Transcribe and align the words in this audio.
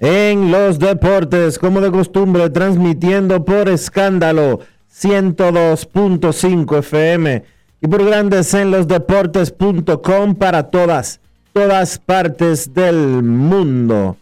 en 0.00 0.50
los 0.50 0.78
Deportes, 0.78 1.58
como 1.58 1.80
de 1.80 1.90
costumbre, 1.92 2.50
transmitiendo 2.50 3.44
por 3.44 3.68
escándalo 3.68 4.60
102.5 4.92 6.78
FM 6.78 7.44
y 7.80 7.86
por 7.86 8.04
Grandes 8.04 8.52
en 8.54 8.70
los 8.70 8.88
Deportes.com 8.88 10.34
para 10.34 10.64
todas, 10.70 11.20
todas 11.52 11.98
partes 11.98 12.74
del 12.74 13.22
mundo. 13.22 14.16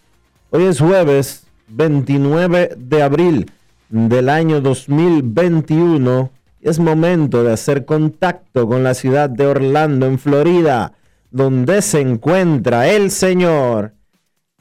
Hoy 0.50 0.64
es 0.64 0.80
jueves 0.80 1.44
29 1.68 2.74
de 2.76 3.02
abril 3.02 3.50
del 3.88 4.28
año 4.28 4.60
2021 4.60 6.30
es 6.60 6.78
momento 6.78 7.44
de 7.44 7.52
hacer 7.52 7.84
contacto 7.84 8.66
con 8.66 8.82
la 8.82 8.94
ciudad 8.94 9.30
de 9.30 9.46
Orlando, 9.46 10.06
en 10.06 10.18
Florida, 10.18 10.92
donde 11.30 11.82
se 11.82 12.00
encuentra 12.00 12.88
el 12.88 13.10
señor 13.10 13.92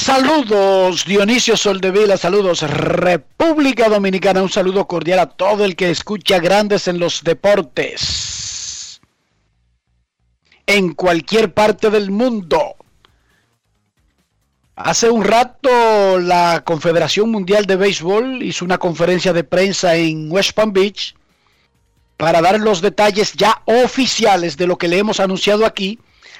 Saludos 0.00 1.04
Dionisio 1.04 1.56
Soldevila, 1.56 2.16
saludos 2.16 2.62
República 2.62 3.88
Dominicana, 3.88 4.40
un 4.40 4.48
saludo 4.48 4.86
cordial 4.86 5.18
a 5.18 5.26
todo 5.26 5.64
el 5.64 5.74
que 5.74 5.90
escucha 5.90 6.38
Grandes 6.38 6.86
en 6.86 7.00
los 7.00 7.24
Deportes. 7.24 9.00
En 10.66 10.94
cualquier 10.94 11.52
parte 11.52 11.90
del 11.90 12.12
mundo. 12.12 12.76
Hace 14.76 15.10
un 15.10 15.24
rato 15.24 16.18
la 16.20 16.62
Confederación 16.64 17.30
Mundial 17.30 17.66
de 17.66 17.74
Béisbol 17.74 18.44
hizo 18.44 18.64
una 18.64 18.78
conferencia 18.78 19.32
de 19.32 19.42
prensa 19.42 19.96
en 19.96 20.30
West 20.30 20.52
Palm 20.52 20.72
Beach 20.72 21.16
para 22.16 22.40
dar 22.40 22.60
los 22.60 22.80
detalles 22.80 23.32
ya 23.32 23.62
oficiales 23.64 24.56
de 24.56 24.68
lo 24.68 24.78
que 24.78 24.86
le 24.86 24.98
hemos 24.98 25.18
anunciado 25.18 25.66
aquí 25.66 25.98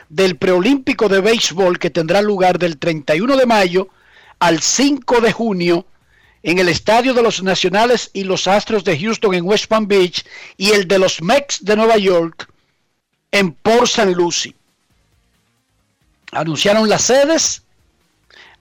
del 0.08 0.36
preolímpico 0.36 1.08
de 1.08 1.20
béisbol 1.20 1.78
que 1.78 1.90
tendrá 1.90 2.22
lugar 2.22 2.58
del 2.58 2.78
31 2.78 3.36
de 3.36 3.46
mayo 3.46 3.88
al 4.38 4.60
5 4.60 5.20
de 5.20 5.32
junio 5.32 5.86
en 6.42 6.58
el 6.58 6.68
Estadio 6.68 7.14
de 7.14 7.22
los 7.22 7.42
Nacionales 7.42 8.10
y 8.12 8.24
los 8.24 8.46
Astros 8.46 8.84
de 8.84 8.98
Houston 8.98 9.34
en 9.34 9.44
West 9.44 9.66
Palm 9.66 9.86
Beach 9.86 10.24
y 10.56 10.70
el 10.70 10.86
de 10.86 10.98
los 10.98 11.20
Mex 11.20 11.64
de 11.64 11.76
Nueva 11.76 11.98
York 11.98 12.48
en 13.32 13.52
Port 13.52 13.84
St. 13.84 14.12
Lucie. 14.12 14.54
Anunciaron 16.32 16.88
las 16.88 17.02
sedes. 17.02 17.62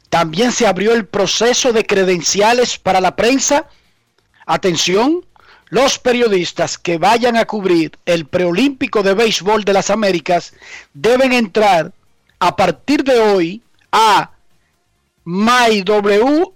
También 0.09 0.51
se 0.51 0.65
abrió 0.65 0.93
el 0.93 1.05
proceso 1.05 1.73
de 1.73 1.85
credenciales 1.85 2.77
para 2.77 3.01
la 3.01 3.15
prensa. 3.15 3.67
Atención, 4.45 5.25
los 5.69 5.99
periodistas 5.99 6.77
que 6.77 6.97
vayan 6.97 7.35
a 7.35 7.45
cubrir 7.45 7.97
el 8.05 8.25
preolímpico 8.25 9.03
de 9.03 9.13
béisbol 9.13 9.65
de 9.65 9.73
las 9.73 9.89
Américas 9.89 10.53
deben 10.93 11.33
entrar 11.33 11.91
a 12.39 12.55
partir 12.55 13.03
de 13.03 13.19
hoy 13.19 13.61
a 13.91 14.31
mywbsc.org 15.25 16.53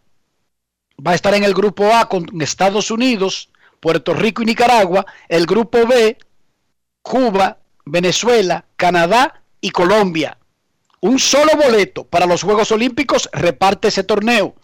va 1.06 1.12
a 1.12 1.16
estar 1.16 1.34
en 1.34 1.44
el 1.44 1.54
grupo 1.54 1.94
A 1.94 2.08
con 2.08 2.26
Estados 2.42 2.92
Unidos, 2.92 3.50
Puerto 3.80 4.14
Rico 4.14 4.42
y 4.42 4.46
Nicaragua, 4.46 5.06
el 5.28 5.46
grupo 5.46 5.86
B, 5.86 6.18
Cuba, 7.02 7.58
Venezuela, 7.86 8.66
Canadá 8.78 9.42
y 9.60 9.72
Colombia. 9.72 10.38
Un 11.02 11.20
solo 11.20 11.52
boleto 11.58 12.06
para 12.06 12.26
los 12.26 12.44
Juegos 12.44 12.72
Olímpicos 12.72 13.30
reparte 13.34 13.90
ese 13.90 14.04
torneo. 14.04 14.56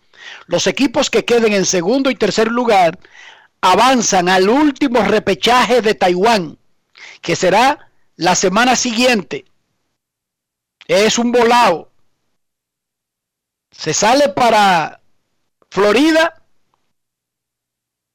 Los 0.48 0.68
equipos 0.68 1.10
que 1.10 1.26
queden 1.26 1.54
en 1.54 1.66
segundo 1.66 2.10
y 2.10 2.16
tercer 2.16 2.48
lugar 2.48 2.98
avanzan 3.62 4.30
al 4.30 4.48
último 4.48 5.02
repechaje 5.02 5.82
de 5.82 5.96
Taiwán, 5.96 6.58
que 7.22 7.36
será 7.36 7.90
la 8.16 8.36
semana 8.36 8.76
siguiente. 8.76 9.46
Es 10.88 11.18
un 11.18 11.32
volado. 11.32 11.92
Se 13.72 13.94
sale 13.94 14.30
para 14.30 14.99
Florida. 15.70 16.44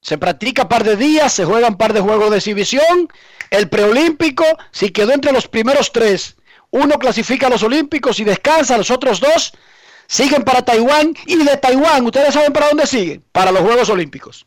Se 0.00 0.18
practica 0.18 0.68
par 0.68 0.84
de 0.84 0.96
días, 0.96 1.32
se 1.32 1.44
juegan 1.44 1.78
par 1.78 1.92
de 1.92 2.00
juegos 2.00 2.30
de 2.30 2.36
exhibición. 2.36 3.08
El 3.50 3.68
preolímpico, 3.68 4.44
si 4.70 4.90
quedó 4.90 5.12
entre 5.12 5.32
los 5.32 5.48
primeros 5.48 5.92
tres, 5.92 6.36
uno 6.70 6.98
clasifica 6.98 7.46
a 7.46 7.50
los 7.50 7.62
olímpicos 7.62 8.20
y 8.20 8.24
descansa, 8.24 8.76
los 8.76 8.90
otros 8.90 9.20
dos 9.20 9.54
siguen 10.06 10.42
para 10.44 10.62
Taiwán 10.62 11.14
y 11.26 11.36
de 11.36 11.56
Taiwán, 11.56 12.04
¿ustedes 12.04 12.34
saben 12.34 12.52
para 12.52 12.68
dónde 12.68 12.86
siguen? 12.86 13.24
Para 13.32 13.52
los 13.52 13.62
Juegos 13.62 13.88
Olímpicos. 13.88 14.46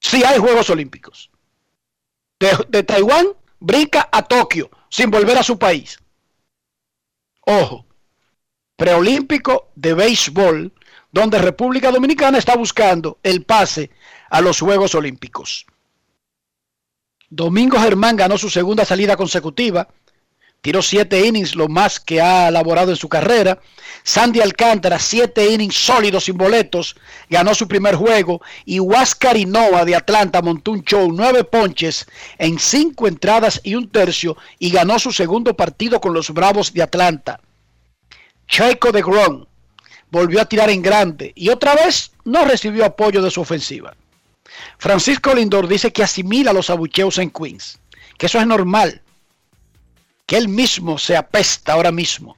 Sí 0.00 0.24
hay 0.24 0.38
Juegos 0.38 0.70
Olímpicos. 0.70 1.30
De, 2.40 2.56
de 2.68 2.82
Taiwán 2.82 3.26
brinca 3.60 4.08
a 4.10 4.22
Tokio 4.22 4.70
sin 4.88 5.10
volver 5.10 5.38
a 5.38 5.42
su 5.42 5.58
país. 5.58 5.98
Ojo, 7.42 7.86
preolímpico 8.76 9.70
de 9.74 9.94
béisbol, 9.94 10.72
donde 11.16 11.38
República 11.38 11.90
Dominicana 11.90 12.36
está 12.36 12.56
buscando 12.56 13.18
el 13.22 13.42
pase 13.42 13.90
a 14.28 14.42
los 14.42 14.60
Juegos 14.60 14.94
Olímpicos. 14.94 15.64
Domingo 17.30 17.78
Germán 17.80 18.16
ganó 18.16 18.36
su 18.36 18.50
segunda 18.50 18.84
salida 18.84 19.16
consecutiva 19.16 19.88
tiró 20.66 20.82
siete 20.82 21.24
innings, 21.24 21.54
lo 21.54 21.68
más 21.68 22.00
que 22.00 22.20
ha 22.20 22.48
elaborado 22.48 22.90
en 22.90 22.96
su 22.96 23.08
carrera. 23.08 23.60
Sandy 24.02 24.40
Alcántara, 24.40 24.98
siete 24.98 25.48
innings 25.48 25.76
sólidos 25.76 26.24
sin 26.24 26.36
boletos, 26.36 26.96
ganó 27.30 27.54
su 27.54 27.68
primer 27.68 27.94
juego. 27.94 28.42
Y 28.64 28.80
Huáscar 28.80 29.36
Nova 29.46 29.84
de 29.84 29.94
Atlanta 29.94 30.42
montó 30.42 30.72
un 30.72 30.82
show, 30.82 31.12
nueve 31.12 31.44
ponches 31.44 32.06
en 32.38 32.58
cinco 32.58 33.06
entradas 33.06 33.60
y 33.62 33.76
un 33.76 33.88
tercio 33.90 34.36
y 34.58 34.70
ganó 34.70 34.98
su 34.98 35.12
segundo 35.12 35.54
partido 35.54 36.00
con 36.00 36.12
los 36.12 36.30
Bravos 36.30 36.72
de 36.72 36.82
Atlanta. 36.82 37.38
Checo 38.48 38.90
de 38.90 39.02
Gron 39.02 39.46
volvió 40.10 40.40
a 40.40 40.46
tirar 40.46 40.70
en 40.70 40.82
grande 40.82 41.32
y 41.34 41.48
otra 41.48 41.74
vez 41.74 42.12
no 42.24 42.44
recibió 42.44 42.84
apoyo 42.84 43.22
de 43.22 43.30
su 43.30 43.40
ofensiva. 43.40 43.94
Francisco 44.78 45.34
Lindor 45.34 45.68
dice 45.68 45.92
que 45.92 46.02
asimila 46.02 46.52
los 46.52 46.70
abucheos 46.70 47.18
en 47.18 47.30
Queens, 47.30 47.78
que 48.18 48.26
eso 48.26 48.38
es 48.38 48.46
normal 48.46 49.02
que 50.26 50.36
él 50.36 50.48
mismo 50.48 50.98
se 50.98 51.16
apesta 51.16 51.72
ahora 51.72 51.92
mismo. 51.92 52.36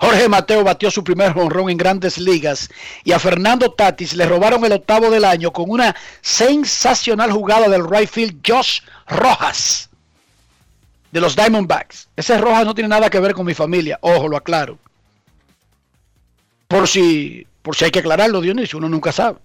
Jorge 0.00 0.28
Mateo 0.28 0.64
batió 0.64 0.90
su 0.90 1.04
primer 1.04 1.32
jonrón 1.32 1.70
en 1.70 1.76
grandes 1.76 2.18
ligas 2.18 2.68
y 3.04 3.12
a 3.12 3.20
Fernando 3.20 3.70
Tatis 3.70 4.14
le 4.14 4.26
robaron 4.26 4.64
el 4.64 4.72
octavo 4.72 5.10
del 5.10 5.24
año 5.24 5.52
con 5.52 5.70
una 5.70 5.94
sensacional 6.20 7.30
jugada 7.30 7.68
del 7.68 7.88
right 7.88 8.08
field 8.08 8.40
Josh 8.44 8.80
Rojas 9.06 9.90
de 11.12 11.20
los 11.20 11.36
Diamondbacks. 11.36 12.08
Ese 12.16 12.36
Rojas 12.38 12.64
no 12.64 12.74
tiene 12.74 12.88
nada 12.88 13.10
que 13.10 13.20
ver 13.20 13.34
con 13.34 13.46
mi 13.46 13.54
familia, 13.54 13.98
ojo, 14.00 14.26
lo 14.26 14.36
aclaro. 14.36 14.78
Por 16.72 16.88
si, 16.88 17.46
por 17.60 17.76
si 17.76 17.84
hay 17.84 17.90
que 17.90 17.98
aclararlo, 17.98 18.40
Dionisio, 18.40 18.78
uno 18.78 18.88
nunca 18.88 19.12
sabe. 19.12 19.38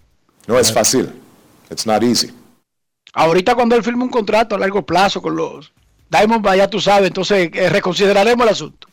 No 0.47 0.57
es 0.57 0.71
fácil. 0.71 1.11
It's 1.69 1.85
not 1.85 2.01
easy. 2.01 2.33
Ahorita 3.13 3.53
cuando 3.53 3.75
él 3.75 3.83
firme 3.83 4.03
un 4.03 4.09
contrato 4.09 4.55
a 4.55 4.59
largo 4.59 4.85
plazo 4.85 5.21
con 5.21 5.35
los 5.35 5.73
Diamond 6.09 6.45
ya 6.55 6.69
tú 6.69 6.79
sabes, 6.79 7.07
entonces 7.07 7.49
eh, 7.53 7.69
reconsideraremos 7.69 8.45
el 8.45 8.51
asunto. 8.53 8.87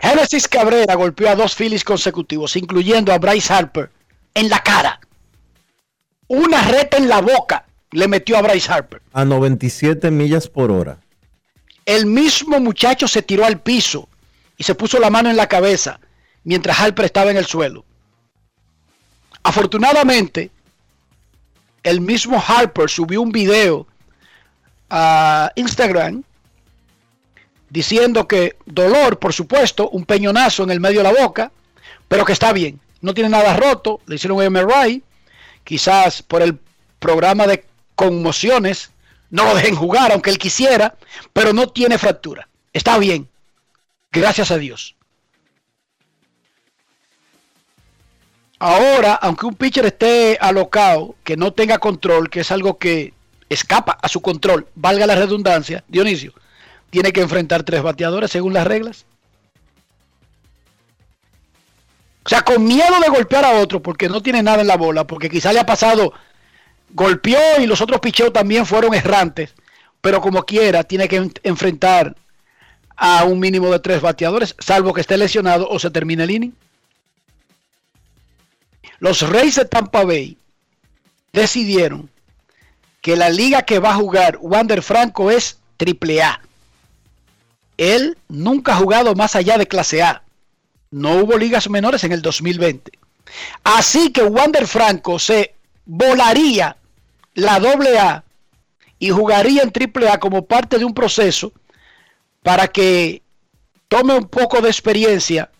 Genesis 0.00 0.46
Cabrera 0.46 0.94
golpeó 0.94 1.30
a 1.30 1.34
dos 1.34 1.56
Phillies 1.56 1.82
consecutivos, 1.82 2.54
incluyendo 2.54 3.12
a 3.12 3.18
Bryce 3.18 3.52
Harper, 3.52 3.90
en 4.34 4.48
la 4.48 4.60
cara. 4.60 5.00
Una 6.28 6.62
reta 6.62 6.96
en 6.96 7.08
la 7.08 7.20
boca 7.20 7.66
le 7.90 8.06
metió 8.06 8.36
a 8.36 8.42
Bryce 8.42 8.70
Harper. 8.72 9.02
A 9.12 9.24
97 9.24 10.12
millas 10.12 10.46
por 10.46 10.70
hora. 10.70 11.00
El 11.84 12.06
mismo 12.06 12.60
muchacho 12.60 13.08
se 13.08 13.22
tiró 13.22 13.44
al 13.44 13.60
piso 13.60 14.08
y 14.56 14.64
se 14.64 14.74
puso 14.74 14.98
la 14.98 15.10
mano 15.10 15.30
en 15.30 15.36
la 15.36 15.48
cabeza 15.48 16.00
mientras 16.44 16.78
Harper 16.78 17.04
estaba 17.04 17.30
en 17.30 17.36
el 17.36 17.46
suelo. 17.46 17.84
Afortunadamente, 19.42 20.50
el 21.82 22.00
mismo 22.00 22.42
Harper 22.44 22.90
subió 22.90 23.22
un 23.22 23.30
video 23.30 23.86
a 24.90 25.52
Instagram 25.54 26.22
diciendo 27.70 28.26
que 28.26 28.56
dolor, 28.64 29.18
por 29.18 29.32
supuesto, 29.32 29.88
un 29.90 30.04
peñonazo 30.04 30.62
en 30.62 30.70
el 30.70 30.80
medio 30.80 31.02
de 31.02 31.12
la 31.12 31.22
boca, 31.22 31.52
pero 32.08 32.24
que 32.24 32.32
está 32.32 32.52
bien, 32.52 32.80
no 33.00 33.14
tiene 33.14 33.30
nada 33.30 33.56
roto, 33.56 34.00
le 34.06 34.16
hicieron 34.16 34.38
un 34.38 34.52
MRI, 34.52 35.02
quizás 35.64 36.22
por 36.22 36.42
el 36.42 36.58
programa 36.98 37.46
de 37.46 37.64
conmociones 37.94 38.90
no 39.30 39.44
lo 39.44 39.54
dejen 39.54 39.74
jugar 39.74 40.12
aunque 40.12 40.30
él 40.30 40.38
quisiera, 40.38 40.96
pero 41.32 41.52
no 41.52 41.68
tiene 41.68 41.98
fractura, 41.98 42.48
está 42.72 42.98
bien, 42.98 43.28
gracias 44.12 44.50
a 44.50 44.58
Dios. 44.58 44.96
Ahora, 48.58 49.14
aunque 49.14 49.46
un 49.46 49.54
pitcher 49.54 49.84
esté 49.86 50.38
alocado, 50.40 51.14
que 51.24 51.36
no 51.36 51.52
tenga 51.52 51.78
control, 51.78 52.30
que 52.30 52.40
es 52.40 52.50
algo 52.50 52.78
que 52.78 53.12
escapa 53.48 53.98
a 54.00 54.08
su 54.08 54.22
control, 54.22 54.66
valga 54.74 55.06
la 55.06 55.14
redundancia, 55.14 55.84
Dionisio, 55.88 56.32
tiene 56.90 57.12
que 57.12 57.20
enfrentar 57.20 57.64
tres 57.64 57.82
bateadores 57.82 58.30
según 58.30 58.54
las 58.54 58.66
reglas. 58.66 59.04
O 62.24 62.28
sea, 62.28 62.42
con 62.42 62.64
miedo 62.64 62.98
de 63.00 63.08
golpear 63.08 63.44
a 63.44 63.60
otro 63.60 63.80
porque 63.80 64.08
no 64.08 64.22
tiene 64.22 64.42
nada 64.42 64.62
en 64.62 64.66
la 64.66 64.76
bola, 64.76 65.06
porque 65.06 65.30
quizá 65.30 65.52
le 65.52 65.60
ha 65.60 65.66
pasado, 65.66 66.12
golpeó 66.90 67.38
y 67.60 67.66
los 67.66 67.80
otros 67.80 68.00
picheos 68.00 68.32
también 68.32 68.66
fueron 68.66 68.94
errantes, 68.94 69.54
pero 70.00 70.20
como 70.20 70.44
quiera, 70.44 70.82
tiene 70.82 71.08
que 71.08 71.30
enfrentar 71.42 72.16
a 72.96 73.24
un 73.24 73.38
mínimo 73.38 73.70
de 73.70 73.78
tres 73.78 74.00
bateadores, 74.00 74.54
salvo 74.58 74.92
que 74.92 75.02
esté 75.02 75.16
lesionado 75.16 75.68
o 75.68 75.78
se 75.78 75.90
termine 75.90 76.24
el 76.24 76.30
inning. 76.30 76.54
Los 78.98 79.20
Reyes 79.22 79.56
de 79.56 79.66
Tampa 79.66 80.04
Bay 80.04 80.38
decidieron 81.32 82.10
que 83.02 83.16
la 83.16 83.28
liga 83.28 83.62
que 83.62 83.78
va 83.78 83.90
a 83.90 83.96
jugar 83.96 84.38
Wander 84.40 84.82
Franco 84.82 85.30
es 85.30 85.58
triple 85.76 86.22
A. 86.22 86.40
Él 87.76 88.16
nunca 88.28 88.72
ha 88.72 88.76
jugado 88.76 89.14
más 89.14 89.36
allá 89.36 89.58
de 89.58 89.68
clase 89.68 90.02
A. 90.02 90.22
No 90.90 91.16
hubo 91.16 91.36
ligas 91.36 91.68
menores 91.68 92.04
en 92.04 92.12
el 92.12 92.22
2020. 92.22 92.90
Así 93.64 94.12
que 94.12 94.22
Wander 94.22 94.66
Franco 94.66 95.18
se 95.18 95.54
volaría 95.84 96.76
la 97.34 97.60
doble 97.60 97.98
A 97.98 98.24
y 98.98 99.10
jugaría 99.10 99.62
en 99.62 99.72
triple 99.72 100.08
A 100.08 100.18
como 100.18 100.46
parte 100.46 100.78
de 100.78 100.86
un 100.86 100.94
proceso 100.94 101.52
para 102.46 102.68
que 102.68 103.24
tome 103.88 104.14
un 104.14 104.28
poco 104.28 104.60
de 104.60 104.68
experiencia 104.68 105.50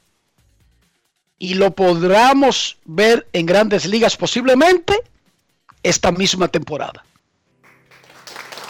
y 1.37 1.55
lo 1.55 1.73
podamos 1.73 2.79
ver 2.85 3.27
en 3.33 3.45
grandes 3.45 3.87
ligas 3.87 4.17
posiblemente 4.17 4.97
esta 5.83 6.13
misma 6.13 6.47
temporada. 6.47 7.05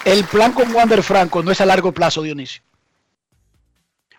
El 0.06 0.24
plan 0.24 0.52
con 0.52 0.74
Wander 0.74 1.02
Franco 1.02 1.42
no 1.42 1.50
es 1.50 1.60
a 1.60 1.66
largo 1.66 1.92
plazo, 1.92 2.22
Dionisio. 2.22 2.62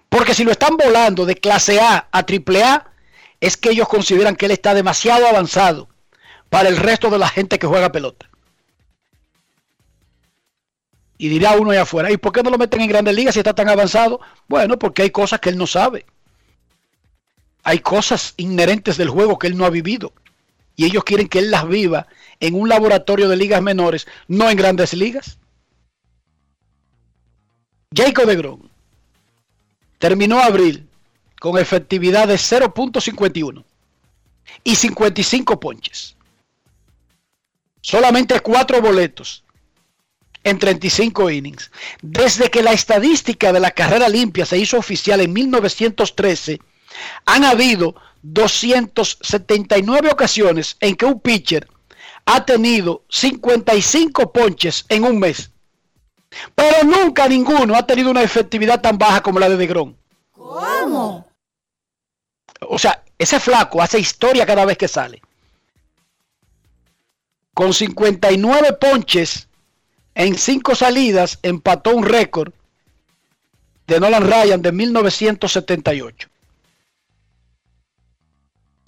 Porque 0.10 0.36
si 0.36 0.44
lo 0.44 0.52
están 0.52 0.78
volando 0.78 1.26
de 1.26 1.34
clase 1.34 1.82
A 1.82 2.08
a 2.12 2.24
triple 2.24 2.64
A, 2.64 2.92
es 3.42 3.58
que 3.58 3.72
ellos 3.72 3.88
consideran 3.88 4.36
que 4.36 4.46
él 4.46 4.52
está 4.52 4.76
demasiado 4.76 5.26
avanzado 5.26 5.90
para 6.52 6.70
el 6.70 6.78
resto 6.78 7.10
de 7.10 7.18
la 7.18 7.30
gente 7.30 7.58
que 7.58 7.66
juega 7.66 7.92
pelota. 7.92 8.30
Y 11.18 11.30
dirá 11.30 11.54
uno 11.54 11.72
allá 11.72 11.82
afuera, 11.82 12.12
¿y 12.12 12.18
por 12.18 12.32
qué 12.32 12.44
no 12.44 12.52
lo 12.52 12.58
meten 12.58 12.82
en 12.82 12.90
grandes 12.90 13.16
ligas 13.16 13.34
si 13.34 13.40
está 13.40 13.54
tan 13.54 13.70
avanzado? 13.70 14.20
Bueno, 14.48 14.78
porque 14.78 15.02
hay 15.02 15.10
cosas 15.10 15.40
que 15.40 15.50
él 15.50 15.58
no 15.58 15.66
sabe. 15.66 16.06
Hay 17.64 17.80
cosas 17.80 18.34
inherentes 18.38 18.98
del 18.98 19.10
juego 19.10 19.40
que 19.40 19.48
él 19.48 19.58
no 19.58 19.66
ha 19.66 19.70
vivido. 19.70 20.14
Y 20.76 20.86
ellos 20.86 21.04
quieren 21.04 21.28
que 21.28 21.40
él 21.40 21.50
las 21.50 21.68
viva 21.68 22.08
en 22.40 22.54
un 22.54 22.70
laboratorio 22.70 23.28
de 23.28 23.36
ligas 23.36 23.62
menores, 23.64 24.08
no 24.28 24.50
en 24.50 24.58
grandes 24.58 24.94
ligas. 24.94 25.40
Jacob 27.96 28.28
de 28.28 28.58
terminó 29.98 30.40
abril 30.40 30.88
con 31.40 31.58
efectividad 31.58 32.28
de 32.28 32.36
0.51 32.36 33.64
y 34.64 34.76
55 34.76 35.60
ponches. 35.60 36.16
Solamente 37.82 38.40
cuatro 38.42 38.82
boletos 38.82 39.44
en 40.48 40.60
35 40.60 41.30
innings. 41.30 41.72
Desde 42.02 42.50
que 42.50 42.64
la 42.64 42.72
estadística 42.72 43.52
de 43.52 43.60
la 43.60 43.72
carrera 43.72 44.08
limpia 44.08 44.46
se 44.46 44.58
hizo 44.58 44.78
oficial 44.78 45.20
en 45.20 45.34
1913, 45.34 46.60
han 47.26 47.44
habido 47.44 47.96
279 48.22 50.10
ocasiones 50.10 50.78
en 50.80 50.96
que 50.96 51.06
un 51.06 51.20
pitcher 51.20 51.68
ha 52.26 52.46
tenido 52.46 53.04
55 53.10 54.32
ponches 54.32 54.86
en 54.88 55.04
un 55.04 55.20
mes. 55.20 55.52
Pero 56.56 56.84
nunca 56.84 57.28
ninguno 57.28 57.76
ha 57.76 57.86
tenido 57.86 58.10
una 58.10 58.24
efectividad 58.24 58.82
tan 58.82 58.98
baja 58.98 59.22
como 59.22 59.40
la 59.40 59.50
de 59.50 59.58
Degrón. 59.58 59.98
¿Cómo? 60.32 61.28
O 62.62 62.80
sea, 62.80 63.04
ese 63.18 63.40
flaco 63.40 63.82
hace 63.82 64.00
historia 64.00 64.46
cada 64.46 64.66
vez 64.66 64.78
que 64.78 64.88
sale. 64.88 65.22
Con 67.54 67.74
59 67.74 68.74
ponches 68.74 69.47
en 70.18 70.36
5 70.36 70.74
salidas 70.74 71.38
empató 71.44 71.96
un 71.96 72.04
récord 72.04 72.52
de 73.86 74.00
Nolan 74.00 74.24
Ryan 74.24 74.62
de 74.62 74.72
1978. 74.72 76.28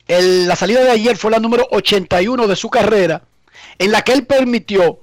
la 0.07 0.55
salida 0.55 0.83
de 0.83 0.89
ayer 0.89 1.15
fue 1.17 1.29
la 1.29 1.39
número 1.39 1.67
81 1.69 2.47
de 2.47 2.55
su 2.55 2.71
carrera, 2.71 3.21
en 3.77 3.91
la 3.91 4.01
que 4.01 4.13
él 4.13 4.25
permitió 4.25 4.99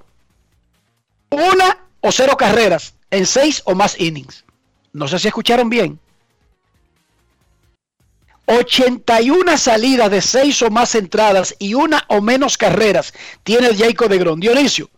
una 1.29 1.85
o 2.01 2.11
cero 2.11 2.35
carreras 2.35 2.93
en 3.09 3.25
seis 3.25 3.61
o 3.63 3.73
más 3.73 3.97
innings. 3.97 4.43
No 4.91 5.07
sé 5.07 5.19
si 5.19 5.29
escucharon 5.29 5.69
bien. 5.69 5.97
81 8.47 9.57
salidas 9.57 10.11
de 10.11 10.21
6 10.21 10.61
o 10.63 10.69
más 10.69 10.95
entradas 10.95 11.55
y 11.59 11.73
una 11.73 12.05
o 12.07 12.21
menos 12.21 12.57
carreras 12.57 13.13
tiene 13.43 13.75
Jacob 13.75 14.09
de 14.09 14.17
Gron. 14.17 14.39
Dionisio, 14.39 14.89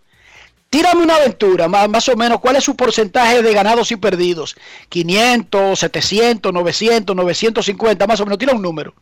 tírame 0.69 1.03
una 1.03 1.15
aventura, 1.15 1.67
más, 1.67 1.89
más, 1.89 2.07
o 2.09 2.15
menos, 2.15 2.39
¿cuál 2.39 2.55
es 2.55 2.63
su 2.63 2.75
porcentaje 2.75 3.41
de 3.41 3.53
ganados 3.53 3.91
y 3.91 3.95
perdidos? 3.95 4.55
500, 4.89 5.79
700, 5.79 6.53
900, 6.53 7.15
950, 7.15 8.07
más 8.07 8.19
o 8.19 8.25
menos, 8.25 8.37
tira 8.37 8.53
un 8.53 8.61
número. 8.61 8.93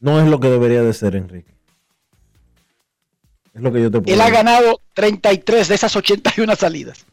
No 0.00 0.20
es 0.20 0.28
lo 0.28 0.38
que 0.38 0.48
debería 0.48 0.82
de 0.82 0.92
ser, 0.92 1.16
Enrique. 1.16 1.52
Es 3.54 3.62
lo 3.62 3.72
que 3.72 3.82
yo 3.82 3.90
te 3.90 4.00
puedo 4.00 4.14
Él 4.14 4.20
ha 4.20 4.30
ganado 4.30 4.80
33 4.94 5.66
de 5.66 5.74
esas 5.74 5.96
81 5.96 6.54
salidas. 6.54 7.04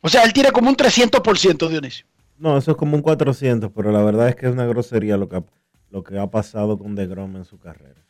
O 0.00 0.08
sea, 0.08 0.22
él 0.22 0.32
tiene 0.32 0.52
como 0.52 0.68
un 0.68 0.76
300%, 0.76 1.68
Dionisio. 1.68 2.06
No, 2.38 2.56
eso 2.56 2.70
es 2.70 2.76
como 2.76 2.94
un 2.94 3.02
400, 3.02 3.72
pero 3.74 3.90
la 3.90 4.04
verdad 4.04 4.28
es 4.28 4.36
que 4.36 4.46
es 4.46 4.52
una 4.52 4.66
grosería 4.66 5.16
lo 5.16 5.28
que 5.28 5.36
ha, 5.36 5.44
lo 5.90 6.04
que 6.04 6.18
ha 6.18 6.28
pasado 6.28 6.78
con 6.78 6.94
DeGrom 6.94 7.34
en 7.34 7.44
su 7.44 7.58
carrera. 7.58 8.05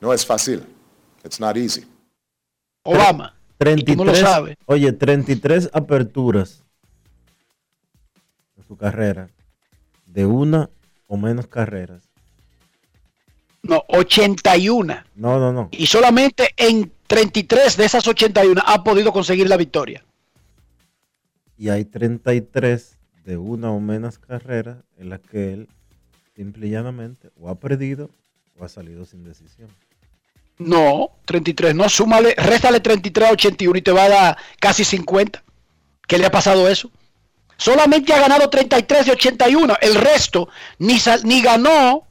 No 0.00 0.12
es 0.12 0.24
fácil. 0.24 0.64
It's 1.24 1.40
not 1.40 1.56
easy. 1.56 1.84
Obama. 2.82 3.34
33, 3.58 3.96
no 3.96 4.04
lo 4.04 4.14
sabe. 4.14 4.56
Oye, 4.66 4.92
33 4.92 5.70
aperturas 5.72 6.62
en 8.56 8.64
su 8.64 8.76
carrera 8.76 9.30
de 10.06 10.26
una 10.26 10.70
o 11.08 11.16
menos 11.16 11.48
carreras. 11.48 12.02
No, 13.62 13.82
81. 13.88 15.04
No, 15.16 15.38
no, 15.40 15.52
no. 15.52 15.68
Y 15.72 15.86
solamente 15.86 16.50
en 16.56 16.92
33 17.08 17.76
de 17.76 17.84
esas 17.84 18.06
81 18.06 18.62
ha 18.64 18.84
podido 18.84 19.12
conseguir 19.12 19.48
la 19.48 19.56
victoria. 19.56 20.04
Y 21.56 21.70
hay 21.70 21.84
33 21.84 22.96
de 23.24 23.36
una 23.36 23.72
o 23.72 23.80
menos 23.80 24.18
carreras 24.18 24.78
en 24.96 25.10
las 25.10 25.20
que 25.20 25.52
él 25.52 25.68
simple 26.36 26.68
y 26.68 26.70
llanamente 26.70 27.30
o 27.36 27.48
ha 27.48 27.56
perdido 27.56 28.10
o 28.56 28.64
ha 28.64 28.68
salido 28.68 29.04
sin 29.04 29.24
decisión. 29.24 29.68
No, 30.58 31.10
33, 31.24 31.74
no, 31.74 31.88
súmale, 31.88 32.34
réstale 32.36 32.80
33 32.80 33.28
a 33.28 33.32
81 33.32 33.78
y 33.78 33.82
te 33.82 33.92
va 33.92 34.04
a 34.04 34.08
dar 34.08 34.36
casi 34.58 34.84
50. 34.84 35.42
¿Qué 36.06 36.18
le 36.18 36.26
ha 36.26 36.30
pasado 36.30 36.68
eso? 36.68 36.90
Solamente 37.56 38.12
ha 38.12 38.20
ganado 38.20 38.48
33 38.48 39.06
de 39.06 39.12
81. 39.12 39.76
El 39.80 39.94
resto 39.94 40.48
ni, 40.78 40.98
sal, 40.98 41.20
ni 41.24 41.42
ganó 41.42 42.04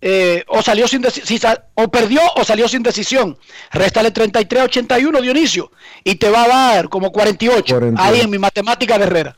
eh, 0.00 0.44
o 0.46 0.62
salió 0.62 0.86
sin 0.86 1.02
decisión, 1.02 1.58
o 1.74 1.88
perdió 1.88 2.20
o 2.36 2.44
salió 2.44 2.68
sin 2.68 2.82
decisión. 2.82 3.36
Réstale 3.72 4.10
33 4.12 4.62
a 4.62 4.64
81, 4.64 5.20
Dionisio, 5.20 5.72
y 6.04 6.14
te 6.14 6.30
va 6.30 6.44
a 6.44 6.48
dar 6.48 6.88
como 6.88 7.10
48. 7.10 7.74
48. 7.74 7.96
Ahí 8.00 8.20
en 8.20 8.30
mi 8.30 8.38
matemática 8.38 8.96
de 8.96 9.04
Herrera. 9.04 9.36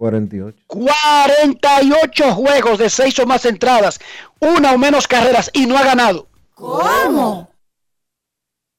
Sí, 0.00 0.04
48. 0.04 0.58
48 0.66 2.32
juegos 2.32 2.78
de 2.78 2.88
6 2.88 3.18
o 3.18 3.26
más 3.26 3.44
entradas, 3.44 4.00
una 4.40 4.72
o 4.72 4.78
menos 4.78 5.06
carreras 5.06 5.50
y 5.52 5.66
no 5.66 5.76
ha 5.76 5.84
ganado. 5.84 6.26
¿Cómo? 6.54 7.50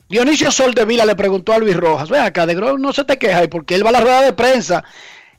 Dionisio 0.10 0.52
Soldevila 0.52 1.06
le 1.06 1.16
preguntó 1.16 1.54
a 1.54 1.60
Luis 1.60 1.78
Rojas, 1.78 2.10
ve 2.10 2.20
acá, 2.20 2.46
de 2.46 2.56
Grom 2.56 2.82
no 2.82 2.92
se 2.92 3.06
te 3.06 3.18
queja, 3.18 3.48
porque 3.50 3.76
él 3.76 3.86
va 3.86 3.90
a 3.90 3.94
la 3.94 4.02
rueda 4.02 4.22
de 4.22 4.34
prensa 4.34 4.84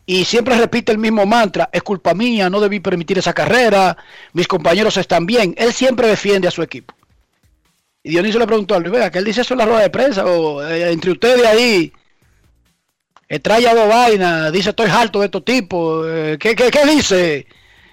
y 0.06 0.24
siempre 0.24 0.56
repite 0.56 0.92
el 0.92 0.98
mismo 0.98 1.26
mantra, 1.26 1.68
es 1.72 1.82
culpa 1.82 2.14
mía, 2.14 2.48
no 2.48 2.60
debí 2.60 2.80
permitir 2.80 3.18
esa 3.18 3.32
carrera, 3.32 3.96
mis 4.32 4.48
compañeros 4.48 4.96
están 4.96 5.26
bien, 5.26 5.54
él 5.58 5.72
siempre 5.72 6.06
defiende 6.08 6.48
a 6.48 6.52
su 6.52 6.62
equipo. 6.62 6.94
Y 8.02 8.10
Dionisio 8.10 8.40
le 8.40 8.46
preguntó 8.46 8.74
a 8.74 8.78
Luis, 8.78 8.92
vea, 8.92 9.10
que 9.10 9.18
él 9.18 9.24
dice 9.24 9.42
eso 9.42 9.54
en 9.54 9.58
la 9.58 9.66
rueda 9.66 9.80
de 9.80 9.90
prensa, 9.90 10.24
o 10.24 10.62
eh, 10.62 10.90
entre 10.90 11.10
ustedes 11.10 11.44
ahí, 11.44 11.92
trae 13.40 13.66
a 13.66 13.74
dos 13.74 13.88
vainas, 13.88 14.52
dice 14.52 14.70
estoy 14.70 14.90
harto 14.90 15.20
de 15.20 15.26
estos 15.26 15.44
tipos, 15.44 16.06
eh, 16.08 16.36
¿qué, 16.38 16.54
qué, 16.54 16.70
qué 16.70 16.86
dice 16.86 17.46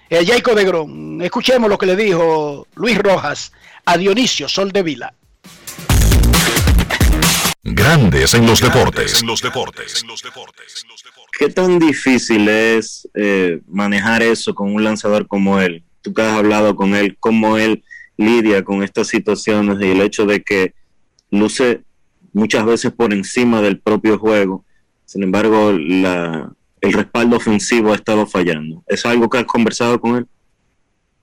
eh, 0.10 0.25
Jacob 0.25 0.55
de 0.55 0.65
Grom? 0.65 1.22
Escuchemos 1.22 1.69
lo 1.69 1.77
que 1.77 1.86
le 1.86 1.96
dijo 1.96 2.67
Luis 2.75 2.98
Rojas 2.98 3.51
a 3.86 3.98
Dionisio 3.98 4.48
Soldevila. 4.50 5.13
Grandes 7.63 8.34
en 8.34 8.46
los 8.46 8.62
deportes. 8.62 9.22
En 9.22 9.27
los 9.27 9.41
deportes. 9.41 10.05
¿Qué 11.38 11.50
tan 11.50 11.79
difícil 11.79 12.50
es 12.50 13.08
eh, 13.13 13.62
manejar 13.67 14.24
eso 14.24 14.53
con 14.55 14.74
un 14.74 14.84
lanzador 14.84 15.27
como 15.27 15.60
él? 15.60 15.84
Tú 16.01 16.13
que 16.13 16.22
has 16.22 16.34
hablado 16.34 16.75
con 16.75 16.96
él, 16.96 17.17
cómo 17.19 17.58
él 17.58 17.84
lidia 18.17 18.63
con 18.63 18.84
estas 18.84 19.08
situaciones 19.08 19.77
y 19.81 19.91
el 19.91 20.01
hecho 20.01 20.25
de 20.25 20.43
que 20.43 20.74
luce 21.31 21.81
muchas 22.34 22.65
veces 22.65 22.91
por 22.91 23.13
encima 23.13 23.62
del 23.62 23.79
propio 23.79 24.17
juego. 24.19 24.65
Sin 25.10 25.24
embargo, 25.24 25.72
la, 25.72 26.51
el 26.82 26.94
respaldo 26.94 27.38
ofensivo 27.38 27.94
ha 27.94 27.96
estado 27.96 28.28
fallando. 28.28 28.84
¿Es 28.86 29.08
algo 29.08 29.28
que 29.28 29.39
has 29.39 29.46
conversado 29.46 30.00
con 30.00 30.18
él? 30.18 30.28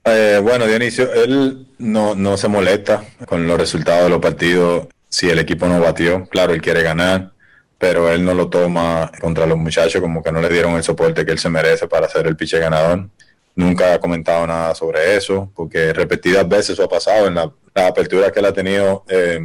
Eh, 0.03 0.41
bueno, 0.43 0.67
Dionisio, 0.67 1.09
él 1.13 1.67
no, 1.77 2.13
no 2.13 2.35
se 2.35 2.49
molesta 2.49 3.05
con 3.25 3.47
los 3.47 3.57
resultados 3.57 4.03
de 4.03 4.09
los 4.09 4.19
partidos 4.19 4.87
si 5.07 5.29
el 5.29 5.39
equipo 5.39 5.69
no 5.69 5.79
batió. 5.79 6.27
Claro, 6.27 6.53
él 6.53 6.61
quiere 6.61 6.83
ganar, 6.83 7.31
pero 7.77 8.11
él 8.11 8.25
no 8.25 8.33
lo 8.33 8.49
toma 8.49 9.09
contra 9.21 9.45
los 9.45 9.57
muchachos 9.57 10.01
como 10.01 10.21
que 10.21 10.33
no 10.33 10.41
le 10.41 10.49
dieron 10.49 10.73
el 10.73 10.83
soporte 10.83 11.25
que 11.25 11.31
él 11.31 11.39
se 11.39 11.47
merece 11.47 11.87
para 11.87 12.09
ser 12.09 12.27
el 12.27 12.35
piche 12.35 12.59
ganador. 12.59 13.07
Nunca 13.55 13.93
ha 13.93 13.99
comentado 14.01 14.45
nada 14.45 14.75
sobre 14.75 15.15
eso, 15.15 15.49
porque 15.55 15.93
repetidas 15.93 16.45
veces 16.45 16.71
eso 16.71 16.83
ha 16.83 16.89
pasado 16.89 17.27
en 17.27 17.35
la, 17.35 17.49
la 17.73 17.87
apertura 17.87 18.33
que 18.33 18.39
él 18.41 18.47
ha 18.47 18.53
tenido 18.53 19.05
eh, 19.07 19.39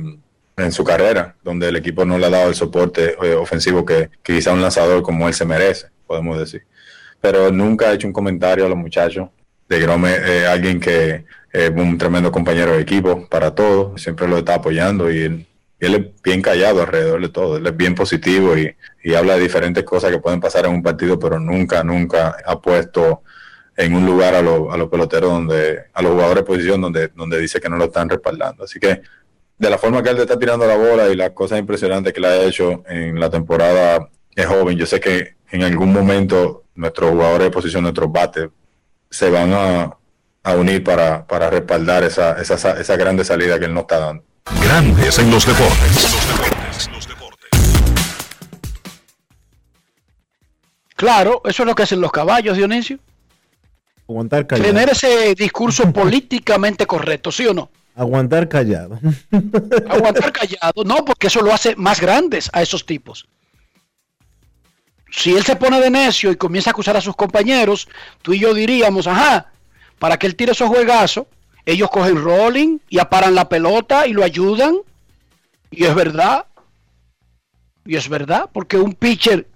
en 0.56 0.72
su 0.72 0.84
carrera, 0.84 1.36
donde 1.42 1.68
el 1.68 1.76
equipo 1.76 2.04
no 2.04 2.18
le 2.18 2.26
ha 2.26 2.30
dado 2.30 2.48
el 2.48 2.54
soporte 2.54 3.16
eh, 3.22 3.34
ofensivo 3.34 3.84
que, 3.84 4.10
quizá 4.22 4.52
un 4.52 4.62
lanzador 4.62 5.02
como 5.02 5.28
él 5.28 5.34
se 5.34 5.44
merece, 5.44 5.88
podemos 6.06 6.38
decir. 6.38 6.64
Pero 7.20 7.50
nunca 7.50 7.88
ha 7.88 7.94
hecho 7.94 8.06
un 8.06 8.12
comentario 8.12 8.66
a 8.66 8.68
los 8.68 8.78
muchachos. 8.78 9.28
De 9.68 9.80
Grome 9.80 10.14
eh, 10.14 10.46
alguien 10.46 10.80
que 10.80 11.24
es 11.52 11.70
un 11.70 11.96
tremendo 11.96 12.30
compañero 12.30 12.72
de 12.72 12.82
equipo 12.82 13.26
para 13.28 13.54
todos, 13.54 14.00
siempre 14.02 14.28
lo 14.28 14.38
está 14.38 14.56
apoyando 14.56 15.10
y 15.10 15.22
él, 15.22 15.46
y 15.80 15.86
él 15.86 15.94
es 15.94 16.22
bien 16.22 16.42
callado 16.42 16.80
alrededor 16.80 17.20
de 17.20 17.28
todo, 17.28 17.56
él 17.56 17.66
es 17.66 17.76
bien 17.76 17.94
positivo 17.94 18.56
y, 18.56 18.74
y, 19.02 19.14
habla 19.14 19.34
de 19.34 19.40
diferentes 19.40 19.84
cosas 19.84 20.10
que 20.10 20.18
pueden 20.18 20.40
pasar 20.40 20.66
en 20.66 20.72
un 20.72 20.82
partido, 20.82 21.18
pero 21.18 21.38
nunca, 21.38 21.82
nunca 21.82 22.36
ha 22.44 22.60
puesto 22.60 23.22
en 23.76 23.94
un 23.94 24.06
lugar 24.06 24.34
a, 24.34 24.42
lo, 24.42 24.72
a 24.72 24.76
los 24.76 24.88
peloteros 24.88 25.30
donde, 25.30 25.84
a 25.92 26.02
los 26.02 26.12
jugadores 26.12 26.42
de 26.42 26.46
posición 26.46 26.80
donde, 26.80 27.08
donde 27.08 27.38
dice 27.40 27.60
que 27.60 27.68
no 27.68 27.76
lo 27.76 27.84
están 27.84 28.08
respaldando. 28.08 28.64
Así 28.64 28.78
que 28.78 29.02
de 29.62 29.70
la 29.70 29.78
forma 29.78 30.02
que 30.02 30.10
él 30.10 30.18
está 30.18 30.36
tirando 30.36 30.66
la 30.66 30.76
bola 30.76 31.08
y 31.08 31.14
las 31.14 31.30
cosas 31.30 31.60
impresionantes 31.60 32.12
que 32.12 32.20
le 32.20 32.26
ha 32.26 32.42
hecho 32.42 32.82
en 32.88 33.20
la 33.20 33.30
temporada 33.30 34.08
es 34.34 34.44
joven, 34.44 34.76
yo 34.76 34.86
sé 34.86 34.98
que 34.98 35.36
en 35.52 35.62
algún 35.62 35.92
momento 35.92 36.64
nuestros 36.74 37.12
jugadores 37.12 37.44
de 37.44 37.50
posición, 37.52 37.84
nuestros 37.84 38.10
bates, 38.10 38.48
se 39.08 39.30
van 39.30 39.52
a, 39.52 39.96
a 40.42 40.56
unir 40.56 40.82
para, 40.82 41.24
para 41.28 41.48
respaldar 41.48 42.02
esa, 42.02 42.42
esa, 42.42 42.80
esa 42.80 42.96
grande 42.96 43.24
salida 43.24 43.56
que 43.60 43.66
él 43.66 43.74
nos 43.74 43.82
está 43.82 44.00
dando. 44.00 44.24
Grandes 44.64 45.20
en 45.20 45.30
los 45.30 45.46
deportes. 45.46 46.02
Los 46.02 46.28
deportes, 46.28 46.90
los 46.90 47.06
deportes. 47.06 47.50
Claro, 50.96 51.40
eso 51.44 51.62
es 51.62 51.66
lo 51.68 51.74
que 51.76 51.84
hacen 51.84 52.00
los 52.00 52.10
caballos, 52.10 52.56
Dionisio. 52.56 52.98
Aguantar. 54.08 54.44
Tener 54.44 54.88
ese 54.88 55.36
discurso 55.36 55.92
políticamente 55.92 56.84
correcto, 56.84 57.30
¿sí 57.30 57.46
o 57.46 57.54
no? 57.54 57.70
Aguantar 57.94 58.48
callado. 58.48 58.98
Aguantar 59.90 60.32
callado, 60.32 60.84
no, 60.84 61.04
porque 61.04 61.26
eso 61.26 61.42
lo 61.42 61.52
hace 61.52 61.76
más 61.76 62.00
grandes 62.00 62.48
a 62.52 62.62
esos 62.62 62.86
tipos. 62.86 63.28
Si 65.10 65.34
él 65.34 65.44
se 65.44 65.56
pone 65.56 65.78
de 65.78 65.90
necio 65.90 66.30
y 66.30 66.36
comienza 66.36 66.70
a 66.70 66.72
acusar 66.72 66.96
a 66.96 67.02
sus 67.02 67.14
compañeros, 67.14 67.86
tú 68.22 68.32
y 68.32 68.38
yo 68.38 68.54
diríamos, 68.54 69.06
ajá, 69.06 69.52
para 69.98 70.18
que 70.18 70.26
él 70.26 70.36
tire 70.36 70.52
esos 70.52 70.68
juegazos, 70.68 71.26
ellos 71.66 71.90
cogen 71.90 72.16
rolling 72.16 72.78
y 72.88 72.98
aparan 72.98 73.34
la 73.34 73.48
pelota 73.48 74.06
y 74.06 74.14
lo 74.14 74.24
ayudan. 74.24 74.76
Y 75.70 75.84
es 75.84 75.94
verdad. 75.94 76.46
Y 77.84 77.96
es 77.96 78.08
verdad, 78.08 78.48
porque 78.52 78.78
un 78.78 78.94
pitcher, 78.94 79.46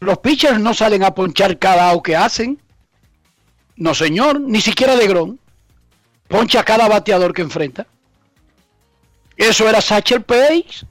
los 0.00 0.18
pitchers 0.18 0.58
no 0.58 0.74
salen 0.74 1.04
a 1.04 1.14
ponchar 1.14 1.58
cada 1.58 1.90
out 1.90 2.02
que 2.02 2.16
hacen. 2.16 2.60
No, 3.76 3.94
señor, 3.94 4.40
ni 4.40 4.60
siquiera 4.60 4.96
de 4.96 5.06
Gron. 5.06 5.38
Poncha 6.28 6.60
a 6.60 6.64
cada 6.64 6.88
bateador 6.88 7.32
que 7.32 7.42
enfrenta. 7.42 7.86
Eso 9.36 9.68
era 9.68 9.80
Satchel 9.80 10.22
Pace. 10.22 10.86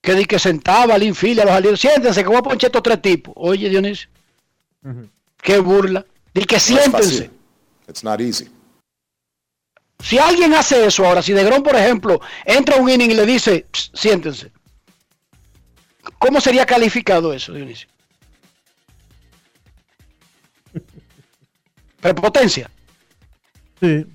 Que 0.00 0.14
di 0.14 0.24
que 0.24 0.38
sentaba 0.38 0.94
al 0.94 1.02
infield 1.02 1.40
a 1.40 1.44
los 1.44 1.52
aliados. 1.52 1.80
Siéntense, 1.80 2.22
que 2.22 2.28
voy 2.28 2.38
a 2.38 2.42
ponchar 2.42 2.68
estos 2.68 2.82
tres 2.82 3.02
tipos. 3.02 3.34
Oye, 3.36 3.68
Dionisio. 3.68 4.08
Uh 4.82 4.88
-huh. 4.88 5.08
Qué 5.42 5.58
burla. 5.58 6.06
Di 6.32 6.44
que 6.44 6.56
no 6.56 6.60
siéntense. 6.60 7.30
It's 7.86 8.02
not 8.02 8.20
easy. 8.20 8.48
Si 10.02 10.18
alguien 10.18 10.54
hace 10.54 10.86
eso 10.86 11.06
ahora, 11.06 11.22
si 11.22 11.32
de 11.32 11.44
Grom, 11.44 11.62
por 11.62 11.76
ejemplo, 11.76 12.20
entra 12.44 12.76
a 12.76 12.78
un 12.80 12.88
inning 12.88 13.10
y 13.10 13.14
le 13.14 13.26
dice, 13.26 13.66
siéntense. 13.92 14.50
¿Cómo 16.18 16.40
sería 16.40 16.64
calificado 16.64 17.34
eso, 17.34 17.52
Dionisio? 17.52 17.88
Prepotencia. 22.00 22.70
Sí. 23.80 24.06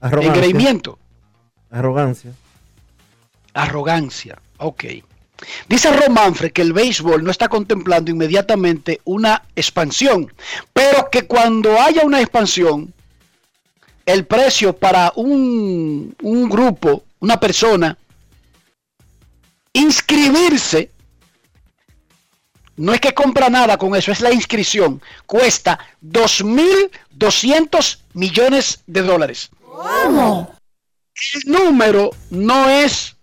Arrogancia. 0.00 0.34
Engreimiento. 0.34 0.98
Arrogancia. 1.70 2.32
Arrogancia. 3.54 4.38
Ok. 4.58 4.84
Dice 5.68 5.92
Ron 5.92 6.14
Manfred 6.14 6.52
que 6.52 6.62
el 6.62 6.72
béisbol 6.72 7.22
no 7.22 7.30
está 7.30 7.48
contemplando 7.48 8.10
inmediatamente 8.10 9.00
una 9.04 9.42
expansión, 9.54 10.32
pero 10.72 11.08
que 11.10 11.26
cuando 11.26 11.80
haya 11.80 12.02
una 12.04 12.20
expansión, 12.20 12.92
el 14.04 14.26
precio 14.26 14.74
para 14.74 15.12
un, 15.14 16.16
un 16.22 16.48
grupo, 16.48 17.04
una 17.20 17.38
persona, 17.38 17.96
inscribirse, 19.72 20.90
no 22.78 22.92
es 22.94 23.00
que 23.00 23.12
compra 23.14 23.48
nada 23.50 23.76
con 23.76 23.94
eso, 23.94 24.10
es 24.12 24.20
la 24.20 24.32
inscripción, 24.32 25.02
cuesta 25.26 25.78
2.200 26.04 27.98
millones 28.14 28.80
de 28.86 29.02
dólares. 29.02 29.50
El 31.44 31.52
número 31.52 32.10
no 32.30 32.68
es 32.68 33.16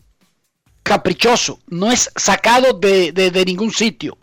caprichoso, 0.84 1.60
no 1.68 1.92
es 1.92 2.12
sacado 2.16 2.74
de, 2.74 3.12
de- 3.12 3.32
de 3.32 3.46
ningún 3.46 3.72
sitio. 3.72 4.18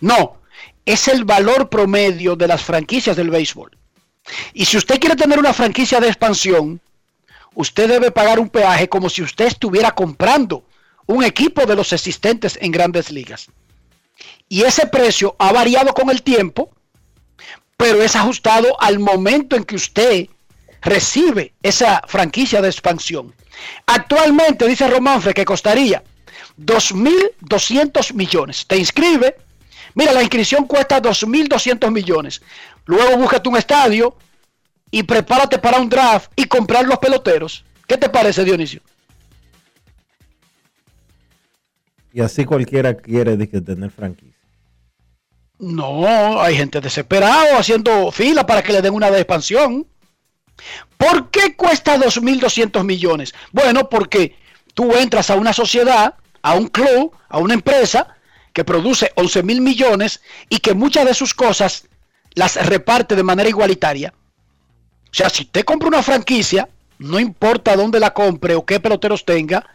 No, 0.00 0.38
es 0.84 1.08
el 1.08 1.24
valor 1.24 1.68
promedio 1.68 2.34
de 2.36 2.48
las 2.48 2.62
franquicias 2.62 3.16
del 3.16 3.30
béisbol. 3.30 3.76
Y 4.52 4.64
si 4.64 4.76
usted 4.76 4.98
quiere 5.00 5.16
tener 5.16 5.38
una 5.38 5.52
franquicia 5.52 6.00
de 6.00 6.08
expansión, 6.08 6.80
usted 7.54 7.88
debe 7.88 8.10
pagar 8.10 8.38
un 8.40 8.48
peaje 8.48 8.88
como 8.88 9.08
si 9.08 9.22
usted 9.22 9.46
estuviera 9.46 9.92
comprando 9.92 10.64
un 11.06 11.24
equipo 11.24 11.64
de 11.66 11.76
los 11.76 11.92
existentes 11.92 12.58
en 12.60 12.70
grandes 12.72 13.10
ligas. 13.10 13.46
Y 14.48 14.62
ese 14.62 14.86
precio 14.86 15.36
ha 15.38 15.52
variado 15.52 15.92
con 15.92 16.10
el 16.10 16.22
tiempo, 16.22 16.70
pero 17.76 18.02
es 18.02 18.16
ajustado 18.16 18.80
al 18.80 18.98
momento 18.98 19.56
en 19.56 19.64
que 19.64 19.76
usted 19.76 20.26
recibe 20.80 21.52
esa 21.62 22.02
franquicia 22.06 22.60
de 22.60 22.68
expansión. 22.68 23.34
Actualmente, 23.86 24.66
dice 24.66 24.88
Romanfre, 24.88 25.34
que 25.34 25.44
costaría 25.44 26.02
2.200 26.58 28.14
millones. 28.14 28.66
Te 28.66 28.76
inscribe, 28.76 29.36
mira, 29.94 30.12
la 30.12 30.22
inscripción 30.22 30.66
cuesta 30.66 31.00
2.200 31.02 31.90
millones. 31.90 32.42
Luego 32.86 33.16
búscate 33.18 33.48
un 33.48 33.56
estadio 33.56 34.16
y 34.90 35.02
prepárate 35.02 35.58
para 35.58 35.78
un 35.78 35.88
draft 35.88 36.30
y 36.36 36.44
comprar 36.44 36.86
los 36.86 36.98
peloteros. 36.98 37.64
¿Qué 37.86 37.96
te 37.96 38.08
parece, 38.08 38.44
Dionisio? 38.44 38.80
Y 42.12 42.20
así 42.20 42.44
cualquiera 42.44 42.96
quiere 42.96 43.36
tener 43.36 43.90
franquicia. 43.90 44.37
No, 45.58 46.40
hay 46.40 46.56
gente 46.56 46.80
desesperada 46.80 47.58
haciendo 47.58 48.12
fila 48.12 48.46
para 48.46 48.62
que 48.62 48.72
le 48.72 48.82
den 48.82 48.94
una 48.94 49.10
de 49.10 49.18
expansión. 49.18 49.86
¿Por 50.96 51.30
qué 51.30 51.56
cuesta 51.56 51.96
2.200 51.96 52.84
millones? 52.84 53.34
Bueno, 53.52 53.88
porque 53.88 54.36
tú 54.74 54.92
entras 54.94 55.30
a 55.30 55.36
una 55.36 55.52
sociedad, 55.52 56.14
a 56.42 56.54
un 56.54 56.68
club, 56.68 57.12
a 57.28 57.38
una 57.38 57.54
empresa 57.54 58.16
que 58.52 58.64
produce 58.64 59.12
11 59.14 59.42
mil 59.42 59.60
millones 59.60 60.20
y 60.48 60.58
que 60.58 60.74
muchas 60.74 61.04
de 61.06 61.14
sus 61.14 61.34
cosas 61.34 61.88
las 62.34 62.54
reparte 62.66 63.16
de 63.16 63.22
manera 63.22 63.48
igualitaria. 63.48 64.14
O 65.10 65.14
sea, 65.14 65.30
si 65.30 65.42
usted 65.42 65.64
compra 65.64 65.88
una 65.88 66.02
franquicia, 66.02 66.68
no 66.98 67.18
importa 67.18 67.76
dónde 67.76 68.00
la 68.00 68.12
compre 68.12 68.54
o 68.54 68.64
qué 68.64 68.80
peloteros 68.80 69.24
tenga, 69.24 69.66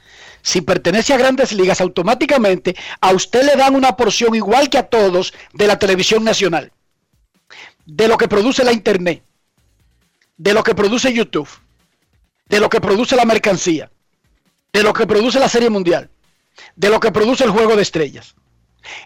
si 0.44 0.62
pertenece 0.62 1.14
a 1.14 1.18
grandes 1.18 1.54
ligas, 1.54 1.80
automáticamente 1.82 2.76
a 3.00 3.14
usted 3.14 3.44
le 3.44 3.56
dan 3.56 3.76
una 3.76 3.96
porción 3.96 4.36
igual 4.36 4.70
que 4.70 4.78
a 4.78 4.84
todos 4.84 5.34
de 5.54 5.68
la 5.68 5.80
televisión 5.80 6.24
nacional, 6.24 6.72
de 7.86 8.08
lo 8.10 8.18
que 8.18 8.28
produce 8.28 8.64
la 8.64 8.74
internet, 8.74 9.24
de 10.38 10.54
lo 10.54 10.62
que 10.62 10.76
produce 10.76 11.14
YouTube, 11.14 11.48
de 12.50 12.60
lo 12.60 12.70
que 12.70 12.82
produce 12.82 13.16
la 13.16 13.24
mercancía, 13.24 13.90
de 14.74 14.84
lo 14.84 14.92
que 14.92 15.08
produce 15.08 15.40
la 15.40 15.48
serie 15.48 15.70
mundial, 15.70 16.10
de 16.76 16.90
lo 16.90 17.00
que 17.00 17.14
produce 17.14 17.46
el 17.46 17.52
juego 17.52 17.78
de 17.78 17.82
estrellas. 17.82 18.36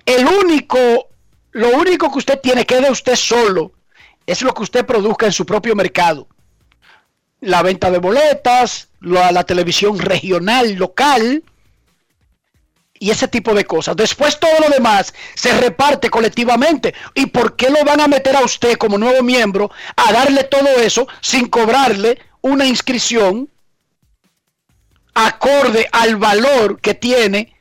El 0.08 0.26
único, 0.26 1.10
lo 1.52 1.70
único 1.78 2.12
que 2.12 2.18
usted 2.18 2.40
tiene 2.42 2.66
que 2.66 2.82
de 2.82 2.90
usted 2.90 3.16
solo 3.16 3.74
es 4.26 4.42
lo 4.42 4.56
que 4.56 4.64
usted 4.64 4.86
produzca 4.88 5.28
en 5.28 5.34
su 5.34 5.46
propio 5.46 5.76
mercado. 5.76 6.28
La 7.40 7.62
venta 7.62 7.92
de 7.92 8.00
boletas, 8.00 8.90
la, 9.02 9.32
la 9.32 9.44
televisión 9.44 10.00
regional, 10.00 10.74
local 10.74 11.44
y 13.00 13.12
ese 13.12 13.28
tipo 13.28 13.54
de 13.54 13.66
cosas. 13.66 13.96
Después 13.96 14.40
todo 14.40 14.60
lo 14.60 14.70
demás 14.70 15.14
se 15.36 15.52
reparte 15.60 16.10
colectivamente. 16.10 16.94
¿Y 17.14 17.28
por 17.28 17.56
qué 17.56 17.70
lo 17.70 17.84
van 17.84 18.02
a 18.02 18.08
meter 18.08 18.36
a 18.36 18.44
usted 18.44 18.78
como 18.78 18.98
nuevo 18.98 19.24
miembro 19.24 19.72
a 19.96 20.12
darle 20.12 20.44
todo 20.44 20.68
eso 20.78 21.08
sin 21.22 21.48
cobrarle 21.48 22.20
una 22.42 22.66
inscripción 22.66 23.50
acorde 25.14 25.88
al 25.92 26.16
valor 26.18 26.80
que 26.80 26.94
tiene 26.94 27.54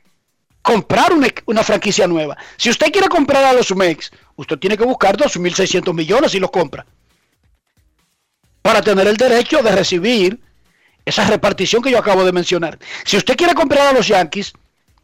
comprar 0.62 1.12
una, 1.47 1.62
franquicia 1.62 2.07
nueva? 2.07 2.37
Si 2.57 2.71
usted 2.71 2.91
quiere 2.91 3.09
comprar 3.09 3.45
a 3.45 3.53
los 3.53 3.75
MEX, 3.75 4.11
usted 4.37 4.59
tiene 4.59 4.77
que 4.77 4.85
buscar 4.85 5.17
2.600 5.17 5.93
millones 5.95 6.35
y 6.35 6.41
los 6.41 6.51
compra. 6.51 6.87
Para 8.66 8.83
tener 8.83 9.07
el 9.07 9.16
derecho 9.16 9.62
de 9.62 9.70
recibir 9.70 10.40
esa 11.05 11.24
repartición 11.24 11.81
que 11.81 11.92
yo 11.92 12.00
acabo 12.00 12.24
de 12.24 12.33
mencionar. 12.33 12.81
Si 13.05 13.16
usted 13.16 13.37
quiere 13.37 13.55
comprar 13.55 13.87
a 13.87 13.92
los 13.92 14.09
Yankees, 14.09 14.55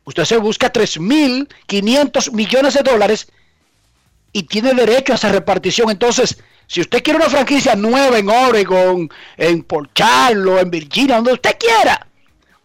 usted 0.03 0.25
se 0.25 0.37
busca 0.37 0.73
3.500 0.73 2.33
millones 2.33 2.75
de 2.75 2.83
dólares 2.83 3.29
y 4.33 4.43
tiene 4.43 4.75
derecho 4.75 5.13
a 5.13 5.15
esa 5.15 5.31
repartición. 5.31 5.91
Entonces, 5.91 6.39
si 6.67 6.81
usted 6.81 7.05
quiere 7.05 7.21
una 7.21 7.31
franquicia 7.31 7.77
nueva 7.77 8.19
en 8.19 8.29
Oregon, 8.31 9.09
en 9.37 9.63
Port 9.63 9.93
Charlotte, 9.95 10.63
en 10.63 10.71
Virginia, 10.73 11.15
donde 11.15 11.35
usted 11.35 11.57
quiera, 11.57 12.05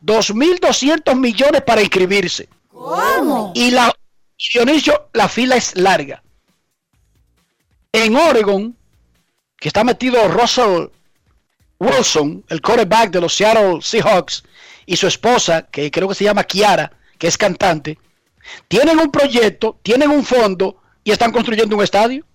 2.200 0.04 1.16
millones 1.16 1.62
para 1.62 1.82
inscribirse. 1.82 2.50
¿Cómo? 2.70 3.52
Y 3.54 3.70
la 3.70 3.94
Dionisio, 4.52 5.10
la 5.14 5.30
fila 5.30 5.58
es 5.58 5.76
larga. 5.76 6.24
En 7.92 8.16
Oregon, 8.16 8.76
que 9.58 9.68
está 9.70 9.84
metido 9.84 10.28
Russell 10.28 10.88
Wilson, 11.80 12.44
el 12.50 12.62
quarterback 12.62 13.12
de 13.12 13.22
los 13.22 13.36
Seattle 13.36 13.80
Seahawks, 13.82 14.44
y 14.86 14.96
su 14.96 15.08
esposa, 15.08 15.64
que 15.64 15.92
creo 15.92 16.08
que 16.08 16.16
se 16.16 16.24
llama 16.24 16.44
Kiara, 16.44 16.92
que 17.18 17.28
es 17.28 17.38
cantante, 17.38 17.98
tienen 18.68 19.00
un 19.00 19.12
proyecto, 19.12 19.78
tienen 19.84 20.10
un 20.10 20.24
fondo 20.24 20.82
y 21.04 21.12
están 21.12 21.32
construyendo 21.32 21.76
un 21.76 21.84
estadio 21.84 22.26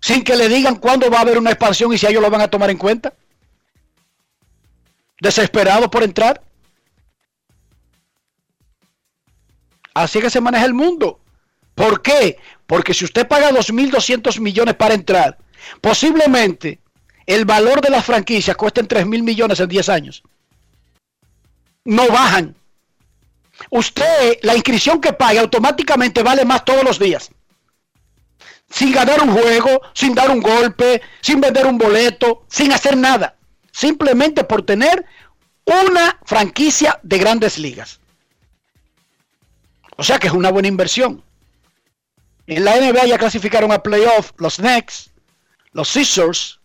sin 0.00 0.22
que 0.22 0.36
le 0.36 0.50
digan 0.50 0.76
cuándo 0.76 1.10
va 1.10 1.18
a 1.18 1.20
haber 1.22 1.38
una 1.38 1.50
expansión 1.50 1.90
y 1.92 1.96
si 1.98 2.06
ellos 2.06 2.20
lo 2.20 2.30
van 2.30 2.42
a 2.42 2.48
tomar 2.48 2.68
en 2.68 2.76
cuenta. 2.76 3.14
Desesperados 5.18 5.88
por 5.88 6.02
entrar. 6.02 6.42
Así 9.94 10.20
que 10.20 10.28
se 10.28 10.42
maneja 10.42 10.66
el 10.66 10.74
mundo. 10.74 11.20
¿Por 11.74 12.02
qué? 12.02 12.36
Porque 12.66 12.92
si 12.92 13.06
usted 13.06 13.26
paga 13.26 13.50
2.200 13.50 14.40
millones 14.40 14.74
para 14.74 14.92
entrar, 14.92 15.38
posiblemente 15.80 16.80
el 17.26 17.44
valor 17.44 17.80
de 17.80 17.90
las 17.90 18.04
franquicias 18.04 18.56
cuesten 18.56 18.86
3.000 18.86 19.22
millones 19.22 19.60
en 19.60 19.68
10 19.68 19.88
años. 19.88 20.22
No 21.84 22.08
bajan. 22.08 22.54
Usted, 23.70 24.38
la 24.42 24.54
inscripción 24.54 25.00
que 25.00 25.12
pague 25.12 25.38
automáticamente 25.38 26.22
vale 26.22 26.44
más 26.44 26.64
todos 26.64 26.84
los 26.84 26.98
días. 26.98 27.30
Sin 28.70 28.92
ganar 28.92 29.22
un 29.22 29.32
juego, 29.32 29.80
sin 29.92 30.14
dar 30.14 30.30
un 30.30 30.40
golpe, 30.40 31.00
sin 31.20 31.40
vender 31.40 31.66
un 31.66 31.78
boleto, 31.78 32.44
sin 32.48 32.72
hacer 32.72 32.96
nada. 32.96 33.36
Simplemente 33.70 34.44
por 34.44 34.62
tener 34.62 35.04
una 35.64 36.18
franquicia 36.24 36.98
de 37.02 37.18
grandes 37.18 37.58
ligas. 37.58 38.00
O 39.96 40.02
sea 40.02 40.18
que 40.18 40.26
es 40.26 40.32
una 40.32 40.50
buena 40.50 40.68
inversión. 40.68 41.22
En 42.46 42.64
la 42.64 42.76
NBA 42.76 43.06
ya 43.06 43.18
clasificaron 43.18 43.72
a 43.72 43.82
playoff 43.82 44.32
los 44.36 44.56
Knicks, 44.56 45.10
los 45.74 45.88
Scissors, 45.90 46.58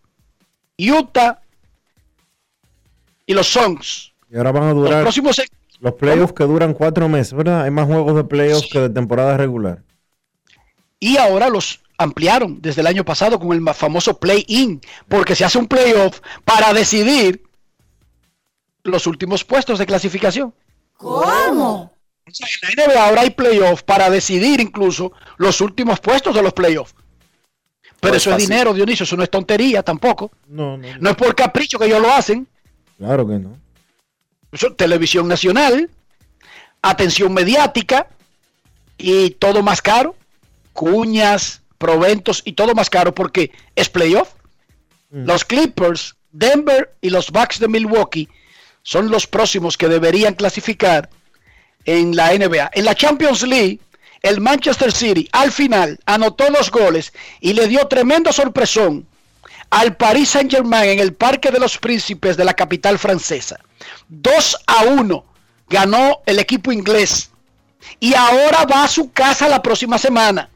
Utah 0.77 1.41
y 3.25 3.33
los 3.33 3.47
Suns. 3.47 4.13
Y 4.31 4.37
ahora 4.37 4.51
van 4.53 4.63
a 4.63 4.67
Los 4.67 4.75
durar 4.75 5.01
próximos 5.01 5.41
los 5.81 5.93
playoffs 5.93 6.33
que 6.33 6.43
duran 6.43 6.73
cuatro 6.73 7.07
meses, 7.09 7.33
¿verdad? 7.33 7.63
Hay 7.63 7.71
más 7.71 7.85
juegos 7.87 8.15
de 8.15 8.23
playoffs 8.25 8.67
que 8.71 8.79
de 8.79 8.89
temporada 8.89 9.35
regular. 9.37 9.81
y 10.99 11.15
ahora 11.17 11.49
los 11.49 11.79
ampliaron 11.97 12.61
desde 12.61 12.81
el 12.81 12.87
año 12.87 13.03
pasado 13.05 13.39
con 13.39 13.51
el 13.53 13.61
ma- 13.61 13.73
famoso 13.73 14.19
play-in, 14.19 14.81
porque 15.07 15.35
se 15.35 15.43
hace 15.45 15.57
un 15.57 15.67
playoff 15.67 16.19
para 16.45 16.73
decidir 16.73 17.43
los 18.83 19.07
últimos 19.07 19.43
puestos 19.45 19.79
de 19.79 19.85
clasificación. 19.85 20.53
¿Cómo? 20.97 21.93
En 22.25 22.77
la 22.77 22.85
NBA 22.93 23.07
ahora 23.07 23.21
hay 23.21 23.29
playoff 23.31 23.83
para 23.83 24.09
decidir 24.09 24.59
incluso 24.59 25.11
los 25.37 25.61
últimos 25.61 25.99
puestos 26.01 26.35
de 26.35 26.43
los 26.43 26.53
playoffs. 26.53 26.93
Pero 27.99 28.15
eso 28.15 28.29
es 28.29 28.35
fácil. 28.35 28.49
dinero, 28.49 28.73
Dionisio, 28.73 29.03
eso 29.03 29.15
no 29.17 29.23
es 29.23 29.29
tontería 29.29 29.83
tampoco. 29.83 30.31
No, 30.47 30.77
no, 30.77 30.87
No 30.99 31.09
es 31.09 31.15
por 31.15 31.35
capricho 31.35 31.77
que 31.77 31.85
ellos 31.85 32.01
lo 32.01 32.11
hacen. 32.13 32.47
claro 32.97 33.27
que 33.27 33.39
no. 33.39 33.57
Eso, 34.51 34.73
televisión 34.73 35.27
nacional, 35.27 35.89
atención 36.81 37.33
mediática 37.33 38.07
y 38.97 39.31
todo 39.31 39.61
más 39.61 39.81
caro. 39.81 40.15
Cuñas, 40.73 41.61
proventos 41.77 42.41
y 42.45 42.53
todo 42.53 42.73
más 42.73 42.89
caro 42.89 43.13
porque 43.13 43.51
es 43.75 43.89
playoff. 43.89 44.29
Mm. 45.11 45.25
Los 45.25 45.45
Clippers, 45.45 46.15
Denver 46.31 46.93
y 47.01 47.09
los 47.09 47.31
Bucks 47.31 47.59
de 47.59 47.67
Milwaukee 47.67 48.27
son 48.81 49.11
los 49.11 49.27
próximos 49.27 49.77
que 49.77 49.87
deberían 49.87 50.33
clasificar 50.35 51.09
en 51.85 52.15
la 52.15 52.33
NBA. 52.33 52.71
En 52.73 52.85
la 52.85 52.95
Champions 52.95 53.43
League, 53.43 53.79
el 54.21 54.41
Manchester 54.41 54.91
City 54.91 55.27
al 55.31 55.51
final 55.51 55.99
anotó 56.05 56.45
dos 56.51 56.71
goles 56.71 57.13
y 57.39 57.53
le 57.53 57.67
dio 57.67 57.87
tremendo 57.87 58.33
sorpresón 58.33 59.07
al 59.69 59.95
Paris 59.95 60.29
Saint 60.29 60.51
Germain 60.51 60.89
en 60.89 60.99
el 60.99 61.13
Parque 61.13 61.51
de 61.51 61.59
los 61.59 61.77
Príncipes 61.77 62.35
de 62.37 62.45
la 62.45 62.53
capital 62.53 62.97
francesa. 62.97 63.59
2 64.09 64.57
a 64.67 64.83
1 64.85 65.25
ganó 65.69 66.21
el 66.25 66.39
equipo 66.39 66.71
inglés 66.71 67.29
y 67.99 68.13
ahora 68.13 68.65
va 68.65 68.83
a 68.83 68.87
su 68.87 69.11
casa 69.11 69.47
la 69.47 69.61
próxima 69.61 69.97
semana. 69.97 70.49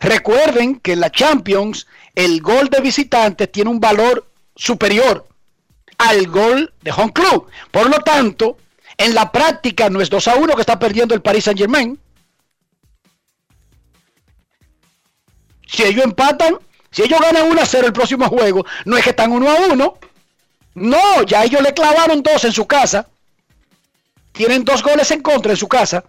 Recuerden 0.00 0.78
que 0.78 0.92
en 0.92 1.00
la 1.00 1.10
Champions 1.10 1.86
el 2.14 2.40
gol 2.40 2.68
de 2.68 2.80
visitante 2.80 3.46
tiene 3.46 3.70
un 3.70 3.80
valor 3.80 4.28
superior 4.54 5.26
al 5.98 6.26
gol 6.28 6.72
de 6.82 6.92
home 6.92 7.12
club. 7.12 7.46
Por 7.70 7.88
lo 7.88 7.98
tanto, 8.00 8.58
en 8.96 9.14
la 9.14 9.32
práctica 9.32 9.88
no 9.88 10.00
es 10.00 10.10
2 10.10 10.28
a 10.28 10.34
1 10.36 10.54
que 10.54 10.60
está 10.60 10.78
perdiendo 10.78 11.14
el 11.14 11.22
Paris 11.22 11.44
Saint 11.44 11.58
Germain. 11.58 11.98
Si 15.72 15.82
ellos 15.82 16.04
empatan, 16.04 16.58
si 16.90 17.02
ellos 17.02 17.18
ganan 17.20 17.50
1 17.50 17.60
a 17.60 17.66
0 17.66 17.86
el 17.86 17.92
próximo 17.92 18.28
juego, 18.28 18.64
no 18.84 18.96
es 18.96 19.04
que 19.04 19.10
están 19.10 19.32
1 19.32 19.50
a 19.50 19.54
1. 19.72 19.98
No, 20.74 21.22
ya 21.24 21.44
ellos 21.44 21.62
le 21.62 21.72
clavaron 21.72 22.22
dos 22.22 22.44
en 22.44 22.52
su 22.52 22.66
casa. 22.66 23.08
Tienen 24.32 24.64
dos 24.64 24.82
goles 24.82 25.10
en 25.10 25.20
contra 25.22 25.52
en 25.52 25.56
su 25.56 25.68
casa. 25.68 26.04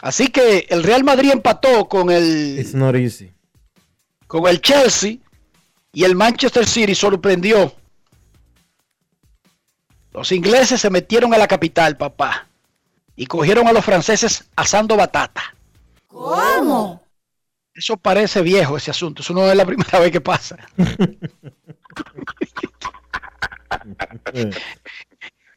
Así 0.00 0.28
que 0.28 0.66
el 0.68 0.82
Real 0.82 1.04
Madrid 1.04 1.30
empató 1.32 1.88
con 1.88 2.10
el, 2.10 2.58
It's 2.58 2.74
not 2.74 2.96
easy. 2.96 3.32
con 4.26 4.46
el 4.48 4.60
Chelsea 4.60 5.18
y 5.92 6.04
el 6.04 6.16
Manchester 6.16 6.66
City 6.66 6.94
sorprendió. 6.94 7.72
Los 10.12 10.32
ingleses 10.32 10.80
se 10.80 10.90
metieron 10.90 11.32
a 11.32 11.38
la 11.38 11.46
capital, 11.46 11.96
papá, 11.96 12.48
y 13.22 13.26
cogieron 13.26 13.68
a 13.68 13.72
los 13.72 13.84
franceses 13.84 14.44
asando 14.56 14.96
batata. 14.96 15.54
¿Cómo? 16.08 17.00
Eso 17.72 17.96
parece 17.96 18.42
viejo 18.42 18.76
ese 18.76 18.90
asunto, 18.90 19.22
eso 19.22 19.32
no 19.32 19.48
es 19.48 19.56
la 19.56 19.64
primera 19.64 19.98
vez 20.00 20.10
que 20.10 20.20
pasa. 20.20 20.56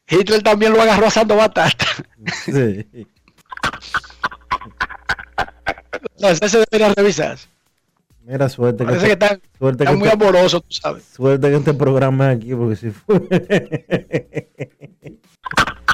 Hitler 0.07 0.43
también 0.43 0.73
lo 0.73 0.81
agarró 0.81 1.07
asando 1.07 1.35
batata. 1.35 1.85
sí. 2.45 2.85
No, 6.19 6.29
ese 6.29 6.47
se 6.49 6.59
debería 6.59 6.93
revisar. 6.93 7.37
Mira, 8.23 8.47
suerte 8.47 8.83
que, 8.83 8.85
Parece 8.85 9.05
que 9.07 9.11
este- 9.13 9.25
están, 9.25 9.41
suerte, 9.57 9.77
que 9.79 9.83
están 9.85 9.99
muy 9.99 10.07
este- 10.07 10.23
amorosos, 10.23 10.61
tú 10.63 10.71
sabes. 10.73 11.03
suerte 11.15 11.49
que 11.49 11.55
este 11.57 11.73
programa 11.73 12.31
es 12.31 12.37
aquí, 12.37 12.53
porque 12.55 12.75
si 12.75 12.91
fue. 12.91 13.19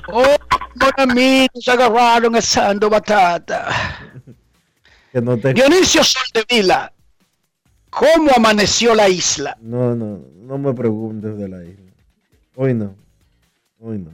Oh, 0.07 0.35
se 1.59 1.71
agarraron 1.71 2.35
asando 2.35 2.89
batata. 2.89 3.69
que 5.11 5.21
no 5.21 5.37
te. 5.37 5.53
Dionisio 5.53 6.01
Soldevila, 6.03 6.91
¿cómo 7.89 8.31
amaneció 8.35 8.95
la 8.95 9.09
isla? 9.09 9.57
No, 9.61 9.95
no, 9.95 10.19
no 10.35 10.57
me 10.57 10.73
preguntes 10.73 11.37
de 11.37 11.47
la 11.47 11.63
isla. 11.63 11.91
Hoy 12.55 12.73
no. 12.73 12.95
Hoy 13.79 13.97
no. 13.97 14.11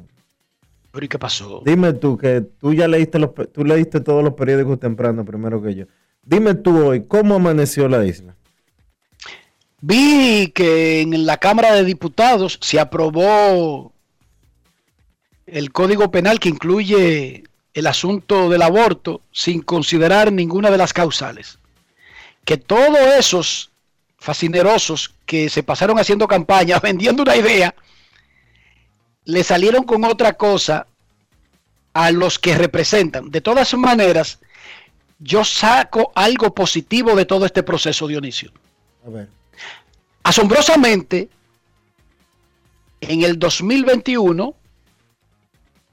Pero 0.92 1.06
¿y 1.06 1.10
qué 1.10 1.20
pasó? 1.20 1.62
Dime 1.66 1.94
tú, 1.94 2.18
que 2.18 2.42
tú 2.42 2.74
ya 2.74 2.88
leíste 2.88 3.20
los, 3.20 3.32
tú 3.54 3.64
leíste 3.64 4.00
todos 4.00 4.24
los 4.24 4.34
periódicos 4.34 4.80
temprano 4.80 5.24
primero 5.26 5.62
que 5.62 5.76
yo. 5.76 5.86
Dime 6.24 6.56
tú 6.56 6.88
hoy, 6.88 7.06
¿cómo 7.06 7.36
amaneció 7.36 7.88
la 7.88 8.06
isla? 8.06 8.36
Vi 9.80 10.52
que 10.56 11.02
en 11.02 11.26
la 11.26 11.38
Cámara 11.38 11.74
de 11.74 11.84
Diputados 11.84 12.58
se 12.62 12.80
aprobó 12.80 13.94
el 15.48 15.72
Código 15.72 16.12
Penal 16.12 16.40
que 16.40 16.50
incluye 16.50 17.44
el 17.74 17.88
asunto 17.88 18.50
del 18.50 18.62
aborto 18.62 19.22
sin 19.32 19.62
considerar 19.62 20.32
ninguna 20.32 20.70
de 20.70 20.78
las 20.78 20.94
causales. 20.94 21.58
Que 22.44 22.58
todos 22.58 23.00
esos 23.18 23.72
fascinerosos 24.18 25.14
que 25.26 25.50
se 25.50 25.64
pasaron 25.64 25.98
haciendo 26.00 26.28
campaña, 26.28 26.80
vendiendo 26.84 27.24
una 27.24 27.36
idea, 27.36 27.74
le 29.26 29.44
salieron 29.44 29.84
con 29.84 30.04
otra 30.04 30.34
cosa 30.34 30.88
a 31.94 32.12
los 32.12 32.40
que 32.40 32.56
representan. 32.56 33.32
De 33.32 33.42
todas 33.42 33.74
maneras, 33.74 34.40
yo 35.20 35.44
saco 35.44 36.12
algo 36.14 36.54
positivo 36.54 37.16
de 37.16 37.26
todo 37.26 37.46
este 37.46 37.64
proceso, 37.64 38.08
Dionisio. 38.08 38.52
A 39.06 39.10
ver. 39.10 39.30
Asombrosamente, 40.24 41.30
en 43.02 43.24
el 43.24 43.40
2021, 43.40 44.54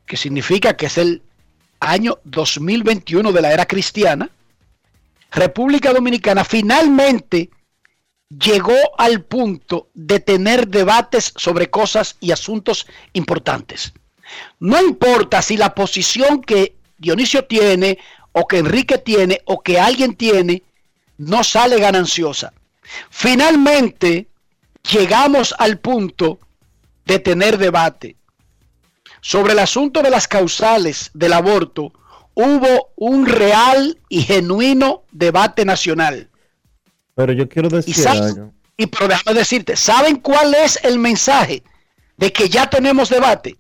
que 0.07 0.17
significa 0.17 0.77
que 0.77 0.87
es 0.87 0.99
el 0.99 1.23
año 1.81 2.19
2021 2.25 3.33
de 3.33 3.41
la 3.41 3.53
era 3.53 3.67
cristiana, 3.67 4.31
República 5.31 5.93
Dominicana 5.93 6.45
finalmente 6.45 7.51
llegó 8.29 8.77
al 8.99 9.23
punto 9.23 9.89
de 9.95 10.21
tener 10.21 10.69
debates 10.69 11.33
sobre 11.37 11.71
cosas 11.71 12.17
y 12.21 12.33
asuntos 12.33 12.87
importantes. 13.13 13.93
No 14.61 14.81
importa 14.81 15.43
si 15.43 15.57
la 15.57 15.75
posición 15.75 16.41
que 16.41 16.77
Dionisio 16.99 17.45
tiene, 17.45 17.99
o 18.33 18.47
que 18.47 18.59
Enrique 18.59 18.99
tiene, 18.99 19.41
o 19.45 19.63
que 19.63 19.79
alguien 19.79 20.15
tiene, 20.15 20.63
no 21.19 21.45
sale 21.45 21.79
gananciosa. 21.79 22.53
Finalmente 23.11 24.29
llegamos 24.91 25.55
al 25.59 25.79
punto 25.79 26.39
de 27.05 27.19
tener 27.19 27.59
debate. 27.59 28.17
Sobre 29.27 29.55
el 29.55 29.59
asunto 29.59 30.03
de 30.03 30.11
las 30.11 30.29
causales 30.29 31.11
del 31.15 31.33
aborto, 31.33 31.95
hubo 32.35 32.91
un 32.97 33.25
real 33.25 33.99
y 34.11 34.21
genuino 34.21 35.05
debate 35.13 35.65
nacional. 35.65 36.29
Pero 37.15 37.33
yo 37.33 37.49
quiero 37.49 37.71
decir 37.71 38.07
algo. 38.07 38.53
y 38.77 38.87
pero 38.87 39.09
déjame 39.09 39.39
decirte, 39.39 39.77
¿saben 39.77 40.17
cuál 40.17 40.53
es 40.55 40.79
el 40.85 40.99
mensaje 40.99 41.63
de 42.19 42.31
que 42.35 42.51
ya 42.51 42.69
tenemos 42.69 43.09
debate? 43.09 43.57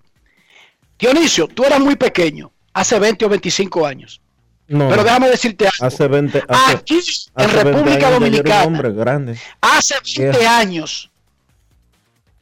Dionisio, 0.98 1.48
tú 1.48 1.64
eras 1.64 1.80
muy 1.80 1.96
pequeño, 1.96 2.52
hace 2.74 2.98
20 2.98 3.24
o 3.24 3.28
25 3.30 3.86
años. 3.86 4.20
No, 4.68 4.90
Pero 4.90 5.02
déjame 5.02 5.28
decirte 5.30 5.64
algo. 5.66 5.86
hace 5.86 6.06
20, 6.06 6.42
hace, 6.46 6.76
Aquí, 6.76 6.94
en 6.94 7.00
hace 7.00 7.54
20 7.54 7.62
República 7.64 8.06
años 8.08 8.20
Dominicana, 8.20 8.64
hombre 8.64 8.92
grande. 8.92 9.38
hace 9.62 9.94
20 10.18 10.38
Viejo. 10.38 10.54
años. 10.54 11.10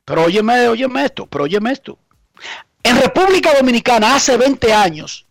Pero 0.04 0.24
óyeme, 0.24 0.66
óyeme 0.66 1.04
esto, 1.04 1.26
pero 1.26 1.44
óyeme 1.44 1.70
esto. 1.70 1.96
En 2.83 2.97
República 3.01 3.55
Dominicana, 3.55 4.16
hace 4.16 4.37
20 4.37 4.73
años, 4.73 5.27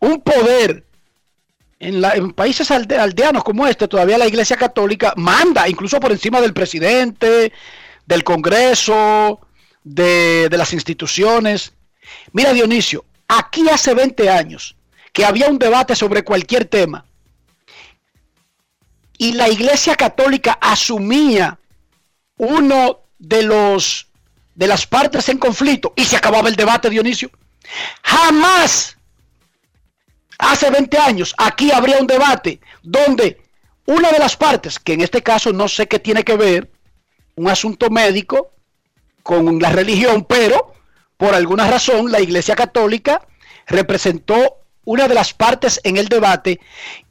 un 0.00 0.20
poder 0.20 0.84
en, 1.80 2.32
países 2.32 2.70
alde- 2.70 2.98
aldeanos 2.98 3.44
como 3.44 3.66
este, 3.66 3.88
todavía 3.88 4.18
la 4.18 4.26
Iglesia 4.26 4.56
Católica 4.56 5.12
manda, 5.16 5.68
incluso 5.68 6.00
por 6.00 6.10
encima 6.12 6.40
del 6.40 6.52
presidente, 6.54 7.52
del 8.06 8.24
Congreso, 8.24 9.40
de, 9.84 10.48
de 10.48 10.56
las 10.58 10.72
instituciones. 10.72 11.72
Mira, 12.32 12.52
Dionisio, 12.52 13.04
aquí 13.28 13.68
hace 13.68 13.94
20 13.94 14.28
años 14.30 14.76
que 15.12 15.24
había 15.24 15.48
un 15.48 15.58
debate 15.58 15.94
sobre 15.96 16.22
cualquier 16.24 16.64
tema 16.64 17.04
y 19.16 19.32
la 19.32 19.48
Iglesia 19.48 19.94
Católica 19.96 20.58
asumía 20.60 21.58
uno 22.36 23.00
de 23.18 23.42
los 23.42 24.07
de 24.58 24.66
las 24.66 24.88
partes 24.88 25.28
en 25.28 25.38
conflicto 25.38 25.92
y 25.94 26.04
se 26.04 26.16
acababa 26.16 26.48
el 26.48 26.56
debate, 26.56 26.90
Dionisio. 26.90 27.30
Jamás 28.02 28.96
hace 30.36 30.68
20 30.68 30.98
años 30.98 31.32
aquí 31.38 31.70
habría 31.70 31.98
un 31.98 32.08
debate 32.08 32.60
donde 32.82 33.40
una 33.86 34.10
de 34.10 34.18
las 34.18 34.36
partes, 34.36 34.80
que 34.80 34.94
en 34.94 35.00
este 35.00 35.22
caso 35.22 35.52
no 35.52 35.68
sé 35.68 35.86
qué 35.86 36.00
tiene 36.00 36.24
que 36.24 36.36
ver, 36.36 36.72
un 37.36 37.48
asunto 37.48 37.88
médico 37.88 38.50
con 39.22 39.60
la 39.60 39.70
religión, 39.70 40.24
pero 40.24 40.74
por 41.16 41.36
alguna 41.36 41.70
razón 41.70 42.10
la 42.10 42.20
Iglesia 42.20 42.56
Católica 42.56 43.28
representó 43.68 44.64
una 44.84 45.06
de 45.06 45.14
las 45.14 45.32
partes 45.34 45.80
en 45.84 45.98
el 45.98 46.08
debate 46.08 46.58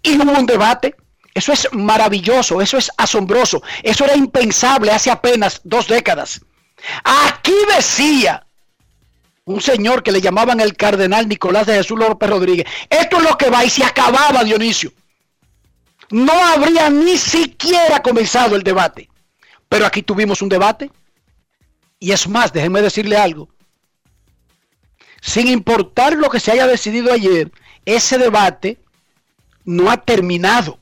y 0.03 0.17
hubo 0.17 0.37
un 0.37 0.45
debate. 0.45 0.95
Eso 1.33 1.53
es 1.53 1.69
maravilloso, 1.71 2.59
eso 2.61 2.77
es 2.77 2.91
asombroso, 2.97 3.63
eso 3.83 4.03
era 4.03 4.17
impensable 4.17 4.91
hace 4.91 5.09
apenas 5.09 5.61
dos 5.63 5.87
décadas. 5.87 6.41
Aquí 7.03 7.55
decía 7.75 8.45
un 9.45 9.61
señor 9.61 10.03
que 10.03 10.11
le 10.11 10.21
llamaban 10.21 10.59
el 10.59 10.75
cardenal 10.75 11.27
Nicolás 11.27 11.67
de 11.67 11.75
Jesús 11.75 11.97
López 11.97 12.29
Rodríguez, 12.29 12.67
esto 12.89 13.17
es 13.17 13.23
lo 13.23 13.37
que 13.37 13.49
va 13.49 13.63
y 13.63 13.69
se 13.69 13.83
acababa 13.83 14.43
Dionisio. 14.43 14.91
No 16.09 16.33
habría 16.33 16.89
ni 16.89 17.17
siquiera 17.17 18.01
comenzado 18.01 18.55
el 18.55 18.63
debate. 18.63 19.09
Pero 19.69 19.85
aquí 19.85 20.01
tuvimos 20.01 20.41
un 20.41 20.49
debate. 20.49 20.91
Y 21.99 22.11
es 22.11 22.27
más, 22.27 22.53
déjenme 22.53 22.81
decirle 22.81 23.17
algo. 23.17 23.49
Sin 25.21 25.47
importar 25.47 26.13
lo 26.13 26.29
que 26.29 26.39
se 26.39 26.51
haya 26.51 26.67
decidido 26.67 27.11
ayer, 27.11 27.51
ese 27.85 28.17
debate 28.17 28.79
no 29.65 29.89
ha 29.89 29.97
terminado. 29.97 30.79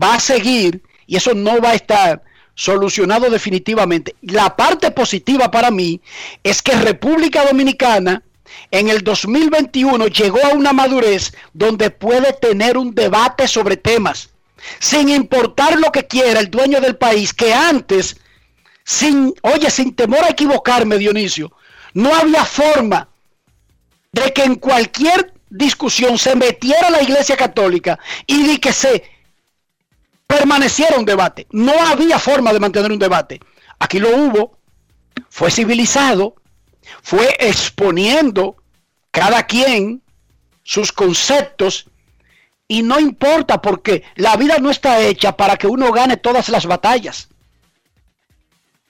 Va 0.00 0.14
a 0.14 0.20
seguir 0.20 0.82
y 1.06 1.16
eso 1.16 1.34
no 1.34 1.60
va 1.60 1.70
a 1.70 1.74
estar 1.74 2.22
solucionado 2.54 3.30
definitivamente. 3.30 4.14
La 4.22 4.56
parte 4.56 4.90
positiva 4.90 5.50
para 5.50 5.70
mí 5.70 6.00
es 6.42 6.62
que 6.62 6.72
República 6.72 7.44
Dominicana 7.44 8.22
en 8.70 8.88
el 8.88 9.02
2021 9.02 10.06
llegó 10.08 10.44
a 10.44 10.54
una 10.54 10.72
madurez 10.72 11.32
donde 11.52 11.90
puede 11.90 12.32
tener 12.34 12.76
un 12.76 12.94
debate 12.94 13.48
sobre 13.48 13.76
temas, 13.76 14.30
sin 14.78 15.08
importar 15.08 15.78
lo 15.78 15.90
que 15.90 16.06
quiera 16.06 16.40
el 16.40 16.50
dueño 16.50 16.80
del 16.80 16.96
país, 16.96 17.32
que 17.32 17.52
antes, 17.52 18.16
sin, 18.84 19.34
oye, 19.42 19.70
sin 19.70 19.94
temor 19.94 20.24
a 20.24 20.30
equivocarme, 20.30 20.98
Dionisio, 20.98 21.52
no 21.94 22.14
había 22.14 22.44
forma 22.44 23.08
de 24.12 24.32
que 24.32 24.44
en 24.44 24.56
cualquier 24.56 25.32
discusión 25.50 26.18
se 26.18 26.34
metiera 26.34 26.90
la 26.90 27.02
Iglesia 27.02 27.36
Católica 27.36 27.98
y 28.26 28.46
de 28.46 28.60
que 28.60 28.72
se 28.72 29.13
permaneciera 30.36 30.98
un 30.98 31.04
debate. 31.04 31.46
No 31.50 31.72
había 31.72 32.18
forma 32.18 32.52
de 32.52 32.60
mantener 32.60 32.90
un 32.90 32.98
debate. 32.98 33.40
Aquí 33.78 33.98
lo 33.98 34.10
hubo, 34.16 34.58
fue 35.28 35.50
civilizado, 35.50 36.36
fue 37.02 37.36
exponiendo 37.38 38.56
cada 39.10 39.44
quien 39.44 40.02
sus 40.62 40.92
conceptos 40.92 41.86
y 42.66 42.82
no 42.82 42.98
importa 42.98 43.60
porque 43.60 44.02
la 44.16 44.36
vida 44.36 44.58
no 44.58 44.70
está 44.70 45.00
hecha 45.00 45.36
para 45.36 45.56
que 45.56 45.66
uno 45.66 45.92
gane 45.92 46.16
todas 46.16 46.48
las 46.48 46.66
batallas. 46.66 47.28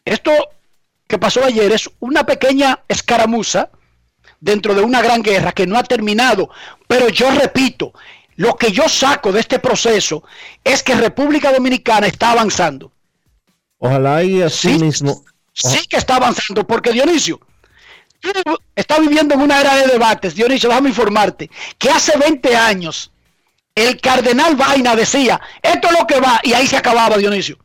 Esto 0.05 0.31
que 1.07 1.19
pasó 1.19 1.45
ayer 1.45 1.73
es 1.73 1.91
una 2.01 2.25
pequeña 2.25 2.81
escaramuza 2.89 3.71
dentro 4.41 4.75
de 4.75 4.83
una 4.83 5.03
gran 5.03 5.23
guerra 5.23 5.53
que 5.53 5.67
no 5.67 5.79
ha 5.79 5.83
terminado. 5.83 6.51
Pero 6.87 7.09
yo 7.09 7.31
repito, 7.31 7.93
lo 8.37 8.57
que 8.57 8.73
yo 8.73 8.89
saco 8.89 9.33
de 9.33 9.41
este 9.41 9.59
proceso 9.59 10.25
es 10.63 10.83
que 10.83 10.95
República 10.95 11.53
Dominicana 11.53 12.07
está 12.07 12.33
avanzando. 12.33 12.93
Ojalá 13.79 14.23
y 14.25 14.43
así 14.43 14.79
mismo. 14.79 15.25
Sí 15.53 15.87
que 15.87 15.97
está 15.97 16.17
avanzando, 16.17 16.67
porque 16.67 16.93
Dionisio, 16.93 17.41
tú 18.19 18.31
estás 18.75 19.01
viviendo 19.01 19.35
en 19.35 19.43
una 19.43 19.61
era 19.61 19.77
de 19.77 19.87
debates. 19.87 20.35
Dionisio, 20.35 20.69
déjame 20.69 20.89
informarte 20.89 21.51
que 21.79 21.91
hace 21.91 22.19
20 22.19 22.57
años 22.57 23.13
el 23.75 24.01
cardenal 24.01 24.57
Vaina 24.57 24.95
decía, 24.95 25.41
esto 25.63 25.89
es 25.89 25.99
lo 25.99 26.07
que 26.07 26.21
va, 26.21 26.41
y 26.43 26.53
ahí 26.53 26.67
se 26.67 26.77
acababa 26.77 27.17
Dionisio. 27.17 27.59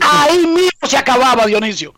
Ahí 0.00 0.46
mismo 0.46 0.88
se 0.88 0.96
acababa 0.96 1.46
Dionisio. 1.46 1.94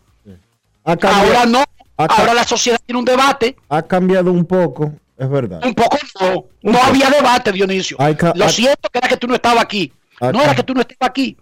Ahora 0.83 1.45
no, 1.45 1.63
ahora 1.97 2.33
la 2.33 2.45
sociedad 2.45 2.79
tiene 2.85 2.99
un 2.99 3.05
debate. 3.05 3.55
Ha 3.69 3.83
cambiado 3.83 4.31
un 4.31 4.45
poco, 4.45 4.93
es 5.17 5.29
verdad. 5.29 5.61
Un 5.65 5.73
poco 5.73 5.97
no, 6.21 6.45
no 6.71 6.83
había 6.83 7.09
debate, 7.09 7.51
Dionisio. 7.51 7.97
Lo 8.35 8.49
siento 8.49 8.89
que 8.89 8.99
era 8.99 9.07
que 9.07 9.17
tú 9.17 9.27
no 9.27 9.35
estabas 9.35 9.63
aquí. 9.63 9.91
No 10.21 10.41
era 10.41 10.55
que 10.55 10.63
tú 10.63 10.73
no 10.73 10.81
estabas 10.81 11.09
aquí. 11.09 11.37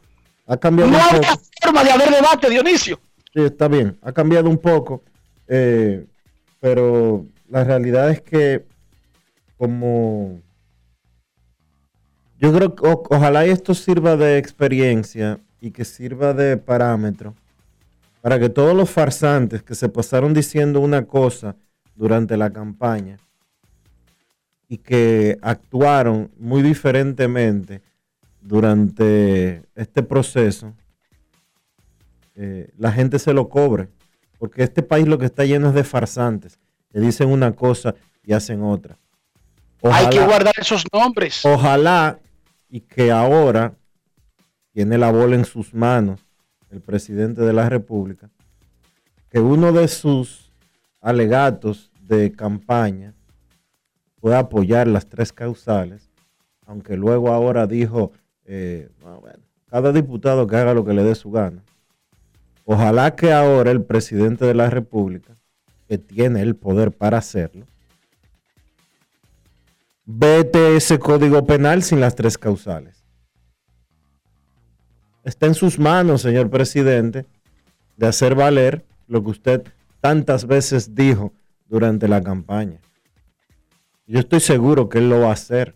Ha 0.47 0.57
cambiado 0.57 0.91
no 0.91 0.97
había 0.97 1.35
forma 1.61 1.83
de 1.83 1.91
haber 1.91 2.09
debate, 2.11 2.49
Dionisio. 2.49 2.99
Sí, 3.33 3.41
está 3.41 3.67
bien, 3.67 3.97
ha 4.01 4.13
cambiado 4.13 4.49
un 4.49 4.57
poco, 4.57 5.03
eh, 5.47 6.05
pero 6.61 7.25
la 7.49 7.63
realidad 7.63 8.09
es 8.09 8.21
que 8.21 8.65
como 9.57 10.41
yo 12.37 12.53
creo 12.53 12.75
que 12.75 12.87
ojalá 12.87 13.45
esto 13.45 13.73
sirva 13.73 14.15
de 14.15 14.37
experiencia 14.37 15.39
y 15.59 15.71
que 15.71 15.83
sirva 15.83 16.33
de 16.33 16.57
parámetro 16.57 17.33
para 18.21 18.39
que 18.39 18.49
todos 18.49 18.75
los 18.75 18.89
farsantes 18.89 19.63
que 19.63 19.75
se 19.75 19.89
pasaron 19.89 20.33
diciendo 20.33 20.79
una 20.79 21.05
cosa 21.05 21.55
durante 21.95 22.37
la 22.37 22.51
campaña 22.51 23.17
y 24.67 24.77
que 24.77 25.37
actuaron 25.41 26.31
muy 26.37 26.61
diferentemente 26.61 27.81
durante 28.41 29.63
este 29.75 30.03
proceso, 30.03 30.73
eh, 32.35 32.69
la 32.77 32.91
gente 32.91 33.19
se 33.19 33.33
lo 33.33 33.49
cobre. 33.49 33.89
Porque 34.37 34.63
este 34.63 34.83
país 34.83 35.07
lo 35.07 35.17
que 35.17 35.25
está 35.25 35.45
lleno 35.45 35.69
es 35.69 35.73
de 35.73 35.83
farsantes, 35.83 36.59
que 36.91 36.99
dicen 36.99 37.29
una 37.29 37.53
cosa 37.53 37.95
y 38.23 38.33
hacen 38.33 38.63
otra. 38.63 38.97
Hay 39.81 40.09
que 40.09 40.23
guardar 40.23 40.53
esos 40.57 40.83
nombres. 40.91 41.45
Ojalá 41.45 42.19
y 42.69 42.81
que 42.81 43.11
ahora 43.11 43.73
tiene 44.73 44.97
la 44.97 45.11
bola 45.11 45.35
en 45.35 45.45
sus 45.45 45.73
manos 45.73 46.25
el 46.69 46.81
presidente 46.81 47.41
de 47.41 47.53
la 47.53 47.69
República, 47.69 48.29
que 49.29 49.39
uno 49.39 49.71
de 49.71 49.87
sus 49.87 50.51
alegatos 50.99 51.91
de 52.01 52.31
campaña 52.33 53.14
pueda 54.25 54.39
apoyar 54.39 54.87
las 54.87 55.05
tres 55.05 55.31
causales, 55.31 56.09
aunque 56.65 56.97
luego 56.97 57.31
ahora 57.31 57.67
dijo, 57.67 58.11
eh, 58.45 58.89
cada 59.69 59.91
diputado 59.91 60.47
que 60.47 60.55
haga 60.55 60.73
lo 60.73 60.83
que 60.83 60.93
le 60.93 61.03
dé 61.03 61.13
su 61.13 61.29
gana. 61.29 61.61
Ojalá 62.63 63.15
que 63.15 63.31
ahora 63.31 63.69
el 63.69 63.83
presidente 63.83 64.43
de 64.43 64.55
la 64.55 64.71
República, 64.71 65.35
que 65.87 65.99
tiene 65.99 66.41
el 66.41 66.55
poder 66.55 66.91
para 66.91 67.19
hacerlo, 67.19 67.67
vete 70.05 70.75
ese 70.75 70.97
código 70.97 71.45
penal 71.45 71.83
sin 71.83 71.99
las 71.99 72.15
tres 72.15 72.35
causales. 72.35 73.03
Está 75.23 75.45
en 75.45 75.53
sus 75.53 75.77
manos, 75.77 76.23
señor 76.23 76.49
presidente, 76.49 77.27
de 77.95 78.07
hacer 78.07 78.33
valer 78.33 78.83
lo 79.07 79.23
que 79.23 79.29
usted 79.29 79.63
tantas 80.01 80.47
veces 80.47 80.95
dijo 80.95 81.31
durante 81.67 82.07
la 82.07 82.23
campaña. 82.23 82.79
Yo 84.07 84.19
estoy 84.19 84.39
seguro 84.39 84.87
que 84.87 84.99
él 84.99 85.09
lo 85.09 85.21
va 85.21 85.29
a 85.29 85.33
hacer. 85.33 85.75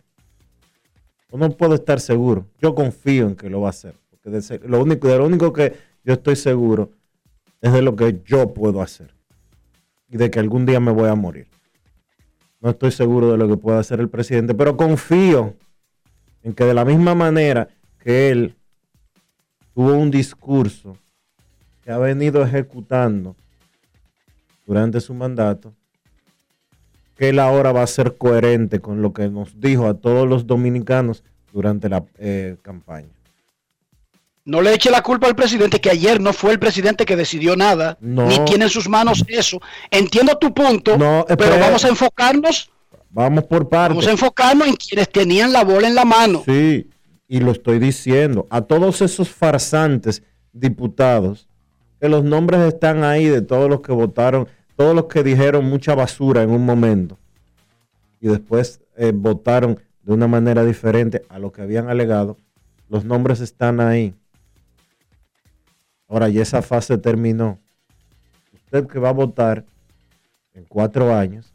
no 1.31 1.49
puedo 1.51 1.75
estar 1.75 1.99
seguro. 1.99 2.47
Yo 2.61 2.75
confío 2.75 3.27
en 3.27 3.35
que 3.35 3.49
lo 3.49 3.61
va 3.61 3.67
a 3.67 3.71
hacer. 3.71 3.95
Porque 4.09 4.59
lo, 4.67 4.81
único, 4.81 5.07
de 5.07 5.17
lo 5.17 5.25
único 5.25 5.51
que 5.51 5.75
yo 6.03 6.13
estoy 6.13 6.35
seguro 6.35 6.91
es 7.61 7.73
de 7.73 7.81
lo 7.81 7.95
que 7.95 8.21
yo 8.25 8.53
puedo 8.53 8.81
hacer. 8.81 9.13
Y 10.09 10.17
de 10.17 10.29
que 10.29 10.39
algún 10.39 10.65
día 10.65 10.79
me 10.79 10.91
voy 10.91 11.09
a 11.09 11.15
morir. 11.15 11.47
No 12.61 12.69
estoy 12.71 12.91
seguro 12.91 13.31
de 13.31 13.37
lo 13.37 13.47
que 13.47 13.57
pueda 13.57 13.79
hacer 13.79 13.99
el 13.99 14.09
presidente, 14.09 14.53
pero 14.53 14.75
confío 14.75 15.55
en 16.43 16.53
que 16.53 16.65
de 16.65 16.73
la 16.73 16.85
misma 16.85 17.15
manera 17.15 17.69
que 17.99 18.29
él 18.29 18.55
tuvo 19.73 19.93
un 19.93 20.11
discurso 20.11 20.97
que 21.83 21.91
ha 21.91 21.97
venido 21.97 22.43
ejecutando 22.43 23.35
durante 24.65 24.99
su 24.99 25.13
mandato, 25.13 25.73
que 27.19 27.27
él 27.27 27.39
ahora 27.39 27.73
va 27.73 27.83
a 27.83 27.87
ser 27.87 28.15
coherente 28.15 28.79
con 28.79 29.01
lo 29.01 29.11
que 29.11 29.27
nos 29.27 29.59
dijo 29.59 29.87
a 29.87 29.95
todos 29.95 30.25
los 30.25 30.47
dominicanos 30.47 31.21
durante 31.51 31.89
la 31.89 32.05
eh, 32.17 32.55
campaña. 32.61 33.09
No 34.45 34.61
le 34.61 34.73
eche 34.73 34.89
la 34.89 35.03
culpa 35.03 35.27
al 35.27 35.35
presidente, 35.35 35.81
que 35.81 35.89
ayer 35.89 36.21
no 36.21 36.31
fue 36.31 36.53
el 36.53 36.59
presidente 36.59 37.05
que 37.05 37.17
decidió 37.17 37.57
nada, 37.57 37.97
ni 37.99 38.39
tiene 38.45 38.63
en 38.63 38.69
sus 38.69 38.87
manos 38.87 39.25
eso. 39.27 39.59
Entiendo 39.91 40.37
tu 40.37 40.53
punto, 40.53 40.97
pero 41.37 41.59
vamos 41.59 41.83
a 41.83 41.89
enfocarnos. 41.89 42.71
Vamos 43.09 43.43
por 43.43 43.67
partes. 43.67 43.97
Vamos 43.97 44.07
a 44.07 44.11
enfocarnos 44.11 44.69
en 44.69 44.75
quienes 44.77 45.09
tenían 45.09 45.51
la 45.51 45.65
bola 45.65 45.89
en 45.89 45.95
la 45.95 46.05
mano. 46.05 46.43
Sí, 46.45 46.89
y 47.27 47.41
lo 47.41 47.51
estoy 47.51 47.79
diciendo, 47.79 48.47
a 48.49 48.61
todos 48.61 49.01
esos 49.01 49.27
farsantes 49.29 50.23
diputados, 50.53 51.49
que 51.99 52.07
los 52.07 52.23
nombres 52.23 52.61
están 52.61 53.03
ahí 53.03 53.25
de 53.25 53.41
todos 53.41 53.69
los 53.69 53.81
que 53.81 53.91
votaron, 53.91 54.47
todos 54.79 54.95
los 54.95 55.07
que 55.07 55.23
dijeron 55.23 55.65
mucha 55.65 55.93
basura 55.93 56.41
en 56.41 56.51
un 56.51 56.65
momento 56.65 57.17
y 58.21 58.29
después 58.29 58.79
eh, 58.95 59.11
votaron 59.13 59.77
de 60.03 60.13
una 60.13 60.25
manera 60.25 60.63
diferente 60.63 61.21
a 61.27 61.37
lo 61.37 61.51
que 61.51 61.61
habían 61.61 61.89
alegado, 61.89 62.37
los 62.87 63.03
nombres 63.03 63.41
están 63.41 63.81
ahí. 63.81 64.15
Ahora 66.07 66.29
ya 66.29 66.43
esa 66.43 66.61
fase 66.61 66.97
terminó. 66.97 67.59
Usted 68.53 68.87
que 68.87 68.99
va 68.99 69.09
a 69.09 69.11
votar 69.11 69.65
en 70.53 70.63
cuatro 70.63 71.13
años, 71.13 71.53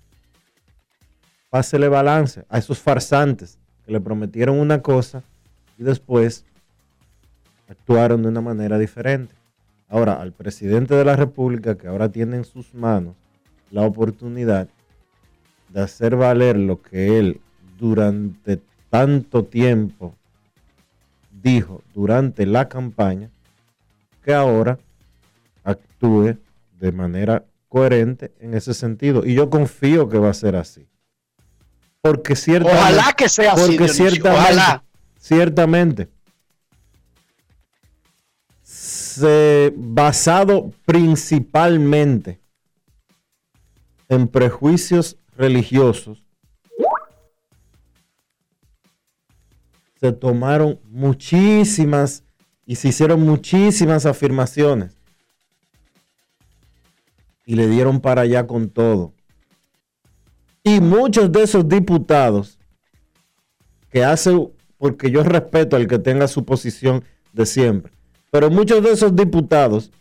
pásele 1.48 1.88
balance 1.88 2.44
a 2.50 2.58
esos 2.58 2.78
farsantes 2.78 3.58
que 3.86 3.92
le 3.92 4.02
prometieron 4.02 4.58
una 4.58 4.82
cosa 4.82 5.22
y 5.78 5.82
después 5.82 6.44
actuaron 7.70 8.20
de 8.20 8.28
una 8.28 8.42
manera 8.42 8.76
diferente. 8.76 9.34
Ahora, 9.94 10.14
al 10.14 10.32
presidente 10.32 10.92
de 10.96 11.04
la 11.04 11.14
República, 11.14 11.78
que 11.78 11.86
ahora 11.86 12.08
tiene 12.08 12.34
en 12.34 12.44
sus 12.44 12.74
manos 12.74 13.14
la 13.70 13.82
oportunidad 13.82 14.68
de 15.68 15.80
hacer 15.80 16.16
valer 16.16 16.56
lo 16.56 16.82
que 16.82 17.16
él 17.16 17.40
durante 17.78 18.60
tanto 18.90 19.44
tiempo 19.44 20.16
dijo 21.30 21.80
durante 21.94 22.44
la 22.44 22.68
campaña, 22.68 23.30
que 24.24 24.34
ahora 24.34 24.80
actúe 25.62 26.38
de 26.80 26.90
manera 26.90 27.44
coherente 27.68 28.32
en 28.40 28.54
ese 28.54 28.74
sentido. 28.74 29.24
Y 29.24 29.34
yo 29.34 29.48
confío 29.48 30.08
que 30.08 30.18
va 30.18 30.30
a 30.30 30.34
ser 30.34 30.56
así. 30.56 30.88
Porque 32.00 32.34
ciertamente, 32.34 32.80
Ojalá 32.80 33.12
que 33.12 33.28
sea 33.28 33.52
así. 33.52 33.76
Porque 33.76 33.86
ciertamente, 33.86 34.80
ciertamente, 35.20 36.08
se, 39.14 39.72
basado 39.76 40.70
principalmente 40.84 42.40
en 44.08 44.28
prejuicios 44.28 45.16
religiosos, 45.36 46.24
se 50.00 50.12
tomaron 50.12 50.80
muchísimas 50.84 52.24
y 52.66 52.76
se 52.76 52.88
hicieron 52.88 53.22
muchísimas 53.22 54.04
afirmaciones. 54.04 54.98
Y 57.46 57.56
le 57.56 57.68
dieron 57.68 58.00
para 58.00 58.22
allá 58.22 58.46
con 58.46 58.68
todo. 58.68 59.12
Y 60.62 60.80
muchos 60.80 61.30
de 61.30 61.42
esos 61.42 61.68
diputados 61.68 62.58
que 63.90 64.02
hacen, 64.04 64.50
porque 64.78 65.10
yo 65.10 65.22
respeto 65.22 65.76
al 65.76 65.86
que 65.86 65.98
tenga 65.98 66.26
su 66.26 66.44
posición 66.44 67.04
de 67.32 67.46
siempre, 67.46 67.93
pero 68.34 68.50
muchos 68.50 68.82
de 68.82 68.90
esos 68.90 69.14
diputados 69.14 69.92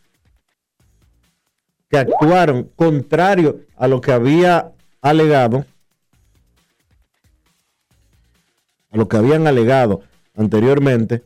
que 1.87 1.99
actuaron 1.99 2.71
contrario 2.75 3.59
a 3.75 3.87
lo 3.87 4.01
que 4.01 4.11
había 4.11 4.71
alegado, 5.01 5.67
a 8.89 8.97
lo 8.97 9.07
que 9.07 9.17
habían 9.17 9.45
alegado 9.45 10.01
anteriormente, 10.35 11.23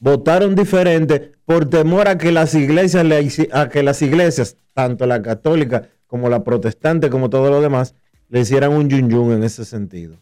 votaron 0.00 0.56
diferente 0.56 1.30
por 1.44 1.70
temor 1.70 2.08
a 2.08 2.18
que 2.18 2.32
las 2.32 2.56
iglesias, 2.56 3.06
a 3.52 3.68
que 3.68 3.84
las 3.84 4.02
iglesias, 4.02 4.56
tanto 4.72 5.06
la 5.06 5.22
católica 5.22 5.88
como 6.08 6.28
la 6.28 6.42
protestante, 6.42 7.10
como 7.10 7.30
todo 7.30 7.48
lo 7.48 7.60
demás, 7.60 7.94
le 8.28 8.40
hicieran 8.40 8.72
un 8.72 8.88
yun 8.88 9.08
yun 9.08 9.30
en 9.34 9.44
ese 9.44 9.64
sentido. 9.64 10.16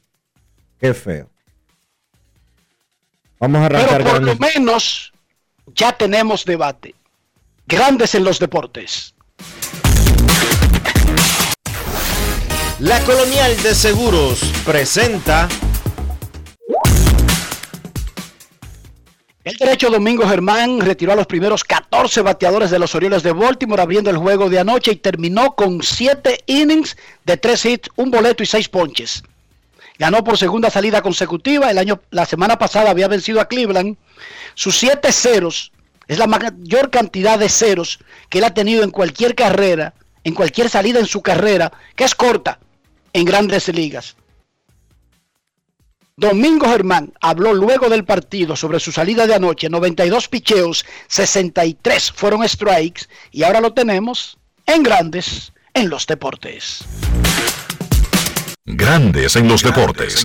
Qué 0.77 0.93
feo. 0.93 1.32
Vamos 3.43 3.61
a 3.61 3.67
arrancar 3.67 3.99
Pero 3.99 4.05
por 4.05 4.23
lo 4.23 4.37
menos 4.37 5.13
ya 5.75 5.91
tenemos 5.91 6.45
debate. 6.45 6.95
Grandes 7.67 8.15
en 8.15 8.23
los 8.23 8.39
deportes. 8.39 9.17
La 12.79 13.01
Colonial 13.01 13.61
de 13.65 13.75
Seguros 13.75 14.41
presenta 14.65 15.49
El 19.43 19.57
derecho 19.57 19.91
Domingo 19.91 20.29
Germán 20.29 20.81
retiró 20.81 21.11
a 21.11 21.17
los 21.17 21.27
primeros 21.27 21.65
14 21.65 22.23
bateadores 22.23 22.71
de 22.71 22.79
los 22.79 22.95
Orioles 22.95 23.25
de 23.25 23.33
Baltimore 23.33 23.83
abriendo 23.83 24.09
el 24.09 24.19
juego 24.19 24.49
de 24.51 24.61
anoche 24.61 24.93
y 24.93 24.97
terminó 24.97 25.57
con 25.57 25.83
7 25.83 26.45
innings 26.47 26.97
de 27.25 27.37
3 27.37 27.65
hits, 27.65 27.91
un 27.97 28.13
boleto 28.13 28.45
y 28.45 28.47
6 28.47 28.69
ponches. 28.69 29.25
Ganó 29.99 30.25
por 30.25 30.39
segunda 30.39 30.71
salida 30.71 31.03
consecutiva. 31.03 31.71
El 31.71 31.79
año, 31.79 32.01
la 32.11 32.27
semana 32.27 32.59
pasada 32.59 32.91
había 32.91 33.09
vencido 33.09 33.41
a 33.41 33.49
Cleveland. 33.49 33.97
Sus 34.55 34.77
7 34.79 35.13
ceros 35.13 35.73
es 36.09 36.19
la 36.19 36.27
mayor 36.27 36.91
cantidad 36.91 37.39
de 37.39 37.49
ceros 37.49 37.99
que 38.29 38.39
él 38.39 38.45
ha 38.45 38.55
tenido 38.55 38.83
en 38.83 38.91
cualquier 38.91 39.35
carrera, 39.35 39.95
en 40.25 40.35
cualquier 40.35 40.69
salida 40.69 40.99
en 40.99 41.07
su 41.07 41.23
carrera, 41.23 41.73
que 41.95 42.05
es 42.05 42.15
corta 42.15 42.59
en 43.13 43.25
grandes 43.25 43.69
ligas. 43.69 44.17
Domingo 46.17 46.69
Germán 46.69 47.13
habló 47.21 47.55
luego 47.55 47.89
del 47.89 48.05
partido 48.05 48.55
sobre 48.55 48.81
su 48.81 48.93
salida 48.93 49.27
de 49.27 49.35
anoche, 49.35 49.71
92 49.71 50.29
picheos, 50.29 50.85
63 51.09 52.13
fueron 52.13 52.47
strikes 52.47 53.07
y 53.31 53.43
ahora 53.43 53.61
lo 53.61 53.73
tenemos 53.73 54.39
en 54.67 54.83
grandes 54.83 55.53
en 55.73 55.89
los 55.89 56.07
deportes. 56.07 56.85
Grandes 58.65 59.35
en 59.35 59.49
los 59.49 59.63
deportes. 59.63 60.25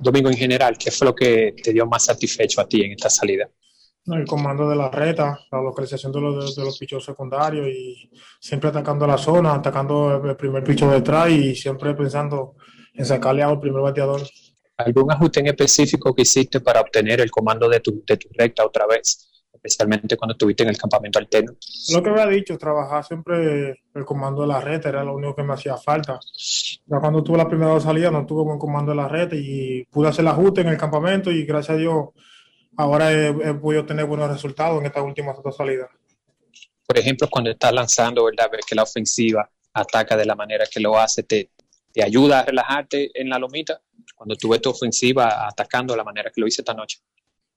Domingo 0.00 0.30
en 0.30 0.36
general, 0.36 0.76
¿qué 0.76 0.90
fue 0.90 1.06
lo 1.06 1.14
que 1.14 1.54
te 1.62 1.72
dio 1.72 1.86
más 1.86 2.06
satisfecho 2.06 2.60
a 2.60 2.66
ti 2.66 2.82
en 2.82 2.92
esta 2.92 3.08
salida? 3.08 3.48
El 4.06 4.26
comando 4.26 4.68
de 4.68 4.74
la 4.74 4.90
reta, 4.90 5.38
la 5.52 5.60
localización 5.60 6.10
de 6.10 6.20
los, 6.20 6.56
de 6.56 6.64
los 6.64 6.76
pichos 6.76 7.04
secundarios 7.04 7.68
y 7.68 8.10
siempre 8.40 8.70
atacando 8.70 9.06
la 9.06 9.16
zona, 9.16 9.54
atacando 9.54 10.20
el 10.24 10.36
primer 10.36 10.64
picho 10.64 10.90
detrás 10.90 11.30
y 11.30 11.54
siempre 11.54 11.94
pensando 11.94 12.56
en 12.94 13.06
sacarle 13.06 13.44
al 13.44 13.60
primer 13.60 13.80
bateador. 13.80 14.22
¿Algún 14.78 15.12
ajuste 15.12 15.38
en 15.38 15.46
específico 15.46 16.12
que 16.12 16.22
hiciste 16.22 16.58
para 16.60 16.80
obtener 16.80 17.20
el 17.20 17.30
comando 17.30 17.68
de 17.68 17.78
tu, 17.78 18.02
de 18.04 18.16
tu 18.16 18.28
recta 18.36 18.66
otra 18.66 18.88
vez? 18.88 19.31
Especialmente 19.62 20.16
cuando 20.16 20.32
estuviste 20.32 20.64
en 20.64 20.70
el 20.70 20.78
campamento 20.78 21.18
alterno. 21.18 21.52
Lo 21.92 22.02
que 22.02 22.10
había 22.10 22.26
dicho, 22.26 22.58
trabajar 22.58 23.04
siempre 23.04 23.82
el 23.94 24.04
comando 24.04 24.42
de 24.42 24.48
la 24.48 24.60
red 24.60 24.84
era 24.84 25.04
lo 25.04 25.14
único 25.14 25.36
que 25.36 25.44
me 25.44 25.54
hacía 25.54 25.76
falta. 25.76 26.18
Ya 26.86 26.98
cuando 26.98 27.22
tuve 27.22 27.38
la 27.38 27.48
primera 27.48 27.78
salida 27.80 28.10
no 28.10 28.26
tuve 28.26 28.42
buen 28.42 28.58
comando 28.58 28.90
de 28.90 28.96
la 28.96 29.08
red 29.08 29.30
y 29.32 29.84
pude 29.84 30.08
hacer 30.08 30.24
el 30.24 30.28
ajuste 30.28 30.62
en 30.62 30.68
el 30.68 30.76
campamento 30.76 31.30
y 31.30 31.44
gracias 31.44 31.76
a 31.76 31.78
Dios 31.78 32.08
ahora 32.76 33.12
he, 33.12 33.28
he 33.28 33.54
podido 33.54 33.86
tener 33.86 34.06
buenos 34.06 34.30
resultados 34.30 34.80
en 34.80 34.86
estas 34.86 35.04
últimas 35.04 35.36
dos 35.42 35.56
salidas. 35.56 35.90
Por 36.86 36.98
ejemplo, 36.98 37.28
cuando 37.30 37.50
estás 37.50 37.72
lanzando, 37.72 38.24
¿verdad? 38.24 38.50
Ver 38.50 38.60
que 38.66 38.74
la 38.74 38.82
ofensiva 38.82 39.48
ataca 39.72 40.16
de 40.16 40.26
la 40.26 40.34
manera 40.34 40.64
que 40.70 40.80
lo 40.80 40.98
hace, 40.98 41.22
te, 41.22 41.50
te 41.92 42.02
ayuda 42.02 42.40
a 42.40 42.44
relajarte 42.44 43.10
en 43.14 43.28
la 43.28 43.38
lomita 43.38 43.80
cuando 44.14 44.36
tú 44.36 44.50
ves 44.50 44.60
tu 44.60 44.70
ofensiva 44.70 45.46
atacando 45.46 45.94
de 45.94 45.98
la 45.98 46.04
manera 46.04 46.30
que 46.34 46.40
lo 46.40 46.46
hice 46.46 46.62
esta 46.62 46.74
noche. 46.74 46.98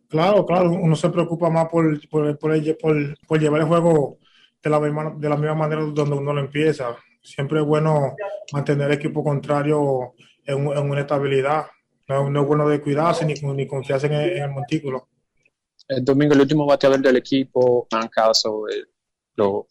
Claro, 0.09 0.45
claro, 0.45 0.71
uno 0.71 0.95
se 0.95 1.09
preocupa 1.09 1.49
más 1.49 1.67
por, 1.69 2.09
por, 2.09 2.37
por, 2.37 3.39
llevar 3.39 3.61
el 3.61 3.67
juego 3.67 4.19
de 4.61 4.69
la, 4.69 4.79
misma, 4.79 5.15
de 5.17 5.29
la 5.29 5.35
misma 5.35 5.55
manera 5.55 5.81
donde 5.81 6.15
uno 6.15 6.33
lo 6.33 6.39
empieza. 6.39 6.95
Siempre 7.21 7.59
es 7.59 7.65
bueno 7.65 8.15
mantener 8.51 8.87
el 8.91 8.97
equipo 8.97 9.23
contrario 9.23 10.13
en, 10.45 10.67
en 10.67 10.89
una 10.89 11.01
estabilidad. 11.01 11.65
No, 12.07 12.41
es 12.41 12.47
bueno 12.47 12.67
de 12.67 12.81
cuidarse 12.81 13.25
ni, 13.25 13.33
ni 13.33 13.65
confiarse 13.65 14.07
en 14.07 14.13
el, 14.13 14.49
montículo. 14.51 15.07
El 15.87 16.05
domingo, 16.05 16.33
el 16.33 16.41
último 16.41 16.65
bateador 16.65 16.99
del 16.99 17.17
equipo, 17.17 17.87
en 17.91 18.07
caso, 18.09 18.67
eh, 18.69 18.85
lo 19.35 19.67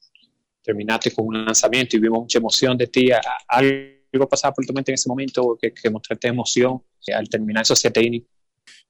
terminaste 0.62 1.12
con 1.12 1.26
un 1.28 1.44
lanzamiento 1.44 1.96
y 1.96 2.00
vimos 2.00 2.20
mucha 2.20 2.38
emoción 2.38 2.76
de 2.76 2.88
ti. 2.88 3.10
¿Algo 3.48 4.28
pasaba 4.28 4.52
por 4.52 4.66
tu 4.66 4.72
mente 4.72 4.90
en 4.90 4.94
ese 4.94 5.08
momento 5.08 5.56
que, 5.60 5.72
que 5.72 5.90
mostraste 5.90 6.28
emoción 6.28 6.82
al 7.14 7.28
terminar 7.28 7.62
esos 7.62 7.78
siete 7.78 8.02
innings? 8.02 8.26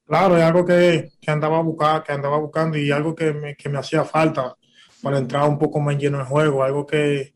Claro, 0.07 0.37
es 0.37 0.43
algo 0.43 0.65
que, 0.65 1.13
que, 1.21 1.31
andaba 1.31 1.61
buscar, 1.61 2.03
que 2.03 2.13
andaba 2.13 2.39
buscando 2.39 2.77
y 2.77 2.91
algo 2.91 3.15
que 3.15 3.33
me, 3.33 3.57
que 3.57 3.69
me 3.69 3.79
hacía 3.79 4.05
falta 4.05 4.55
para 5.03 5.19
entrar 5.19 5.49
un 5.49 5.59
poco 5.59 5.81
más 5.81 5.97
lleno 5.97 6.19
en 6.21 6.27
juego, 6.27 6.63
algo 6.63 6.87
que 6.87 7.33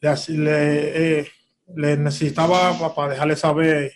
le, 0.00 1.20
eh, 1.20 1.28
le 1.76 1.96
necesitaba 1.96 2.94
para, 2.94 3.10
dejarle 3.10 3.36
saber 3.36 3.92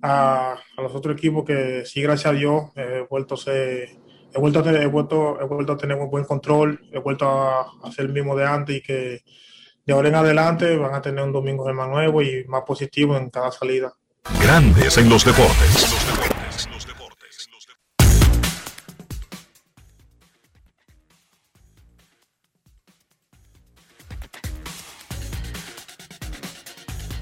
a, 0.00 0.56
a, 0.76 0.82
los 0.82 0.94
otros 0.94 1.16
equipos 1.16 1.44
que 1.44 1.84
sí, 1.84 2.02
gracias 2.02 2.32
a 2.32 2.36
Dios, 2.36 2.64
he 2.76 3.06
vuelto 3.08 3.34
a 3.34 3.52
he 4.34 4.40
vuelto 4.40 4.62
tener, 4.62 4.82
he 4.82 4.86
vuelto, 4.86 5.40
he 5.40 5.44
vuelto 5.44 5.72
a 5.72 5.76
tener 5.76 5.96
un 5.96 6.10
buen 6.10 6.24
control, 6.24 6.80
he 6.92 6.98
vuelto 6.98 7.28
a, 7.28 7.66
a 7.82 7.92
ser 7.92 8.06
el 8.06 8.12
mismo 8.12 8.36
de 8.36 8.44
antes 8.44 8.76
y 8.76 8.80
que 8.82 9.22
de 9.86 9.92
ahora 9.92 10.08
en 10.08 10.14
adelante 10.16 10.76
van 10.76 10.94
a 10.94 11.02
tener 11.02 11.22
un 11.24 11.32
domingo 11.32 11.66
de 11.66 11.72
más 11.72 11.88
nuevo 11.88 12.22
y 12.22 12.44
más 12.46 12.62
positivo 12.62 13.16
en 13.16 13.30
cada 13.30 13.52
salida. 13.52 13.92
Grandes 14.40 14.96
en 14.98 15.08
los 15.08 15.24
deportes. 15.24 16.13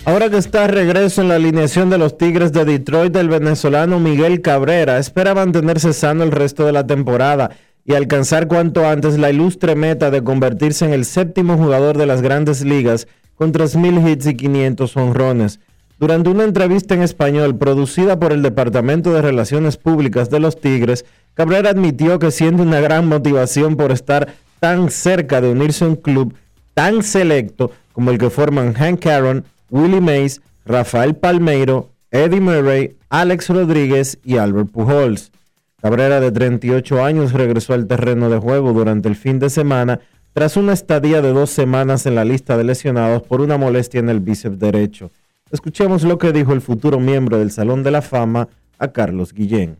Ahora 0.04 0.28
que 0.30 0.36
está 0.36 0.66
regreso 0.66 1.22
en 1.22 1.28
la 1.28 1.36
alineación 1.36 1.88
de 1.88 1.96
los 1.96 2.18
Tigres 2.18 2.52
de 2.52 2.64
Detroit, 2.64 3.14
el 3.14 3.28
venezolano 3.28 4.00
Miguel 4.00 4.40
Cabrera 4.40 4.98
espera 4.98 5.32
mantenerse 5.32 5.92
sano 5.92 6.24
el 6.24 6.32
resto 6.32 6.66
de 6.66 6.72
la 6.72 6.88
temporada 6.88 7.52
y 7.84 7.94
alcanzar 7.94 8.48
cuanto 8.48 8.84
antes 8.84 9.16
la 9.16 9.30
ilustre 9.30 9.76
meta 9.76 10.10
de 10.10 10.24
convertirse 10.24 10.84
en 10.84 10.92
el 10.92 11.04
séptimo 11.04 11.56
jugador 11.56 11.96
de 11.98 12.06
las 12.06 12.20
grandes 12.20 12.64
ligas 12.64 13.06
con 13.36 13.52
3.000 13.52 14.10
hits 14.10 14.26
y 14.26 14.34
500 14.34 14.96
honrones. 14.96 15.60
Durante 16.00 16.30
una 16.30 16.42
entrevista 16.42 16.94
en 16.94 17.02
español 17.02 17.56
producida 17.56 18.18
por 18.18 18.32
el 18.32 18.42
Departamento 18.42 19.12
de 19.12 19.22
Relaciones 19.22 19.76
Públicas 19.76 20.30
de 20.30 20.40
los 20.40 20.60
Tigres, 20.60 21.04
Cabrera 21.34 21.70
admitió 21.70 22.18
que 22.18 22.32
siente 22.32 22.62
una 22.62 22.80
gran 22.80 23.06
motivación 23.06 23.76
por 23.76 23.92
estar 23.92 24.34
tan 24.58 24.90
cerca 24.90 25.40
de 25.40 25.50
unirse 25.50 25.84
a 25.84 25.88
un 25.88 25.96
club 25.96 26.34
tan 26.74 27.04
selecto 27.04 27.70
como 27.92 28.10
el 28.10 28.18
que 28.18 28.30
forman 28.30 28.74
Hank 28.74 29.06
Aaron, 29.06 29.44
Willie 29.72 30.02
Mays, 30.02 30.42
Rafael 30.66 31.16
Palmeiro, 31.16 31.94
Eddie 32.10 32.42
Murray, 32.42 32.98
Alex 33.08 33.48
Rodríguez 33.48 34.18
y 34.22 34.36
Albert 34.36 34.70
Pujols. 34.70 35.32
Cabrera, 35.80 36.20
de 36.20 36.30
38 36.30 37.02
años, 37.02 37.32
regresó 37.32 37.72
al 37.72 37.86
terreno 37.86 38.28
de 38.28 38.36
juego 38.36 38.74
durante 38.74 39.08
el 39.08 39.16
fin 39.16 39.38
de 39.38 39.48
semana 39.48 39.98
tras 40.34 40.58
una 40.58 40.74
estadía 40.74 41.22
de 41.22 41.32
dos 41.32 41.48
semanas 41.48 42.04
en 42.04 42.16
la 42.16 42.24
lista 42.26 42.58
de 42.58 42.64
lesionados 42.64 43.22
por 43.22 43.40
una 43.40 43.56
molestia 43.56 44.00
en 44.00 44.10
el 44.10 44.20
bíceps 44.20 44.58
derecho. 44.58 45.10
Escuchemos 45.50 46.02
lo 46.02 46.18
que 46.18 46.32
dijo 46.32 46.52
el 46.52 46.60
futuro 46.60 47.00
miembro 47.00 47.38
del 47.38 47.50
Salón 47.50 47.82
de 47.82 47.92
la 47.92 48.02
Fama 48.02 48.48
a 48.78 48.88
Carlos 48.88 49.32
Guillén. 49.32 49.78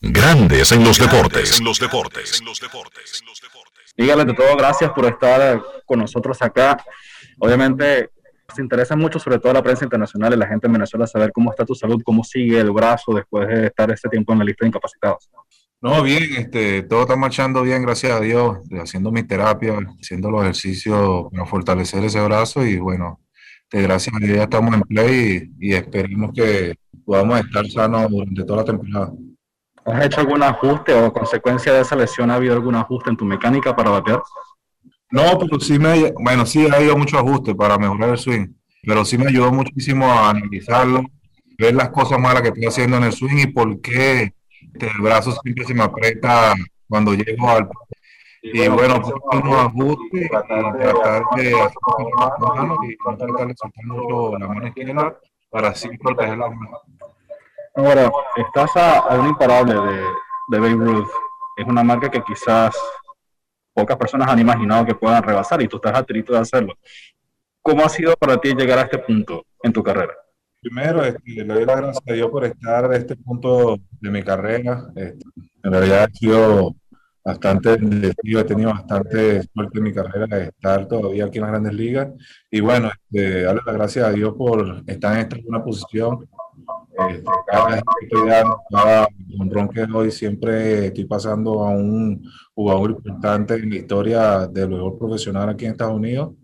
Grandes 0.00 0.72
en 0.72 0.82
los 0.82 0.98
deportes. 0.98 1.58
En 1.58 1.66
los 1.66 1.78
deportes. 1.78 2.42
Dígale 3.98 4.24
de 4.24 4.32
todo, 4.32 4.56
gracias 4.56 4.90
por 4.92 5.04
estar 5.04 5.60
con 5.84 5.98
nosotros 5.98 6.40
acá. 6.40 6.82
Obviamente 7.38 8.08
interesa 8.58 8.96
mucho, 8.96 9.18
sobre 9.18 9.38
todo 9.38 9.52
la 9.52 9.62
prensa 9.62 9.84
internacional 9.84 10.32
y 10.34 10.36
la 10.36 10.46
gente 10.46 10.66
en 10.66 10.72
Venezuela, 10.74 11.06
saber 11.06 11.32
cómo 11.32 11.50
está 11.50 11.64
tu 11.64 11.74
salud, 11.74 12.02
cómo 12.04 12.24
sigue 12.24 12.58
el 12.58 12.70
brazo 12.70 13.14
después 13.14 13.48
de 13.48 13.66
estar 13.66 13.90
este 13.90 14.08
tiempo 14.08 14.32
en 14.32 14.40
la 14.40 14.44
lista 14.44 14.64
de 14.64 14.68
incapacitados. 14.68 15.30
No, 15.82 16.02
bien, 16.02 16.24
este, 16.36 16.82
todo 16.82 17.02
está 17.02 17.16
marchando 17.16 17.62
bien, 17.62 17.82
gracias 17.82 18.12
a 18.12 18.20
Dios, 18.20 18.58
haciendo 18.82 19.10
mi 19.10 19.22
terapia, 19.22 19.78
haciendo 19.98 20.30
los 20.30 20.42
ejercicios 20.42 21.28
para 21.30 21.46
fortalecer 21.46 22.04
ese 22.04 22.20
brazo 22.22 22.64
y 22.66 22.78
bueno, 22.78 23.20
este, 23.62 23.82
gracias 23.82 24.14
a 24.14 24.18
Dios 24.18 24.36
ya 24.36 24.42
estamos 24.42 24.74
en 24.74 24.82
play 24.82 25.50
y, 25.58 25.70
y 25.70 25.74
esperemos 25.74 26.32
que 26.34 26.74
podamos 27.04 27.40
estar 27.40 27.66
sanos 27.68 28.10
durante 28.10 28.44
toda 28.44 28.58
la 28.58 28.64
temporada. 28.64 29.12
¿Has 29.84 30.04
hecho 30.04 30.20
algún 30.20 30.42
ajuste 30.42 30.92
o 30.92 31.06
a 31.06 31.12
consecuencia 31.12 31.72
de 31.72 31.80
esa 31.80 31.96
lesión 31.96 32.30
ha 32.30 32.34
habido 32.34 32.54
algún 32.54 32.74
ajuste 32.74 33.10
en 33.10 33.16
tu 33.16 33.24
mecánica 33.24 33.74
para 33.74 33.90
batear? 33.90 34.22
No, 35.10 35.38
pero 35.38 35.58
sí 35.60 35.78
me, 35.78 36.12
bueno, 36.12 36.46
sí 36.46 36.66
ha 36.68 36.76
habido 36.76 36.96
mucho 36.96 37.18
ajuste 37.18 37.54
para 37.54 37.76
mejorar 37.78 38.10
el 38.10 38.18
swing, 38.18 38.46
pero 38.82 39.04
sí 39.04 39.18
me 39.18 39.28
ayudó 39.28 39.50
muchísimo 39.52 40.06
a 40.06 40.30
analizarlo, 40.30 41.02
ver 41.58 41.74
las 41.74 41.90
cosas 41.90 42.18
malas 42.18 42.42
que 42.42 42.48
estoy 42.48 42.66
haciendo 42.66 42.96
en 42.96 43.04
el 43.04 43.12
swing 43.12 43.38
y 43.38 43.46
por 43.48 43.80
qué 43.80 44.34
este, 44.72 44.86
el 44.86 45.00
brazo 45.00 45.32
siempre 45.42 45.64
se 45.64 45.74
me 45.74 45.82
aprieta 45.82 46.54
cuando 46.88 47.14
llego 47.14 47.48
al... 47.48 47.68
Y 48.42 48.66
bueno, 48.68 49.02
pues 49.02 49.12
unos 49.42 49.54
ajustes 49.54 50.24
y 50.24 50.28
tratar 50.28 50.78
de 50.78 51.60
hacer 51.60 51.76
las 52.18 52.38
manos 52.38 52.78
y 52.84 52.96
no 53.04 53.16
tratar 53.16 53.46
de 53.48 53.54
soltar 53.54 53.84
mucho 53.84 54.38
la 54.38 54.48
mano 54.48 54.66
izquierda 54.68 55.18
para 55.50 55.68
así 55.68 55.88
proteger 55.98 56.38
la 56.38 56.48
mano. 56.48 56.80
Ahora, 57.76 58.10
estás 58.36 58.74
a, 58.76 58.98
a 59.00 59.20
un 59.20 59.28
imparable 59.28 59.74
de, 59.74 60.04
de 60.48 60.58
Babe 60.58 60.84
Ruth. 60.84 61.08
Es 61.58 61.66
una 61.66 61.84
marca 61.84 62.10
que 62.10 62.22
quizás 62.22 62.74
pocas 63.80 63.96
personas 63.96 64.28
han 64.28 64.38
imaginado 64.38 64.84
que 64.84 64.94
puedan 64.94 65.22
rebasar 65.22 65.62
y 65.62 65.68
tú 65.68 65.76
estás 65.76 65.94
a 65.94 66.02
de 66.02 66.38
hacerlo. 66.38 66.74
¿Cómo 67.62 67.84
ha 67.84 67.88
sido 67.88 68.14
para 68.16 68.36
ti 68.36 68.54
llegar 68.54 68.78
a 68.78 68.82
este 68.82 68.98
punto 68.98 69.44
en 69.62 69.72
tu 69.72 69.82
carrera? 69.82 70.14
Primero, 70.60 71.02
este, 71.04 71.44
le 71.44 71.54
doy 71.54 71.64
las 71.64 71.76
gracias 71.76 72.04
a 72.06 72.12
Dios 72.12 72.30
por 72.30 72.44
estar 72.44 72.90
a 72.90 72.96
este 72.96 73.16
punto 73.16 73.78
de 74.00 74.10
mi 74.10 74.22
carrera. 74.22 74.86
Este, 74.94 75.24
en 75.62 75.72
realidad 75.72 76.08
he 76.12 76.18
sido 76.18 76.76
bastante 77.24 77.76
bendecido, 77.76 78.40
he 78.40 78.44
tenido 78.44 78.70
bastante 78.70 79.42
suerte 79.42 79.78
en 79.78 79.84
mi 79.84 79.92
carrera 79.92 80.26
de 80.26 80.44
estar 80.44 80.86
todavía 80.86 81.26
aquí 81.26 81.38
en 81.38 81.42
las 81.42 81.50
grandes 81.50 81.72
ligas. 81.74 82.08
Y 82.50 82.60
bueno, 82.60 82.90
este, 82.90 83.42
darle 83.42 83.62
las 83.64 83.74
gracias 83.74 84.06
a 84.06 84.12
Dios 84.12 84.34
por 84.36 84.82
estar 84.86 85.14
en 85.14 85.20
esta 85.20 85.36
buena 85.42 85.64
posición. 85.64 86.28
Este, 87.08 87.30
cada 87.46 89.08
siempre 90.10 90.86
estoy 90.86 91.04
pasando 91.04 91.64
a 91.64 91.70
un 91.70 92.22
jugador 92.54 92.90
importante 92.90 93.54
en 93.54 93.70
la 93.70 93.76
historia 93.76 94.46
del 94.46 94.68
béisbol 94.68 94.98
profesional 94.98 95.48
aquí 95.48 95.64
en 95.64 95.72
Estados 95.72 95.96
Unidos. 95.96 96.34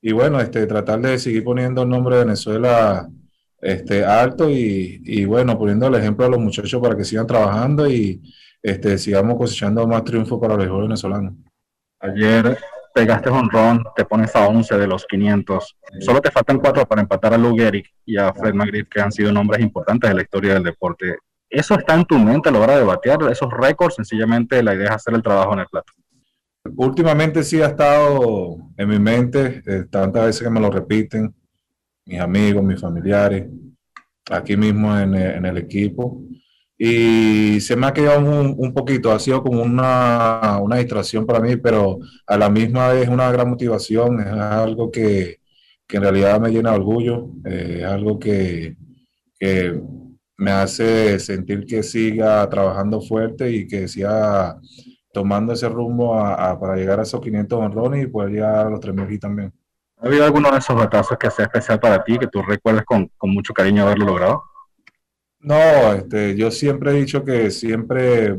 Y 0.00 0.12
bueno, 0.12 0.40
este, 0.40 0.66
tratar 0.66 1.00
de 1.00 1.18
seguir 1.18 1.42
poniendo 1.42 1.82
el 1.82 1.88
nombre 1.88 2.16
de 2.16 2.24
Venezuela 2.24 3.08
este, 3.60 4.04
alto 4.04 4.50
y, 4.50 5.00
y 5.04 5.24
bueno, 5.24 5.58
poniendo 5.58 5.86
el 5.86 5.94
ejemplo 5.94 6.26
a 6.26 6.28
los 6.28 6.40
muchachos 6.40 6.80
para 6.80 6.96
que 6.96 7.04
sigan 7.04 7.26
trabajando 7.26 7.88
y 7.88 8.22
este, 8.62 8.98
sigamos 8.98 9.36
cosechando 9.36 9.86
más 9.86 10.04
triunfos 10.04 10.38
para 10.38 10.54
el 10.54 10.60
béisbol 10.60 10.82
venezolano. 10.82 11.36
Ayer 12.00 12.58
pegaste 12.94 13.28
honrón, 13.28 13.84
te 13.96 14.04
pones 14.04 14.34
a 14.36 14.46
11 14.46 14.78
de 14.78 14.86
los 14.86 15.04
500. 15.06 15.76
Solo 15.98 16.20
te 16.20 16.30
faltan 16.30 16.58
cuatro 16.58 16.86
para 16.86 17.02
empatar 17.02 17.34
a 17.34 17.38
Lou 17.38 17.56
Gehrig 17.56 17.90
y 18.06 18.16
a 18.16 18.32
Fred 18.32 18.54
McGriff, 18.54 18.88
que 18.88 19.00
han 19.00 19.10
sido 19.10 19.32
nombres 19.32 19.60
importantes 19.60 20.08
de 20.08 20.14
la 20.14 20.22
historia 20.22 20.54
del 20.54 20.62
deporte. 20.62 21.18
¿Eso 21.50 21.74
está 21.74 21.94
en 21.94 22.04
tu 22.04 22.16
mente 22.18 22.48
a 22.48 22.52
la 22.52 22.60
hora 22.60 22.78
de 22.78 22.84
batear 22.84 23.18
esos 23.30 23.52
récords? 23.52 23.96
Sencillamente 23.96 24.62
la 24.62 24.74
idea 24.74 24.90
es 24.90 24.92
hacer 24.92 25.14
el 25.14 25.22
trabajo 25.22 25.52
en 25.54 25.60
el 25.60 25.66
plato. 25.66 25.92
Últimamente 26.76 27.42
sí 27.42 27.60
ha 27.60 27.66
estado 27.66 28.58
en 28.76 28.88
mi 28.88 28.98
mente, 29.00 29.62
eh, 29.66 29.84
tantas 29.90 30.26
veces 30.26 30.42
que 30.42 30.50
me 30.50 30.60
lo 30.60 30.70
repiten, 30.70 31.34
mis 32.06 32.20
amigos, 32.20 32.62
mis 32.62 32.80
familiares, 32.80 33.48
aquí 34.30 34.56
mismo 34.56 34.96
en, 34.96 35.16
eh, 35.16 35.34
en 35.34 35.46
el 35.46 35.58
equipo. 35.58 36.22
Y 36.76 37.60
se 37.60 37.76
me 37.76 37.86
ha 37.86 37.92
quedado 37.92 38.18
un, 38.20 38.54
un 38.58 38.74
poquito, 38.74 39.12
ha 39.12 39.18
sido 39.20 39.42
como 39.42 39.62
una, 39.62 40.58
una, 40.60 40.76
distracción 40.76 41.24
para 41.24 41.38
mí, 41.40 41.56
pero 41.56 41.98
a 42.26 42.36
la 42.36 42.50
misma 42.50 42.88
vez 42.88 43.08
una 43.08 43.30
gran 43.30 43.50
motivación, 43.50 44.20
es 44.20 44.26
algo 44.26 44.90
que, 44.90 45.38
que 45.86 45.96
en 45.98 46.02
realidad 46.02 46.40
me 46.40 46.50
llena 46.50 46.72
de 46.72 46.76
orgullo, 46.76 47.30
eh, 47.44 47.78
es 47.80 47.84
algo 47.84 48.18
que, 48.18 48.76
que, 49.38 49.80
me 50.36 50.50
hace 50.50 51.20
sentir 51.20 51.64
que 51.64 51.84
siga 51.84 52.48
trabajando 52.50 53.00
fuerte 53.00 53.52
y 53.52 53.68
que 53.68 53.86
siga 53.86 54.58
tomando 55.12 55.52
ese 55.52 55.68
rumbo 55.68 56.18
a, 56.18 56.50
a, 56.50 56.58
para 56.58 56.74
llegar 56.74 56.98
a 56.98 57.04
esos 57.04 57.20
500 57.20 57.60
honrones 57.60 58.02
y 58.04 58.08
poder 58.08 58.32
llegar 58.32 58.66
a 58.66 58.70
los 58.70 58.80
3.000 58.80 59.20
también. 59.20 59.52
¿Ha 59.98 60.06
habido 60.06 60.24
alguno 60.24 60.50
de 60.50 60.58
esos 60.58 60.76
batazos 60.76 61.16
que 61.18 61.30
sea 61.30 61.44
especial 61.44 61.78
para 61.78 62.02
ti, 62.02 62.18
que 62.18 62.26
tú 62.26 62.42
recuerdes 62.42 62.84
con, 62.84 63.08
con 63.16 63.30
mucho 63.30 63.54
cariño 63.54 63.84
haberlo 63.84 64.06
logrado? 64.06 64.42
No, 65.44 65.92
este, 65.92 66.34
yo 66.36 66.50
siempre 66.50 66.90
he 66.90 66.94
dicho 66.94 67.22
que 67.22 67.50
siempre 67.50 68.34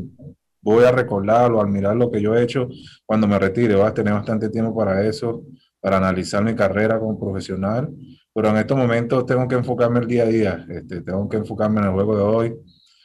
voy 0.60 0.84
a 0.84 0.90
recordar 0.90 1.52
o 1.52 1.60
admirar 1.60 1.94
lo 1.94 2.10
que 2.10 2.20
yo 2.20 2.34
he 2.34 2.42
hecho 2.42 2.68
cuando 3.04 3.28
me 3.28 3.38
retire. 3.38 3.76
Voy 3.76 3.86
a 3.86 3.94
tener 3.94 4.12
bastante 4.12 4.48
tiempo 4.48 4.74
para 4.76 5.06
eso, 5.06 5.44
para 5.80 5.98
analizar 5.98 6.42
mi 6.42 6.56
carrera 6.56 6.98
como 6.98 7.18
profesional. 7.18 7.88
Pero 8.34 8.48
en 8.48 8.56
estos 8.56 8.76
momentos 8.76 9.24
tengo 9.24 9.46
que 9.46 9.54
enfocarme 9.54 10.00
el 10.00 10.08
día 10.08 10.24
a 10.24 10.26
día. 10.26 10.66
Este, 10.68 11.00
tengo 11.02 11.28
que 11.28 11.36
enfocarme 11.36 11.78
en 11.78 11.86
el 11.86 11.92
juego 11.92 12.16
de 12.16 12.22
hoy, 12.22 12.56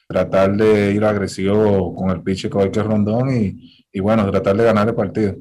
tratar 0.07 0.57
de 0.57 0.93
ir 0.93 1.05
agresivo 1.05 1.93
con 1.93 2.09
el 2.09 2.23
pitch 2.23 2.49
que 2.49 2.79
es 2.79 2.85
Rondón 2.85 3.29
y, 3.29 3.85
y, 3.91 3.99
bueno, 3.99 4.29
tratar 4.31 4.57
de 4.57 4.63
ganar 4.63 4.87
el 4.87 4.95
partido. 4.95 5.35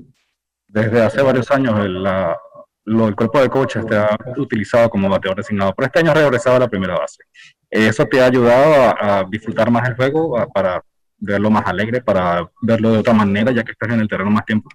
Desde 0.69 1.01
hace 1.01 1.23
varios 1.23 1.51
años 1.51 1.81
el, 1.83 2.03
la, 2.03 2.37
lo, 2.85 3.09
el 3.09 3.17
cuerpo 3.17 3.41
de 3.41 3.49
coaches 3.49 3.87
te 3.87 3.97
ha 3.97 4.19
utilizado 4.37 4.91
como 4.91 5.09
bateador 5.09 5.39
designado, 5.39 5.73
pero 5.75 5.87
este 5.87 6.01
año 6.01 6.11
ha 6.11 6.15
regresado 6.15 6.57
a 6.57 6.61
la 6.61 6.69
primera 6.69 6.99
base. 6.99 7.23
¿Eso 7.71 8.05
te 8.07 8.21
ha 8.21 8.27
ayudado 8.27 8.97
a, 9.01 9.25
disfrutar 9.31 9.71
más 9.71 9.89
el 9.89 9.95
juego, 9.95 10.37
para 10.53 10.83
verlo 11.19 11.51
más 11.51 11.67
alegre, 11.67 12.03
para 12.03 12.51
verlo 12.63 12.93
de 12.93 12.99
otra 12.99 13.13
manera, 13.13 13.53
ya 13.53 13.63
que 13.63 13.73
estás 13.73 13.91
en 13.91 14.01
el 14.01 14.09
terreno 14.09 14.31
más 14.31 14.45
tiempo? 14.45 14.69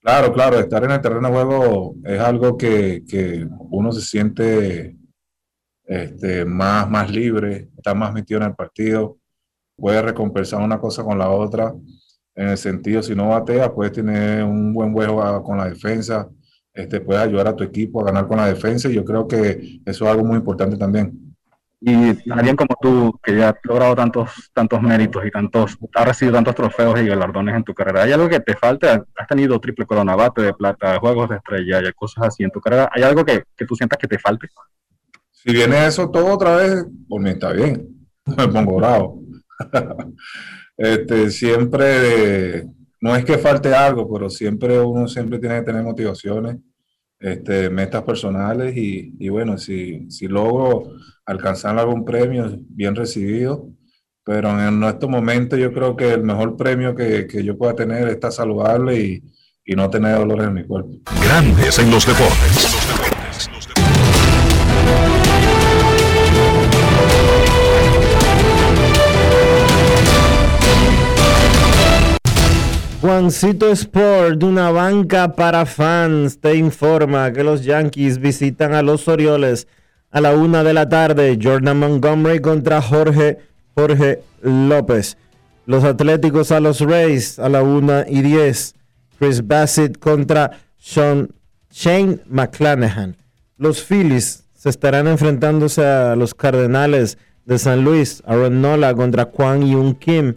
Claro, 0.00 0.32
claro, 0.32 0.60
estar 0.60 0.84
en 0.84 0.92
el 0.92 1.00
terreno 1.00 1.26
de 1.26 1.34
juego 1.34 1.96
es 2.04 2.20
algo 2.20 2.56
que, 2.56 3.02
que 3.08 3.44
uno 3.70 3.90
se 3.90 4.02
siente 4.02 4.96
este, 5.84 6.44
más, 6.44 6.88
más 6.88 7.10
libre, 7.10 7.70
está 7.76 7.92
más 7.92 8.12
metido 8.12 8.40
en 8.40 8.46
el 8.46 8.54
partido, 8.54 9.18
puede 9.76 10.00
recompensar 10.02 10.62
una 10.62 10.78
cosa 10.78 11.02
con 11.02 11.18
la 11.18 11.30
otra, 11.30 11.74
en 12.36 12.48
el 12.48 12.58
sentido, 12.58 13.02
si 13.02 13.16
no 13.16 13.30
batea, 13.30 13.74
puedes 13.74 13.92
tener 13.92 14.44
un 14.44 14.72
buen 14.72 14.92
juego 14.92 15.42
con 15.42 15.58
la 15.58 15.68
defensa, 15.68 16.28
este, 16.72 17.00
puedes 17.00 17.22
ayudar 17.22 17.48
a 17.48 17.56
tu 17.56 17.64
equipo 17.64 18.00
a 18.00 18.04
ganar 18.04 18.28
con 18.28 18.36
la 18.36 18.46
defensa 18.46 18.88
y 18.88 18.94
yo 18.94 19.04
creo 19.04 19.26
que 19.26 19.80
eso 19.84 20.04
es 20.04 20.10
algo 20.10 20.24
muy 20.24 20.36
importante 20.36 20.76
también. 20.76 21.25
Y 21.80 22.30
alguien 22.30 22.56
como 22.56 22.74
tú, 22.80 23.20
que 23.22 23.36
ya 23.36 23.50
ha 23.50 23.58
logrado 23.62 23.94
tantos, 23.94 24.50
tantos 24.54 24.80
méritos 24.80 25.24
y 25.26 25.30
tantos, 25.30 25.76
ha 25.94 26.04
recibido 26.04 26.34
tantos 26.34 26.54
trofeos 26.54 27.00
y 27.00 27.06
galardones 27.06 27.54
en 27.54 27.64
tu 27.64 27.74
carrera, 27.74 28.02
¿hay 28.02 28.12
algo 28.12 28.28
que 28.28 28.40
te 28.40 28.56
falta? 28.56 29.04
Has 29.14 29.28
tenido 29.28 29.60
triple 29.60 29.84
corona, 29.84 30.16
bate 30.16 30.42
de 30.42 30.54
plata, 30.54 30.98
juegos 30.98 31.28
de 31.28 31.36
estrella 31.36 31.86
y 31.86 31.92
cosas 31.92 32.28
así 32.28 32.44
en 32.44 32.50
tu 32.50 32.60
carrera. 32.60 32.88
¿Hay 32.92 33.02
algo 33.02 33.24
que, 33.24 33.44
que 33.54 33.66
tú 33.66 33.76
sientas 33.76 33.98
que 33.98 34.08
te 34.08 34.18
falte? 34.18 34.48
Si 35.30 35.52
viene 35.52 35.86
eso 35.86 36.10
todo 36.10 36.32
otra 36.32 36.56
vez, 36.56 36.86
por 37.08 37.20
mí 37.20 37.30
está 37.30 37.52
bien. 37.52 38.08
Me 38.36 38.48
pongo 38.48 38.76
bravo. 38.76 39.20
este, 40.76 41.30
siempre, 41.30 42.66
no 43.00 43.14
es 43.14 43.24
que 43.24 43.38
falte 43.38 43.74
algo, 43.74 44.10
pero 44.12 44.28
siempre 44.28 44.80
uno 44.80 45.06
siempre 45.06 45.38
tiene 45.38 45.56
que 45.56 45.66
tener 45.66 45.82
motivaciones, 45.82 46.56
este, 47.18 47.70
metas 47.70 48.02
personales 48.02 48.76
y, 48.76 49.28
bueno, 49.28 49.58
si, 49.58 50.10
si 50.10 50.28
logro 50.28 50.92
alcanzar 51.24 51.78
algún 51.78 52.04
premio 52.04 52.58
bien 52.68 52.94
recibido, 52.94 53.68
pero 54.24 54.50
en 54.60 54.82
estos 54.84 55.08
momentos 55.08 55.58
yo 55.58 55.72
creo 55.72 55.96
que 55.96 56.12
el 56.12 56.22
mejor 56.22 56.56
premio 56.56 56.94
que, 56.94 57.26
que 57.26 57.44
yo 57.44 57.56
pueda 57.56 57.74
tener 57.74 58.08
es 58.08 58.14
estar 58.14 58.32
saludable 58.32 59.00
y, 59.00 59.22
y, 59.64 59.74
no 59.74 59.88
tener 59.88 60.18
dolores 60.18 60.48
en 60.48 60.54
mi 60.54 60.64
cuerpo. 60.64 60.90
Grandes 61.22 61.78
en 61.78 61.90
los 61.90 62.06
deportes. 62.06 63.05
Juancito 73.06 73.70
Sport, 73.70 74.42
una 74.42 74.72
banca 74.72 75.36
para 75.36 75.64
fans, 75.64 76.40
te 76.40 76.56
informa 76.56 77.32
que 77.32 77.44
los 77.44 77.62
Yankees 77.64 78.18
visitan 78.18 78.74
a 78.74 78.82
los 78.82 79.06
Orioles 79.06 79.68
a 80.10 80.20
la 80.20 80.34
una 80.34 80.64
de 80.64 80.74
la 80.74 80.88
tarde. 80.88 81.38
Jordan 81.40 81.78
Montgomery 81.78 82.40
contra 82.40 82.82
Jorge, 82.82 83.38
Jorge 83.76 84.24
López. 84.42 85.16
Los 85.66 85.84
Atléticos 85.84 86.50
a 86.50 86.58
los 86.58 86.80
Rays 86.80 87.38
a 87.38 87.48
la 87.48 87.62
una 87.62 88.04
y 88.08 88.22
diez. 88.22 88.74
Chris 89.20 89.46
Bassett 89.46 90.00
contra 90.00 90.58
Sean, 90.76 91.28
Shane 91.70 92.18
McClanahan. 92.28 93.16
Los 93.56 93.84
Phillies 93.84 94.48
se 94.52 94.68
estarán 94.68 95.06
enfrentándose 95.06 95.86
a 95.86 96.16
los 96.16 96.34
Cardenales 96.34 97.18
de 97.44 97.60
San 97.60 97.84
Luis. 97.84 98.20
Aaron 98.26 98.60
Nola 98.60 98.96
contra 98.96 99.26
Kwang 99.26 99.64
Yun 99.64 99.94
Kim. 99.94 100.34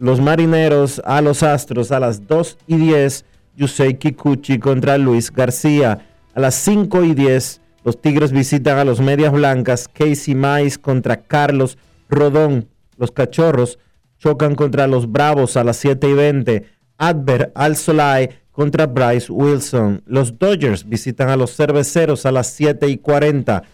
Los 0.00 0.18
Marineros 0.18 1.02
a 1.04 1.20
los 1.20 1.42
Astros 1.42 1.92
a 1.92 2.00
las 2.00 2.26
2 2.26 2.56
y 2.66 2.76
10. 2.78 3.26
Yusei 3.54 3.98
Kikuchi 3.98 4.58
contra 4.58 4.96
Luis 4.96 5.30
García. 5.30 6.06
A 6.32 6.40
las 6.40 6.54
5 6.54 7.04
y 7.04 7.12
10. 7.12 7.60
Los 7.84 8.00
Tigres 8.00 8.32
visitan 8.32 8.78
a 8.78 8.84
los 8.84 9.02
Medias 9.02 9.30
Blancas. 9.30 9.88
Casey 9.88 10.34
Mais 10.34 10.78
contra 10.78 11.18
Carlos 11.18 11.76
Rodón. 12.08 12.66
Los 12.96 13.10
Cachorros 13.10 13.78
chocan 14.18 14.54
contra 14.54 14.86
los 14.86 15.12
Bravos 15.12 15.58
a 15.58 15.64
las 15.64 15.76
7 15.76 16.08
y 16.08 16.14
20. 16.14 16.64
Adver 16.96 17.52
al 17.54 17.76
Solai 17.76 18.30
contra 18.52 18.86
Bryce 18.86 19.30
Wilson. 19.30 20.02
Los 20.06 20.38
Dodgers 20.38 20.88
visitan 20.88 21.28
a 21.28 21.36
los 21.36 21.54
Cerveceros 21.54 22.24
a 22.24 22.32
las 22.32 22.46
7 22.46 22.88
y 22.88 22.96
40. 22.96 23.64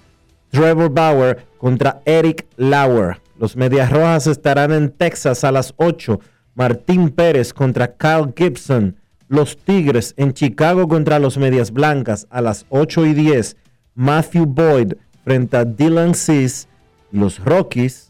Trevor 0.50 0.90
Bauer 0.90 1.46
contra 1.58 2.00
Eric 2.04 2.46
Lauer. 2.56 3.20
Los 3.38 3.56
Medias 3.56 3.90
Rojas 3.90 4.26
estarán 4.26 4.72
en 4.72 4.90
Texas 4.90 5.44
a 5.44 5.52
las 5.52 5.74
8. 5.76 6.20
Martín 6.54 7.10
Pérez 7.10 7.52
contra 7.52 7.94
Kyle 7.94 8.32
Gibson. 8.34 8.96
Los 9.28 9.58
Tigres 9.58 10.14
en 10.16 10.32
Chicago 10.32 10.88
contra 10.88 11.18
los 11.18 11.36
Medias 11.36 11.70
Blancas 11.70 12.26
a 12.30 12.40
las 12.40 12.64
8 12.70 13.06
y 13.06 13.14
10. 13.14 13.56
Matthew 13.94 14.46
Boyd 14.46 14.94
frente 15.24 15.56
a 15.56 15.64
Dylan 15.64 16.14
Cease. 16.14 16.66
Los 17.12 17.44
Rockies 17.44 18.08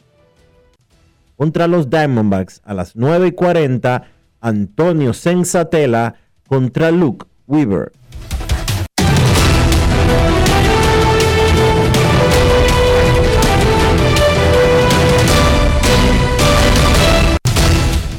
contra 1.37 1.67
los 1.67 1.91
Diamondbacks 1.91 2.61
a 2.65 2.75
las 2.75 2.97
9 2.97 3.29
y 3.29 3.33
40. 3.33 4.05
Antonio 4.41 5.13
Sensatela 5.13 6.15
contra 6.49 6.93
Luke 6.93 7.27
Weaver. 7.49 7.91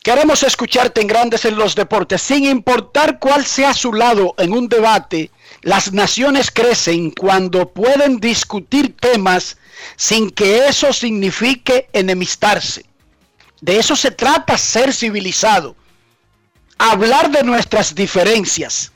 Queremos 0.01 0.43
escucharte 0.43 1.01
en 1.01 1.07
Grandes 1.07 1.43
en 1.43 1.57
los 1.57 1.75
Deportes, 1.75 2.21
sin 2.21 2.45
importar 2.45 3.19
cuál 3.19 3.45
sea 3.45 3.73
su 3.73 3.91
lado 3.91 4.33
en 4.37 4.53
un 4.53 4.69
debate. 4.69 5.29
Las 5.61 5.91
naciones 5.91 6.49
crecen 6.49 7.11
cuando 7.11 7.69
pueden 7.69 8.21
discutir 8.21 8.95
temas 8.95 9.57
sin 9.97 10.31
que 10.31 10.67
eso 10.67 10.93
signifique 10.93 11.89
enemistarse. 11.91 12.85
De 13.59 13.77
eso 13.77 13.97
se 13.97 14.11
trata 14.11 14.57
ser 14.57 14.93
civilizado. 14.93 15.75
Hablar 16.77 17.29
de 17.29 17.43
nuestras 17.43 17.93
diferencias. 17.93 18.93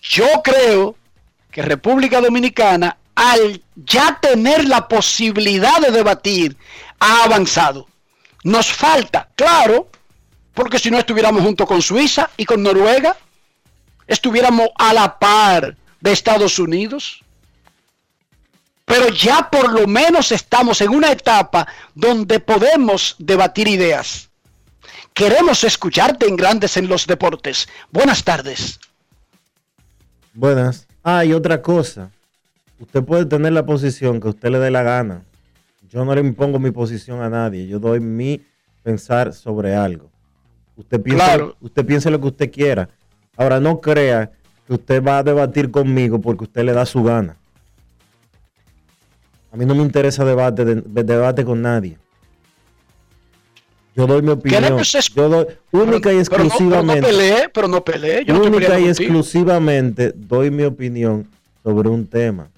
Yo 0.00 0.26
creo 0.42 0.96
que 1.56 1.62
República 1.62 2.20
Dominicana, 2.20 2.98
al 3.14 3.62
ya 3.76 4.18
tener 4.20 4.68
la 4.68 4.86
posibilidad 4.86 5.80
de 5.80 5.90
debatir, 5.90 6.54
ha 7.00 7.24
avanzado. 7.24 7.88
Nos 8.44 8.70
falta, 8.70 9.30
claro, 9.34 9.88
porque 10.52 10.78
si 10.78 10.90
no 10.90 10.98
estuviéramos 10.98 11.42
junto 11.42 11.66
con 11.66 11.80
Suiza 11.80 12.28
y 12.36 12.44
con 12.44 12.62
Noruega, 12.62 13.16
estuviéramos 14.06 14.68
a 14.76 14.92
la 14.92 15.18
par 15.18 15.78
de 15.98 16.12
Estados 16.12 16.58
Unidos. 16.58 17.24
Pero 18.84 19.08
ya 19.08 19.48
por 19.50 19.72
lo 19.72 19.86
menos 19.86 20.32
estamos 20.32 20.82
en 20.82 20.90
una 20.90 21.10
etapa 21.10 21.66
donde 21.94 22.38
podemos 22.38 23.16
debatir 23.18 23.66
ideas. 23.66 24.28
Queremos 25.14 25.64
escucharte 25.64 26.28
en 26.28 26.36
Grandes 26.36 26.76
en 26.76 26.86
los 26.86 27.06
Deportes. 27.06 27.66
Buenas 27.90 28.24
tardes. 28.24 28.78
Buenas. 30.34 30.85
Ah, 31.08 31.24
y 31.24 31.32
otra 31.32 31.62
cosa. 31.62 32.10
Usted 32.80 33.00
puede 33.04 33.26
tener 33.26 33.52
la 33.52 33.64
posición 33.64 34.20
que 34.20 34.26
usted 34.26 34.50
le 34.50 34.58
dé 34.58 34.72
la 34.72 34.82
gana. 34.82 35.22
Yo 35.88 36.04
no 36.04 36.12
le 36.12 36.20
impongo 36.20 36.58
mi 36.58 36.72
posición 36.72 37.22
a 37.22 37.30
nadie. 37.30 37.68
Yo 37.68 37.78
doy 37.78 38.00
mi 38.00 38.42
pensar 38.82 39.32
sobre 39.32 39.76
algo. 39.76 40.10
Usted 40.76 41.00
piensa, 41.00 41.24
Claro. 41.24 41.56
usted 41.60 41.86
piensa 41.86 42.10
lo 42.10 42.20
que 42.20 42.26
usted 42.26 42.50
quiera. 42.50 42.88
Ahora 43.36 43.60
no 43.60 43.80
crea 43.80 44.32
que 44.66 44.74
usted 44.74 45.00
va 45.00 45.18
a 45.18 45.22
debatir 45.22 45.70
conmigo 45.70 46.20
porque 46.20 46.42
usted 46.42 46.64
le 46.64 46.72
da 46.72 46.84
su 46.84 47.04
gana. 47.04 47.36
A 49.52 49.56
mí 49.56 49.64
no 49.64 49.76
me 49.76 49.82
interesa 49.84 50.24
debate, 50.24 50.64
de- 50.64 50.82
de- 50.82 51.04
debate 51.04 51.44
con 51.44 51.62
nadie. 51.62 51.98
Yo 53.96 54.06
doy 54.06 54.20
mi 54.20 54.28
opinión. 54.28 54.78
Yo 55.14 55.28
doy 55.30 55.46
única 55.72 56.12
y 56.12 56.22
Pero 56.22 56.22
no, 56.22 56.28
pero 56.28 56.44
no 56.44 56.48
exclusivamente. 56.48 57.06
peleé, 57.06 57.48
pero 57.48 57.68
no 57.68 57.82
peleé. 57.82 58.24
Yo 58.26 58.34
no 58.34 58.44
estoy 58.44 58.56
única 58.56 58.78
y 58.78 58.84
contigo. 58.84 58.90
exclusivamente 58.90 60.12
doy 60.14 60.50
mi 60.50 60.64
opinión 60.64 61.26
sobre 61.62 61.88
un 61.88 62.06
tema. 62.06 62.50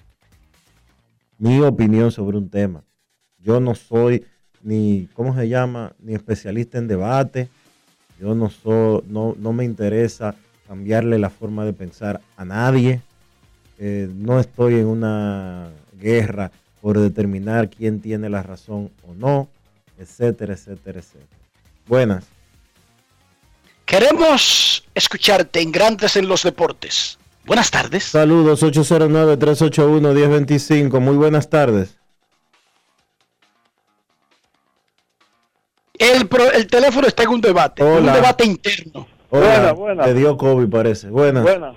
Mi 1.37 1.61
opinión 1.61 2.11
sobre 2.11 2.37
un 2.37 2.49
tema. 2.49 2.83
Yo 3.37 3.61
no 3.61 3.73
soy 3.73 4.25
ni, 4.61 5.07
¿cómo 5.13 5.33
se 5.33 5.47
llama? 5.47 5.93
Ni 5.99 6.13
especialista 6.13 6.77
en 6.77 6.89
debate. 6.89 7.47
Yo 8.19 8.35
no 8.35 8.49
soy, 8.49 9.01
no, 9.07 9.33
no 9.39 9.53
me 9.53 9.63
interesa 9.63 10.35
cambiarle 10.67 11.17
la 11.19 11.29
forma 11.29 11.63
de 11.63 11.71
pensar 11.71 12.19
a 12.35 12.43
nadie. 12.43 13.01
Eh, 13.77 14.09
no 14.13 14.41
estoy 14.41 14.73
en 14.75 14.87
una 14.87 15.69
guerra 15.97 16.51
por 16.81 16.99
determinar 16.99 17.69
quién 17.69 18.01
tiene 18.01 18.29
la 18.29 18.43
razón 18.43 18.91
o 19.07 19.13
no, 19.13 19.47
etcétera, 19.99 20.53
etcétera, 20.53 20.99
etcétera. 20.99 21.27
Buenas. 21.85 22.25
Queremos 23.85 24.85
escucharte 24.93 25.61
en 25.61 25.71
Grandes 25.71 26.15
en 26.15 26.27
los 26.27 26.43
Deportes. 26.43 27.17
Buenas 27.45 27.71
tardes. 27.71 28.03
Saludos 28.05 28.61
809-381-1025. 28.63 30.99
Muy 30.99 31.15
buenas 31.17 31.49
tardes. 31.49 31.97
El, 35.97 36.27
pro- 36.27 36.51
el 36.51 36.67
teléfono 36.67 37.07
está 37.07 37.23
en 37.23 37.29
un 37.29 37.41
debate, 37.41 37.83
un 37.83 38.05
debate 38.05 38.45
interno. 38.45 39.07
Hola, 39.31 39.47
Buena, 39.47 39.71
buena. 39.73 40.03
Te 40.05 40.13
dio 40.13 40.37
COVID, 40.37 40.69
parece. 40.69 41.09
Buenas. 41.09 41.43
Bueno, 41.43 41.75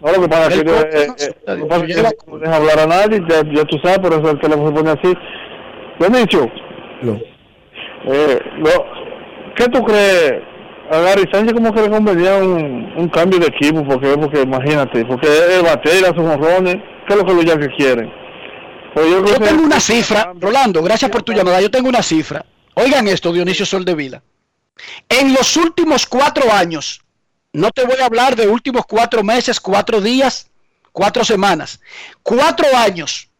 no, 0.00 0.12
lo 0.12 0.20
que 0.22 0.28
pasa 0.28 0.46
es 0.48 0.54
El 0.54 0.64
que 0.64 0.70
yo, 0.70 0.76
corte 0.76 1.02
eh, 1.02 1.06
no 1.08 1.14
eh, 1.16 1.34
lo 1.56 1.56
que 1.56 1.64
pasa 1.68 1.76
es 1.76 1.80
que 1.80 1.86
diciendo. 1.86 2.10
no 2.28 2.38
deja 2.38 2.56
hablar 2.56 2.78
a 2.80 2.86
nadie, 2.86 3.20
ya, 3.28 3.42
ya 3.52 3.64
tú 3.64 3.76
sabes, 3.82 3.98
por 3.98 4.12
eso 4.12 4.30
el 4.30 4.40
teléfono 4.40 4.68
se 4.68 4.74
pone 4.74 4.90
así. 4.90 5.12
Benicio, 5.98 6.48
Lo- 7.02 7.18
eh, 8.06 8.38
lo- 8.58 8.84
¿qué 9.56 9.68
tú 9.68 9.82
crees? 9.84 10.34
A 10.90 10.98
Gary 10.98 11.24
Sánchez 11.32 11.54
como 11.54 11.72
que 11.72 11.80
le 11.82 11.88
convenía 11.90 12.36
un, 12.36 12.92
un 12.96 13.08
cambio 13.08 13.38
de 13.38 13.46
equipo, 13.46 13.82
porque 13.86 14.08
porque 14.18 14.42
imagínate, 14.42 15.04
porque 15.06 15.26
él 15.26 15.62
batea 15.62 15.94
y 16.00 16.04
hace 16.04 16.14
jonrones, 16.14 16.76
¿qué 17.08 17.14
es 17.14 17.16
lo 17.16 17.24
que 17.24 17.32
los 17.34 17.44
Yankees 17.44 17.70
quieren? 17.76 18.12
Pero 18.94 19.08
yo 19.08 19.24
que- 19.24 19.40
tengo 19.44 19.64
una 19.64 19.80
cifra, 19.80 20.32
Rolando, 20.38 20.82
gracias 20.82 21.10
por 21.10 21.22
tu 21.22 21.32
llamada. 21.32 21.60
Yo 21.60 21.70
tengo 21.70 21.88
una 21.88 22.02
cifra. 22.02 22.44
Oigan 22.74 23.08
esto, 23.08 23.32
Dionisio 23.32 23.64
Soldevila. 23.64 24.22
En 25.08 25.32
los 25.32 25.56
últimos 25.56 26.04
cuatro 26.06 26.52
años, 26.52 27.00
no 27.52 27.70
te 27.70 27.84
voy 27.84 27.96
a 28.00 28.06
hablar 28.06 28.36
de 28.36 28.46
últimos 28.48 28.84
cuatro 28.86 29.22
meses, 29.24 29.58
cuatro 29.60 30.00
días, 30.00 30.50
cuatro 30.92 31.24
semanas. 31.24 31.80
Cuatro 32.22 32.66
años, 32.76 33.30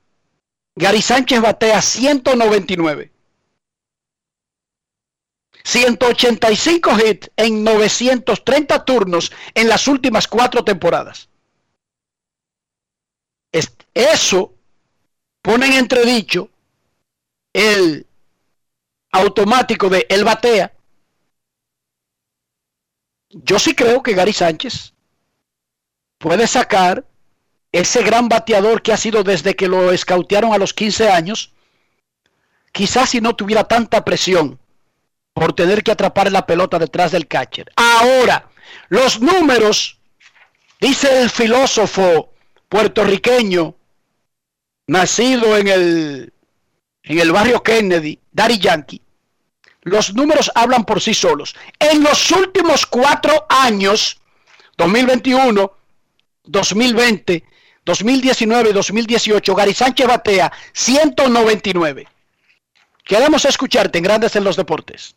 Gary 0.76 1.02
Sánchez 1.02 1.40
batea 1.40 1.82
199. 1.82 3.10
185 5.64 6.90
hits 6.98 7.30
en 7.36 7.64
930 7.64 8.84
turnos 8.84 9.32
en 9.54 9.68
las 9.68 9.88
últimas 9.88 10.28
cuatro 10.28 10.62
temporadas. 10.64 11.28
Es- 13.52 13.72
Eso 13.94 14.52
pone 15.42 15.66
en 15.66 15.72
entredicho 15.74 16.50
el 17.52 18.06
automático 19.12 19.88
de 19.88 20.06
el 20.08 20.24
batea. 20.24 20.72
Yo 23.30 23.58
sí 23.58 23.74
creo 23.74 24.02
que 24.02 24.14
Gary 24.14 24.32
Sánchez 24.32 24.92
puede 26.18 26.46
sacar 26.46 27.06
ese 27.72 28.02
gran 28.02 28.28
bateador 28.28 28.82
que 28.82 28.92
ha 28.92 28.96
sido 28.96 29.24
desde 29.24 29.56
que 29.56 29.66
lo 29.68 29.92
escautearon 29.92 30.52
a 30.52 30.58
los 30.58 30.72
15 30.74 31.08
años, 31.10 31.52
quizás 32.72 33.10
si 33.10 33.20
no 33.20 33.34
tuviera 33.34 33.64
tanta 33.64 34.04
presión 34.04 34.58
por 35.34 35.52
tener 35.52 35.82
que 35.82 35.90
atrapar 35.90 36.30
la 36.32 36.46
pelota 36.46 36.78
detrás 36.78 37.12
del 37.12 37.26
catcher. 37.26 37.70
Ahora, 37.76 38.48
los 38.88 39.20
números, 39.20 39.98
dice 40.80 41.20
el 41.20 41.28
filósofo 41.28 42.32
puertorriqueño, 42.68 43.74
nacido 44.86 45.56
en 45.56 45.68
el, 45.68 46.32
en 47.02 47.18
el 47.18 47.32
barrio 47.32 47.62
Kennedy, 47.62 48.18
Daddy 48.30 48.58
Yankee, 48.58 49.02
los 49.82 50.14
números 50.14 50.50
hablan 50.54 50.84
por 50.84 51.00
sí 51.00 51.12
solos. 51.12 51.54
En 51.78 52.02
los 52.02 52.30
últimos 52.30 52.86
cuatro 52.86 53.46
años, 53.48 54.20
2021, 54.78 55.70
2020, 56.44 57.44
2019 57.84 58.70
y 58.70 58.72
2018, 58.72 59.54
Gary 59.54 59.74
Sánchez 59.74 60.06
batea 60.06 60.50
199. 60.72 62.06
Queremos 63.04 63.44
escucharte 63.44 63.98
en 63.98 64.04
Grandes 64.04 64.36
en 64.36 64.44
los 64.44 64.56
Deportes. 64.56 65.16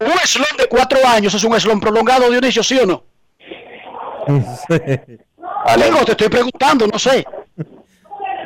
Un 0.00 0.12
eslón 0.22 0.56
de 0.58 0.66
cuatro 0.68 0.98
años 1.06 1.34
es 1.34 1.44
un 1.44 1.54
eslón 1.54 1.80
prolongado, 1.80 2.30
Dionisio, 2.30 2.62
¿sí 2.62 2.78
o 2.78 2.86
no? 2.86 3.02
Digo, 5.76 6.04
te 6.04 6.12
estoy 6.12 6.28
preguntando, 6.28 6.86
no 6.86 6.98
sé. 6.98 7.24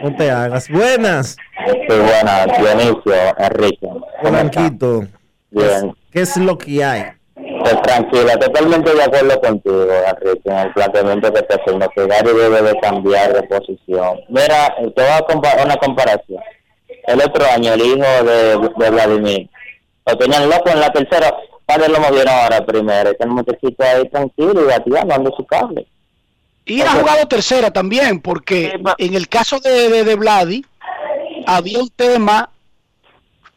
No 0.03 0.17
te 0.17 0.31
hagas. 0.31 0.69
Buenas. 0.69 1.37
Sí, 1.67 1.77
buenas, 1.89 2.47
Dionisio, 2.59 3.15
Enrique. 3.39 3.89
Blanquito. 4.23 5.07
Bien. 5.51 5.95
¿Qué 6.13 6.21
es 6.21 6.37
lo 6.37 6.57
que 6.57 6.85
hay? 6.85 7.05
Pues 7.35 7.83
tranquila, 7.83 8.37
totalmente 8.39 8.93
de 8.95 9.03
acuerdo 9.03 9.41
contigo, 9.41 9.87
Enrique, 10.07 10.51
en 10.51 10.59
el 10.59 10.73
planteamiento 10.73 11.33
que 11.33 11.43
te 11.43 11.55
hacemos, 11.55 11.89
que 11.95 12.07
Gary 12.07 12.33
debe 12.33 12.63
de 12.63 12.81
cambiar 12.81 13.33
de 13.33 13.43
posición. 13.45 14.21
Mira, 14.29 14.75
te 14.77 15.03
voy 15.03 15.13
a 15.13 15.21
comparar 15.21 15.67
una 15.67 15.77
comparación. 15.77 16.43
El 17.07 17.21
otro 17.21 17.45
año, 17.47 17.73
el 17.75 17.81
hijo 17.81 18.25
de, 18.25 18.59
de 18.77 18.91
Vladimir, 18.91 19.51
lo 20.07 20.19
tenían 20.19 20.49
loco 20.49 20.71
en 20.71 20.81
la 20.81 20.93
tercera, 20.93 21.35
padre 21.65 21.89
lo 21.89 22.01
movieron 22.01 22.35
ahora 22.35 22.65
primero, 22.65 23.11
ese 23.11 23.27
muchachito 23.27 23.85
ahí 23.85 24.09
tranquilo 24.09 24.63
y 24.63 24.67
bateando, 24.67 25.15
dando 25.15 25.35
su 25.37 25.45
cable. 25.47 25.87
Y 26.65 26.81
ha 26.81 26.91
jugado 26.91 27.27
tercera 27.27 27.73
también, 27.73 28.21
porque 28.21 28.81
en 28.99 29.15
el 29.15 29.29
caso 29.29 29.59
de, 29.59 29.89
de, 29.89 30.05
de 30.05 30.15
Vladi, 30.15 30.65
había 31.47 31.81
un 31.81 31.89
tema 31.91 32.51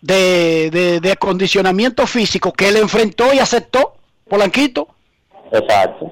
de, 0.02 0.70
de, 0.72 1.00
de 1.00 1.12
acondicionamiento 1.12 2.08
físico 2.08 2.52
que 2.52 2.70
él 2.70 2.78
enfrentó 2.78 3.32
y 3.34 3.40
aceptó, 3.40 3.96
Polanquito. 4.28 4.88
Exacto. 5.52 6.12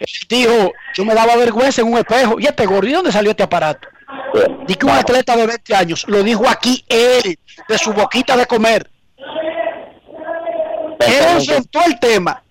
Él 0.00 0.06
dijo, 0.28 0.72
yo 0.94 1.04
me 1.04 1.14
daba 1.14 1.36
vergüenza 1.36 1.82
en 1.82 1.88
un 1.88 1.98
espejo. 1.98 2.38
¿Y 2.38 2.46
este 2.46 2.66
gordo? 2.66 2.88
¿Y 2.88 2.92
dónde 2.92 3.12
salió 3.12 3.30
este 3.30 3.42
aparato? 3.42 3.88
Dice 4.66 4.78
que 4.78 4.86
un 4.86 4.92
atleta 4.92 5.36
de 5.36 5.46
20 5.46 5.74
años, 5.74 6.04
lo 6.08 6.22
dijo 6.22 6.48
aquí 6.48 6.84
él, 6.88 7.38
de 7.68 7.78
su 7.78 7.92
boquita 7.92 8.36
de 8.36 8.46
comer. 8.46 8.90
Él 11.00 11.24
enfrentó 11.38 11.80
el 11.84 11.98
tema. 11.98 12.42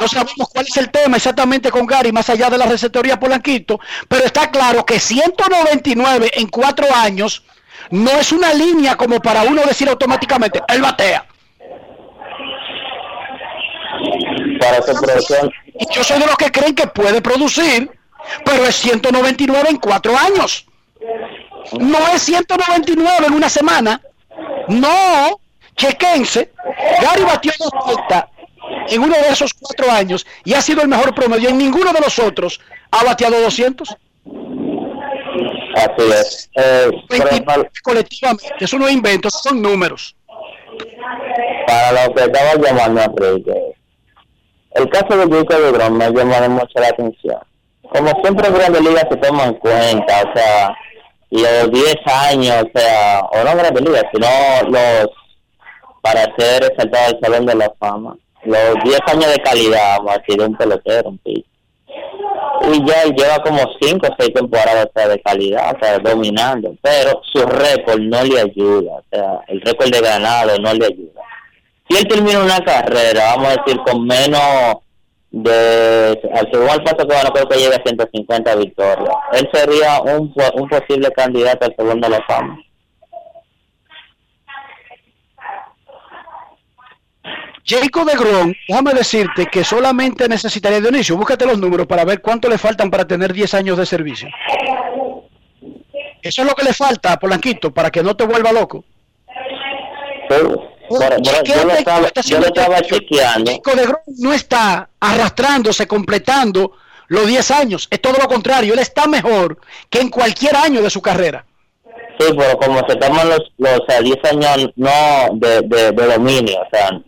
No 0.00 0.08
sabemos 0.08 0.48
cuál 0.52 0.66
es 0.66 0.76
el 0.76 0.90
tema 0.90 1.16
exactamente 1.16 1.70
con 1.70 1.86
Gary, 1.86 2.12
más 2.12 2.28
allá 2.28 2.50
de 2.50 2.58
la 2.58 2.66
receptoría 2.66 3.18
Polanquito, 3.18 3.80
pero 4.08 4.24
está 4.24 4.50
claro 4.50 4.84
que 4.84 4.98
199 4.98 6.30
en 6.34 6.48
cuatro 6.48 6.86
años 6.94 7.42
no 7.90 8.10
es 8.10 8.32
una 8.32 8.52
línea 8.52 8.96
como 8.96 9.20
para 9.20 9.42
uno 9.42 9.62
decir 9.62 9.88
automáticamente, 9.88 10.62
él 10.68 10.82
batea. 10.82 11.26
Para 14.60 14.82
su 14.82 14.92
producción, 15.00 15.50
yo 15.94 16.04
soy 16.04 16.18
de 16.18 16.26
los 16.26 16.36
que 16.36 16.50
creen 16.50 16.74
que 16.74 16.86
puede 16.86 17.20
producir, 17.22 17.90
pero 18.44 18.64
es 18.64 18.76
199 18.76 19.68
en 19.70 19.76
cuatro 19.78 20.16
años. 20.16 20.66
No 21.78 21.98
es 22.08 22.22
199 22.22 23.26
en 23.26 23.32
una 23.32 23.48
semana. 23.48 24.00
No, 24.68 25.40
chequense. 25.76 26.52
Gary 27.00 27.22
batió 27.24 27.52
230 27.58 28.30
en 28.88 29.02
uno 29.02 29.14
de 29.14 29.28
esos 29.28 29.54
cuatro 29.54 29.90
años 29.90 30.26
y 30.44 30.54
ha 30.54 30.60
sido 30.60 30.82
el 30.82 30.88
mejor 30.88 31.14
promedio. 31.14 31.48
En 31.48 31.58
ninguno 31.58 31.92
de 31.92 32.00
los 32.00 32.18
otros 32.18 32.60
ha 32.90 33.04
bateado 33.04 33.40
200. 33.40 33.88
así 35.76 36.10
es. 36.12 36.50
Eh, 36.56 36.90
Colectivamente, 37.82 38.54
eso 38.60 38.78
no 38.78 38.88
es 38.88 38.94
invento, 38.94 39.30
son 39.30 39.60
números. 39.62 40.16
para 41.66 42.06
lo 42.06 42.14
que 42.14 42.22
estaba 42.24 42.54
llamando 42.54 43.02
Enrique, 43.02 43.74
el 44.74 44.88
caso 44.90 45.16
de 45.16 45.36
Jacob 45.36 45.62
de 45.62 45.72
Grom 45.72 45.96
me 45.96 46.10
mucho 46.10 46.80
la 46.80 46.88
atención. 46.88 47.38
Como 47.82 48.10
siempre 48.22 48.50
Grandes 48.50 48.82
Ligas 48.82 49.06
se 49.10 49.16
toma 49.16 49.44
en 49.44 49.54
cuenta, 49.54 50.22
o 50.22 50.36
sea, 50.36 50.76
los 51.30 51.70
10 51.70 51.96
años, 52.30 52.64
o 52.64 52.78
sea, 52.78 53.20
o 53.20 53.44
no 53.44 53.56
Grandes 53.56 53.82
Ligas, 53.82 54.04
sino 54.12 54.26
los, 54.68 55.08
para 56.06 56.22
ser 56.38 56.62
exaltado 56.62 57.06
al 57.08 57.20
Salón 57.20 57.46
de 57.46 57.54
la 57.56 57.72
Fama, 57.80 58.16
los 58.44 58.74
10 58.84 59.00
años 59.08 59.26
de 59.26 59.42
calidad, 59.42 59.96
vamos 59.98 60.14
a 60.14 60.18
decir, 60.18 60.36
de 60.38 60.46
un 60.46 60.56
pelotero, 60.56 61.08
un 61.08 61.18
pitcher. 61.18 61.44
Y 62.72 62.86
ya 62.86 63.02
él 63.02 63.14
lleva 63.16 63.42
como 63.42 63.58
5 63.80 64.06
o 64.06 64.14
6 64.16 64.34
temporadas 64.34 64.88
de 64.94 65.20
calidad, 65.22 65.76
o 65.82 66.08
dominando, 66.08 66.76
pero 66.80 67.20
su 67.32 67.44
récord 67.44 67.98
no 67.98 68.22
le 68.22 68.40
ayuda, 68.40 68.92
o 68.92 69.04
sea, 69.10 69.40
el 69.48 69.60
récord 69.62 69.90
de 69.90 70.00
ganado 70.00 70.56
no 70.60 70.74
le 70.74 70.86
ayuda. 70.86 71.22
Si 71.88 71.98
él 71.98 72.06
termina 72.06 72.38
una 72.38 72.60
carrera, 72.60 73.34
vamos 73.34 73.48
a 73.48 73.62
decir, 73.62 73.80
con 73.84 74.06
menos 74.06 74.76
de, 75.32 76.20
segundo 76.52 76.72
al 76.72 76.84
paso 76.84 76.98
que 76.98 77.14
va, 77.14 77.22
no 77.24 77.32
creo 77.32 77.48
que 77.48 77.58
llegue 77.58 77.74
a 77.74 77.82
150 77.84 78.54
victorias, 78.56 79.16
él 79.32 79.48
sería 79.52 80.00
un, 80.02 80.32
un 80.54 80.68
posible 80.68 81.10
candidato 81.10 81.66
al 81.66 81.74
segundo 81.76 82.08
de 82.08 82.16
la 82.16 82.24
fama. 82.26 82.56
Jacob 87.66 88.04
de 88.08 88.16
Grom, 88.16 88.52
déjame 88.68 88.94
decirte 88.94 89.46
que 89.46 89.64
solamente 89.64 90.28
necesitaría 90.28 90.80
Dionisio, 90.80 91.16
búscate 91.16 91.44
los 91.46 91.58
números 91.58 91.86
para 91.86 92.04
ver 92.04 92.20
cuánto 92.22 92.48
le 92.48 92.58
faltan 92.58 92.90
para 92.90 93.06
tener 93.06 93.32
10 93.32 93.54
años 93.54 93.76
de 93.76 93.84
servicio. 93.86 94.28
Eso 96.22 96.42
es 96.42 96.48
lo 96.48 96.54
que 96.54 96.64
le 96.64 96.72
falta 96.72 97.12
a 97.12 97.18
Polanquito 97.18 97.72
para 97.72 97.90
que 97.90 98.02
no 98.02 98.14
te 98.16 98.24
vuelva 98.24 98.52
loco. 98.52 98.84
Por- 100.28 100.60
por- 100.88 101.22
yo 101.44 101.64
lo 101.64 101.72
estaba, 101.72 102.08
yo 102.24 102.38
lo 102.40 102.46
estaba 102.46 102.80
chequeando. 102.82 103.50
Jacob 103.52 103.74
de 103.74 103.82
Grom 103.86 103.96
no 104.18 104.32
está 104.32 104.88
arrastrándose, 105.00 105.86
completando 105.88 106.72
los 107.08 107.26
10 107.26 107.50
años. 107.50 107.88
Es 107.90 108.00
todo 108.00 108.14
lo 108.20 108.28
contrario, 108.28 108.72
él 108.74 108.78
está 108.78 109.06
mejor 109.08 109.58
que 109.90 110.00
en 110.00 110.08
cualquier 110.10 110.54
año 110.56 110.82
de 110.82 110.90
su 110.90 111.02
carrera. 111.02 111.44
Sí, 112.18 112.26
pero 112.36 112.56
como 112.58 112.80
se 112.88 112.96
toman 112.96 113.28
los, 113.28 113.40
los 113.58 113.80
o 113.80 113.84
sea, 113.88 114.00
10 114.00 114.16
años 114.32 114.70
no 114.76 114.90
de, 115.34 115.60
de, 115.62 115.92
de 115.92 116.06
dominio, 116.06 116.60
o 116.60 116.68
sea, 116.70 117.00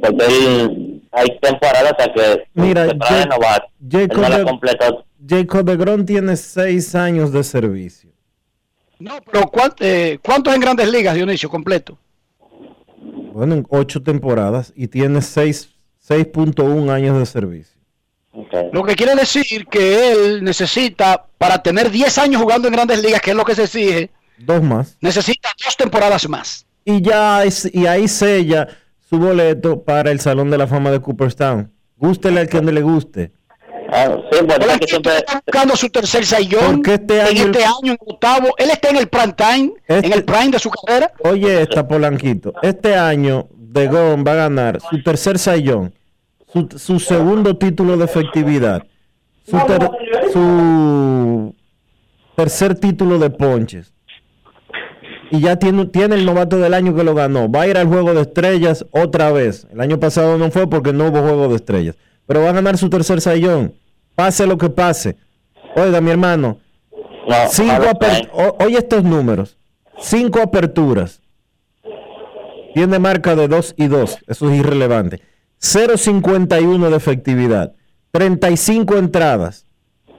porque 0.00 0.24
él, 0.26 1.02
hay 1.12 1.38
temporadas 1.40 1.92
hasta 1.92 2.12
que 2.12 2.44
Mira, 2.54 2.86
se 2.88 2.94
trae 2.94 3.08
Ja- 3.10 3.22
renovar. 3.24 3.68
Él 3.80 3.90
Jacob 4.08 4.16
no 4.22 4.28
la 4.28 4.38
de- 4.38 4.44
completó. 4.44 5.04
Jacob 5.28 6.04
tiene 6.04 6.36
seis 6.36 6.94
años 6.94 7.32
de 7.32 7.42
servicio. 7.42 8.10
No, 8.98 9.18
pero 9.30 9.46
¿cuán- 9.48 9.74
eh, 9.80 10.18
¿cuántos 10.22 10.54
en 10.54 10.60
grandes 10.60 10.90
ligas, 10.90 11.14
Dionisio, 11.14 11.50
completo? 11.50 11.98
Bueno, 13.32 13.54
en 13.54 13.66
ocho 13.68 14.02
temporadas 14.02 14.72
y 14.76 14.88
tiene 14.88 15.20
seis- 15.22 15.70
6.1 15.98 16.88
años 16.90 17.18
de 17.18 17.26
servicio. 17.26 17.76
Lo 18.72 18.84
que 18.84 18.94
quiere 18.94 19.14
decir 19.16 19.66
que 19.66 20.12
él 20.12 20.44
necesita, 20.44 21.26
para 21.38 21.62
tener 21.62 21.90
10 21.90 22.16
años 22.18 22.40
jugando 22.40 22.68
en 22.68 22.74
grandes 22.74 23.02
ligas, 23.02 23.20
que 23.20 23.30
es 23.30 23.36
lo 23.36 23.44
que 23.44 23.54
se 23.54 23.64
exige, 23.64 24.10
Dos 24.38 24.62
más. 24.62 24.96
necesita 25.00 25.48
dos 25.64 25.76
temporadas 25.76 26.28
más. 26.28 26.64
Y 26.84 27.00
ya 27.02 27.44
es- 27.44 27.68
y 27.74 27.86
ahí 27.86 28.06
sella 28.06 28.68
su 29.08 29.18
boleto 29.18 29.82
para 29.84 30.10
el 30.10 30.20
Salón 30.20 30.50
de 30.50 30.58
la 30.58 30.66
Fama 30.66 30.90
de 30.90 31.00
Cooperstown. 31.00 31.72
Gústele 31.96 32.40
al 32.40 32.48
que 32.48 32.60
no 32.60 32.70
le 32.72 32.82
guste. 32.82 33.32
Ah, 33.88 34.16
sí, 34.32 34.38
bueno, 34.44 34.64
es 34.66 34.78
que 34.80 34.86
siempre, 34.88 35.16
Está 35.18 35.40
buscando 35.46 35.76
su 35.76 35.88
tercer 35.88 36.26
sayón 36.26 36.76
Porque 36.82 36.94
este 36.94 37.20
en 37.20 37.26
año- 37.28 37.44
este 37.44 37.64
año, 37.64 37.92
en 37.92 37.98
octavo. 38.00 38.48
Él 38.58 38.70
está 38.70 38.88
en 38.90 38.96
el 38.96 39.06
prime 39.08 39.32
time, 39.34 39.72
Este- 39.86 40.06
en 40.08 40.12
el 40.12 40.24
prime 40.24 40.50
de 40.50 40.58
su 40.58 40.70
carrera. 40.70 41.12
Oye, 41.20 41.62
esta 41.62 41.86
Polanquito. 41.86 42.52
Este 42.62 42.96
año 42.96 43.46
De 43.56 43.86
Grom 43.88 44.24
va 44.26 44.32
a 44.32 44.36
ganar 44.36 44.80
su 44.80 45.02
tercer 45.02 45.38
sayón, 45.38 45.94
su, 46.52 46.68
su 46.78 46.98
segundo 46.98 47.56
título 47.58 47.96
de 47.96 48.06
efectividad, 48.06 48.82
su, 49.48 49.56
ter- 49.66 49.90
su 50.32 51.54
tercer 52.34 52.74
título 52.74 53.18
de 53.18 53.30
ponches. 53.30 53.92
Y 55.30 55.40
ya 55.40 55.56
tiene, 55.56 55.86
tiene 55.86 56.14
el 56.14 56.24
novato 56.24 56.58
del 56.58 56.72
año 56.74 56.94
que 56.94 57.02
lo 57.04 57.14
ganó. 57.14 57.50
Va 57.50 57.62
a 57.62 57.66
ir 57.66 57.76
al 57.76 57.88
juego 57.88 58.14
de 58.14 58.22
estrellas 58.22 58.86
otra 58.92 59.32
vez. 59.32 59.66
El 59.72 59.80
año 59.80 59.98
pasado 59.98 60.38
no 60.38 60.50
fue 60.50 60.68
porque 60.70 60.92
no 60.92 61.08
hubo 61.08 61.20
juego 61.22 61.48
de 61.48 61.56
estrellas. 61.56 61.96
Pero 62.26 62.42
va 62.42 62.50
a 62.50 62.52
ganar 62.52 62.78
su 62.78 62.88
tercer 62.90 63.20
sayón. 63.20 63.74
Pase 64.14 64.46
lo 64.46 64.56
que 64.56 64.68
pase. 64.70 65.16
Oiga, 65.74 66.00
mi 66.00 66.10
hermano. 66.10 66.58
cinco 67.50 67.86
o- 68.32 68.56
oye 68.64 68.78
estos 68.78 69.02
números. 69.02 69.56
Cinco 69.98 70.40
aperturas. 70.40 71.20
Tiene 72.74 72.98
marca 72.98 73.34
de 73.34 73.48
2 73.48 73.74
y 73.78 73.86
2. 73.88 74.18
Eso 74.26 74.50
es 74.50 74.58
irrelevante. 74.60 75.22
0.51 75.60 76.90
de 76.90 76.96
efectividad. 76.96 77.72
35 78.12 78.96
entradas. 78.96 79.66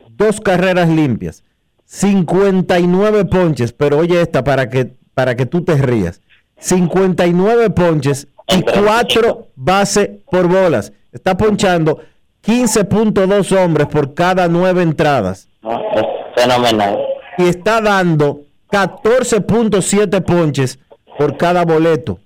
Dos 0.10 0.42
carreras 0.42 0.90
limpias. 0.90 1.44
59 1.86 3.26
ponches, 3.26 3.72
pero 3.74 4.00
oye 4.00 4.20
esta 4.22 4.44
para 4.44 4.70
que, 4.70 4.97
para 5.18 5.36
que 5.36 5.48
tú 5.48 5.64
te 5.64 5.74
rías. 5.74 6.22
59 6.60 7.72
ponches 7.72 8.28
y 8.48 8.62
4 8.62 9.48
bases 9.56 10.10
por 10.30 10.48
bolas. 10.48 10.94
Está 11.12 11.36
ponchando 11.36 12.02
15.2 12.46 13.58
hombres 13.58 13.88
por 13.88 14.14
cada 14.14 14.48
9 14.48 14.84
entradas. 14.84 15.50
¿no? 15.64 15.72
Es 15.96 16.04
fenomenal. 16.36 17.00
Y 17.40 17.48
está 17.48 17.82
dando 17.82 18.42
14.7 18.70 20.22
ponches 20.22 20.78
por 21.18 21.36
cada 21.36 21.66
boleto. 21.66 22.20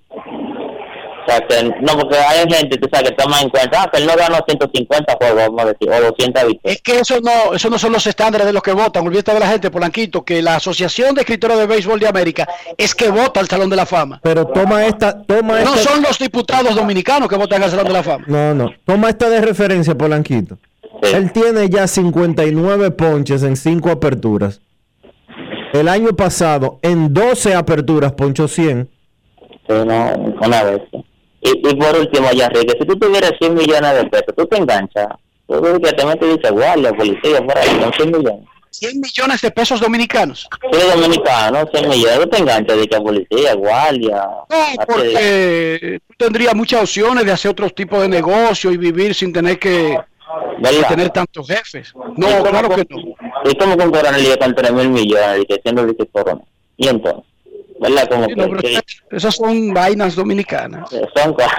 O 1.24 1.30
sea, 1.30 1.40
que 1.46 1.62
no, 1.80 1.98
porque 1.98 2.16
hay 2.16 2.48
gente 2.50 2.78
tú 2.78 2.88
sabes, 2.92 3.10
que 3.10 3.16
toma 3.16 3.40
en 3.40 3.48
cuenta 3.48 3.82
ah, 3.82 3.90
que 3.92 3.98
él 3.98 4.06
no 4.06 4.16
ganó 4.16 4.38
150 4.46 5.16
juegos, 5.20 5.36
vamos 5.36 5.62
a 5.62 5.66
decir, 5.66 5.88
o 5.90 6.00
200 6.00 6.46
victorias. 6.46 6.60
Es 6.64 6.82
que 6.82 6.98
eso 6.98 7.20
no, 7.20 7.54
eso 7.54 7.70
no 7.70 7.78
son 7.78 7.92
los 7.92 8.06
estándares 8.06 8.46
de 8.46 8.52
los 8.52 8.62
que 8.62 8.72
votan. 8.72 9.06
Olvídate 9.06 9.32
de 9.34 9.40
la 9.40 9.48
gente, 9.48 9.70
Polanquito, 9.70 10.24
que 10.24 10.42
la 10.42 10.56
Asociación 10.56 11.14
de 11.14 11.20
Escritores 11.22 11.58
de 11.58 11.66
Béisbol 11.66 12.00
de 12.00 12.08
América 12.08 12.48
es 12.76 12.94
que 12.94 13.10
vota 13.10 13.40
al 13.40 13.48
Salón 13.48 13.70
de 13.70 13.76
la 13.76 13.86
Fama. 13.86 14.20
Pero 14.22 14.46
toma 14.46 14.86
esta, 14.86 15.22
toma 15.22 15.60
No 15.60 15.74
esta. 15.74 15.90
son 15.92 16.02
los 16.02 16.18
diputados 16.18 16.74
dominicanos 16.74 17.28
que 17.28 17.36
votan 17.36 17.62
al 17.62 17.70
Salón 17.70 17.86
de 17.86 17.92
la 17.92 18.02
Fama. 18.02 18.24
No, 18.26 18.54
no. 18.54 18.70
Toma 18.84 19.08
esta 19.10 19.28
de 19.28 19.40
referencia, 19.40 19.94
Polanquito. 19.96 20.58
Él 21.02 21.32
tiene 21.32 21.68
ya 21.68 21.86
59 21.86 22.90
ponches 22.92 23.42
en 23.42 23.56
5 23.56 23.90
aperturas. 23.90 24.60
El 25.72 25.88
año 25.88 26.14
pasado, 26.14 26.78
en 26.82 27.14
12 27.14 27.54
aperturas, 27.54 28.12
ponchó 28.12 28.46
100. 28.46 28.88
Sí, 29.68 29.74
no, 29.86 30.12
una 30.42 30.64
vez. 30.64 30.82
Y, 31.42 31.50
y 31.68 31.74
por 31.74 31.96
último, 31.98 32.30
ya, 32.32 32.46
Enrique, 32.46 32.74
si 32.80 32.86
tú 32.86 32.96
tuvieras 32.98 33.32
100 33.40 33.54
millones 33.54 33.94
de 33.94 34.04
pesos, 34.04 34.34
tú 34.36 34.46
te 34.46 34.56
enganchas. 34.58 35.08
Tú 35.48 35.60
que 35.82 35.92
te 35.92 36.06
metes 36.06 36.28
y 36.28 36.36
dices, 36.36 36.50
guardia, 36.52 36.92
policía, 36.92 37.44
por 37.44 37.58
ahí, 37.58 37.68
con 37.80 37.92
100 37.92 38.06
millones. 38.12 38.48
100 38.70 39.00
millones 39.00 39.40
de 39.42 39.50
pesos 39.50 39.80
dominicanos. 39.80 40.48
Sí, 40.72 40.78
dominicano, 40.94 41.64
100 41.74 41.88
millones, 41.90 42.20
tú 42.20 42.26
te 42.28 42.38
enganchas 42.38 42.76
de 42.78 42.86
que 42.86 42.96
policía, 43.00 43.54
guardia. 43.54 44.24
No, 44.48 44.56
porque 44.86 45.98
tú 46.08 46.14
tendrías 46.16 46.54
muchas 46.54 46.82
opciones 46.82 47.26
de 47.26 47.32
hacer 47.32 47.50
otro 47.50 47.68
tipo 47.70 48.00
de 48.00 48.08
negocio 48.08 48.70
y 48.70 48.76
vivir 48.78 49.14
sin 49.14 49.32
tener 49.32 49.58
que 49.58 49.98
¿Verdad? 50.60 50.88
tener 50.88 51.10
tantos 51.10 51.46
jefes. 51.48 51.92
¿Y 52.16 52.20
No, 52.20 52.42
claro 52.44 52.68
con- 52.68 52.76
que 52.76 52.86
no. 52.88 52.98
¿Y 53.50 53.54
cómo 53.56 53.76
con 53.76 53.90
coronel 53.90 54.38
con 54.38 54.54
3 54.54 54.72
mil 54.72 54.88
millones 54.88 55.40
y 55.42 55.44
que 55.46 55.60
siendo 55.62 55.84
vice 55.84 56.06
coronel? 56.10 56.44
Y 56.78 56.88
entonces, 56.88 57.24
¿verdad? 57.82 58.08
Como 58.08 58.24
Sí, 58.26 58.34
no, 58.34 58.44
pero 58.48 58.62
que, 58.62 58.80
esas 59.10 59.34
son 59.34 59.74
vainas 59.74 60.14
dominicanas. 60.14 60.88
son 60.90 61.34
cosas. 61.34 61.52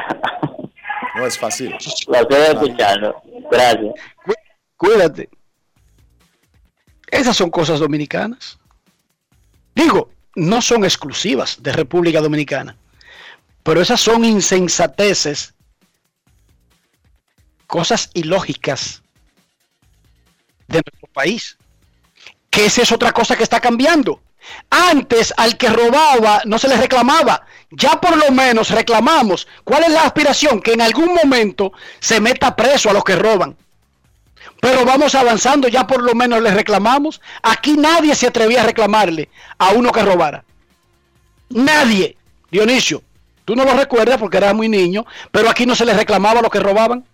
No 1.15 1.27
es 1.27 1.37
fácil. 1.37 1.75
Lo 2.07 2.15
estoy 2.15 2.41
escuchando. 2.41 3.21
Gracias. 3.51 3.93
Cuídate. 4.77 5.29
Esas 7.11 7.37
son 7.37 7.51
cosas 7.51 7.79
dominicanas. 7.79 8.57
Digo, 9.75 10.09
no 10.35 10.61
son 10.61 10.83
exclusivas 10.83 11.61
de 11.61 11.71
República 11.71 12.21
Dominicana, 12.21 12.75
pero 13.61 13.81
esas 13.81 14.01
son 14.01 14.25
insensateces, 14.25 15.53
cosas 17.67 18.09
ilógicas 18.15 19.03
de 20.67 20.81
nuestro 20.85 21.07
país. 21.13 21.57
Que 22.49 22.65
esa 22.65 22.81
es 22.81 22.91
otra 22.91 23.11
cosa 23.11 23.35
que 23.35 23.43
está 23.43 23.59
cambiando. 23.59 24.22
Antes 24.69 25.33
al 25.37 25.57
que 25.57 25.69
robaba 25.69 26.41
no 26.45 26.57
se 26.57 26.67
le 26.67 26.77
reclamaba. 26.77 27.45
Ya 27.71 27.99
por 27.99 28.17
lo 28.17 28.31
menos 28.31 28.69
reclamamos. 28.69 29.47
¿Cuál 29.63 29.83
es 29.83 29.91
la 29.91 30.03
aspiración? 30.03 30.61
Que 30.61 30.73
en 30.73 30.81
algún 30.81 31.13
momento 31.13 31.73
se 31.99 32.19
meta 32.19 32.55
preso 32.55 32.89
a 32.89 32.93
los 32.93 33.03
que 33.03 33.15
roban. 33.15 33.55
Pero 34.59 34.85
vamos 34.85 35.13
avanzando, 35.15 35.67
ya 35.67 35.85
por 35.85 36.01
lo 36.01 36.15
menos 36.15 36.41
le 36.41 36.51
reclamamos. 36.51 37.21
Aquí 37.41 37.73
nadie 37.73 38.15
se 38.15 38.27
atrevía 38.27 38.61
a 38.61 38.65
reclamarle 38.65 39.29
a 39.57 39.71
uno 39.71 39.91
que 39.91 40.03
robara. 40.03 40.43
Nadie. 41.49 42.17
Dionisio, 42.49 43.03
tú 43.45 43.55
no 43.55 43.65
lo 43.65 43.73
recuerdas 43.73 44.17
porque 44.17 44.37
eras 44.37 44.53
muy 44.53 44.69
niño, 44.69 45.05
pero 45.31 45.49
aquí 45.49 45.65
no 45.65 45.75
se 45.75 45.85
les 45.85 45.97
reclamaba 45.97 46.39
a 46.39 46.43
los 46.43 46.51
que 46.51 46.59
robaban. 46.59 47.05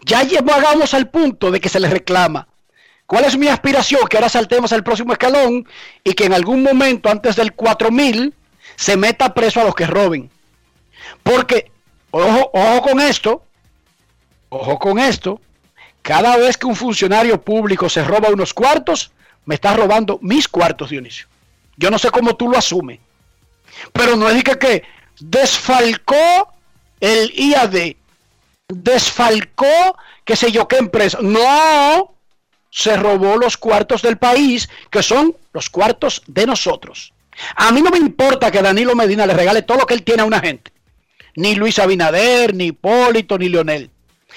Ya 0.00 0.22
llegamos 0.22 0.94
al 0.94 1.08
punto 1.08 1.50
de 1.50 1.60
que 1.60 1.68
se 1.68 1.80
les 1.80 1.90
reclama. 1.90 2.48
¿Cuál 3.08 3.24
es 3.24 3.38
mi 3.38 3.48
aspiración? 3.48 4.06
Que 4.06 4.18
ahora 4.18 4.28
saltemos 4.28 4.70
al 4.74 4.84
próximo 4.84 5.14
escalón 5.14 5.66
y 6.04 6.12
que 6.12 6.26
en 6.26 6.34
algún 6.34 6.62
momento 6.62 7.08
antes 7.08 7.36
del 7.36 7.54
4000 7.54 8.34
se 8.76 8.98
meta 8.98 9.32
preso 9.32 9.62
a 9.62 9.64
los 9.64 9.74
que 9.74 9.86
roben. 9.86 10.30
Porque, 11.22 11.72
ojo, 12.10 12.50
ojo 12.52 12.82
con 12.82 13.00
esto, 13.00 13.42
ojo 14.50 14.78
con 14.78 14.98
esto, 14.98 15.40
cada 16.02 16.36
vez 16.36 16.58
que 16.58 16.66
un 16.66 16.76
funcionario 16.76 17.40
público 17.40 17.88
se 17.88 18.04
roba 18.04 18.28
unos 18.28 18.52
cuartos, 18.52 19.10
me 19.46 19.54
está 19.54 19.72
robando 19.72 20.18
mis 20.20 20.46
cuartos, 20.46 20.90
Dionisio. 20.90 21.28
Yo 21.78 21.90
no 21.90 21.98
sé 21.98 22.10
cómo 22.10 22.36
tú 22.36 22.50
lo 22.50 22.58
asumes. 22.58 23.00
Pero 23.94 24.16
no 24.16 24.28
es 24.28 24.44
que, 24.44 24.58
que 24.58 24.82
desfalcó 25.18 26.52
el 27.00 27.32
IAD, 27.34 27.96
desfalcó 28.68 29.96
qué 30.26 30.36
sé 30.36 30.52
yo 30.52 30.68
qué 30.68 30.76
empresa. 30.76 31.20
No, 31.22 32.17
se 32.70 32.96
robó 32.96 33.36
los 33.36 33.56
cuartos 33.56 34.02
del 34.02 34.18
país, 34.18 34.68
que 34.90 35.02
son 35.02 35.34
los 35.52 35.70
cuartos 35.70 36.22
de 36.26 36.46
nosotros. 36.46 37.12
A 37.56 37.70
mí 37.72 37.82
no 37.82 37.90
me 37.90 37.98
importa 37.98 38.50
que 38.50 38.62
Danilo 38.62 38.94
Medina 38.94 39.26
le 39.26 39.34
regale 39.34 39.62
todo 39.62 39.78
lo 39.78 39.86
que 39.86 39.94
él 39.94 40.02
tiene 40.02 40.22
a 40.22 40.26
una 40.26 40.40
gente. 40.40 40.72
Ni 41.36 41.54
Luis 41.54 41.78
Abinader, 41.78 42.54
ni 42.54 42.66
Hipólito, 42.66 43.38
ni 43.38 43.48
Leonel. 43.48 43.90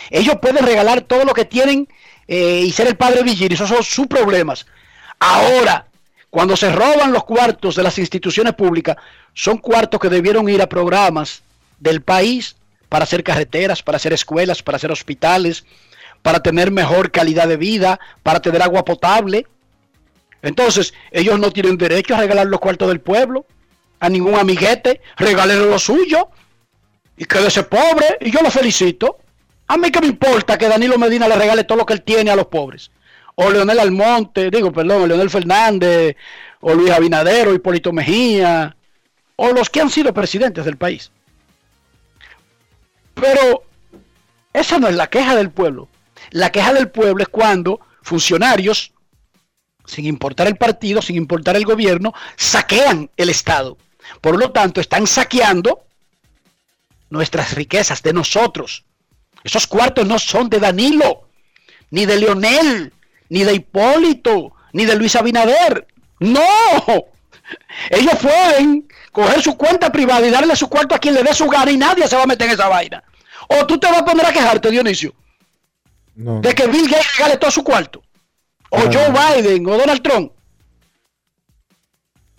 Ellos 0.09 0.37
pueden 0.41 0.65
regalar 0.65 1.01
todo 1.01 1.25
lo 1.25 1.33
que 1.33 1.45
tienen 1.45 1.87
eh, 2.27 2.63
y 2.65 2.71
ser 2.71 2.87
el 2.87 2.95
padre 2.95 3.23
Vigil, 3.23 3.51
esos 3.51 3.69
son 3.69 3.83
sus 3.83 4.07
problemas. 4.07 4.65
Ahora, 5.19 5.87
cuando 6.29 6.55
se 6.55 6.71
roban 6.71 7.11
los 7.11 7.25
cuartos 7.25 7.75
de 7.75 7.83
las 7.83 7.97
instituciones 7.97 8.53
públicas, 8.53 8.97
son 9.33 9.57
cuartos 9.57 9.99
que 9.99 10.09
debieron 10.09 10.47
ir 10.47 10.61
a 10.61 10.69
programas 10.69 11.41
del 11.79 12.01
país 12.01 12.55
para 12.87 13.03
hacer 13.03 13.23
carreteras, 13.23 13.83
para 13.83 13.97
hacer 13.97 14.13
escuelas, 14.13 14.63
para 14.63 14.77
hacer 14.77 14.91
hospitales, 14.91 15.65
para 16.21 16.41
tener 16.41 16.71
mejor 16.71 17.11
calidad 17.11 17.47
de 17.47 17.57
vida, 17.57 17.99
para 18.23 18.39
tener 18.39 18.61
agua 18.61 18.85
potable. 18.85 19.47
Entonces, 20.41 20.93
ellos 21.11 21.39
no 21.39 21.51
tienen 21.51 21.77
derecho 21.77 22.15
a 22.15 22.19
regalar 22.19 22.47
los 22.47 22.59
cuartos 22.59 22.87
del 22.87 22.99
pueblo, 22.99 23.45
a 23.99 24.09
ningún 24.09 24.35
amiguete, 24.35 25.01
regalen 25.17 25.69
lo 25.69 25.77
suyo 25.77 26.29
y 27.17 27.25
quédese 27.25 27.63
pobre, 27.63 28.17
y 28.19 28.31
yo 28.31 28.39
lo 28.41 28.49
felicito. 28.49 29.19
A 29.67 29.77
mí 29.77 29.91
que 29.91 30.01
me 30.01 30.07
importa 30.07 30.57
que 30.57 30.67
Danilo 30.67 30.97
Medina 30.97 31.27
le 31.27 31.35
regale 31.35 31.63
todo 31.63 31.77
lo 31.77 31.85
que 31.85 31.93
él 31.93 32.01
tiene 32.01 32.31
a 32.31 32.35
los 32.35 32.47
pobres. 32.47 32.91
O 33.35 33.49
Leonel 33.49 33.79
Almonte, 33.79 34.49
digo, 34.49 34.71
perdón, 34.71 35.07
Leonel 35.07 35.29
Fernández, 35.29 36.15
o 36.59 36.73
Luis 36.73 36.91
Abinader, 36.91 37.47
o 37.47 37.53
Hipólito 37.53 37.93
Mejía, 37.93 38.75
o 39.35 39.51
los 39.51 39.69
que 39.69 39.81
han 39.81 39.89
sido 39.89 40.13
presidentes 40.13 40.65
del 40.65 40.77
país. 40.77 41.11
Pero 43.13 43.63
esa 44.53 44.79
no 44.79 44.87
es 44.87 44.95
la 44.95 45.07
queja 45.07 45.35
del 45.35 45.51
pueblo. 45.51 45.87
La 46.29 46.51
queja 46.51 46.73
del 46.73 46.89
pueblo 46.89 47.23
es 47.23 47.29
cuando 47.29 47.79
funcionarios, 48.01 48.93
sin 49.85 50.05
importar 50.05 50.47
el 50.47 50.55
partido, 50.55 51.01
sin 51.01 51.15
importar 51.15 51.55
el 51.55 51.65
gobierno, 51.65 52.13
saquean 52.37 53.09
el 53.17 53.29
Estado. 53.29 53.77
Por 54.21 54.37
lo 54.37 54.51
tanto, 54.51 54.79
están 54.81 55.07
saqueando 55.07 55.85
nuestras 57.09 57.53
riquezas 57.55 58.01
de 58.01 58.13
nosotros. 58.13 58.85
Esos 59.43 59.67
cuartos 59.67 60.07
no 60.07 60.19
son 60.19 60.49
de 60.49 60.59
Danilo, 60.59 61.27
ni 61.89 62.05
de 62.05 62.17
Leonel, 62.17 62.93
ni 63.29 63.43
de 63.43 63.53
Hipólito, 63.53 64.53
ni 64.73 64.85
de 64.85 64.95
Luis 64.95 65.15
Abinader. 65.15 65.87
No. 66.19 66.41
Ellos 67.89 68.15
pueden 68.21 68.87
coger 69.11 69.41
su 69.41 69.57
cuenta 69.57 69.91
privada 69.91 70.25
y 70.25 70.31
darle 70.31 70.55
su 70.55 70.69
cuarto 70.69 70.95
a 70.95 70.99
quien 70.99 71.15
le 71.15 71.23
dé 71.23 71.33
su 71.33 71.47
gana 71.47 71.71
y 71.71 71.77
nadie 71.77 72.07
se 72.07 72.15
va 72.15 72.23
a 72.23 72.27
meter 72.27 72.47
en 72.47 72.53
esa 72.53 72.69
vaina. 72.69 73.03
O 73.47 73.65
tú 73.65 73.79
te 73.79 73.87
vas 73.87 74.01
a 74.01 74.05
poner 74.05 74.25
a 74.25 74.31
quejarte, 74.31 74.71
Dionisio, 74.71 75.13
No. 76.21 76.41
de 76.41 76.53
que 76.53 76.67
Bill 76.67 76.89
Gates 76.89 77.17
regale 77.17 77.37
todo 77.37 77.51
su 77.51 77.63
cuarto. 77.63 78.01
O 78.69 78.79
Joe 78.79 79.11
Biden 79.11 79.65
o 79.67 79.77
Donald 79.77 80.01
Trump. 80.01 80.31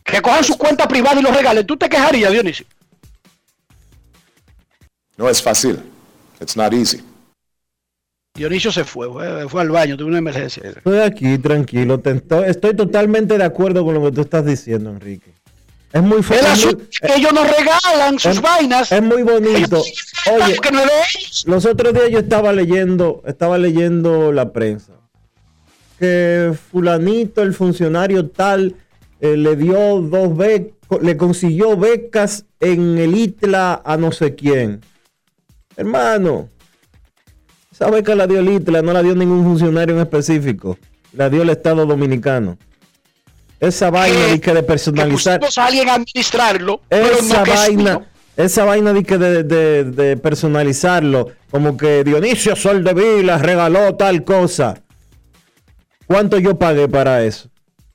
Que 0.05 0.21
cojan 0.21 0.45
su 0.45 0.57
cuenta 0.57 0.89
privada 0.89 1.21
y 1.21 1.23
lo 1.23 1.31
regalen. 1.31 1.67
¿Tú 1.67 1.77
te 1.77 1.89
quejarías, 1.89 2.33
Dionisio? 2.33 2.67
No 5.17 5.29
es 5.29 5.43
fácil. 5.43 5.81
It's 6.41 6.57
not 6.57 6.73
easy. 6.73 7.03
Dionisio 8.35 8.73
se 8.73 8.85
fue, 8.85 9.11
fue, 9.11 9.49
fue 9.49 9.61
al 9.61 9.71
baño, 9.71 9.97
tuvo 9.97 10.09
una 10.09 10.19
emergencia. 10.19 10.63
Estoy 10.65 10.99
aquí 11.01 11.37
tranquilo. 11.39 12.01
estoy 12.47 12.75
totalmente 12.75 13.37
de 13.37 13.45
acuerdo 13.45 13.85
con 13.85 13.95
lo 13.95 14.03
que 14.05 14.13
tú 14.13 14.23
estás 14.23 14.45
diciendo, 14.47 14.91
Enrique. 14.91 15.33
Es 15.93 16.03
muy 16.03 16.19
asunto 16.19 16.85
es 16.91 17.01
que 17.01 17.15
ellos 17.17 17.33
nos 17.33 17.47
regalan 17.47 18.19
sus 18.19 18.41
vainas. 18.41 18.91
Es 18.91 19.03
muy 19.03 19.23
bonito. 19.23 19.83
Oye, 20.33 20.59
no 20.73 20.81
los 21.47 21.67
otros 21.67 21.93
días 21.93 22.09
yo 22.11 22.19
estaba 22.21 22.53
leyendo, 22.53 23.23
estaba 23.27 23.59
leyendo 23.59 24.33
la 24.33 24.53
prensa. 24.53 24.93
Que 25.99 26.55
fulanito, 26.71 27.43
el 27.43 27.53
funcionario 27.53 28.29
tal, 28.29 28.75
eh, 29.21 29.37
le 29.37 29.55
dio 29.55 30.01
dos 30.01 30.35
becas, 30.37 31.03
le 31.03 31.17
consiguió 31.17 31.77
becas 31.77 32.47
en 32.61 32.99
el 32.99 33.15
ITLA 33.15 33.83
a 33.85 33.97
no 33.99 34.13
sé 34.13 34.35
quién. 34.35 34.81
Hermano, 35.77 36.49
esa 37.71 37.91
beca 37.91 38.15
la 38.15 38.27
dio 38.27 38.39
el 38.39 38.49
ITLA, 38.49 38.81
no 38.81 38.93
la 38.93 39.03
dio 39.03 39.15
ningún 39.15 39.45
funcionario 39.45 39.95
en 39.95 40.01
específico. 40.01 40.79
la 41.13 41.29
dio 41.29 41.43
el 41.43 41.51
Estado 41.51 41.85
Dominicano. 41.85 42.57
Esa 43.63 43.91
vaina 43.91 44.27
de 44.27 44.41
que 44.41 44.53
de 44.53 44.63
personalizar. 44.65 45.39
Que 45.41 45.47
a 45.61 45.65
alguien 45.67 45.89
a 45.89 45.95
administrarlo, 45.95 46.81
pero 46.89 47.07
esa 47.07 47.39
no 47.39 47.45
que 47.45 47.51
vaina, 47.53 47.99
mío. 47.99 48.07
esa 48.37 48.65
vaina 48.65 48.93
de, 48.93 49.03
que 49.05 49.19
de, 49.19 49.43
de- 49.45 49.85
de 49.85 50.17
personalizarlo, 50.17 51.29
como 51.51 51.77
que 51.77 52.03
Dionisio 52.03 52.57
Soldevila 52.57 53.39
regaló 53.39 53.95
tal 53.95 54.25
cosa. 54.25 54.83
¿Cuánto 56.07 56.39
yo 56.39 56.59
pagué 56.59 56.89
para 56.89 57.23
eso? 57.25 57.49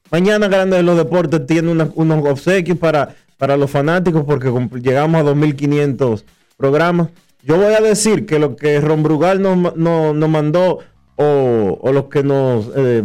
Mañana 0.10 0.48
Grande 0.48 0.78
de 0.78 0.84
los 0.84 0.96
Deportes 0.98 1.46
tiene 1.46 1.70
una- 1.70 1.90
unos 1.96 2.26
obsequios 2.26 2.78
para, 2.78 3.16
para 3.38 3.58
los 3.58 3.70
fanáticos 3.70 4.24
porque 4.26 4.50
llegamos 4.82 5.20
a 5.22 5.26
2.500 5.26 6.24
programas. 6.56 7.10
Yo 7.44 7.58
voy 7.58 7.74
a 7.74 7.82
decir 7.82 8.26
que 8.26 8.40
lo 8.40 8.56
que 8.56 8.80
Ron 8.80 9.04
Brugal 9.04 9.42
nos, 9.42 9.76
no- 9.76 10.14
nos 10.14 10.30
mandó 10.30 10.80
o, 11.18 11.78
o 11.82 11.92
lo 11.92 12.08
que 12.08 12.24
nos 12.24 12.68
eh, 12.76 13.04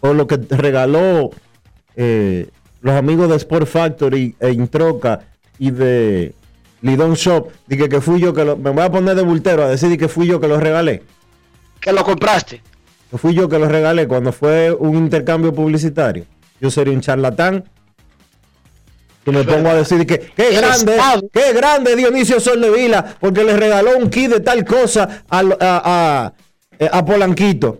o 0.00 0.12
lo 0.14 0.26
que 0.28 0.38
regaló 0.50 1.30
eh, 1.96 2.48
los 2.80 2.94
amigos 2.94 3.28
de 3.28 3.36
Sport 3.36 3.66
Factory 3.66 4.34
e 4.40 4.50
Introca 4.50 5.20
y 5.58 5.70
de 5.70 6.34
Lidon 6.80 7.14
Shop, 7.14 7.48
dije 7.66 7.88
que 7.88 8.00
fui 8.00 8.20
yo 8.20 8.32
que 8.34 8.44
lo, 8.44 8.56
me 8.56 8.70
voy 8.70 8.82
a 8.82 8.90
poner 8.90 9.14
de 9.14 9.22
bultero 9.22 9.62
a 9.64 9.68
decir 9.68 9.96
que 9.98 10.08
fui 10.08 10.26
yo 10.26 10.40
que 10.40 10.48
lo 10.48 10.58
regalé. 10.58 11.02
Que 11.80 11.92
lo 11.92 12.02
compraste. 12.04 12.60
Que 13.10 13.18
fui 13.18 13.34
yo 13.34 13.48
que 13.48 13.58
lo 13.58 13.68
regalé 13.68 14.08
cuando 14.08 14.32
fue 14.32 14.72
un 14.72 14.96
intercambio 14.96 15.52
publicitario. 15.54 16.24
Yo 16.60 16.70
sería 16.70 16.94
un 16.94 17.00
charlatán. 17.00 17.64
Y 19.24 19.30
me 19.30 19.44
pongo 19.44 19.68
a 19.68 19.74
decir 19.74 20.04
que 20.04 20.18
qué 20.18 20.50
grande, 20.56 20.96
qué 21.32 21.52
grande 21.52 21.94
Dionisio 21.94 22.40
Soldevila, 22.40 23.14
porque 23.20 23.44
le 23.44 23.56
regaló 23.56 23.96
un 23.96 24.10
kit 24.10 24.30
de 24.32 24.40
tal 24.40 24.64
cosa 24.64 25.22
a, 25.30 25.38
a, 25.38 25.44
a- 25.60 26.32
eh, 26.76 26.88
a 26.90 27.04
Polanquito. 27.04 27.78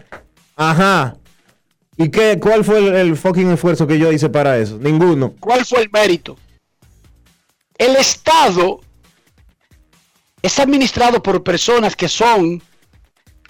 Ajá. 0.55 1.17
¿Y 2.03 2.11
qué, 2.11 2.41
cuál 2.41 2.65
fue 2.65 2.79
el, 2.79 2.95
el 2.97 3.17
fucking 3.17 3.53
esfuerzo 3.53 3.87
que 3.87 3.97
yo 3.97 4.11
hice 4.11 4.29
para 4.29 4.59
eso? 4.59 4.77
Ninguno. 4.77 5.35
¿Cuál 5.39 5.65
fue 5.65 5.83
el 5.83 5.91
mérito? 5.93 6.37
El 7.79 7.95
Estado 7.95 8.81
es 10.43 10.59
administrado 10.59 11.23
por 11.23 11.45
personas 11.45 11.95
que 11.95 12.09
son 12.09 12.61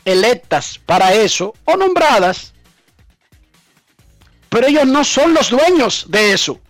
electas 0.05 0.79
para 0.85 1.15
eso 1.15 1.55
o 1.65 1.79
nombradas, 1.79 2.53
pero 4.51 4.67
ellos 4.67 4.87
no 4.87 5.03
son 5.03 5.33
los 5.33 5.49
dueños 5.49 6.05
de 6.11 6.35
eso. 6.35 6.61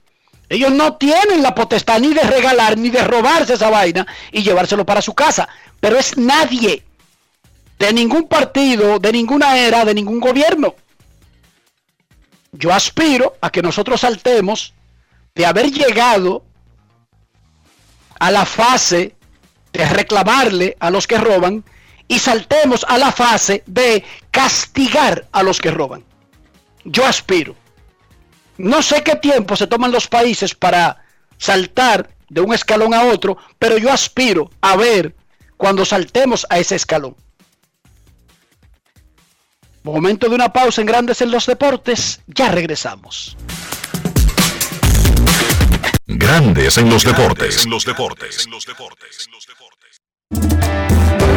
Ellos 0.49 0.70
no 0.70 0.99
tienen 0.99 1.43
la 1.43 1.53
potestad 1.53 1.99
ni 1.99 2.14
de 2.14 2.22
regalar 2.22 2.78
ni 2.78 2.91
de 2.91 3.03
robarse 3.03 3.55
esa 3.55 3.70
vaina 3.70 4.07
y 4.30 4.45
llevárselo 4.45 4.87
para 4.87 5.03
su 5.03 5.14
casa. 5.14 5.49
Pero 5.80 5.99
es 5.99 6.16
nadie 6.16 6.85
de 7.76 7.93
ningún 7.93 8.28
partido, 8.28 9.01
de 9.01 9.12
ninguna 9.12 9.59
era, 9.59 9.85
de 9.85 9.95
ningún 9.95 10.20
gobierno. 10.20 10.76
Yo 12.53 12.72
aspiro 12.72 13.36
a 13.40 13.50
que 13.50 13.62
nosotros 13.62 14.03
saltemos 14.03 14.74
de 15.34 15.46
haber 15.46 15.70
llegado 15.70 16.44
a 18.18 18.30
la 18.30 18.44
fase 18.44 19.16
de 19.72 19.86
reclamarle 19.86 20.76
a 20.78 20.90
los 20.90 21.07
que 21.07 21.16
roban 21.16 21.64
y 22.07 22.18
saltemos 22.18 22.84
a 22.86 22.98
la 22.98 23.11
fase 23.11 23.64
de 23.66 24.05
castigar 24.30 25.26
a 25.32 25.42
los 25.42 25.61
que 25.61 25.70
roban. 25.70 26.05
Yo 26.84 27.07
aspiro. 27.07 27.57
No 28.59 28.82
sé 28.82 29.03
qué 29.03 29.16
tiempo 29.16 29.57
se 29.57 29.66
toman 29.66 29.90
los 29.90 30.07
países 30.07 30.55
para 30.55 31.03
saltar 31.38 32.11
de 32.28 32.42
un 32.42 32.53
escalón 32.53 32.92
a 32.92 33.05
otro, 33.05 33.38
pero 33.59 33.78
yo 33.78 33.90
aspiro 33.90 34.50
a 34.61 34.76
ver 34.76 35.14
cuando 35.57 35.86
saltemos 35.86 36.46
a 36.50 36.59
ese 36.59 36.76
escalón. 36.76 37.16
Momento 39.85 40.28
de 40.28 40.37
una 40.37 40.53
pausa 40.53 40.80
en 40.80 40.87
Grandes 40.87 41.20
en 41.22 41.33
los 41.33 41.45
Deportes, 41.47 42.20
ya 42.28 42.51
regresamos. 42.53 43.37
Grandes 46.07 46.78
en 46.78 46.89
los 46.89 47.05
deportes. 47.05 47.66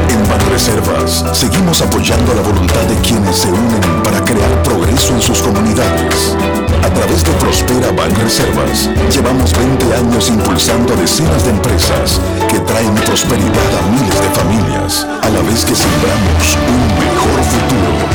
En 0.10 0.30
Banreservas 0.30 1.26
seguimos 1.34 1.82
apoyando 1.82 2.36
la 2.36 2.42
voluntad 2.42 2.84
de 2.84 2.96
quienes 3.02 3.36
se 3.36 3.48
unen 3.48 4.04
para 4.04 4.24
crear 4.24 4.62
progreso 4.62 5.16
en 5.16 5.22
sus 5.22 5.42
comunidades. 5.42 6.36
A 6.84 6.94
través 6.94 7.24
de 7.24 7.32
Prospera 7.32 7.92
Banreservas 7.94 8.92
llevamos 9.12 9.58
20 9.58 9.96
años 9.96 10.30
impulsando 10.30 10.94
a 10.94 10.98
decenas 10.98 11.44
de 11.46 11.50
empresas 11.50 12.22
que 12.48 12.60
traen 12.60 12.94
prosperidad 12.94 13.80
a 13.80 13.90
miles 13.90 14.22
de 14.22 14.30
familias, 14.30 15.04
a 15.24 15.30
la 15.30 15.42
vez 15.42 15.66
que 15.66 15.76
sembramos 15.76 16.58
un 16.68 16.88
mejor 17.00 17.44
futuro. 17.44 18.15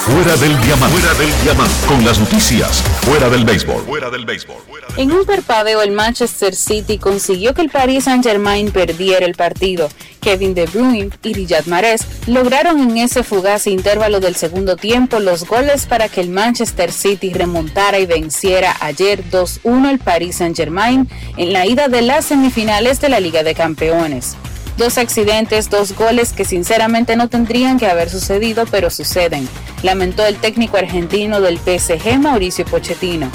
Fuera 0.00 0.34
del 0.36 0.58
diamante. 0.62 0.98
Fuera 0.98 1.14
del 1.18 1.42
diamante. 1.42 1.86
Con 1.86 2.04
las 2.06 2.18
noticias. 2.18 2.82
Fuera 3.02 3.28
del 3.28 3.44
béisbol. 3.44 3.82
Fuera 3.84 4.08
del 4.08 4.24
béisbol. 4.24 4.56
En 4.96 5.12
un 5.12 5.26
parpadeo, 5.26 5.82
el 5.82 5.90
Manchester 5.90 6.54
City 6.54 6.96
consiguió 6.96 7.52
que 7.52 7.60
el 7.60 7.68
Paris 7.68 8.04
Saint-Germain 8.04 8.72
perdiera 8.72 9.26
el 9.26 9.34
partido. 9.34 9.90
Kevin 10.22 10.54
De 10.54 10.64
Bruyne 10.64 11.10
y 11.22 11.34
Riyad 11.34 11.66
Mahrez 11.66 12.06
lograron 12.26 12.80
en 12.80 12.96
ese 12.96 13.22
fugaz 13.22 13.66
intervalo 13.66 14.20
del 14.20 14.36
segundo 14.36 14.76
tiempo 14.76 15.20
los 15.20 15.44
goles 15.46 15.84
para 15.84 16.08
que 16.08 16.22
el 16.22 16.30
Manchester 16.30 16.92
City 16.92 17.34
remontara 17.34 17.98
y 17.98 18.06
venciera 18.06 18.76
ayer 18.80 19.22
2-1 19.30 19.86
al 19.86 19.98
Paris 19.98 20.36
Saint-Germain 20.36 21.08
en 21.36 21.52
la 21.52 21.66
ida 21.66 21.88
de 21.88 22.00
las 22.00 22.24
semifinales 22.24 23.02
de 23.02 23.10
la 23.10 23.20
Liga 23.20 23.42
de 23.42 23.54
Campeones. 23.54 24.36
Dos 24.76 24.98
accidentes, 24.98 25.68
dos 25.68 25.92
goles 25.94 26.32
que 26.32 26.44
sinceramente 26.44 27.16
no 27.16 27.28
tendrían 27.28 27.78
que 27.78 27.86
haber 27.86 28.08
sucedido, 28.08 28.64
pero 28.70 28.90
suceden, 28.90 29.48
lamentó 29.82 30.24
el 30.24 30.36
técnico 30.36 30.76
argentino 30.76 31.40
del 31.40 31.58
PSG, 31.58 32.18
Mauricio 32.18 32.64
Pochettino. 32.64 33.30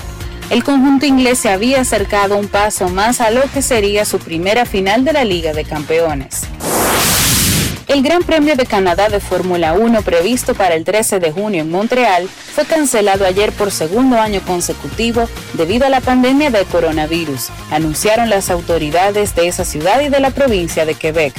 el 0.49 0.63
conjunto 0.63 1.05
inglés 1.05 1.39
se 1.39 1.49
había 1.49 1.81
acercado 1.81 2.37
un 2.37 2.47
paso 2.47 2.89
más 2.89 3.19
a 3.21 3.31
lo 3.31 3.41
que 3.51 3.61
sería 3.61 4.05
su 4.05 4.19
primera 4.19 4.65
final 4.65 5.03
de 5.03 5.13
la 5.13 5.23
Liga 5.23 5.53
de 5.53 5.65
Campeones. 5.65 6.41
El 7.87 8.01
Gran 8.01 8.23
Premio 8.23 8.55
de 8.55 8.65
Canadá 8.65 9.09
de 9.09 9.19
Fórmula 9.19 9.73
1 9.73 10.01
previsto 10.01 10.55
para 10.55 10.73
el 10.73 10.83
13 10.83 11.19
de 11.19 11.31
junio 11.31 11.61
en 11.61 11.69
Montreal 11.69 12.27
fue 12.27 12.65
cancelado 12.65 13.25
ayer 13.25 13.51
por 13.51 13.69
segundo 13.69 14.19
año 14.19 14.41
consecutivo 14.41 15.29
debido 15.53 15.85
a 15.85 15.89
la 15.89 16.01
pandemia 16.01 16.49
del 16.49 16.65
coronavirus, 16.65 17.49
anunciaron 17.69 18.31
las 18.31 18.49
autoridades 18.49 19.35
de 19.35 19.47
esa 19.47 19.65
ciudad 19.65 20.01
y 20.01 20.09
de 20.09 20.19
la 20.19 20.31
provincia 20.31 20.83
de 20.85 20.95
Quebec. 20.95 21.35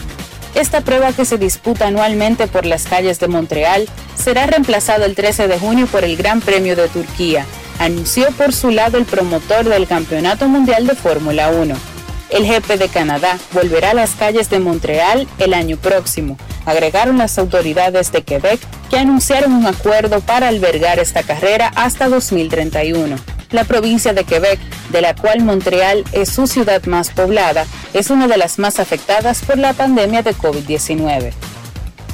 Esta 0.54 0.82
prueba 0.82 1.12
que 1.12 1.24
se 1.24 1.36
disputa 1.36 1.88
anualmente 1.88 2.46
por 2.46 2.64
las 2.64 2.84
calles 2.84 3.18
de 3.18 3.26
Montreal 3.26 3.88
será 4.14 4.46
reemplazada 4.46 5.04
el 5.04 5.16
13 5.16 5.48
de 5.48 5.58
junio 5.58 5.88
por 5.88 6.04
el 6.04 6.16
Gran 6.16 6.40
Premio 6.40 6.76
de 6.76 6.88
Turquía, 6.88 7.44
anunció 7.80 8.30
por 8.30 8.52
su 8.52 8.70
lado 8.70 8.98
el 8.98 9.04
promotor 9.04 9.64
del 9.64 9.88
Campeonato 9.88 10.46
Mundial 10.48 10.86
de 10.86 10.94
Fórmula 10.94 11.50
1. 11.50 11.95
El 12.30 12.44
jefe 12.44 12.76
de 12.76 12.88
Canadá 12.88 13.38
volverá 13.52 13.90
a 13.90 13.94
las 13.94 14.10
calles 14.16 14.50
de 14.50 14.58
Montreal 14.58 15.28
el 15.38 15.54
año 15.54 15.76
próximo, 15.76 16.36
agregaron 16.64 17.18
las 17.18 17.38
autoridades 17.38 18.10
de 18.10 18.22
Quebec 18.22 18.60
que 18.90 18.98
anunciaron 18.98 19.52
un 19.52 19.66
acuerdo 19.66 20.20
para 20.20 20.48
albergar 20.48 20.98
esta 20.98 21.22
carrera 21.22 21.70
hasta 21.76 22.08
2031. 22.08 23.16
La 23.50 23.62
provincia 23.62 24.12
de 24.12 24.24
Quebec, 24.24 24.58
de 24.90 25.00
la 25.00 25.14
cual 25.14 25.42
Montreal 25.42 26.04
es 26.10 26.30
su 26.30 26.48
ciudad 26.48 26.84
más 26.86 27.10
poblada, 27.10 27.64
es 27.94 28.10
una 28.10 28.26
de 28.26 28.36
las 28.36 28.58
más 28.58 28.80
afectadas 28.80 29.42
por 29.42 29.56
la 29.56 29.72
pandemia 29.72 30.22
de 30.22 30.34
COVID-19. 30.34 31.32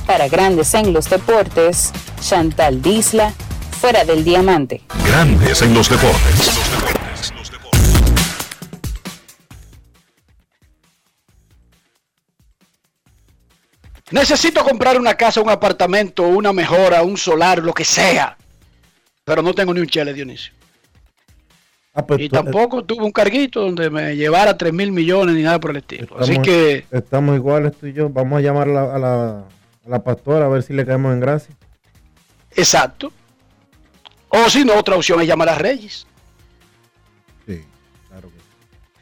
Para 0.07 0.29
Grandes 0.29 0.75
en 0.75 0.93
los 0.93 1.09
Deportes, 1.09 1.91
Chantal 2.21 2.83
Disla, 2.83 3.33
fuera 3.81 4.05
del 4.05 4.25
diamante. 4.25 4.83
Grandes 5.07 5.63
en 5.63 5.73
los 5.73 5.89
deportes. 5.89 7.02
Necesito 14.13 14.63
comprar 14.65 14.99
una 14.99 15.15
casa, 15.15 15.41
un 15.41 15.51
apartamento, 15.51 16.23
una 16.25 16.53
mejora, 16.53 17.03
un 17.03 17.17
solar, 17.17 17.59
lo 17.63 17.73
que 17.73 17.85
sea. 17.85 18.37
Pero 19.25 19.43
no 19.43 19.55
tengo 19.55 19.73
ni 19.73 19.81
un 19.81 19.87
chele, 19.87 20.13
Dionisio. 20.13 20.53
Ah, 21.95 22.05
pues 22.07 22.21
y 22.21 22.29
tú- 22.29 22.37
tampoco 22.37 22.85
tuve 22.85 23.05
un 23.05 23.13
carguito 23.13 23.61
donde 23.61 23.91
me 23.91 24.17
llevara 24.17 24.57
3 24.57 24.73
mil 24.73 24.93
millones 24.93 25.35
ni 25.35 25.43
nada 25.43 25.61
por 25.61 25.71
el 25.73 25.79
estilo. 25.79 26.07
Así 26.19 26.33
estamos- 26.33 26.47
que, 26.47 26.87
Estamos 26.91 27.37
iguales 27.37 27.73
tú 27.79 27.87
y 27.87 27.93
yo. 27.93 28.09
Vamos 28.09 28.39
a 28.39 28.41
llamar 28.43 28.69
a 28.69 28.73
la, 28.73 28.95
a 28.95 28.99
la, 28.99 29.39
a 29.39 29.89
la 29.89 30.03
pastora 30.03 30.47
a 30.47 30.49
ver 30.49 30.63
si 30.63 30.73
le 30.73 30.87
caemos 30.87 31.13
en 31.13 31.21
gracia. 31.21 31.55
exacto. 32.55 33.13
O 34.35 34.49
si 34.49 34.65
no, 34.65 34.75
otra 34.79 34.97
opción 34.97 35.21
es 35.21 35.27
llamar 35.29 35.51
a 35.51 35.55
Reyes. 35.57 36.07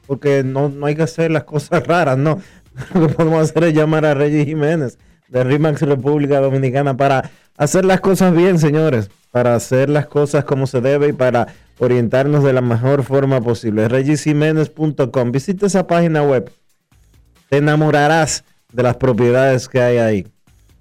Porque 0.07 0.43
no, 0.43 0.69
no 0.69 0.87
hay 0.87 0.97
que 0.97 1.03
hacer 1.05 1.31
las 1.31 1.45
cosas 1.45 1.87
raras, 1.87 2.19
no. 2.19 2.43
Lo 2.95 3.09
que 3.09 3.15
podemos 3.15 3.51
hacer 3.51 3.65
es 3.65 3.75
llamar 3.75 4.05
a 4.05 4.15
Reyes 4.15 4.47
Jiménez 4.47 4.99
de 5.29 5.45
RIMAX 5.45 5.83
República 5.83 6.41
Dominicana 6.41 6.97
para 6.97 7.31
hacer 7.57 7.85
las 7.85 8.01
cosas 8.01 8.35
bien, 8.35 8.59
señores. 8.59 9.11
Para 9.31 9.55
hacer 9.55 9.89
las 9.89 10.07
cosas 10.07 10.45
como 10.45 10.67
se 10.67 10.81
debe 10.81 11.09
y 11.09 11.13
para 11.13 11.47
orientarnos 11.79 12.43
de 12.43 12.53
la 12.53 12.61
mejor 12.61 13.05
forma 13.05 13.41
posible. 13.41 13.87
ReyesJiménez.com. 13.89 15.31
Visita 15.31 15.67
esa 15.67 15.87
página 15.87 16.23
web. 16.23 16.51
Te 17.49 17.59
enamorarás 17.59 18.45
de 18.73 18.83
las 18.83 18.97
propiedades 18.97 19.69
que 19.69 19.81
hay 19.81 19.99
ahí. 19.99 20.27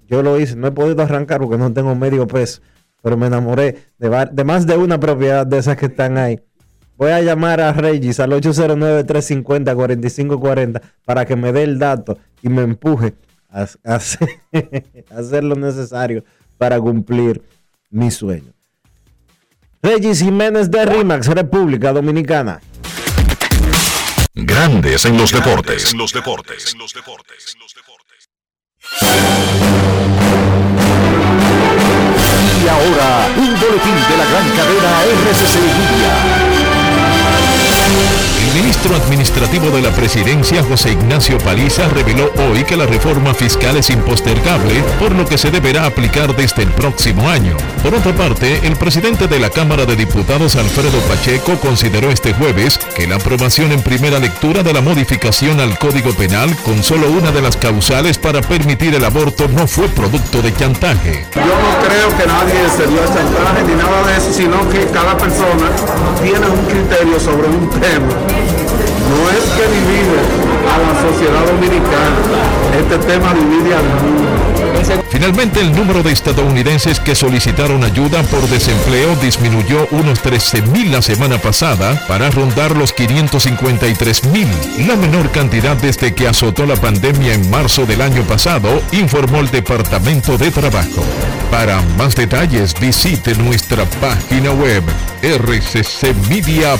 Yo 0.08 0.22
lo 0.22 0.38
hice, 0.40 0.56
no 0.56 0.66
he 0.66 0.72
podido 0.72 1.02
arrancar 1.02 1.40
porque 1.40 1.56
no 1.56 1.72
tengo 1.72 1.94
medio 1.94 2.26
peso, 2.26 2.60
pero 3.00 3.16
me 3.16 3.28
enamoré 3.28 3.84
de, 3.98 4.28
de 4.32 4.44
más 4.44 4.66
de 4.66 4.76
una 4.76 4.98
propiedad 4.98 5.46
de 5.46 5.58
esas 5.58 5.76
que 5.76 5.86
están 5.86 6.18
ahí. 6.18 6.40
Voy 7.00 7.10
a 7.12 7.20
llamar 7.22 7.62
a 7.62 7.72
Regis 7.72 8.20
al 8.20 8.32
809-350-4540 8.32 10.82
para 11.06 11.24
que 11.24 11.34
me 11.34 11.50
dé 11.50 11.62
el 11.62 11.78
dato 11.78 12.18
y 12.42 12.50
me 12.50 12.60
empuje 12.60 13.14
a, 13.48 13.62
a 13.62 13.68
hacer, 13.94 14.42
a 15.10 15.18
hacer 15.18 15.44
lo 15.44 15.54
necesario 15.54 16.22
para 16.58 16.78
cumplir 16.78 17.40
mi 17.88 18.10
sueño. 18.10 18.52
Regis 19.82 20.20
Jiménez 20.20 20.70
de 20.70 20.84
RIMAX, 20.84 21.28
República 21.28 21.94
Dominicana. 21.94 22.60
Grandes 24.34 25.06
en 25.06 25.16
los 25.16 25.32
deportes. 25.32 25.94
En 25.94 25.98
los 25.98 26.12
deportes. 26.12 26.76
Y 32.62 32.68
ahora, 32.68 33.26
un 33.38 33.58
boletín 33.58 33.94
de 33.94 34.18
la 34.18 34.26
gran 34.28 34.50
cadena 34.50 35.02
RCC 35.02 35.62
Media. 35.62 36.49
Thank 37.90 38.24
you. 38.24 38.29
El 38.40 38.54
ministro 38.54 38.96
administrativo 38.96 39.70
de 39.70 39.82
la 39.82 39.90
presidencia, 39.90 40.64
José 40.64 40.92
Ignacio 40.92 41.36
Paliza, 41.38 41.88
reveló 41.88 42.32
hoy 42.48 42.64
que 42.64 42.74
la 42.74 42.86
reforma 42.86 43.34
fiscal 43.34 43.76
es 43.76 43.90
impostergable, 43.90 44.82
por 44.98 45.12
lo 45.14 45.26
que 45.26 45.36
se 45.36 45.50
deberá 45.50 45.84
aplicar 45.84 46.34
desde 46.34 46.62
el 46.62 46.70
próximo 46.70 47.28
año. 47.28 47.54
Por 47.82 47.94
otra 47.94 48.14
parte, 48.14 48.66
el 48.66 48.76
presidente 48.76 49.28
de 49.28 49.38
la 49.38 49.50
Cámara 49.50 49.84
de 49.84 49.94
Diputados, 49.94 50.56
Alfredo 50.56 50.98
Pacheco, 51.02 51.58
consideró 51.60 52.10
este 52.10 52.32
jueves 52.32 52.78
que 52.96 53.06
la 53.06 53.16
aprobación 53.16 53.72
en 53.72 53.82
primera 53.82 54.18
lectura 54.18 54.62
de 54.62 54.72
la 54.72 54.80
modificación 54.80 55.60
al 55.60 55.78
Código 55.78 56.14
Penal 56.14 56.56
con 56.64 56.82
solo 56.82 57.10
una 57.10 57.32
de 57.32 57.42
las 57.42 57.58
causales 57.58 58.16
para 58.16 58.40
permitir 58.40 58.94
el 58.94 59.04
aborto 59.04 59.48
no 59.48 59.66
fue 59.66 59.86
producto 59.88 60.40
de 60.40 60.54
chantaje. 60.54 61.26
Yo 61.34 61.42
no 61.42 61.86
creo 61.86 62.08
que 62.16 62.26
nadie 62.26 62.70
se 62.74 62.86
dio 62.86 63.04
chantaje 63.04 63.64
ni 63.66 63.74
nada 63.74 64.02
de 64.06 64.16
eso, 64.16 64.32
sino 64.32 64.66
que 64.70 64.86
cada 64.86 65.14
persona 65.18 65.68
tiene 66.22 66.46
un 66.48 66.64
criterio 66.64 67.20
sobre 67.20 67.48
un 67.48 67.68
tema. 67.68 68.29
No 69.10 69.28
es 69.30 69.44
que 69.56 69.64
divide 69.76 70.20
a 70.68 70.78
la 70.78 70.92
sociedad 71.02 71.44
dominicana, 71.46 72.18
este 72.78 72.98
tema 72.98 73.34
divide 73.34 73.74
al 73.74 73.84
mundo. 73.84 74.39
Finalmente, 75.10 75.60
el 75.60 75.74
número 75.74 76.02
de 76.02 76.12
estadounidenses 76.12 77.00
que 77.00 77.14
solicitaron 77.14 77.84
ayuda 77.84 78.22
por 78.24 78.48
desempleo 78.48 79.16
disminuyó 79.16 79.86
unos 79.90 80.22
13.000 80.22 80.90
la 80.90 81.02
semana 81.02 81.38
pasada 81.38 82.00
para 82.06 82.30
rondar 82.30 82.76
los 82.76 82.94
553.000, 82.94 84.86
la 84.86 84.96
menor 84.96 85.30
cantidad 85.30 85.76
desde 85.76 86.14
que 86.14 86.28
azotó 86.28 86.64
la 86.66 86.76
pandemia 86.76 87.34
en 87.34 87.50
marzo 87.50 87.86
del 87.86 88.00
año 88.02 88.22
pasado, 88.22 88.82
informó 88.92 89.40
el 89.40 89.50
Departamento 89.50 90.38
de 90.38 90.50
Trabajo. 90.50 91.04
Para 91.50 91.82
más 91.98 92.14
detalles, 92.14 92.74
visite 92.78 93.34
nuestra 93.34 93.84
página 94.00 94.52
web 94.52 94.84
rccmedia.com.do. 95.22 96.70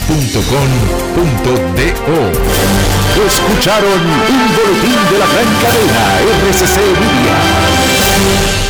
Escucharon 3.26 4.00
un 4.00 4.56
boletín 4.56 4.98
de 5.10 5.18
la 5.18 5.26
gran 5.26 5.50
cadena 5.60 6.20
RCC 6.48 6.76
Media. 7.00 7.89
Thank 8.20 8.64
you. 8.64 8.69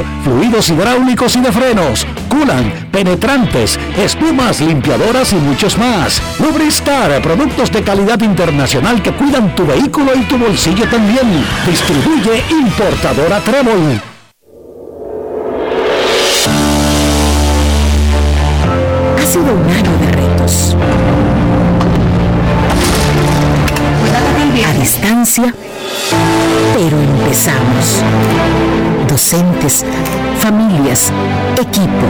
fluidos 0.23 0.69
hidráulicos 0.69 1.35
y 1.35 1.41
de 1.41 1.51
frenos, 1.51 2.05
culan, 2.29 2.89
penetrantes, 2.91 3.79
espumas, 3.97 4.59
limpiadoras 4.61 5.33
y 5.33 5.35
muchos 5.35 5.77
más. 5.77 6.21
Lubristar, 6.39 7.21
productos 7.21 7.71
de 7.71 7.83
calidad 7.83 8.19
internacional 8.21 9.01
que 9.01 9.11
cuidan 9.11 9.55
tu 9.55 9.65
vehículo 9.65 10.11
y 10.15 10.21
tu 10.23 10.37
bolsillo 10.37 10.87
también. 10.89 11.45
Distribuye 11.65 12.43
importadora 12.49 13.39
Trébol. 13.39 14.01
Ha 19.17 19.25
sido 19.25 19.53
un 19.53 19.69
año 19.69 19.97
de 19.97 20.11
retos. 20.11 20.75
A 24.63 24.73
distancia, 24.73 25.53
pero 26.75 27.01
empezamos. 27.01 28.03
Docentes, 29.11 29.85
familias, 30.39 31.11
equipo. 31.59 32.05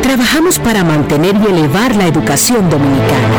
Trabajamos 0.00 0.58
para 0.58 0.82
mantener 0.82 1.36
y 1.36 1.44
elevar 1.44 1.94
la 1.94 2.06
educación 2.06 2.70
dominicana. 2.70 3.36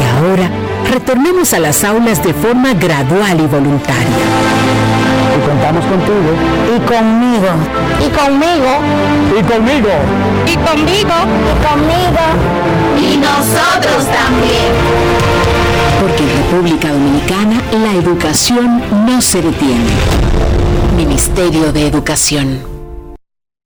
Y 0.00 0.18
ahora, 0.18 0.50
retornemos 0.92 1.52
a 1.52 1.60
las 1.60 1.84
aulas 1.84 2.24
de 2.24 2.34
forma 2.34 2.74
gradual 2.74 3.40
y 3.40 3.46
voluntaria. 3.46 4.18
Y 5.36 5.48
contamos 5.48 5.84
contigo. 5.84 6.32
Y 6.74 6.80
conmigo. 6.80 7.46
Y 8.04 8.08
conmigo. 8.10 8.80
Y 9.38 9.42
conmigo. 9.44 9.90
Y 10.44 10.56
conmigo. 10.56 11.14
Y 11.52 11.64
conmigo. 11.64 12.24
Y 12.98 13.16
nosotros 13.18 14.06
también. 14.06 15.55
Porque 16.00 16.22
en 16.22 16.36
República 16.44 16.92
Dominicana 16.92 17.62
la 17.72 17.94
educación 17.94 18.82
no 19.06 19.20
se 19.20 19.42
detiene. 19.42 19.90
Ministerio 20.96 21.72
de 21.72 21.86
Educación. 21.86 22.62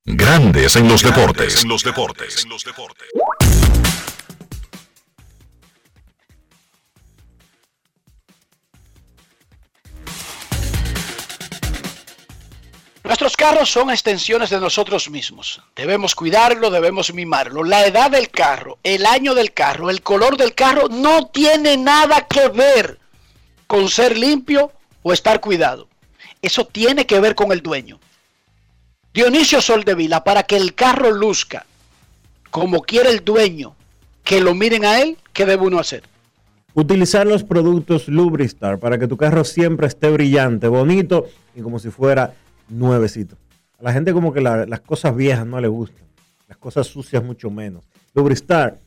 Grandes 0.04 0.76
en 0.76 0.88
los 0.88 1.02
deportes. 1.02 1.62
En 1.62 1.68
los 1.68 1.82
deportes. 1.82 2.46
Nuestros 13.10 13.36
carros 13.36 13.68
son 13.68 13.90
extensiones 13.90 14.50
de 14.50 14.60
nosotros 14.60 15.10
mismos. 15.10 15.60
Debemos 15.74 16.14
cuidarlo, 16.14 16.70
debemos 16.70 17.12
mimarlo. 17.12 17.64
La 17.64 17.84
edad 17.84 18.08
del 18.08 18.30
carro, 18.30 18.78
el 18.84 19.04
año 19.04 19.34
del 19.34 19.52
carro, 19.52 19.90
el 19.90 20.00
color 20.00 20.36
del 20.36 20.54
carro 20.54 20.86
no 20.88 21.26
tiene 21.26 21.76
nada 21.76 22.28
que 22.28 22.46
ver 22.50 23.00
con 23.66 23.88
ser 23.88 24.16
limpio 24.16 24.70
o 25.02 25.12
estar 25.12 25.40
cuidado. 25.40 25.88
Eso 26.40 26.66
tiene 26.66 27.04
que 27.04 27.18
ver 27.18 27.34
con 27.34 27.50
el 27.50 27.62
dueño. 27.62 27.98
Dionisio 29.12 29.60
Soldevila, 29.60 30.22
para 30.22 30.44
que 30.44 30.56
el 30.56 30.76
carro 30.76 31.10
luzca 31.10 31.66
como 32.52 32.80
quiere 32.82 33.10
el 33.10 33.24
dueño, 33.24 33.74
que 34.22 34.40
lo 34.40 34.54
miren 34.54 34.84
a 34.84 35.00
él, 35.00 35.18
¿qué 35.32 35.46
debe 35.46 35.66
uno 35.66 35.80
hacer? 35.80 36.04
Utilizar 36.74 37.26
los 37.26 37.42
productos 37.42 38.06
Lubristar 38.06 38.78
para 38.78 38.98
que 38.98 39.08
tu 39.08 39.16
carro 39.16 39.42
siempre 39.42 39.88
esté 39.88 40.10
brillante, 40.10 40.68
bonito 40.68 41.26
y 41.56 41.60
como 41.60 41.80
si 41.80 41.90
fuera 41.90 42.34
nuevecito. 42.70 43.36
A 43.78 43.82
la 43.82 43.92
gente 43.92 44.12
como 44.12 44.32
que 44.32 44.40
la- 44.40 44.66
las 44.66 44.80
cosas 44.80 45.14
viejas 45.16 45.46
no 45.46 45.60
le 45.60 45.68
gustan, 45.68 46.06
las 46.48 46.56
cosas 46.58 46.86
sucias 46.86 47.22
mucho 47.22 47.50
menos. 47.50 47.84
Lubristar 48.14 48.78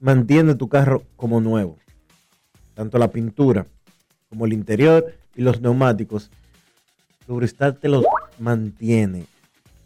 mantiene 0.00 0.54
tu 0.54 0.68
carro 0.68 1.02
como 1.16 1.40
nuevo, 1.40 1.78
tanto 2.74 2.98
la 2.98 3.10
pintura 3.10 3.66
como 4.28 4.46
el 4.46 4.52
interior 4.52 5.14
y 5.34 5.42
los 5.42 5.60
neumáticos. 5.60 6.30
Lubristar 7.28 7.74
te 7.74 7.88
los 7.88 8.04
mantiene. 8.38 9.26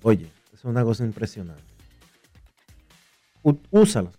Oye, 0.03 0.29
es 0.55 0.65
una 0.65 0.83
cosa 0.85 1.05
impresionante. 1.05 1.63
Úsalos. 3.71 4.19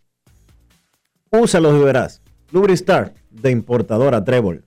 Úsalos 1.31 1.75
y 1.81 1.83
verás. 1.83 2.21
Lubristar 2.51 3.13
de 3.29 3.51
importadora 3.51 4.23
Trébol. 4.23 4.63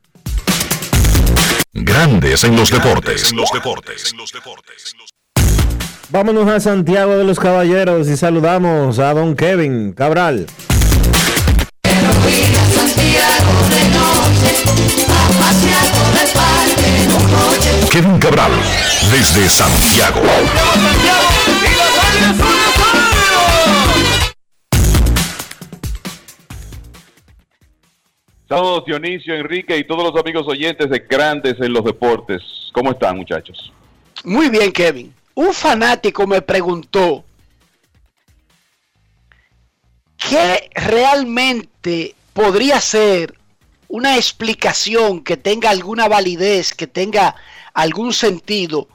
Grandes 1.72 2.42
en 2.42 2.56
los 2.56 2.68
deportes. 2.68 3.30
En 3.30 3.36
los 3.36 3.52
deportes. 3.52 4.12
Vámonos 6.08 6.48
a 6.48 6.58
Santiago 6.58 7.16
de 7.16 7.22
los 7.22 7.38
Caballeros 7.38 8.08
y 8.08 8.16
saludamos 8.16 8.98
a 8.98 9.14
don 9.14 9.36
Kevin 9.36 9.92
Cabral. 9.92 10.48
Kevin 17.92 18.18
Cabral, 18.18 18.50
desde 19.12 19.48
Santiago. 19.48 20.22
Saludos 28.50 28.84
Dionisio, 28.84 29.36
Enrique 29.36 29.76
y 29.76 29.86
todos 29.86 30.12
los 30.12 30.20
amigos 30.20 30.44
oyentes 30.48 30.90
de 30.90 30.98
Grandes 31.08 31.54
en 31.60 31.72
los 31.72 31.84
Deportes. 31.84 32.42
¿Cómo 32.72 32.90
están 32.90 33.16
muchachos? 33.16 33.72
Muy 34.24 34.48
bien, 34.48 34.72
Kevin. 34.72 35.14
Un 35.36 35.54
fanático 35.54 36.26
me 36.26 36.42
preguntó 36.42 37.24
qué 40.16 40.68
realmente 40.74 42.16
podría 42.32 42.80
ser 42.80 43.38
una 43.86 44.16
explicación 44.16 45.22
que 45.22 45.36
tenga 45.36 45.70
alguna 45.70 46.08
validez, 46.08 46.74
que 46.74 46.88
tenga 46.88 47.36
algún 47.72 48.12
sentido, 48.12 48.88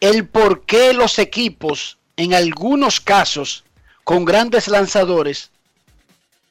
el 0.00 0.26
por 0.26 0.64
qué 0.64 0.94
los 0.94 1.18
equipos, 1.18 1.98
en 2.16 2.32
algunos 2.32 3.02
casos, 3.02 3.64
con 4.02 4.24
grandes 4.24 4.66
lanzadores, 4.66 5.50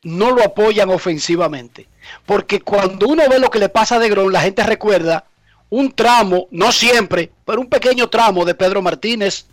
no 0.03 0.31
lo 0.31 0.43
apoyan 0.43 0.89
ofensivamente. 0.89 1.87
Porque 2.25 2.61
cuando 2.61 3.07
uno 3.07 3.23
ve 3.29 3.39
lo 3.39 3.49
que 3.49 3.59
le 3.59 3.69
pasa 3.69 3.95
a 3.95 3.99
De 3.99 4.09
Grom, 4.09 4.31
la 4.31 4.41
gente 4.41 4.63
recuerda 4.63 5.25
un 5.69 5.91
tramo, 5.91 6.47
no 6.51 6.71
siempre, 6.71 7.31
pero 7.45 7.61
un 7.61 7.67
pequeño 7.67 8.09
tramo 8.09 8.45
de 8.45 8.53
Pedro 8.53 8.81
Martínez, 8.81 9.45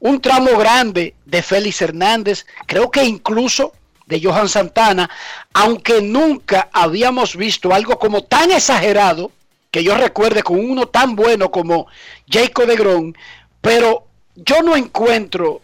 un 0.00 0.20
tramo 0.20 0.56
grande 0.56 1.14
de 1.26 1.42
Félix 1.42 1.82
Hernández, 1.82 2.46
creo 2.66 2.90
que 2.90 3.04
incluso 3.04 3.72
de 4.06 4.20
Johan 4.22 4.48
Santana, 4.48 5.10
aunque 5.52 6.00
nunca 6.00 6.68
habíamos 6.72 7.36
visto 7.36 7.72
algo 7.74 7.98
como 7.98 8.24
tan 8.24 8.50
exagerado, 8.50 9.30
que 9.70 9.84
yo 9.84 9.96
recuerde 9.96 10.42
con 10.42 10.58
uno 10.58 10.86
tan 10.86 11.16
bueno 11.16 11.50
como 11.50 11.86
Jacob 12.28 12.66
de 12.66 12.76
Grom, 12.76 13.12
pero 13.60 14.06
yo 14.34 14.62
no 14.62 14.76
encuentro 14.76 15.62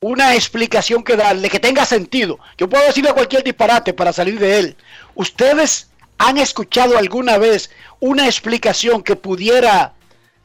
una 0.00 0.34
explicación 0.34 1.02
que 1.02 1.16
darle 1.16 1.48
que 1.48 1.60
tenga 1.60 1.84
sentido. 1.84 2.38
Yo 2.58 2.68
puedo 2.68 2.84
decirle 2.86 3.12
cualquier 3.12 3.42
disparate 3.42 3.92
para 3.92 4.12
salir 4.12 4.38
de 4.38 4.58
él. 4.58 4.76
¿Ustedes 5.14 5.90
han 6.18 6.38
escuchado 6.38 6.96
alguna 6.98 7.38
vez 7.38 7.70
una 8.00 8.26
explicación 8.26 9.02
que 9.02 9.16
pudiera 9.16 9.94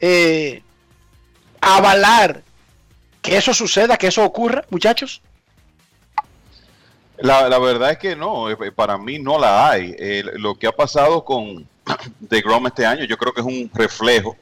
eh, 0.00 0.62
avalar 1.60 2.42
que 3.20 3.36
eso 3.36 3.54
suceda, 3.54 3.96
que 3.96 4.08
eso 4.08 4.24
ocurra, 4.24 4.64
muchachos? 4.70 5.22
La, 7.18 7.58
verdad 7.58 7.92
es 7.92 7.98
que 7.98 8.16
no, 8.16 8.50
eh, 8.50 8.72
para 8.72 8.98
mí 8.98 9.18
no 9.20 9.38
la 9.38 9.70
hay. 9.70 9.94
Lo 10.34 10.56
que 10.56 10.66
ha 10.66 10.72
pasado 10.72 11.24
con 11.24 11.68
The 12.28 12.40
Grom 12.40 12.66
este 12.66 12.84
año, 12.84 13.04
yo 13.04 13.16
creo 13.16 13.32
que 13.32 13.40
es 13.40 13.46
un 13.46 13.70
reflejo, 13.72 14.36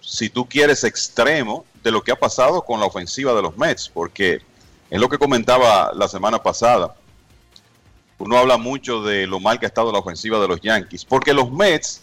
si 0.00 0.30
tú 0.30 0.48
quieres, 0.48 0.84
extremo 0.84 1.64
de 1.86 1.92
lo 1.92 2.02
que 2.02 2.10
ha 2.10 2.16
pasado 2.16 2.62
con 2.62 2.80
la 2.80 2.86
ofensiva 2.86 3.32
de 3.32 3.42
los 3.42 3.56
Mets, 3.56 3.88
porque 3.88 4.42
es 4.90 5.00
lo 5.00 5.08
que 5.08 5.18
comentaba 5.18 5.92
la 5.94 6.08
semana 6.08 6.42
pasada. 6.42 6.96
Uno 8.18 8.36
habla 8.36 8.56
mucho 8.56 9.04
de 9.04 9.24
lo 9.28 9.38
mal 9.38 9.60
que 9.60 9.66
ha 9.66 9.68
estado 9.68 9.92
la 9.92 10.00
ofensiva 10.00 10.40
de 10.40 10.48
los 10.48 10.60
Yankees, 10.60 11.04
porque 11.04 11.32
los 11.32 11.48
Mets 11.52 12.02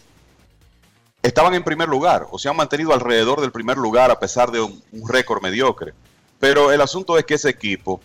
estaban 1.22 1.52
en 1.52 1.62
primer 1.62 1.86
lugar 1.86 2.26
o 2.30 2.38
se 2.38 2.48
han 2.48 2.56
mantenido 2.56 2.94
alrededor 2.94 3.42
del 3.42 3.52
primer 3.52 3.76
lugar 3.76 4.10
a 4.10 4.18
pesar 4.18 4.50
de 4.50 4.62
un, 4.62 4.82
un 4.90 5.06
récord 5.06 5.42
mediocre. 5.42 5.92
Pero 6.40 6.72
el 6.72 6.80
asunto 6.80 7.18
es 7.18 7.26
que 7.26 7.34
ese 7.34 7.50
equipo 7.50 8.00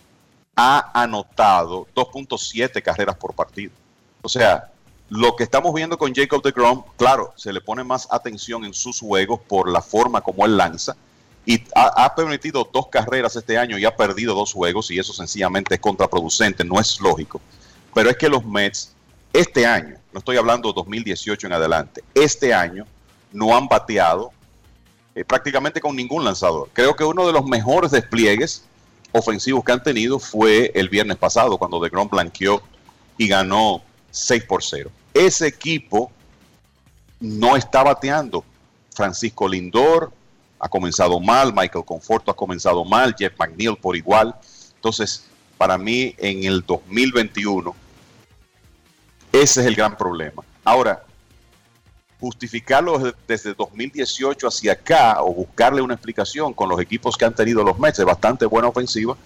ha 0.56 0.90
anotado 0.92 1.86
2.7 1.94 2.82
carreras 2.82 3.16
por 3.16 3.32
partido. 3.32 3.72
O 4.20 4.28
sea, 4.28 4.70
lo 5.08 5.34
que 5.34 5.44
estamos 5.44 5.72
viendo 5.72 5.96
con 5.96 6.14
Jacob 6.14 6.42
de 6.42 6.50
Grom, 6.50 6.84
claro, 6.98 7.32
se 7.36 7.54
le 7.54 7.62
pone 7.62 7.84
más 7.84 8.06
atención 8.10 8.66
en 8.66 8.74
sus 8.74 9.00
juegos 9.00 9.40
por 9.48 9.70
la 9.70 9.80
forma 9.80 10.20
como 10.20 10.44
él 10.44 10.58
lanza 10.58 10.94
y 11.46 11.62
ha, 11.74 12.14
permitido 12.14 12.68
dos 12.70 12.88
carreras 12.88 13.34
este 13.34 13.56
año 13.56 13.78
y 13.78 13.84
ha 13.84 13.96
perdido 13.96 14.34
dos 14.34 14.52
juegos 14.52 14.90
y 14.90 14.98
eso 14.98 15.12
sencillamente 15.12 15.74
es 15.74 15.80
contraproducente, 15.80 16.64
no 16.64 16.78
es 16.78 17.00
lógico. 17.00 17.40
Pero 17.94 18.10
es 18.10 18.16
que 18.16 18.28
los 18.28 18.44
Mets 18.44 18.94
este 19.32 19.66
año, 19.66 19.96
no 20.12 20.18
estoy 20.18 20.36
hablando 20.36 20.72
2018 20.72 21.46
en 21.46 21.52
adelante, 21.52 22.04
este 22.14 22.52
año 22.52 22.86
no 23.32 23.56
han 23.56 23.68
bateado 23.68 24.32
eh, 25.14 25.24
prácticamente 25.24 25.80
con 25.80 25.96
ningún 25.96 26.24
lanzador. 26.24 26.68
Creo 26.72 26.94
que 26.94 27.04
uno 27.04 27.26
de 27.26 27.32
los 27.32 27.44
mejores 27.46 27.90
despliegues 27.90 28.64
ofensivos 29.12 29.64
que 29.64 29.72
han 29.72 29.82
tenido 29.82 30.18
fue 30.18 30.70
el 30.74 30.88
viernes 30.88 31.16
pasado 31.16 31.58
cuando 31.58 31.80
DeGrom 31.80 32.08
blanqueó 32.08 32.62
y 33.16 33.28
ganó 33.28 33.82
6 34.10 34.44
por 34.44 34.62
0. 34.62 34.90
Ese 35.14 35.46
equipo 35.46 36.12
no 37.18 37.56
está 37.56 37.82
bateando. 37.82 38.44
Francisco 38.94 39.48
Lindor 39.48 40.12
ha 40.60 40.68
comenzado 40.68 41.18
mal, 41.18 41.52
Michael 41.54 41.84
Conforto 41.84 42.30
ha 42.30 42.36
comenzado 42.36 42.84
mal, 42.84 43.14
Jeff 43.18 43.32
McNeil 43.38 43.76
por 43.76 43.96
igual. 43.96 44.36
Entonces, 44.76 45.26
para 45.56 45.78
mí 45.78 46.14
en 46.18 46.44
el 46.44 46.64
2021, 46.64 47.74
ese 49.32 49.60
es 49.60 49.66
el 49.66 49.74
gran 49.74 49.96
problema. 49.96 50.44
Ahora, 50.62 51.02
justificarlo 52.20 53.14
desde 53.26 53.54
2018 53.54 54.46
hacia 54.46 54.72
acá 54.72 55.22
o 55.22 55.32
buscarle 55.32 55.80
una 55.80 55.94
explicación 55.94 56.52
con 56.52 56.68
los 56.68 56.78
equipos 56.78 57.16
que 57.16 57.24
han 57.24 57.34
tenido 57.34 57.64
los 57.64 57.78
Mets 57.78 57.96
de 57.96 58.04
bastante 58.04 58.44
buena 58.44 58.68
ofensiva, 58.68 59.16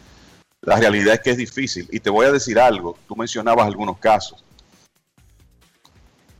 la 0.61 0.77
realidad 0.77 1.15
es 1.15 1.21
que 1.21 1.31
es 1.31 1.37
difícil. 1.37 1.89
Y 1.91 1.99
te 1.99 2.11
voy 2.11 2.27
a 2.27 2.33
decir 2.33 2.59
algo, 2.61 2.97
tú 3.09 3.17
mencionabas 3.17 3.67
algunos 3.67 3.99
casos. 3.99 4.45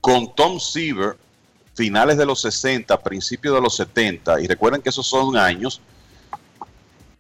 Con 0.01 0.35
Tom 0.35 0.61
Seaver, 0.61 1.17
finales 1.75 2.17
de 2.17 2.27
los 2.27 2.41
60, 2.41 3.03
principios 3.03 3.55
de 3.55 3.61
los 3.61 3.77
70, 3.77 4.41
y 4.41 4.47
recuerden 4.47 4.81
que 4.81 4.91
esos 4.91 5.07
son 5.07 5.37
años 5.37 5.81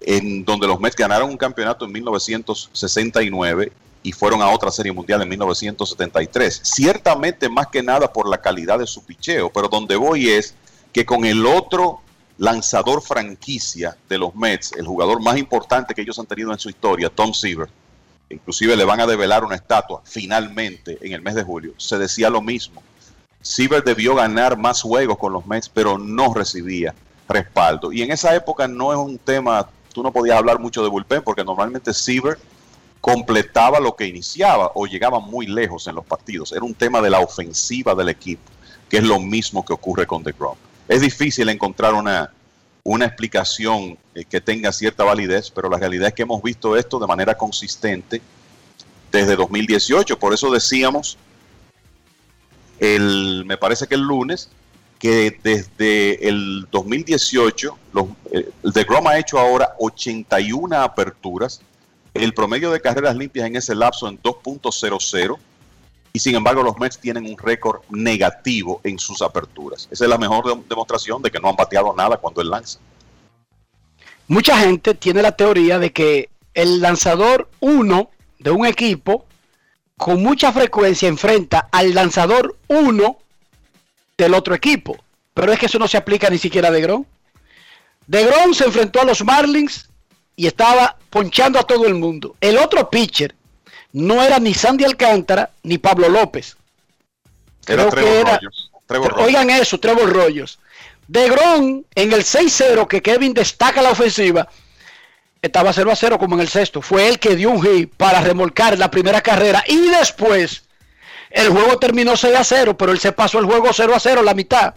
en 0.00 0.44
donde 0.44 0.66
los 0.66 0.80
Mets 0.80 0.96
ganaron 0.96 1.30
un 1.30 1.36
campeonato 1.36 1.84
en 1.84 1.92
1969 1.92 3.72
y 4.02 4.12
fueron 4.12 4.42
a 4.42 4.50
otra 4.50 4.70
serie 4.70 4.92
mundial 4.92 5.22
en 5.22 5.28
1973. 5.30 6.60
Ciertamente 6.62 7.48
más 7.48 7.68
que 7.68 7.82
nada 7.82 8.12
por 8.12 8.28
la 8.28 8.40
calidad 8.40 8.78
de 8.78 8.86
su 8.86 9.02
picheo, 9.02 9.50
pero 9.50 9.68
donde 9.68 9.96
voy 9.96 10.28
es 10.28 10.54
que 10.92 11.06
con 11.06 11.24
el 11.24 11.46
otro 11.46 12.00
lanzador 12.36 13.00
franquicia 13.02 13.96
de 14.08 14.18
los 14.18 14.34
Mets, 14.34 14.72
el 14.72 14.86
jugador 14.86 15.22
más 15.22 15.38
importante 15.38 15.94
que 15.94 16.02
ellos 16.02 16.18
han 16.18 16.26
tenido 16.26 16.52
en 16.52 16.58
su 16.58 16.68
historia, 16.68 17.08
Tom 17.08 17.32
Seaver, 17.32 17.68
inclusive 18.28 18.76
le 18.76 18.84
van 18.84 19.00
a 19.00 19.06
develar 19.06 19.44
una 19.44 19.54
estatua 19.54 20.02
finalmente 20.04 20.98
en 21.00 21.12
el 21.12 21.22
mes 21.22 21.34
de 21.34 21.42
julio, 21.42 21.72
se 21.78 21.98
decía 21.98 22.28
lo 22.28 22.42
mismo. 22.42 22.82
Seaver 23.44 23.84
debió 23.84 24.14
ganar 24.14 24.56
más 24.56 24.80
juegos 24.80 25.18
con 25.18 25.34
los 25.34 25.46
Mets, 25.46 25.68
pero 25.68 25.98
no 25.98 26.32
recibía 26.32 26.94
respaldo. 27.28 27.92
Y 27.92 28.00
en 28.00 28.10
esa 28.10 28.34
época 28.34 28.66
no 28.66 28.90
es 28.90 28.98
un 28.98 29.18
tema, 29.18 29.68
tú 29.92 30.02
no 30.02 30.10
podías 30.10 30.38
hablar 30.38 30.58
mucho 30.58 30.82
de 30.82 30.88
bullpen, 30.88 31.22
porque 31.22 31.44
normalmente 31.44 31.92
Seaver 31.92 32.38
completaba 33.02 33.80
lo 33.80 33.94
que 33.94 34.06
iniciaba 34.06 34.72
o 34.74 34.86
llegaba 34.86 35.20
muy 35.20 35.46
lejos 35.46 35.86
en 35.86 35.94
los 35.94 36.06
partidos. 36.06 36.52
Era 36.52 36.64
un 36.64 36.72
tema 36.72 37.02
de 37.02 37.10
la 37.10 37.20
ofensiva 37.20 37.94
del 37.94 38.08
equipo, 38.08 38.50
que 38.88 38.96
es 38.96 39.04
lo 39.04 39.20
mismo 39.20 39.62
que 39.62 39.74
ocurre 39.74 40.06
con 40.06 40.22
DeGrom. 40.22 40.56
Es 40.88 41.02
difícil 41.02 41.50
encontrar 41.50 41.92
una, 41.92 42.32
una 42.82 43.04
explicación 43.04 43.98
eh, 44.14 44.24
que 44.24 44.40
tenga 44.40 44.72
cierta 44.72 45.04
validez, 45.04 45.50
pero 45.50 45.68
la 45.68 45.76
realidad 45.76 46.08
es 46.08 46.14
que 46.14 46.22
hemos 46.22 46.42
visto 46.42 46.78
esto 46.78 46.98
de 46.98 47.06
manera 47.06 47.36
consistente 47.36 48.22
desde 49.12 49.36
2018. 49.36 50.18
Por 50.18 50.32
eso 50.32 50.50
decíamos, 50.50 51.18
el, 52.78 53.44
me 53.46 53.56
parece 53.56 53.86
que 53.86 53.94
el 53.94 54.02
lunes, 54.02 54.50
que 54.98 55.38
desde 55.42 56.28
el 56.28 56.66
2018, 56.70 57.78
los, 57.92 58.06
eh, 58.32 58.50
el 58.62 58.72
DeGrom 58.72 59.06
ha 59.06 59.18
hecho 59.18 59.38
ahora 59.38 59.74
81 59.78 60.76
aperturas 60.76 61.60
el 62.14 62.32
promedio 62.32 62.70
de 62.70 62.80
carreras 62.80 63.16
limpias 63.16 63.46
en 63.46 63.56
ese 63.56 63.74
lapso 63.74 64.08
en 64.08 64.20
2.00 64.22 65.36
y 66.12 66.18
sin 66.20 66.36
embargo 66.36 66.62
los 66.62 66.78
Mets 66.78 66.98
tienen 66.98 67.26
un 67.26 67.36
récord 67.36 67.82
negativo 67.90 68.80
en 68.84 69.00
sus 69.00 69.20
aperturas. 69.20 69.88
Esa 69.90 70.04
es 70.04 70.10
la 70.10 70.16
mejor 70.16 70.64
demostración 70.68 71.20
de 71.22 71.30
que 71.30 71.40
no 71.40 71.48
han 71.48 71.56
bateado 71.56 71.92
nada 71.92 72.16
cuando 72.16 72.40
él 72.40 72.50
lanza. 72.50 72.78
Mucha 74.28 74.56
gente 74.58 74.94
tiene 74.94 75.22
la 75.22 75.32
teoría 75.32 75.80
de 75.80 75.92
que 75.92 76.30
el 76.54 76.80
lanzador 76.80 77.50
1 77.58 78.10
de 78.38 78.50
un 78.52 78.64
equipo 78.64 79.26
con 79.96 80.22
mucha 80.22 80.52
frecuencia 80.52 81.08
enfrenta 81.08 81.68
al 81.70 81.94
lanzador 81.94 82.56
1 82.68 83.18
del 84.16 84.34
otro 84.34 84.54
equipo. 84.54 84.96
Pero 85.32 85.52
es 85.52 85.58
que 85.58 85.66
eso 85.66 85.78
no 85.78 85.88
se 85.88 85.96
aplica 85.96 86.30
ni 86.30 86.38
siquiera 86.38 86.68
a 86.68 86.70
DeGrom. 86.70 87.04
DeGrom 88.06 88.54
se 88.54 88.64
enfrentó 88.64 89.00
a 89.00 89.04
los 89.04 89.24
Marlins 89.24 89.88
y 90.36 90.46
estaba 90.46 90.96
ponchando 91.10 91.58
a 91.58 91.64
todo 91.64 91.86
el 91.86 91.94
mundo. 91.94 92.36
El 92.40 92.58
otro 92.58 92.88
pitcher 92.90 93.34
no 93.92 94.22
era 94.22 94.38
ni 94.38 94.54
Sandy 94.54 94.84
Alcántara 94.84 95.50
ni 95.62 95.78
Pablo 95.78 96.08
López. 96.08 96.56
Era 97.66 97.88
Trevor 97.88 98.26
Rollos. 98.26 98.70
Oigan 99.18 99.50
eso, 99.50 99.78
Trevor 99.78 100.12
Rollos. 100.12 100.58
De 101.08 101.28
Gron 101.28 101.84
en 101.94 102.12
el 102.12 102.22
6-0 102.22 102.86
que 102.88 103.02
Kevin 103.02 103.34
destaca 103.34 103.82
la 103.82 103.90
ofensiva, 103.90 104.48
estaba 105.44 105.74
0 105.74 105.90
a 105.92 105.96
0 105.96 106.18
como 106.18 106.36
en 106.36 106.40
el 106.40 106.48
sexto. 106.48 106.80
Fue 106.80 107.06
él 107.06 107.18
que 107.18 107.36
dio 107.36 107.50
un 107.50 107.62
hit 107.62 107.92
para 107.96 108.20
remolcar 108.22 108.78
la 108.78 108.90
primera 108.90 109.20
carrera 109.20 109.62
y 109.66 109.88
después 109.90 110.64
el 111.30 111.50
juego 111.50 111.78
terminó 111.78 112.16
6 112.16 112.34
a 112.34 112.44
0, 112.44 112.78
pero 112.78 112.92
él 112.92 112.98
se 112.98 113.12
pasó 113.12 113.38
el 113.38 113.44
juego 113.44 113.68
0 113.70 113.94
a 113.94 114.00
0 114.00 114.22
la 114.22 114.34
mitad. 114.34 114.74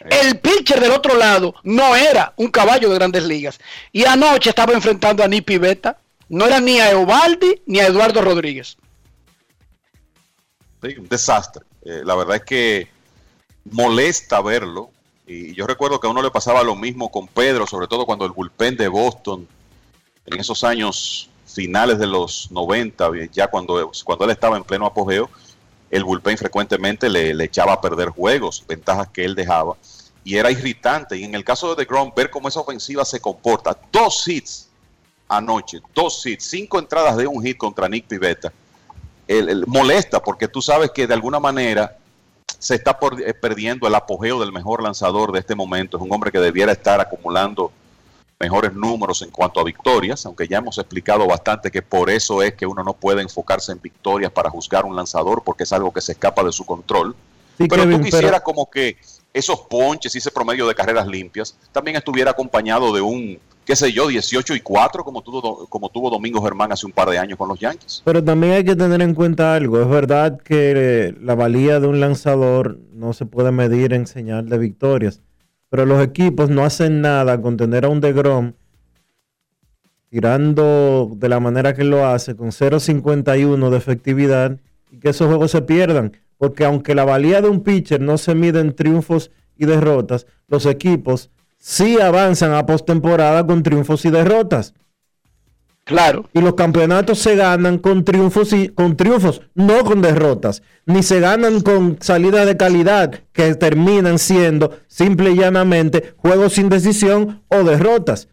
El 0.00 0.38
pitcher 0.38 0.80
del 0.80 0.92
otro 0.92 1.14
lado 1.16 1.54
no 1.62 1.94
era 1.94 2.32
un 2.36 2.48
caballo 2.48 2.88
de 2.88 2.94
grandes 2.94 3.24
ligas. 3.24 3.60
Y 3.92 4.06
anoche 4.06 4.48
estaba 4.48 4.72
enfrentando 4.72 5.22
a 5.22 5.28
Nipi 5.28 5.58
Beta. 5.58 5.98
No 6.30 6.46
era 6.46 6.60
ni 6.60 6.80
a 6.80 6.92
Eovaldi 6.92 7.60
ni 7.66 7.80
a 7.80 7.86
Eduardo 7.88 8.22
Rodríguez. 8.22 8.78
Sí, 10.82 10.94
un 10.96 11.08
desastre. 11.08 11.64
Eh, 11.84 12.00
la 12.04 12.14
verdad 12.14 12.36
es 12.36 12.44
que 12.44 12.88
molesta 13.70 14.40
verlo. 14.40 14.90
Y 15.26 15.54
yo 15.54 15.66
recuerdo 15.66 16.00
que 16.00 16.06
a 16.06 16.10
uno 16.10 16.22
le 16.22 16.30
pasaba 16.30 16.62
lo 16.62 16.74
mismo 16.74 17.10
con 17.10 17.28
Pedro, 17.28 17.66
sobre 17.66 17.86
todo 17.86 18.06
cuando 18.06 18.24
el 18.24 18.32
bullpen 18.32 18.76
de 18.76 18.88
Boston, 18.88 19.46
en 20.30 20.40
esos 20.40 20.64
años 20.64 21.28
finales 21.46 21.98
de 21.98 22.06
los 22.06 22.50
90, 22.50 23.10
ya 23.32 23.48
cuando, 23.48 23.90
cuando 24.04 24.24
él 24.24 24.30
estaba 24.30 24.56
en 24.56 24.64
pleno 24.64 24.86
apogeo, 24.86 25.28
el 25.90 26.04
bullpen 26.04 26.38
frecuentemente 26.38 27.08
le, 27.08 27.44
echaba 27.44 27.72
a 27.72 27.80
perder 27.80 28.10
juegos, 28.10 28.64
ventajas 28.66 29.08
que 29.08 29.24
él 29.24 29.34
dejaba, 29.34 29.76
y 30.22 30.36
era 30.36 30.50
irritante. 30.50 31.16
Y 31.16 31.24
en 31.24 31.34
el 31.34 31.44
caso 31.44 31.74
de 31.74 31.82
DeGrom, 31.82 32.12
ver 32.14 32.30
cómo 32.30 32.48
esa 32.48 32.60
ofensiva 32.60 33.04
se 33.04 33.20
comporta, 33.20 33.76
dos 33.92 34.26
hits 34.28 34.68
anoche, 35.28 35.80
dos 35.94 36.24
hits, 36.24 36.44
cinco 36.44 36.78
entradas 36.78 37.16
de 37.16 37.26
un 37.26 37.42
hit 37.42 37.56
contra 37.56 37.88
Nick 37.88 38.06
Pivetta, 38.06 38.52
el, 39.26 39.64
molesta 39.66 40.20
porque 40.20 40.48
tú 40.48 40.60
sabes 40.60 40.90
que 40.90 41.06
de 41.06 41.14
alguna 41.14 41.38
manera 41.38 41.96
se 42.58 42.74
está 42.74 42.98
por, 42.98 43.20
eh, 43.22 43.32
perdiendo 43.32 43.86
el 43.86 43.94
apogeo 43.94 44.40
del 44.40 44.52
mejor 44.52 44.82
lanzador 44.82 45.32
de 45.32 45.38
este 45.38 45.54
momento. 45.54 45.96
Es 45.96 46.02
un 46.02 46.12
hombre 46.12 46.32
que 46.32 46.40
debiera 46.40 46.72
estar 46.72 47.00
acumulando 47.00 47.72
mejores 48.40 48.72
números 48.72 49.20
en 49.20 49.30
cuanto 49.30 49.60
a 49.60 49.64
victorias, 49.64 50.24
aunque 50.24 50.48
ya 50.48 50.58
hemos 50.58 50.78
explicado 50.78 51.26
bastante 51.26 51.70
que 51.70 51.82
por 51.82 52.08
eso 52.08 52.42
es 52.42 52.54
que 52.54 52.64
uno 52.64 52.82
no 52.82 52.94
puede 52.94 53.20
enfocarse 53.20 53.70
en 53.70 53.80
victorias 53.82 54.32
para 54.32 54.48
juzgar 54.48 54.86
un 54.86 54.96
lanzador 54.96 55.42
porque 55.44 55.64
es 55.64 55.72
algo 55.74 55.92
que 55.92 56.00
se 56.00 56.12
escapa 56.12 56.42
de 56.42 56.50
su 56.50 56.64
control. 56.64 57.14
Sí, 57.58 57.66
pero 57.68 57.82
Kevin, 57.82 57.98
tú 57.98 58.04
quisieras 58.04 58.40
como 58.40 58.70
que 58.70 58.96
esos 59.34 59.60
ponches 59.60 60.14
y 60.14 60.18
ese 60.18 60.30
promedio 60.30 60.66
de 60.66 60.74
carreras 60.74 61.06
limpias 61.06 61.54
también 61.70 61.98
estuviera 61.98 62.30
acompañado 62.30 62.94
de 62.94 63.02
un, 63.02 63.38
qué 63.66 63.76
sé 63.76 63.92
yo, 63.92 64.08
18 64.08 64.54
y 64.54 64.60
4 64.60 65.04
como 65.04 65.20
tuvo, 65.20 65.66
como 65.66 65.90
tuvo 65.90 66.08
Domingo 66.08 66.42
Germán 66.42 66.72
hace 66.72 66.86
un 66.86 66.92
par 66.92 67.10
de 67.10 67.18
años 67.18 67.36
con 67.36 67.46
los 67.46 67.60
Yankees. 67.60 68.00
Pero 68.06 68.24
también 68.24 68.54
hay 68.54 68.64
que 68.64 68.74
tener 68.74 69.02
en 69.02 69.14
cuenta 69.14 69.54
algo, 69.54 69.82
es 69.82 69.88
verdad 69.88 70.40
que 70.40 71.14
la 71.20 71.34
valía 71.34 71.78
de 71.78 71.88
un 71.88 72.00
lanzador 72.00 72.78
no 72.94 73.12
se 73.12 73.26
puede 73.26 73.52
medir 73.52 73.92
en 73.92 74.06
señal 74.06 74.48
de 74.48 74.56
victorias 74.56 75.20
pero 75.70 75.86
los 75.86 76.02
equipos 76.02 76.50
no 76.50 76.64
hacen 76.64 77.00
nada 77.00 77.40
con 77.40 77.56
tener 77.56 77.86
a 77.86 77.88
un 77.88 78.00
DeGrom 78.00 78.52
tirando 80.10 81.12
de 81.16 81.28
la 81.28 81.40
manera 81.40 81.72
que 81.72 81.84
lo 81.84 82.04
hace, 82.04 82.34
con 82.34 82.48
0.51 82.48 83.70
de 83.70 83.76
efectividad, 83.76 84.58
y 84.90 84.98
que 84.98 85.10
esos 85.10 85.28
juegos 85.28 85.52
se 85.52 85.62
pierdan. 85.62 86.16
Porque 86.36 86.64
aunque 86.64 86.94
la 86.94 87.04
valía 87.04 87.40
de 87.40 87.48
un 87.48 87.62
pitcher 87.62 88.00
no 88.00 88.18
se 88.18 88.34
mide 88.34 88.60
en 88.60 88.74
triunfos 88.74 89.30
y 89.56 89.66
derrotas, 89.66 90.26
los 90.48 90.66
equipos 90.66 91.30
sí 91.58 92.00
avanzan 92.00 92.52
a 92.54 92.66
postemporada 92.66 93.46
con 93.46 93.62
triunfos 93.62 94.04
y 94.04 94.10
derrotas. 94.10 94.74
Claro. 95.90 96.30
Y 96.32 96.40
los 96.40 96.54
campeonatos 96.54 97.18
se 97.18 97.34
ganan 97.34 97.78
con 97.78 98.04
triunfos 98.04 98.52
y 98.52 98.68
con 98.68 98.96
triunfos, 98.96 99.42
no 99.54 99.84
con 99.84 100.00
derrotas, 100.00 100.62
ni 100.86 101.02
se 101.02 101.18
ganan 101.18 101.62
con 101.62 101.98
salidas 102.00 102.46
de 102.46 102.56
calidad 102.56 103.24
que 103.32 103.56
terminan 103.56 104.20
siendo 104.20 104.78
simple 104.86 105.32
y 105.32 105.36
llanamente 105.38 106.14
juegos 106.18 106.52
sin 106.52 106.68
decisión 106.68 107.42
o 107.48 107.64
derrotas. 107.64 108.28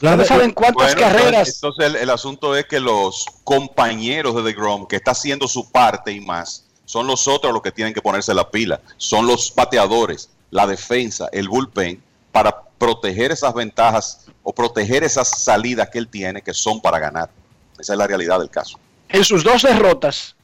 Claro, 0.00 0.24
saben 0.24 0.50
cuántas 0.50 0.96
bueno, 0.96 1.00
carreras? 1.00 1.54
Entonces 1.54 1.86
el, 1.86 1.94
el, 1.94 2.10
asunto 2.10 2.56
es 2.56 2.66
que 2.66 2.80
los 2.80 3.26
compañeros 3.44 4.34
de 4.34 4.42
DeGrom, 4.42 4.88
que 4.88 4.96
está 4.96 5.12
haciendo 5.12 5.46
su 5.46 5.70
parte 5.70 6.10
y 6.10 6.20
más, 6.20 6.64
Son 6.86 7.06
los 7.06 7.28
otros 7.28 7.52
los 7.52 7.62
que 7.62 7.70
tienen 7.70 7.94
que 7.94 8.02
ponerse 8.02 8.34
la 8.34 8.50
pila. 8.50 8.80
Son 8.96 9.28
los 9.28 9.54
bateadores, 9.54 10.28
la 10.50 10.66
defensa, 10.66 11.28
el 11.30 11.48
bullpen, 11.48 12.02
para 12.32 12.63
proteger 12.78 13.32
esas 13.32 13.54
ventajas 13.54 14.26
o 14.42 14.52
proteger 14.52 15.04
esas 15.04 15.42
salidas 15.42 15.88
que 15.90 15.98
él 15.98 16.08
tiene 16.08 16.42
que 16.42 16.54
son 16.54 16.80
para 16.80 16.98
ganar. 16.98 17.30
Esa 17.78 17.92
es 17.92 17.98
la 17.98 18.06
realidad 18.06 18.38
del 18.38 18.50
caso. 18.50 18.78
En 19.08 19.24
sus 19.24 19.44
dos 19.44 19.62
derrotas, 19.62 20.36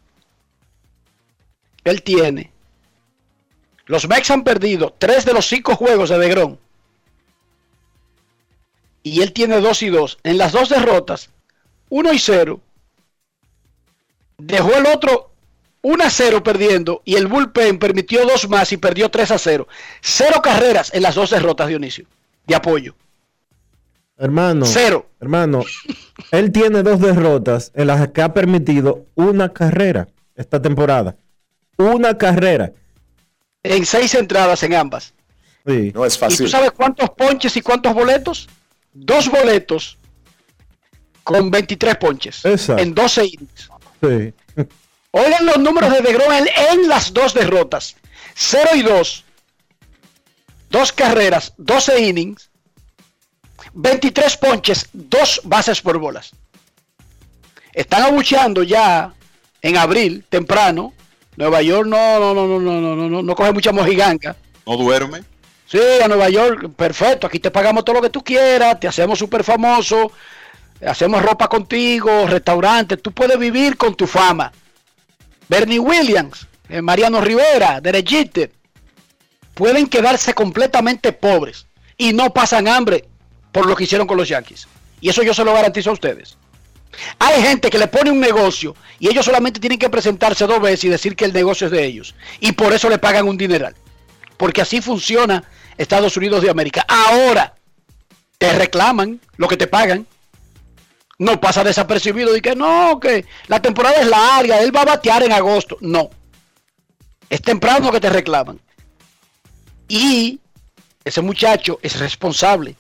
él 1.85 2.02
tiene. 2.02 2.52
Los 3.86 4.09
Mex 4.09 4.31
han 4.31 4.44
perdido 4.44 4.94
tres 4.98 5.24
de 5.24 5.32
los 5.32 5.47
cinco 5.47 5.74
juegos 5.74 6.11
de 6.11 6.19
Degrón. 6.19 6.59
Y 9.02 9.23
él 9.23 9.32
tiene 9.32 9.61
dos 9.61 9.82
y 9.82 9.89
dos. 9.89 10.19
En 10.23 10.39
las 10.39 10.52
dos 10.52 10.69
derrotas, 10.69 11.31
uno 11.89 12.12
y 12.12 12.19
cero. 12.19 12.61
Dejó 14.39 14.74
el 14.74 14.86
otro 14.86 15.31
1 15.82 16.05
a 16.05 16.11
0 16.11 16.43
perdiendo 16.43 17.02
y 17.05 17.16
el 17.16 17.27
bullpen 17.27 17.78
permitió 17.78 18.27
dos 18.27 18.48
más 18.48 18.73
y 18.73 18.77
perdió 18.77 19.11
3 19.11 19.31
a 19.31 19.39
0. 19.39 19.69
Cero 20.01 20.40
carreras 20.43 20.93
en 20.93 21.02
las 21.02 21.15
dos 21.15 21.31
derrotas, 21.31 21.69
Dionisio, 21.69 22.07
de 22.51 22.56
apoyo. 22.56 22.94
Hermano. 24.18 24.66
Cero. 24.66 25.09
Hermano, 25.20 25.64
él 26.31 26.52
tiene 26.52 26.82
dos 26.82 27.01
derrotas 27.01 27.70
en 27.74 27.86
las 27.86 28.09
que 28.09 28.20
ha 28.22 28.35
permitido 28.35 29.06
una 29.14 29.52
carrera 29.52 30.09
esta 30.35 30.60
temporada. 30.60 31.16
Una 31.78 32.18
carrera. 32.18 32.72
En 33.62 33.86
seis 33.86 34.14
entradas 34.14 34.62
en 34.62 34.74
ambas. 34.74 35.14
Sí. 35.66 35.93
No 35.94 36.05
es 36.05 36.16
¿Y 36.16 36.18
fácil. 36.18 36.39
tú 36.47 36.48
sabes 36.48 36.72
cuántos 36.72 37.10
ponches 37.10 37.56
y 37.56 37.62
cuántos 37.62 37.94
boletos? 37.94 38.48
Dos 38.93 39.31
boletos 39.31 39.97
con 41.22 41.51
23 41.51 41.97
ponches 41.97 42.44
Exacto. 42.44 42.82
en 42.82 42.94
12 42.94 43.24
innings. 43.24 43.70
Sí. 44.02 44.35
Oigan 45.12 45.47
los 45.47 45.59
números 45.59 45.93
de 45.93 46.01
DeGrom 46.01 46.32
en, 46.32 46.47
en 46.72 46.89
las 46.89 47.12
dos 47.12 47.32
derrotas. 47.35 47.97
0 48.35 48.70
y 48.74 48.82
2 48.82 49.24
dos 50.70 50.92
carreras, 50.92 51.52
12 51.59 52.01
innings, 52.01 52.51
23 53.74 54.36
ponches, 54.36 54.88
dos 54.92 55.40
bases 55.44 55.80
por 55.80 55.98
bolas. 55.98 56.32
Están 57.72 58.02
abucheando 58.02 58.62
ya 58.62 59.12
en 59.62 59.76
abril, 59.76 60.24
temprano. 60.28 60.94
Nueva 61.36 61.62
York 61.62 61.86
no, 61.86 62.18
no, 62.18 62.34
no, 62.34 62.47
no, 62.47 62.59
no, 62.59 62.97
no, 62.97 63.09
no, 63.09 63.22
no 63.22 63.34
coge 63.34 63.52
mucha 63.52 63.72
mojiganga. 63.72 64.36
No 64.66 64.76
duerme. 64.76 65.22
Sí, 65.66 65.78
a 66.02 66.09
Nueva 66.09 66.28
York, 66.28 66.70
perfecto, 66.74 67.28
aquí 67.28 67.38
te 67.38 67.52
pagamos 67.52 67.84
todo 67.84 67.97
lo 67.97 68.02
que 68.02 68.10
tú 68.10 68.24
quieras, 68.24 68.80
te 68.80 68.88
hacemos 68.88 69.20
súper 69.20 69.44
famoso, 69.44 70.10
hacemos 70.84 71.22
ropa 71.22 71.47
contigo, 71.47 72.26
restaurantes, 72.26 73.01
tú 73.01 73.12
puedes 73.12 73.38
vivir 73.38 73.76
con 73.76 73.94
tu 73.94 74.09
fama. 74.09 74.51
Bernie 75.48 75.78
Williams, 75.78 76.48
eh, 76.68 76.82
Mariano 76.82 77.20
Rivera, 77.20 77.80
Derek 77.80 78.09
Jeter, 78.09 78.51
pueden 79.55 79.86
quedarse 79.86 80.35
completamente 80.35 81.12
pobres 81.12 81.66
y 81.97 82.12
no 82.12 82.32
pasan 82.32 82.68
hambre 82.68 83.05
por 83.52 83.66
lo 83.66 83.77
que 83.77 83.85
hicieron 83.85 84.06
con 84.06 84.16
los 84.16 84.28
Yankees. 84.28 84.68
Y 85.01 85.09
eso 85.09 85.22
yo 85.22 85.35
se 85.35 85.44
lo 85.44 85.52
garantizo 85.52 85.90
a 85.90 85.94
ustedes. 85.94 86.36
Hay 87.18 87.43
gente 87.43 87.70
que 87.70 87.78
le 87.78 87.86
pone 87.86 88.10
un 88.10 88.20
negocio 88.20 88.74
y 88.98 89.09
ellos 89.09 89.24
solamente 89.24 89.60
tienen 89.60 89.78
que 89.78 89.89
presentarse 89.89 90.47
dos 90.47 90.60
veces 90.60 90.85
y 90.85 90.89
decir 90.89 91.16
que 91.16 91.24
el 91.24 91.32
negocio 91.32 91.66
es 91.66 91.72
de 91.72 91.85
ellos. 91.85 92.14
Y 92.40 92.52
por 92.52 92.72
eso 92.72 92.89
le 92.89 92.98
pagan 92.98 93.28
un 93.28 93.36
dineral. 93.36 93.74
Porque 94.36 94.62
así 94.62 94.81
funciona 94.81 95.44
Estados 95.77 96.16
Unidos 96.16 96.43
de 96.43 96.51
América. 96.51 96.85
Ahora 96.89 97.55
te 98.39 98.52
reclaman 98.52 99.20
lo 99.36 99.48
que 99.48 99.56
te 99.56 99.66
pagan. 99.66 100.06
No 101.18 101.39
pasa 101.39 101.62
desapercibido 101.62 102.35
y 102.35 102.40
que 102.40 102.56
no, 102.56 102.98
que 102.98 103.27
la 103.47 103.60
temporada 103.60 104.01
es 104.01 104.06
larga, 104.06 104.60
él 104.60 104.74
va 104.74 104.82
a 104.82 104.86
batear 104.86 105.22
en 105.22 105.32
agosto. 105.32 105.77
No. 105.81 106.09
Es 107.28 107.43
temprano 107.43 107.93
que 107.93 108.01
te 108.01 108.09
reclaman. 108.09 108.59
Y 109.90 110.38
ese 111.04 111.20
muchacho 111.20 111.80
es 111.82 111.98
responsable. 111.98 112.76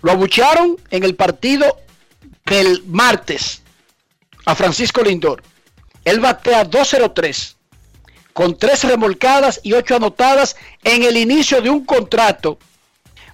Lo 0.00 0.12
abuchearon 0.12 0.78
en 0.90 1.04
el 1.04 1.14
partido 1.14 1.76
del 2.46 2.82
martes 2.86 3.60
a 4.46 4.54
Francisco 4.54 5.02
Lindor. 5.02 5.42
Él 6.02 6.18
batea 6.18 6.64
2-0-3 6.64 7.56
con 8.32 8.56
3 8.56 8.84
remolcadas 8.84 9.60
y 9.62 9.74
8 9.74 9.96
anotadas 9.96 10.56
en 10.82 11.02
el 11.02 11.18
inicio 11.18 11.60
de 11.60 11.68
un 11.68 11.84
contrato 11.84 12.58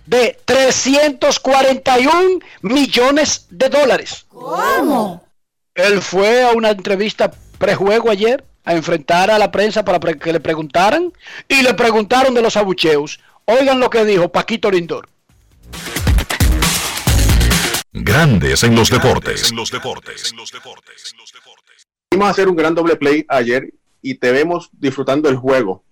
de 0.05 0.41
341 0.45 2.41
millones 2.63 3.47
de 3.51 3.69
dólares. 3.69 4.27
¿Cómo? 4.31 5.25
Él 5.77 6.03
fue 6.03 6.43
a 6.43 6.51
una 6.51 6.71
entrevista 6.71 7.31
prejuego 7.59 8.11
ayer 8.11 8.45
a 8.65 8.75
enfrentar 8.75 9.31
a 9.31 9.39
la 9.39 9.51
prensa 9.51 9.85
para 9.85 9.99
que 9.99 10.33
le 10.33 10.41
preguntaran 10.41 11.13
y 11.49 11.63
le 11.63 11.75
preguntaron 11.75 12.35
de 12.35 12.43
los 12.43 12.57
abucheos. 12.57 13.21
Oigan 13.45 13.81
lo 13.81 13.91
que 13.91 14.05
dijo 14.05 14.31
Paquito 14.31 14.71
Lindor. 14.71 15.09
Grandes 17.93 18.63
en 18.63 18.75
los 18.75 18.91
deportes. 18.91 19.53
Vimos 22.11 22.27
a 22.27 22.31
hacer 22.31 22.49
un 22.49 22.57
gran 22.57 22.75
doble 22.75 22.97
play 22.97 23.25
ayer 23.29 23.73
y 24.01 24.15
te 24.15 24.33
vemos 24.33 24.71
disfrutando 24.73 25.29
el 25.29 25.37
juego. 25.37 25.85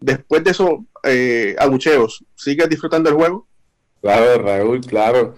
Después 0.00 0.44
de 0.44 0.50
esos 0.52 0.70
eh, 1.02 1.56
abucheos, 1.58 2.24
¿sigues 2.36 2.68
disfrutando 2.68 3.10
el 3.10 3.16
juego? 3.16 3.48
Claro, 4.00 4.42
Raúl, 4.42 4.80
claro. 4.80 5.34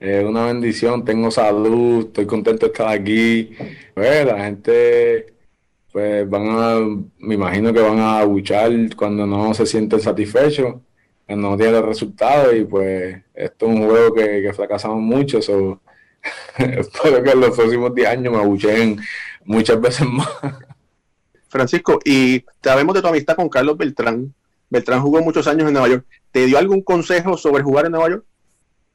Una 0.00 0.46
bendición, 0.46 1.04
tengo 1.04 1.30
salud, 1.30 2.06
estoy 2.06 2.26
contento 2.26 2.66
de 2.66 2.72
estar 2.72 2.88
aquí. 2.88 3.56
Pues 3.94 4.26
la 4.26 4.44
gente, 4.44 5.33
pues 5.94 6.28
van 6.28 6.48
a, 6.48 6.80
me 7.20 7.36
imagino 7.36 7.72
que 7.72 7.78
van 7.78 8.00
a 8.00 8.18
abuchar 8.18 8.72
cuando 8.96 9.28
no 9.28 9.54
se 9.54 9.64
sienten 9.64 10.00
satisfechos, 10.00 10.74
cuando 11.24 11.50
no 11.50 11.56
tienen 11.56 11.76
el 11.76 11.84
resultado 11.84 12.52
y 12.52 12.64
pues 12.64 13.22
esto 13.32 13.66
es 13.66 13.72
un 13.72 13.86
juego 13.86 14.12
que, 14.12 14.42
que 14.42 14.52
fracasamos 14.52 14.98
mucho. 14.98 15.40
so, 15.40 15.80
espero 16.58 17.22
que 17.22 17.30
en 17.30 17.40
los 17.40 17.56
próximos 17.56 17.94
10 17.94 18.08
años 18.08 18.32
me 18.32 18.40
abucheen 18.40 19.00
muchas 19.44 19.80
veces 19.80 20.04
más. 20.08 20.28
Francisco, 21.46 22.00
y 22.04 22.44
sabemos 22.60 22.96
de 22.96 23.00
tu 23.00 23.06
amistad 23.06 23.36
con 23.36 23.48
Carlos 23.48 23.78
Beltrán. 23.78 24.34
Beltrán 24.70 25.00
jugó 25.00 25.22
muchos 25.22 25.46
años 25.46 25.68
en 25.68 25.74
Nueva 25.74 25.90
York. 25.90 26.06
¿Te 26.32 26.46
dio 26.46 26.58
algún 26.58 26.82
consejo 26.82 27.36
sobre 27.36 27.62
jugar 27.62 27.86
en 27.86 27.92
Nueva 27.92 28.10
York? 28.10 28.24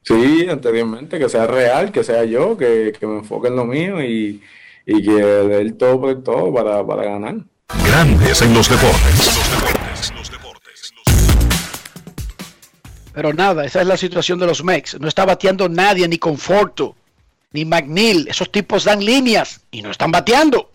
Sí, 0.01 0.47
anteriormente, 0.49 1.17
que 1.17 1.29
sea 1.29 1.47
real, 1.47 1.93
que 1.93 2.03
sea 2.03 2.25
yo, 2.25 2.57
que, 2.57 2.91
que 2.99 3.07
me 3.07 3.19
enfoque 3.19 3.47
en 3.47 3.55
lo 3.55 3.63
mío 3.63 4.03
y, 4.03 4.41
y 4.91 5.03
que 5.03 5.11
dé 5.11 5.61
el 5.61 5.77
todo 5.77 6.01
por 6.01 6.09
el 6.09 6.23
todo 6.23 6.51
para, 6.51 6.85
para 6.85 7.03
ganar. 7.03 7.35
Grandes 7.85 8.41
en 8.41 8.53
los 8.55 8.67
deportes. 8.67 9.31
Pero 13.13 13.33
nada, 13.33 13.65
esa 13.65 13.81
es 13.81 13.87
la 13.87 13.97
situación 13.97 14.39
de 14.39 14.47
los 14.47 14.63
Mex. 14.63 14.99
No 14.99 15.07
está 15.07 15.25
bateando 15.25 15.69
nadie, 15.69 16.07
ni 16.07 16.17
Conforto, 16.17 16.95
ni 17.51 17.65
McNeil. 17.65 18.27
Esos 18.29 18.51
tipos 18.51 18.85
dan 18.85 19.05
líneas 19.05 19.61
y 19.69 19.83
no 19.83 19.91
están 19.91 20.11
bateando. 20.11 20.71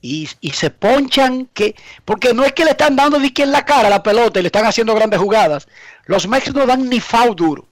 Y, 0.00 0.28
y 0.40 0.50
se 0.50 0.70
ponchan 0.70 1.48
que. 1.52 1.74
Porque 2.04 2.34
no 2.34 2.44
es 2.44 2.52
que 2.52 2.64
le 2.64 2.72
están 2.72 2.94
dando 2.94 3.18
de 3.18 3.32
que 3.32 3.42
en 3.42 3.50
la 3.50 3.64
cara 3.64 3.90
la 3.90 4.02
pelota 4.02 4.38
y 4.38 4.42
le 4.42 4.48
están 4.48 4.66
haciendo 4.66 4.94
grandes 4.94 5.18
jugadas. 5.18 5.66
Los 6.06 6.28
Mex 6.28 6.54
no 6.54 6.66
dan 6.66 6.88
ni 6.88 7.00
foul 7.00 7.34
duro. 7.34 7.66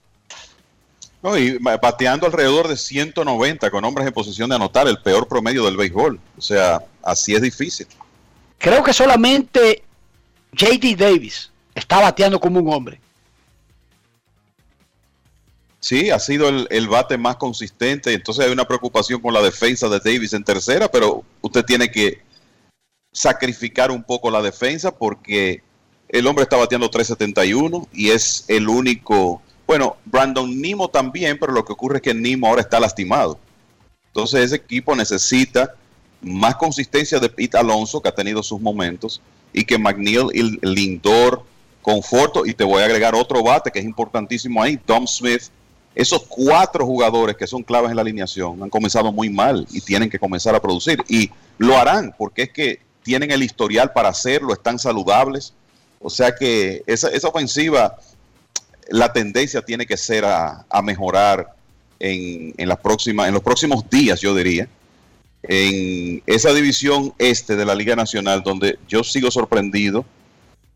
No, 1.22 1.36
y 1.36 1.58
ba- 1.58 1.76
bateando 1.76 2.26
alrededor 2.26 2.66
de 2.68 2.76
190 2.76 3.70
con 3.70 3.84
hombres 3.84 4.06
en 4.06 4.12
posición 4.14 4.48
de 4.48 4.56
anotar, 4.56 4.88
el 4.88 5.02
peor 5.02 5.28
promedio 5.28 5.64
del 5.64 5.76
béisbol. 5.76 6.18
O 6.38 6.40
sea, 6.40 6.82
así 7.02 7.34
es 7.34 7.42
difícil. 7.42 7.86
Creo 8.58 8.82
que 8.82 8.92
solamente 8.92 9.82
JD 10.52 10.96
Davis 10.96 11.50
está 11.74 12.00
bateando 12.00 12.40
como 12.40 12.58
un 12.60 12.72
hombre. 12.72 13.00
Sí, 15.80 16.10
ha 16.10 16.18
sido 16.18 16.48
el, 16.48 16.66
el 16.70 16.88
bate 16.88 17.16
más 17.16 17.36
consistente. 17.36 18.12
Entonces 18.12 18.44
hay 18.44 18.52
una 18.52 18.66
preocupación 18.68 19.20
con 19.20 19.32
la 19.32 19.40
defensa 19.42 19.88
de 19.88 19.98
Davis 19.98 20.32
en 20.34 20.44
tercera, 20.44 20.90
pero 20.90 21.24
usted 21.40 21.64
tiene 21.64 21.90
que 21.90 22.20
sacrificar 23.12 23.90
un 23.90 24.02
poco 24.04 24.30
la 24.30 24.42
defensa 24.42 24.90
porque 24.96 25.62
el 26.08 26.26
hombre 26.26 26.42
está 26.44 26.56
bateando 26.56 26.90
371 26.90 27.88
y 27.92 28.10
es 28.10 28.44
el 28.48 28.68
único. 28.68 29.42
Bueno, 29.70 29.98
Brandon 30.04 30.60
Nimo 30.60 30.88
también, 30.88 31.38
pero 31.38 31.52
lo 31.52 31.64
que 31.64 31.72
ocurre 31.72 31.98
es 31.98 32.02
que 32.02 32.12
Nimo 32.12 32.48
ahora 32.48 32.60
está 32.60 32.80
lastimado. 32.80 33.38
Entonces 34.08 34.46
ese 34.46 34.56
equipo 34.56 34.96
necesita 34.96 35.76
más 36.20 36.56
consistencia 36.56 37.20
de 37.20 37.28
Pete 37.28 37.56
Alonso, 37.56 38.02
que 38.02 38.08
ha 38.08 38.12
tenido 38.12 38.42
sus 38.42 38.60
momentos, 38.60 39.22
y 39.52 39.62
que 39.62 39.78
McNeil 39.78 40.26
y 40.34 40.58
Lindor, 40.66 41.44
Conforto, 41.82 42.44
y 42.44 42.52
te 42.52 42.64
voy 42.64 42.82
a 42.82 42.86
agregar 42.86 43.14
otro 43.14 43.44
bate 43.44 43.70
que 43.70 43.78
es 43.78 43.84
importantísimo 43.84 44.60
ahí, 44.60 44.76
Tom 44.76 45.06
Smith. 45.06 45.42
Esos 45.94 46.24
cuatro 46.26 46.84
jugadores 46.84 47.36
que 47.36 47.46
son 47.46 47.62
claves 47.62 47.90
en 47.90 47.96
la 47.96 48.02
alineación 48.02 48.60
han 48.64 48.70
comenzado 48.70 49.12
muy 49.12 49.30
mal 49.30 49.68
y 49.70 49.80
tienen 49.80 50.10
que 50.10 50.18
comenzar 50.18 50.52
a 50.56 50.60
producir. 50.60 51.00
Y 51.08 51.30
lo 51.58 51.78
harán 51.78 52.12
porque 52.18 52.42
es 52.42 52.50
que 52.50 52.80
tienen 53.04 53.30
el 53.30 53.44
historial 53.44 53.92
para 53.92 54.08
hacerlo, 54.08 54.52
están 54.52 54.80
saludables. 54.80 55.54
O 56.00 56.10
sea 56.10 56.34
que 56.34 56.82
esa, 56.86 57.08
esa 57.10 57.28
ofensiva, 57.28 57.98
la 58.90 59.12
tendencia 59.12 59.62
tiene 59.62 59.86
que 59.86 59.96
ser 59.96 60.24
a, 60.24 60.64
a 60.68 60.82
mejorar 60.82 61.54
en, 61.98 62.54
en, 62.58 62.68
los 62.68 62.78
próximos 63.42 63.88
días, 63.90 64.20
yo 64.20 64.34
diría. 64.34 64.68
en 65.42 66.22
esa 66.26 66.52
división 66.52 67.14
este 67.18 67.56
de 67.56 67.64
la 67.64 67.74
Liga 67.74 67.96
Nacional, 67.96 68.42
donde 68.42 68.78
yo 68.88 69.02
sigo 69.02 69.30
sorprendido 69.30 70.04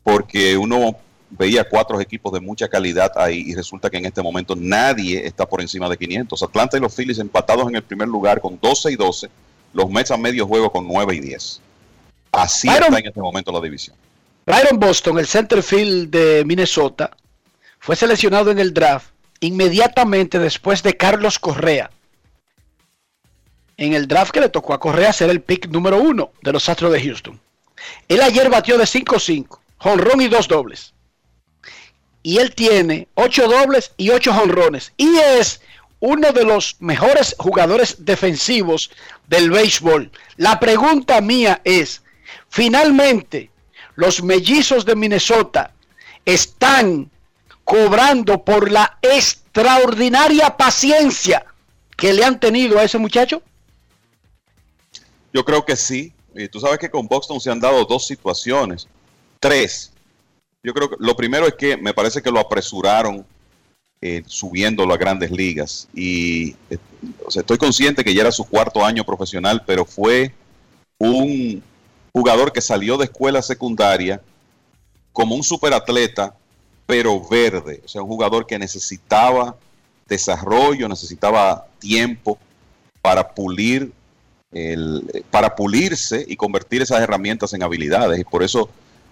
porque 0.03 0.57
uno 0.57 0.97
veía 1.31 1.65
cuatro 1.69 2.01
equipos 2.01 2.32
de 2.32 2.41
mucha 2.41 2.69
calidad 2.69 3.11
ahí 3.16 3.43
y 3.47 3.55
resulta 3.55 3.91
que 3.91 3.97
en 3.97 4.07
este 4.07 4.23
momento 4.23 4.55
nadie 4.57 5.27
está 5.27 5.47
por 5.47 5.61
encima 5.61 5.89
de 5.89 5.97
500. 5.97 6.43
Atlanta 6.43 6.77
y 6.77 6.81
los 6.81 6.95
Phillies 6.95 7.19
empatados 7.19 7.69
en 7.69 7.77
el 7.77 7.82
primer 7.82 8.09
lugar 8.09 8.41
con 8.41 8.59
12 8.61 8.93
y 8.93 8.97
12, 8.97 9.28
los 9.73 9.91
Mets 9.91 10.11
a 10.12 10.16
medio 10.16 10.47
juego 10.47 10.70
con 10.70 10.86
9 10.86 11.16
y 11.16 11.20
10. 11.20 11.61
Así 12.32 12.69
Byron- 12.69 12.85
está 12.86 12.99
en 13.01 13.07
este 13.07 13.20
momento 13.20 13.51
la 13.53 13.61
división. 13.61 13.97
Byron 14.47 14.78
Boston, 14.78 15.19
el 15.19 15.27
center 15.27 15.62
field 15.62 16.11
de 16.11 16.45
Minnesota, 16.45 17.11
fue 17.85 17.97
seleccionado 17.97 18.51
en 18.51 18.59
el 18.59 18.73
draft 18.73 19.09
inmediatamente 19.40 20.39
después 20.39 20.82
de 20.82 20.97
Carlos 20.97 21.39
Correa. 21.39 21.90
En 23.77 23.93
el 23.93 24.09
draft 24.09 24.32
que 24.32 24.40
le 24.40 24.48
tocó 24.48 24.73
a 24.73 24.81
Correa 24.81 25.12
ser 25.12 25.28
el 25.28 25.43
pick 25.43 25.69
número 25.69 25.98
uno 25.98 26.32
de 26.40 26.52
los 26.55 26.66
Astros 26.70 26.90
de 26.94 27.02
Houston. 27.02 27.39
Él 28.09 28.23
ayer 28.23 28.48
batió 28.48 28.78
de 28.78 28.85
5-5, 28.85 29.59
jonrón 29.77 30.23
y 30.23 30.28
dos 30.28 30.48
dobles. 30.48 30.94
Y 32.23 32.39
él 32.39 32.55
tiene 32.55 33.06
8 33.16 33.48
dobles 33.48 33.93
y 33.98 34.09
8 34.09 34.32
jonrones. 34.32 34.94
Y 34.97 35.19
es 35.19 35.61
uno 36.01 36.32
de 36.32 36.44
los 36.44 36.77
mejores 36.81 37.36
jugadores 37.39 37.97
defensivos 38.06 38.90
del 39.28 39.51
béisbol. 39.51 40.11
La 40.39 40.59
pregunta 40.59 41.20
mía 41.20 41.61
es, 41.65 42.01
finalmente, 42.48 43.51
los 43.94 44.23
mellizos 44.23 44.86
de 44.86 44.97
Minnesota 44.97 45.74
están 46.24 47.11
cobrando 47.65 48.45
por 48.45 48.70
la 48.70 48.99
extraordinaria 49.03 50.57
paciencia 50.57 51.45
que 51.97 52.12
le 52.12 52.24
han 52.24 52.39
tenido 52.39 52.78
a 52.78 52.85
ese 52.85 52.99
muchacho? 52.99 53.43
Yo 55.32 55.45
creo 55.45 55.65
que 55.65 55.77
sí. 55.77 56.12
Y 56.35 56.49
tú 56.49 56.61
sabes 56.61 56.78
que 56.78 56.91
con 56.91 57.07
Boston 57.07 57.41
se 57.41 57.51
han 57.51 57.61
dado 57.61 57.85
dos 57.85 58.07
situaciones. 58.07 58.89
Tres. 59.41 59.93
Yo 60.62 60.73
creo 60.73 60.91
que 60.91 60.97
lo 60.99 61.15
primero 61.15 61.47
es 61.47 61.55
que 61.55 61.77
me 61.77 61.95
parece 61.95 62.23
que 62.23 62.31
lo 62.31 62.41
apresuraron 62.41 63.24
eh, 64.01 64.23
subiéndolo 64.27 64.93
a 64.93 64.99
grandes 64.99 65.31
ligas. 65.31 65.89
Y 65.95 66.57
eh, 66.70 66.78
estoy 67.35 67.59
consciente 67.59 68.05
que 68.05 68.15
ya 68.15 68.23
era 68.23 68.32
su 68.32 68.45
cuarto 68.45 68.85
año 68.85 69.05
profesional, 69.05 69.62
pero 69.66 69.85
fue 69.85 70.35
un 70.99 71.62
jugador 72.12 72.53
que 72.53 72.61
salió 72.61 72.97
de 72.97 73.05
escuela 73.05 73.43
secundaria 73.43 74.20
como 75.12 75.35
un 75.35 75.43
superatleta, 75.43 76.35
pero 76.86 77.20
verde. 77.27 77.82
O 77.85 77.89
sea, 77.89 78.02
un 78.02 78.09
jugador 78.09 78.47
que 78.47 78.59
necesitaba 78.59 79.56
desarrollo, 80.09 80.89
necesitaba 80.89 81.66
tiempo 81.78 82.39
para 83.01 83.35
pulir 83.35 83.93
el- 84.52 85.24
para 85.31 85.56
pulirse 85.56 86.24
y 86.28 86.36
convertir 86.36 86.82
esas 86.82 87.01
herramientas 87.01 87.52
en 87.55 87.62
habilidades. 87.62 88.20
Y 88.20 88.24
por 88.24 88.43
eso, 88.43 88.69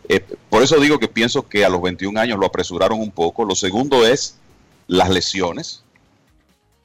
eh, 0.09 0.24
por 0.49 0.62
eso 0.62 0.78
digo 0.78 0.99
que 0.99 1.09
pienso 1.09 1.49
que 1.49 1.65
a 1.65 1.69
los 1.69 1.82
21 1.82 2.16
años 2.16 2.39
lo 2.39 2.47
apresuraron 2.47 3.01
un 3.01 3.11
poco. 3.11 3.44
Lo 3.44 3.57
segundo 3.57 4.07
es 4.07 4.36
las 4.86 5.11
lesiones. 5.11 5.82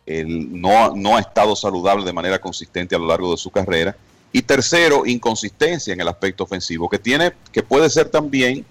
Él 0.08 0.60
no, 0.60 0.96
no 0.96 1.18
ha 1.18 1.20
estado 1.20 1.56
saludable 1.56 2.06
de 2.06 2.14
manera 2.14 2.40
consistente 2.40 2.96
a 2.96 3.00
lo 3.00 3.08
largo 3.08 3.32
de 3.32 3.38
su 3.38 3.52
carrera. 3.52 3.96
Y 4.32 4.42
tercero, 4.42 5.06
inconsistencia 5.06 5.94
en 5.94 6.02
el 6.02 6.08
aspecto 6.08 6.44
ofensivo, 6.44 6.90
que 6.90 6.98
tiene, 7.00 7.34
que 7.52 7.62
puede 7.62 7.90
ser 7.90 8.10
también 8.10 8.66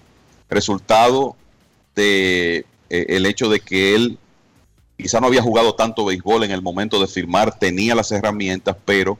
resultado 0.49 1.35
de 1.97 2.65
eh, 2.89 3.05
el 3.09 3.25
hecho 3.25 3.49
de 3.49 3.59
que 3.59 3.95
él 3.95 4.17
quizá 4.97 5.19
no 5.19 5.27
había 5.27 5.41
jugado 5.41 5.75
tanto 5.75 6.05
béisbol 6.05 6.43
en 6.43 6.51
el 6.51 6.61
momento 6.61 7.01
de 7.01 7.07
firmar, 7.07 7.57
tenía 7.59 7.93
las 7.95 8.11
herramientas, 8.11 8.75
pero 8.85 9.19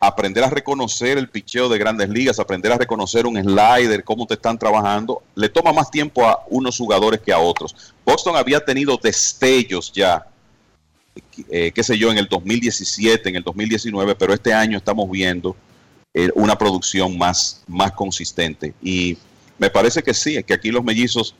aprender 0.00 0.44
a 0.44 0.50
reconocer 0.50 1.16
el 1.16 1.28
picheo 1.28 1.68
de 1.68 1.78
grandes 1.78 2.08
ligas, 2.08 2.38
aprender 2.38 2.72
a 2.72 2.78
reconocer 2.78 3.26
un 3.26 3.36
slider, 3.36 4.04
cómo 4.04 4.26
te 4.26 4.34
están 4.34 4.58
trabajando, 4.58 5.22
le 5.34 5.48
toma 5.48 5.72
más 5.72 5.90
tiempo 5.90 6.26
a 6.26 6.44
unos 6.48 6.76
jugadores 6.76 7.20
que 7.20 7.32
a 7.32 7.38
otros. 7.38 7.94
Boston 8.04 8.36
había 8.36 8.60
tenido 8.60 8.98
destellos 9.02 9.92
ya, 9.92 10.26
eh, 11.50 11.70
qué 11.72 11.82
sé 11.82 11.96
yo, 11.96 12.10
en 12.10 12.18
el 12.18 12.26
2017, 12.26 13.28
en 13.28 13.36
el 13.36 13.42
2019, 13.42 14.14
pero 14.14 14.34
este 14.34 14.52
año 14.52 14.76
estamos 14.76 15.10
viendo 15.10 15.56
eh, 16.12 16.30
una 16.34 16.56
producción 16.58 17.16
más, 17.16 17.62
más 17.66 17.92
consistente. 17.92 18.74
Y 18.82 19.16
me 19.58 19.70
parece 19.70 20.02
que 20.02 20.14
sí, 20.14 20.36
es 20.36 20.44
que 20.44 20.54
aquí 20.54 20.70
los 20.70 20.84
mellizos 20.84 21.34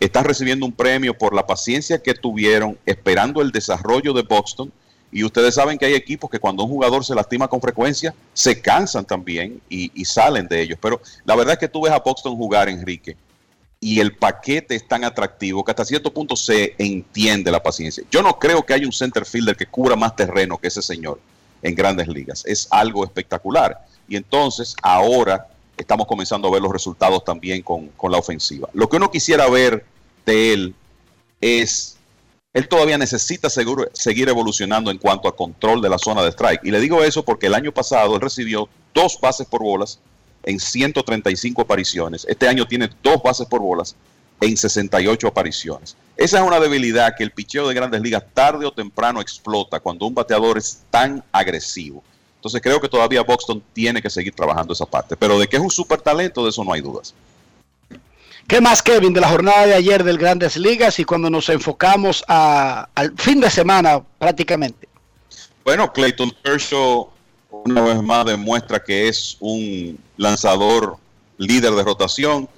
están 0.00 0.24
recibiendo 0.24 0.64
un 0.64 0.72
premio 0.72 1.16
por 1.16 1.34
la 1.34 1.46
paciencia 1.46 2.02
que 2.02 2.14
tuvieron 2.14 2.78
esperando 2.86 3.42
el 3.42 3.52
desarrollo 3.52 4.12
de 4.12 4.22
Boston. 4.22 4.72
Y 5.12 5.24
ustedes 5.24 5.56
saben 5.56 5.76
que 5.76 5.86
hay 5.86 5.94
equipos 5.94 6.30
que 6.30 6.38
cuando 6.38 6.62
un 6.62 6.70
jugador 6.70 7.04
se 7.04 7.14
lastima 7.14 7.48
con 7.48 7.60
frecuencia, 7.60 8.14
se 8.32 8.60
cansan 8.62 9.04
también 9.04 9.60
y, 9.68 10.04
salen 10.04 10.46
de 10.46 10.62
ellos. 10.62 10.78
Pero 10.80 11.00
la 11.24 11.36
verdad 11.36 11.54
es 11.54 11.58
que 11.58 11.68
tú 11.68 11.82
ves 11.82 11.92
a 11.92 11.98
Boston 11.98 12.36
jugar, 12.36 12.68
Enrique, 12.68 13.16
y 13.80 13.98
el 13.98 14.16
paquete 14.16 14.76
es 14.76 14.86
tan 14.86 15.04
atractivo 15.04 15.64
que 15.64 15.72
hasta 15.72 15.84
cierto 15.84 16.12
punto 16.12 16.36
se 16.36 16.74
entiende 16.78 17.50
la 17.50 17.62
paciencia. 17.62 18.04
Yo 18.10 18.22
no 18.22 18.38
creo 18.38 18.64
que 18.64 18.74
haya 18.74 18.86
un 18.86 18.92
center 18.92 19.26
fielder 19.26 19.56
que 19.56 19.66
cubra 19.66 19.96
más 19.96 20.14
terreno 20.14 20.58
que 20.58 20.68
ese 20.68 20.82
señor 20.82 21.20
en 21.62 21.74
grandes 21.74 22.08
ligas. 22.08 22.44
Es 22.46 22.68
algo 22.70 23.04
espectacular. 23.04 23.86
Y 24.08 24.16
entonces 24.16 24.76
ahora 24.82 25.48
estamos 25.80 26.06
comenzando 26.06 26.48
a 26.48 26.50
ver 26.52 26.62
los 26.62 26.72
resultados 26.72 27.24
también 27.24 27.62
con, 27.62 27.88
con 27.88 28.12
la 28.12 28.18
ofensiva. 28.18 28.68
Lo 28.72 28.88
que 28.88 28.96
uno 28.96 29.10
quisiera 29.10 29.48
ver 29.48 29.84
de 30.26 30.52
él 30.52 30.74
es, 31.40 31.96
él 32.52 32.68
todavía 32.68 32.98
necesita 32.98 33.48
seguro- 33.50 33.88
seguir 33.92 34.28
evolucionando 34.28 34.90
en 34.90 34.98
cuanto 34.98 35.28
a 35.28 35.36
control 35.36 35.80
de 35.82 35.88
la 35.88 35.98
zona 35.98 36.22
de 36.22 36.30
strike. 36.30 36.64
Y 36.64 36.70
le 36.70 36.80
digo 36.80 37.02
eso 37.02 37.24
porque 37.24 37.46
el 37.46 37.54
año 37.54 37.72
pasado 37.72 38.14
él 38.14 38.20
recibió 38.20 38.68
dos 38.94 39.18
bases 39.20 39.46
por 39.46 39.62
bolas 39.62 39.98
en 40.42 40.58
135 40.58 41.62
apariciones. 41.62 42.26
Este 42.28 42.48
año 42.48 42.66
tiene 42.66 42.88
dos 43.02 43.22
bases 43.22 43.46
por 43.46 43.60
bolas 43.60 43.94
en 44.40 44.56
68 44.56 45.28
apariciones. 45.28 45.96
Esa 46.16 46.38
es 46.40 46.46
una 46.46 46.60
debilidad 46.60 47.14
que 47.16 47.24
el 47.24 47.30
picheo 47.30 47.68
de 47.68 47.74
grandes 47.74 48.00
ligas 48.02 48.24
tarde 48.34 48.66
o 48.66 48.72
temprano 48.72 49.20
explota 49.20 49.80
cuando 49.80 50.06
un 50.06 50.14
bateador 50.14 50.58
es 50.58 50.82
tan 50.90 51.22
agresivo. 51.32 52.02
Entonces 52.40 52.62
creo 52.62 52.80
que 52.80 52.88
todavía 52.88 53.20
Boston 53.22 53.62
tiene 53.74 54.00
que 54.00 54.08
seguir 54.08 54.34
trabajando 54.34 54.72
esa 54.72 54.86
parte. 54.86 55.14
Pero 55.14 55.38
de 55.38 55.46
que 55.46 55.56
es 55.56 55.62
un 55.62 55.70
super 55.70 56.00
talento, 56.00 56.42
de 56.42 56.48
eso 56.48 56.64
no 56.64 56.72
hay 56.72 56.80
dudas. 56.80 57.12
¿Qué 58.48 58.62
más, 58.62 58.82
Kevin, 58.82 59.12
de 59.12 59.20
la 59.20 59.28
jornada 59.28 59.66
de 59.66 59.74
ayer 59.74 60.02
del 60.02 60.16
Grandes 60.16 60.56
Ligas 60.56 60.98
y 60.98 61.04
cuando 61.04 61.28
nos 61.28 61.50
enfocamos 61.50 62.24
a- 62.26 62.88
al 62.94 63.12
fin 63.18 63.40
de 63.40 63.50
semana 63.50 64.02
prácticamente? 64.18 64.88
Bueno, 65.62 65.92
Clayton 65.92 66.32
Kershaw 66.42 67.10
una 67.50 67.82
vez 67.82 68.02
más 68.02 68.24
demuestra 68.24 68.82
que 68.82 69.08
es 69.08 69.36
un 69.38 69.98
lanzador 70.16 70.96
líder 71.36 71.72
de 71.72 71.82
rotación, 71.82 72.48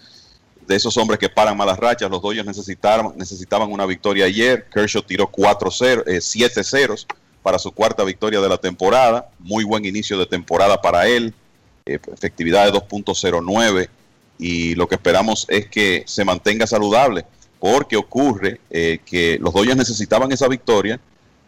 de 0.64 0.76
esos 0.76 0.96
hombres 0.96 1.18
que 1.18 1.28
paran 1.28 1.56
malas 1.56 1.76
rachas. 1.76 2.08
Los 2.08 2.22
Dodgers 2.22 2.46
necesitaban, 2.46 3.14
necesitaban 3.16 3.72
una 3.72 3.84
victoria 3.84 4.26
ayer. 4.26 4.68
Kershaw 4.72 5.02
tiró 5.02 5.26
4-0, 5.26 6.04
eh, 6.06 6.20
7 6.20 6.62
ceros 6.62 7.06
para 7.42 7.58
su 7.58 7.72
cuarta 7.72 8.04
victoria 8.04 8.40
de 8.40 8.48
la 8.48 8.58
temporada. 8.58 9.30
Muy 9.38 9.64
buen 9.64 9.84
inicio 9.84 10.18
de 10.18 10.26
temporada 10.26 10.80
para 10.80 11.06
él. 11.08 11.34
Eh, 11.86 11.98
efectividad 12.12 12.64
de 12.64 12.78
2.09 12.78 13.88
y 14.38 14.74
lo 14.74 14.88
que 14.88 14.94
esperamos 14.94 15.46
es 15.48 15.68
que 15.68 16.04
se 16.06 16.24
mantenga 16.24 16.66
saludable 16.66 17.24
porque 17.58 17.96
ocurre 17.96 18.60
eh, 18.70 18.98
que 19.04 19.38
los 19.40 19.52
Dodgers 19.52 19.76
necesitaban 19.76 20.30
esa 20.32 20.48
victoria 20.48 21.00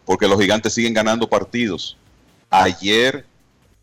porque 0.05 0.29
los 0.29 0.41
gigantes 0.41 0.75
siguen 0.75 0.95
ganando 0.95 1.29
partidos. 1.29 1.97
Ayer, 2.51 3.25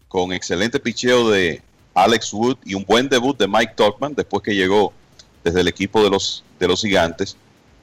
con 0.08 0.32
excelente 0.34 0.80
picheo 0.80 1.30
de 1.30 1.62
Alex 1.94 2.34
Wood 2.34 2.58
y 2.66 2.76
un 2.76 2.86
buen 2.86 3.10
debut 3.10 3.38
de 3.38 3.48
Mike 3.48 3.74
Tuckman, 3.76 4.14
después 4.14 4.44
que 4.44 4.56
llegó 4.56 4.94
desde 5.44 5.62
el 5.62 5.68
equipo 5.68 6.04
de 6.04 6.10
los, 6.10 6.44
de 6.60 6.68
los 6.68 6.82
gigantes, 6.82 7.36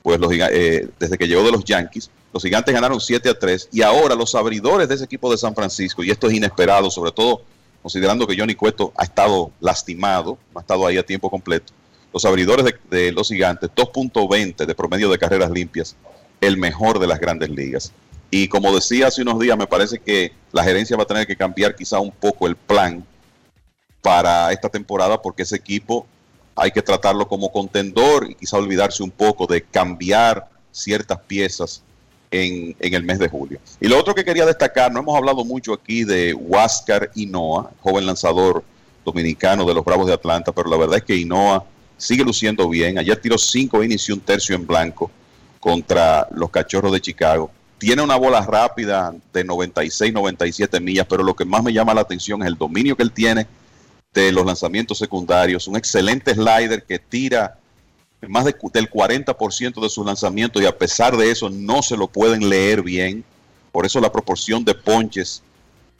pues 0.08 0.18
los, 0.20 0.32
eh, 0.32 0.88
desde 0.98 1.18
que 1.18 1.28
llegó 1.28 1.42
de 1.42 1.52
los 1.52 1.64
Yankees, 1.64 2.10
los 2.32 2.42
gigantes 2.42 2.72
ganaron 2.72 2.98
7 2.98 3.28
a 3.28 3.38
3 3.38 3.68
y 3.70 3.82
ahora 3.82 4.14
los 4.14 4.34
abridores 4.34 4.88
de 4.88 4.94
ese 4.94 5.04
equipo 5.04 5.30
de 5.30 5.36
San 5.36 5.54
Francisco, 5.54 6.02
y 6.02 6.10
esto 6.10 6.28
es 6.28 6.32
inesperado, 6.32 6.90
sobre 6.90 7.12
todo 7.12 7.42
considerando 7.82 8.26
que 8.26 8.34
Johnny 8.34 8.54
Cueto 8.54 8.90
ha 8.96 9.04
estado 9.04 9.50
lastimado, 9.60 10.38
ha 10.54 10.60
estado 10.60 10.86
ahí 10.86 10.96
a 10.96 11.02
tiempo 11.02 11.28
completo, 11.28 11.74
los 12.10 12.24
abridores 12.24 12.64
de, 12.64 12.74
de 12.88 13.12
los 13.12 13.28
gigantes, 13.28 13.68
2.20 13.76 14.64
de 14.64 14.74
promedio 14.74 15.10
de 15.10 15.18
carreras 15.18 15.50
limpias, 15.50 15.94
el 16.40 16.56
mejor 16.56 17.00
de 17.00 17.06
las 17.06 17.20
grandes 17.20 17.50
ligas. 17.50 17.92
Y 18.30 18.48
como 18.48 18.74
decía 18.74 19.08
hace 19.08 19.20
unos 19.20 19.38
días, 19.38 19.58
me 19.58 19.66
parece 19.66 19.98
que 19.98 20.32
la 20.52 20.64
gerencia 20.64 20.96
va 20.96 21.02
a 21.02 21.06
tener 21.06 21.26
que 21.26 21.36
cambiar 21.36 21.76
quizá 21.76 22.00
un 22.00 22.12
poco 22.12 22.46
el 22.46 22.56
plan 22.56 23.04
para 24.00 24.52
esta 24.52 24.70
temporada 24.70 25.20
porque 25.20 25.42
ese 25.42 25.56
equipo 25.56 26.06
hay 26.58 26.70
que 26.70 26.82
tratarlo 26.82 27.28
como 27.28 27.50
contendor 27.50 28.30
y 28.30 28.34
quizá 28.34 28.56
olvidarse 28.56 29.02
un 29.02 29.10
poco 29.10 29.46
de 29.46 29.62
cambiar 29.62 30.48
ciertas 30.72 31.18
piezas 31.26 31.82
en, 32.30 32.76
en 32.78 32.94
el 32.94 33.02
mes 33.02 33.18
de 33.18 33.28
julio. 33.28 33.58
Y 33.80 33.88
lo 33.88 33.98
otro 33.98 34.14
que 34.14 34.24
quería 34.24 34.46
destacar, 34.46 34.92
no 34.92 35.00
hemos 35.00 35.16
hablado 35.16 35.44
mucho 35.44 35.72
aquí 35.72 36.04
de 36.04 36.34
Huáscar 36.34 37.10
Inoa, 37.14 37.70
joven 37.80 38.06
lanzador 38.06 38.62
dominicano 39.04 39.64
de 39.64 39.74
los 39.74 39.84
Bravos 39.84 40.06
de 40.06 40.12
Atlanta, 40.12 40.52
pero 40.52 40.68
la 40.68 40.76
verdad 40.76 40.98
es 40.98 41.04
que 41.04 41.16
Inoa 41.16 41.64
sigue 41.96 42.24
luciendo 42.24 42.68
bien. 42.68 42.98
Ayer 42.98 43.16
tiró 43.20 43.38
cinco 43.38 43.82
innings 43.82 44.08
y 44.08 44.12
un 44.12 44.20
tercio 44.20 44.54
en 44.54 44.66
blanco 44.66 45.10
contra 45.60 46.28
los 46.32 46.50
Cachorros 46.50 46.92
de 46.92 47.00
Chicago. 47.00 47.50
tiene 47.78 48.02
una 48.02 48.16
bola 48.16 48.40
rápida 48.40 49.14
de 49.32 49.44
96, 49.44 50.12
97 50.12 50.80
millas, 50.80 51.06
pero 51.08 51.22
lo 51.22 51.34
que 51.36 51.44
más 51.44 51.62
me 51.62 51.72
llama 51.72 51.94
la 51.94 52.00
atención 52.00 52.42
es 52.42 52.48
el 52.48 52.56
dominio 52.56 52.96
que 52.96 53.04
él 53.04 53.12
tiene 53.12 53.46
de 54.14 54.32
los 54.32 54.44
lanzamientos 54.44 54.98
secundarios, 54.98 55.68
un 55.68 55.76
excelente 55.76 56.34
slider 56.34 56.84
que 56.84 56.98
tira 56.98 57.58
más 58.26 58.44
de, 58.44 58.54
del 58.72 58.90
40% 58.90 59.80
de 59.80 59.88
sus 59.88 60.04
lanzamientos 60.04 60.60
y 60.60 60.66
a 60.66 60.76
pesar 60.76 61.16
de 61.16 61.30
eso 61.30 61.50
no 61.50 61.82
se 61.82 61.96
lo 61.96 62.08
pueden 62.08 62.48
leer 62.48 62.82
bien, 62.82 63.24
por 63.70 63.86
eso 63.86 64.00
la 64.00 64.10
proporción 64.10 64.64
de 64.64 64.74
ponches 64.74 65.42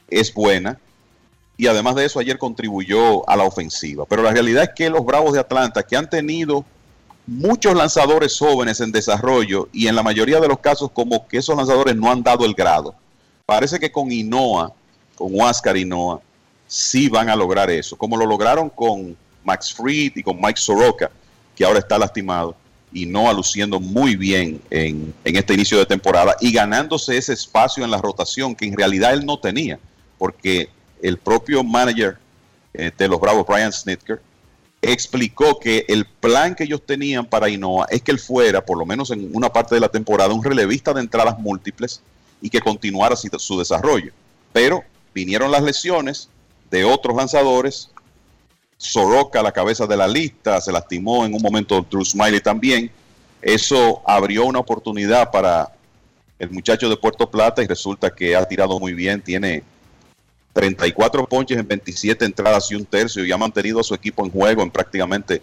es 0.09 0.33
buena 0.33 0.79
y 1.57 1.67
además 1.67 1.95
de 1.97 2.07
eso 2.07 2.19
ayer 2.19 2.39
contribuyó 2.39 3.29
a 3.29 3.37
la 3.37 3.45
ofensiva. 3.45 4.05
Pero 4.07 4.23
la 4.23 4.33
realidad 4.33 4.65
es 4.65 4.71
que 4.75 4.91
los 4.91 5.05
Bravos 5.05 5.33
de 5.33 5.41
Atlanta, 5.41 5.83
que 5.83 5.97
han 5.97 6.09
tenido 6.09 6.65
muchos 7.27 7.75
lanzadores 7.75 8.39
jóvenes 8.39 8.81
en 8.81 8.91
desarrollo 8.91 9.69
y 9.73 9.87
en 9.87 9.95
la 9.95 10.03
mayoría 10.03 10.41
de 10.41 10.49
los 10.49 10.61
casos 10.61 10.91
como 10.93 11.29
que 11.29 11.39
esos 11.39 11.57
lanzadores 11.57 11.95
no 11.95 12.11
han 12.11 12.23
dado 12.23 12.45
el 12.45 12.55
grado, 12.55 12.95
parece 13.45 13.79
que 13.79 13.93
con 13.93 14.11
Inoa, 14.11 14.73
con 15.15 15.29
Huáscar 15.35 15.77
Inoa, 15.77 16.21
sí 16.69 17.09
van 17.09 17.29
a 17.29 17.35
lograr 17.35 17.71
eso, 17.71 17.97
como 17.97 18.17
lo 18.17 18.27
lograron 18.27 18.71
con 18.71 19.17
Max 19.43 19.75
Fried 19.75 20.13
y 20.15 20.23
con 20.23 20.41
Mike 20.41 20.61
Soroka, 20.61 21.11
que 21.57 21.65
ahora 21.65 21.81
está 21.81 21.99
lastimado, 21.99 22.55
y 22.93 23.07
Noah 23.07 23.33
luciendo 23.33 23.81
muy 23.81 24.15
bien 24.15 24.61
en, 24.71 25.13
en 25.25 25.37
este 25.37 25.55
inicio 25.55 25.79
de 25.79 25.87
temporada 25.87 26.37
y 26.41 26.53
ganándose 26.53 27.17
ese 27.17 27.33
espacio 27.33 27.85
en 27.85 27.91
la 27.91 27.99
rotación 27.99 28.55
que 28.55 28.67
en 28.67 28.77
realidad 28.77 29.13
él 29.13 29.27
no 29.27 29.39
tenía, 29.39 29.79
porque 30.19 30.69
el 31.03 31.19
propio 31.19 31.65
manager 31.65 32.19
eh, 32.75 32.91
de 32.97 33.09
los 33.09 33.21
Bravos, 33.21 33.47
Brian 33.47 33.73
Snitker, 33.73 34.21
explicó 34.81 35.59
que 35.59 35.85
el 35.89 36.05
plan 36.05 36.55
que 36.55 36.65
ellos 36.65 36.83
tenían 36.85 37.27
para 37.27 37.49
Inoa 37.49 37.87
es 37.91 38.03
que 38.03 38.13
él 38.13 38.19
fuera, 38.19 38.65
por 38.65 38.79
lo 38.79 38.87
menos 38.87 39.11
en 39.11 39.35
una 39.35 39.53
parte 39.53 39.75
de 39.75 39.81
la 39.81 39.89
temporada, 39.89 40.33
un 40.33 40.45
relevista 40.45 40.93
de 40.93 41.01
entradas 41.01 41.39
múltiples 41.39 42.01
y 42.41 42.49
que 42.49 42.61
continuara 42.61 43.17
su 43.17 43.59
desarrollo. 43.59 44.13
Pero 44.53 44.85
vinieron 45.13 45.51
las 45.51 45.63
lesiones 45.63 46.29
de 46.71 46.85
otros 46.85 47.17
lanzadores. 47.17 47.91
Soroka, 48.77 49.43
la 49.43 49.53
cabeza 49.53 49.87
de 49.87 49.97
la 49.97 50.07
lista, 50.07 50.61
se 50.61 50.73
lastimó 50.73 51.27
en 51.27 51.35
un 51.35 51.43
momento 51.43 51.85
Drew 51.91 52.05
Smiley 52.05 52.41
también. 52.41 52.91
Eso 53.43 54.03
abrió 54.07 54.45
una 54.45 54.61
oportunidad 54.61 55.31
para 55.31 55.73
el 56.39 56.51
muchacho 56.51 56.89
de 56.89 56.97
Puerto 56.97 57.29
Plata 57.29 57.63
y 57.63 57.67
resulta 57.67 58.11
que 58.11 58.37
ha 58.37 58.45
tirado 58.47 58.79
muy 58.79 58.95
bien, 58.95 59.21
tiene 59.21 59.65
34 60.53 61.27
ponches 61.27 61.59
en 61.59 61.67
27 61.67 62.25
entradas 62.25 62.71
y 62.71 62.75
un 62.75 62.85
tercio 62.85 63.25
y 63.25 63.33
ha 63.33 63.37
mantenido 63.37 63.81
a 63.81 63.85
su 63.85 63.95
equipo 63.95 64.25
en 64.25 64.31
juego 64.31 64.63
en 64.63 64.71
prácticamente 64.71 65.43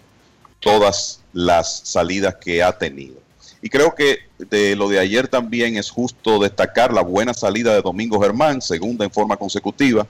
todas 0.60 1.20
las 1.32 1.80
salidas 1.84 2.36
que 2.36 2.62
ha 2.62 2.76
tenido. 2.76 3.16
Y 3.62 3.68
creo 3.68 3.94
que 3.94 4.20
de 4.38 4.76
lo 4.76 4.88
de 4.88 4.98
ayer 4.98 5.28
también 5.28 5.76
es 5.76 5.90
justo 5.90 6.38
destacar 6.38 6.92
la 6.92 7.02
buena 7.02 7.34
salida 7.34 7.74
de 7.74 7.82
Domingo 7.82 8.20
Germán, 8.20 8.60
segunda 8.60 9.04
en 9.04 9.10
forma 9.10 9.36
consecutiva. 9.36 10.06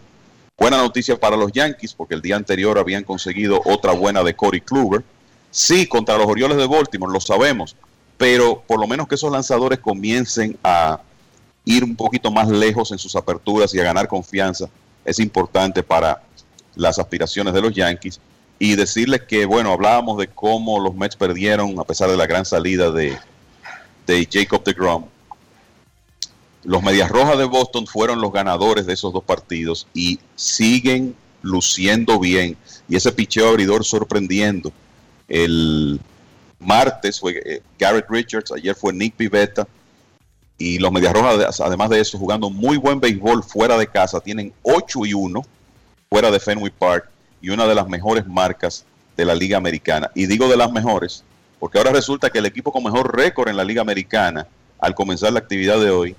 Buena 0.59 0.79
noticia 0.79 1.21
para 1.21 1.37
los 1.37 1.53
Yankees 1.53 1.93
porque 1.93 2.15
el 2.15 2.23
día 2.23 2.35
anterior 2.35 2.79
habían 2.79 3.05
conseguido 3.05 3.61
otra 3.67 3.93
buena 3.93 4.23
de 4.23 4.35
Corey 4.35 4.63
Kluber. 4.63 5.05
Sí, 5.51 5.87
contra 5.87 6.17
los 6.17 6.27
Orioles 6.27 6.57
de 6.57 6.67
Baltimore, 6.67 7.13
lo 7.13 7.21
sabemos, 7.21 7.77
pero 8.17 8.63
por 8.67 8.81
lo 8.81 8.87
menos 8.87 9.07
que 9.07 9.17
esos 9.17 9.31
lanzadores 9.31 9.81
comiencen 9.81 10.59
a 10.65 11.01
ir 11.67 11.85
un 11.85 11.95
poquito 11.95 12.31
más 12.31 12.49
lejos 12.49 12.91
en 12.91 12.99
sus 12.99 13.17
aperturas 13.17 13.75
y 13.75 13.81
a 13.81 13.85
ganar 13.85 14.09
confianza 14.09 14.67
es 15.05 15.19
importante 15.19 15.83
para 15.83 16.23
las 16.75 16.99
aspiraciones 16.99 17.53
de 17.53 17.61
los 17.61 17.75
Yankees. 17.75 18.19
Y 18.59 18.77
decirles 18.77 19.23
que, 19.29 19.45
bueno, 19.45 19.73
hablábamos 19.73 20.17
de 20.17 20.29
cómo 20.29 20.81
los 20.81 20.95
Mets 20.95 21.17
perdieron 21.17 21.79
a 21.79 21.85
pesar 21.85 22.09
de 22.09 22.17
la 22.17 22.27
gran 22.27 22.47
salida 22.47 22.91
de, 22.91 23.15
de 24.07 24.27
Jacob 24.33 24.65
de 24.65 24.73
Grom. 24.73 25.05
Los 26.67 26.83
Medias 26.83 27.09
Rojas 27.09 27.39
de 27.39 27.45
Boston 27.45 27.87
fueron 27.87 28.21
los 28.21 28.33
ganadores 28.33 28.87
de 28.87 28.95
esos 28.95 29.13
dos 29.13 29.23
partidos 29.23 29.87
y 29.95 30.19
siguen 30.35 31.15
luciendo 31.41 32.19
bien. 32.19 32.57
Y 32.89 32.97
ese 32.97 33.13
picheo 33.13 33.51
abridor 33.51 33.85
sorprendiendo. 33.85 34.73
El 35.29 36.01
martes 36.59 37.21
fue 37.21 37.41
eh, 37.45 37.63
Garrett 37.79 38.07
Richards, 38.09 38.51
ayer 38.51 38.75
fue 38.75 38.93
Nick 38.93 39.15
Pivetta 39.15 39.69
y 40.59 40.81
los 40.81 40.91
Medias 40.91 41.13
Rojas, 41.13 41.61
además 41.61 41.89
de 41.91 42.01
eso, 42.01 42.19
jugando 42.19 42.51
muy 42.51 42.79
buen 42.79 42.99
béisbol 42.99 43.45
fuera 43.45 43.79
de 43.79 43.87
casa, 43.87 44.19
tienen 44.19 44.53
8 44.63 45.07
y 45.07 45.15
1 45.15 45.43
fuera 46.11 46.33
de 46.33 46.41
Fenway 46.41 46.73
Park 46.77 47.09
y 47.41 47.51
una 47.51 47.69
de 47.69 47.77
las 47.77 47.89
mejores 47.89 48.27
marcas 48.27 48.85
de 49.17 49.25
la 49.25 49.37
Liga 49.37 49.57
Americana. 49.57 50.11
Y 50.17 50.27
digo 50.27 50.49
de 50.49 50.57
las 50.57 50.73
mejores, 50.73 51.23
porque 51.61 51.79
ahora 51.79 51.93
resulta 51.93 52.31
que 52.31 52.39
el 52.39 52.47
equipo 52.47 52.73
con 52.73 52.83
mejor 52.83 53.15
récord 53.15 53.49
en 53.49 53.57
la 53.57 53.65
Liga 53.65 53.83
Americana, 53.83 54.49
al 54.81 54.97
comenzar 54.97 55.33
la 55.33 55.39
actividad 55.39 55.79
de 55.79 55.91
hoy, 55.91 56.17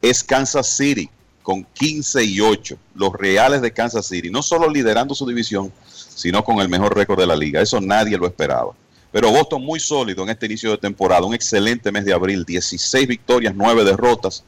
es 0.00 0.22
Kansas 0.22 0.68
City, 0.76 1.08
con 1.42 1.64
15 1.64 2.24
y 2.24 2.40
8. 2.40 2.76
Los 2.94 3.12
Reales 3.12 3.62
de 3.62 3.72
Kansas 3.72 4.06
City, 4.06 4.30
no 4.30 4.42
solo 4.42 4.68
liderando 4.68 5.14
su 5.14 5.26
división, 5.26 5.72
sino 5.86 6.44
con 6.44 6.60
el 6.60 6.68
mejor 6.68 6.96
récord 6.96 7.20
de 7.20 7.26
la 7.26 7.36
liga. 7.36 7.60
Eso 7.60 7.80
nadie 7.80 8.18
lo 8.18 8.26
esperaba. 8.26 8.72
Pero 9.12 9.30
Boston 9.30 9.62
muy 9.64 9.80
sólido 9.80 10.24
en 10.24 10.30
este 10.30 10.46
inicio 10.46 10.70
de 10.72 10.78
temporada, 10.78 11.24
un 11.24 11.34
excelente 11.34 11.90
mes 11.92 12.04
de 12.04 12.12
abril, 12.12 12.44
16 12.44 13.06
victorias, 13.06 13.54
9 13.54 13.84
derrotas, 13.84 14.44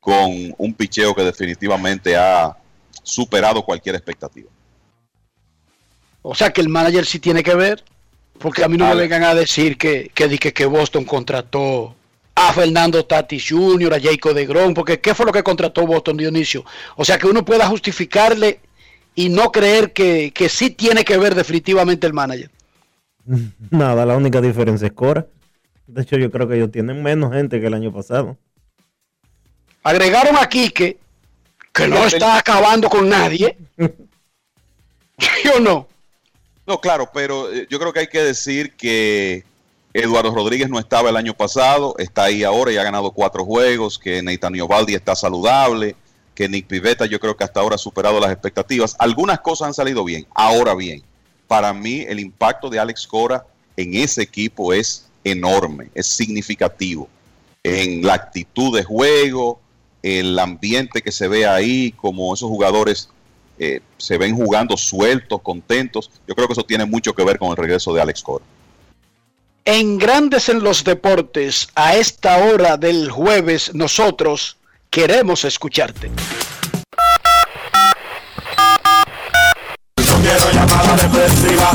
con 0.00 0.54
un 0.58 0.74
picheo 0.74 1.14
que 1.14 1.22
definitivamente 1.22 2.16
ha 2.16 2.56
superado 3.02 3.62
cualquier 3.64 3.94
expectativa. 3.94 4.50
O 6.22 6.34
sea 6.34 6.52
que 6.52 6.60
el 6.60 6.68
manager 6.68 7.06
sí 7.06 7.18
tiene 7.18 7.42
que 7.42 7.54
ver, 7.54 7.84
porque 8.38 8.64
a 8.64 8.68
mí 8.68 8.76
no 8.76 8.86
me 8.88 8.94
vengan 8.94 9.22
a 9.22 9.34
decir 9.34 9.78
que, 9.78 10.10
que, 10.14 10.38
que, 10.38 10.52
que 10.52 10.66
Boston 10.66 11.04
contrató 11.04 11.94
a 12.40 12.52
Fernando 12.52 13.04
Tatis 13.04 13.46
Jr., 13.48 13.94
a 13.94 14.00
Jacob 14.00 14.32
de 14.32 14.46
Grom, 14.46 14.72
porque 14.72 15.00
¿qué 15.00 15.12
fue 15.12 15.26
lo 15.26 15.32
que 15.32 15.42
contrató 15.42 15.84
Boston 15.84 16.16
Dionisio? 16.16 16.64
O 16.96 17.04
sea 17.04 17.18
que 17.18 17.26
uno 17.26 17.44
pueda 17.44 17.66
justificarle 17.66 18.60
y 19.16 19.28
no 19.28 19.50
creer 19.50 19.92
que, 19.92 20.32
que 20.32 20.48
sí 20.48 20.70
tiene 20.70 21.04
que 21.04 21.18
ver 21.18 21.34
definitivamente 21.34 22.06
el 22.06 22.12
manager. 22.12 22.50
Nada, 23.70 24.06
la 24.06 24.16
única 24.16 24.40
diferencia 24.40 24.86
es 24.86 24.92
Cora. 24.92 25.26
De 25.88 26.02
hecho, 26.02 26.16
yo 26.16 26.30
creo 26.30 26.46
que 26.46 26.54
ellos 26.54 26.70
tienen 26.70 27.02
menos 27.02 27.32
gente 27.32 27.60
que 27.60 27.66
el 27.66 27.74
año 27.74 27.92
pasado. 27.92 28.36
Agregaron 29.82 30.36
a 30.36 30.48
Quique, 30.48 30.98
que 31.72 31.88
no 31.88 32.04
está 32.06 32.38
acabando 32.38 32.88
con 32.88 33.08
nadie. 33.08 33.56
¿Sí 35.18 35.48
o 35.56 35.58
no? 35.58 35.88
No, 36.66 36.80
claro, 36.80 37.10
pero 37.12 37.52
eh, 37.52 37.66
yo 37.68 37.80
creo 37.80 37.92
que 37.92 38.00
hay 38.00 38.06
que 38.06 38.22
decir 38.22 38.74
que 38.76 39.44
Eduardo 39.92 40.34
Rodríguez 40.34 40.68
no 40.68 40.78
estaba 40.78 41.10
el 41.10 41.16
año 41.16 41.34
pasado, 41.34 41.94
está 41.98 42.24
ahí 42.24 42.44
ahora 42.44 42.72
y 42.72 42.76
ha 42.76 42.84
ganado 42.84 43.10
cuatro 43.10 43.44
juegos, 43.44 43.98
que 43.98 44.22
Netanio 44.22 44.68
Baldi 44.68 44.94
está 44.94 45.16
saludable, 45.16 45.96
que 46.34 46.48
Nick 46.48 46.66
Pivetta 46.66 47.06
yo 47.06 47.18
creo 47.18 47.36
que 47.36 47.44
hasta 47.44 47.60
ahora 47.60 47.76
ha 47.76 47.78
superado 47.78 48.20
las 48.20 48.30
expectativas. 48.30 48.94
Algunas 48.98 49.40
cosas 49.40 49.68
han 49.68 49.74
salido 49.74 50.04
bien, 50.04 50.26
ahora 50.34 50.74
bien 50.74 51.02
para 51.48 51.72
mí 51.72 52.04
el 52.06 52.20
impacto 52.20 52.70
de 52.70 52.78
Alex 52.78 53.06
Cora 53.06 53.44
en 53.76 53.94
ese 53.94 54.22
equipo 54.22 54.72
es 54.72 55.06
enorme, 55.24 55.88
es 55.94 56.06
significativo. 56.06 57.08
En 57.64 58.04
la 58.04 58.14
actitud 58.14 58.76
de 58.76 58.84
juego, 58.84 59.58
el 60.02 60.38
ambiente 60.38 61.02
que 61.02 61.10
se 61.10 61.26
ve 61.26 61.46
ahí, 61.46 61.92
como 61.92 62.32
esos 62.34 62.48
jugadores 62.48 63.08
eh, 63.58 63.80
se 63.96 64.18
ven 64.18 64.36
jugando 64.36 64.76
sueltos, 64.76 65.40
contentos. 65.42 66.10
Yo 66.26 66.34
creo 66.34 66.46
que 66.46 66.52
eso 66.52 66.64
tiene 66.64 66.84
mucho 66.84 67.14
que 67.14 67.24
ver 67.24 67.38
con 67.38 67.50
el 67.50 67.56
regreso 67.56 67.92
de 67.94 68.02
Alex 68.02 68.22
Cora. 68.22 68.44
En 69.70 69.98
Grandes 69.98 70.48
en 70.48 70.64
los 70.64 70.82
Deportes, 70.82 71.68
a 71.74 71.94
esta 71.94 72.38
hora 72.38 72.78
del 72.78 73.10
jueves, 73.10 73.74
nosotros 73.74 74.56
queremos 74.88 75.44
escucharte. 75.44 76.10
quiero 80.22 80.50
llamada 80.54 80.96
depresiva. 80.96 81.70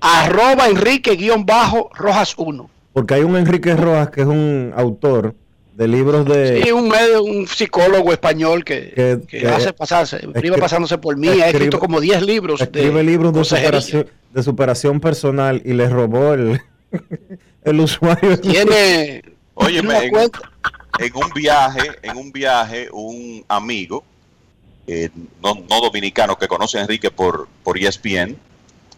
arroba 0.00 0.68
Enrique-Rojas 0.68 2.34
1. 2.36 2.70
Porque 2.92 3.14
hay 3.14 3.22
un 3.22 3.36
Enrique 3.36 3.74
Rojas 3.76 4.10
que 4.10 4.20
es 4.22 4.26
un 4.26 4.72
autor 4.76 5.34
de 5.74 5.86
libros 5.88 6.24
de... 6.26 6.62
Sí, 6.62 6.72
un 6.72 6.88
medio, 6.88 7.22
un 7.22 7.46
psicólogo 7.46 8.12
español 8.12 8.64
que, 8.64 8.92
que- 8.94 9.20
que 9.28 9.38
que 9.40 9.48
hace 9.48 9.72
pasarse, 9.72 10.20
vive 10.42 10.58
pasándose 10.58 10.98
por 10.98 11.16
mí, 11.16 11.28
ha 11.28 11.48
escrito 11.48 11.78
como 11.78 12.00
10 12.00 12.22
libros 12.22 12.60
Escribe 12.60 12.94
de 12.98 13.04
libros 13.04 13.32
de 13.32 13.44
superación, 13.44 14.06
de 14.34 14.42
superación 14.42 14.98
personal 15.00 15.62
y 15.64 15.72
le 15.74 15.88
robó 15.88 16.34
el, 16.34 16.60
el 17.70 17.80
usuario. 17.80 18.38
Tiene 18.40 19.22
Oye, 19.60 19.78
en, 19.78 19.86
un 21.16 21.30
viaje, 21.34 21.90
en 22.02 22.16
un 22.16 22.30
viaje, 22.30 22.88
un 22.92 23.44
amigo, 23.48 24.04
eh, 24.86 25.10
no, 25.42 25.54
no 25.68 25.80
dominicano, 25.80 26.38
que 26.38 26.46
conoce 26.46 26.78
a 26.78 26.82
Enrique 26.82 27.10
por, 27.10 27.48
por 27.64 27.76
ESPN, 27.76 28.36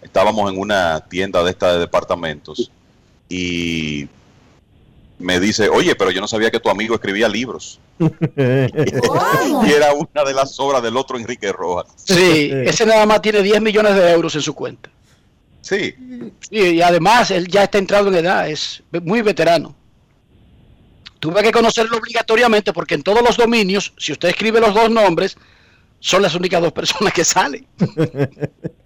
estábamos 0.03 0.53
en 0.53 0.59
una 0.59 1.01
tienda 1.09 1.43
de 1.43 1.51
esta 1.51 1.73
de 1.73 1.79
departamentos 1.79 2.71
y 3.29 4.07
me 5.19 5.41
dice, 5.41 5.69
oye, 5.69 5.95
pero 5.95 6.11
yo 6.11 6.21
no 6.21 6.29
sabía 6.29 6.51
que 6.51 6.61
tu 6.61 6.69
amigo 6.69 6.95
escribía 6.95 7.29
libros. 7.29 7.81
Y 7.99 9.73
era 9.73 9.93
una 9.93 10.25
de 10.25 10.35
las 10.35 10.59
obras 10.59 10.83
del 10.83 10.97
otro 10.97 11.19
Enrique 11.19 11.53
Rojas. 11.53 11.87
Sí, 12.05 12.51
ese 12.65 12.87
nada 12.87 13.07
más 13.07 13.23
tiene 13.23 13.43
10 13.43 13.61
millones 13.61 13.95
de 13.95 14.11
euros 14.11 14.35
en 14.35 14.43
su 14.43 14.55
cuenta. 14.55 14.91
Sí. 15.71 15.95
Sí, 16.51 16.59
y 16.59 16.83
además 16.83 17.31
él 17.31 17.47
ya 17.47 17.63
está 17.63 17.79
entrado 17.79 18.09
en 18.09 18.17
edad, 18.17 18.49
es 18.49 18.83
muy 19.05 19.23
veterano. 19.23 19.77
Tuve 21.21 21.45
que 21.45 21.53
conocerlo 21.53 21.97
obligatoriamente 21.97 22.73
porque 22.73 22.97
en 22.97 23.05
todos 23.05 23.23
los 23.23 23.37
dominios, 23.37 23.93
si 23.97 24.11
usted 24.11 24.31
escribe 24.31 24.59
los 24.61 24.75
dos 24.75 24.91
nombres, 24.91 25.37
son 26.01 26.23
las 26.23 26.35
únicas 26.35 26.61
dos 26.61 26.73
personas 26.73 27.13
que 27.13 27.25
salen. 27.25 27.67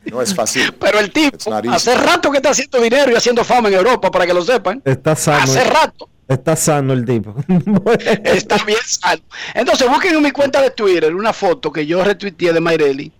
No 0.04 0.20
es 0.20 0.34
fácil. 0.34 0.70
Pero 0.78 1.00
el 1.00 1.10
tipo, 1.10 1.38
hace 1.70 1.94
rato 1.94 2.30
que 2.30 2.36
está 2.36 2.50
haciendo 2.50 2.78
dinero 2.78 3.10
y 3.10 3.14
haciendo 3.14 3.42
fama 3.42 3.68
en 3.68 3.76
Europa, 3.76 4.10
para 4.10 4.26
que 4.26 4.34
lo 4.34 4.44
sepan. 4.44 4.82
Está 4.84 5.16
sano. 5.16 5.42
Hace 5.42 5.64
rato. 5.64 6.10
Está 6.28 6.54
sano 6.54 6.92
el 6.92 7.06
tipo. 7.06 7.34
Está 8.22 8.62
bien 8.66 8.78
sano. 8.84 9.22
Entonces 9.54 9.88
busquen 9.88 10.14
en 10.14 10.22
mi 10.22 10.30
cuenta 10.30 10.60
de 10.60 10.70
Twitter 10.72 11.14
una 11.14 11.32
foto 11.32 11.72
que 11.72 11.86
yo 11.86 12.04
retuiteé 12.04 12.52
de 12.52 12.60
Mayreli, 12.60 13.10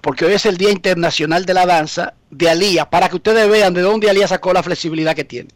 porque 0.00 0.24
hoy 0.24 0.32
es 0.34 0.46
el 0.46 0.56
Día 0.56 0.70
Internacional 0.70 1.44
de 1.46 1.54
la 1.54 1.66
Danza 1.66 2.14
de 2.30 2.48
Alía, 2.50 2.88
para 2.88 3.08
que 3.08 3.16
ustedes 3.16 3.48
vean 3.48 3.74
de 3.74 3.82
dónde 3.82 4.08
Alía 4.10 4.28
sacó 4.28 4.52
la 4.52 4.62
flexibilidad 4.62 5.14
que 5.14 5.24
tiene. 5.24 5.50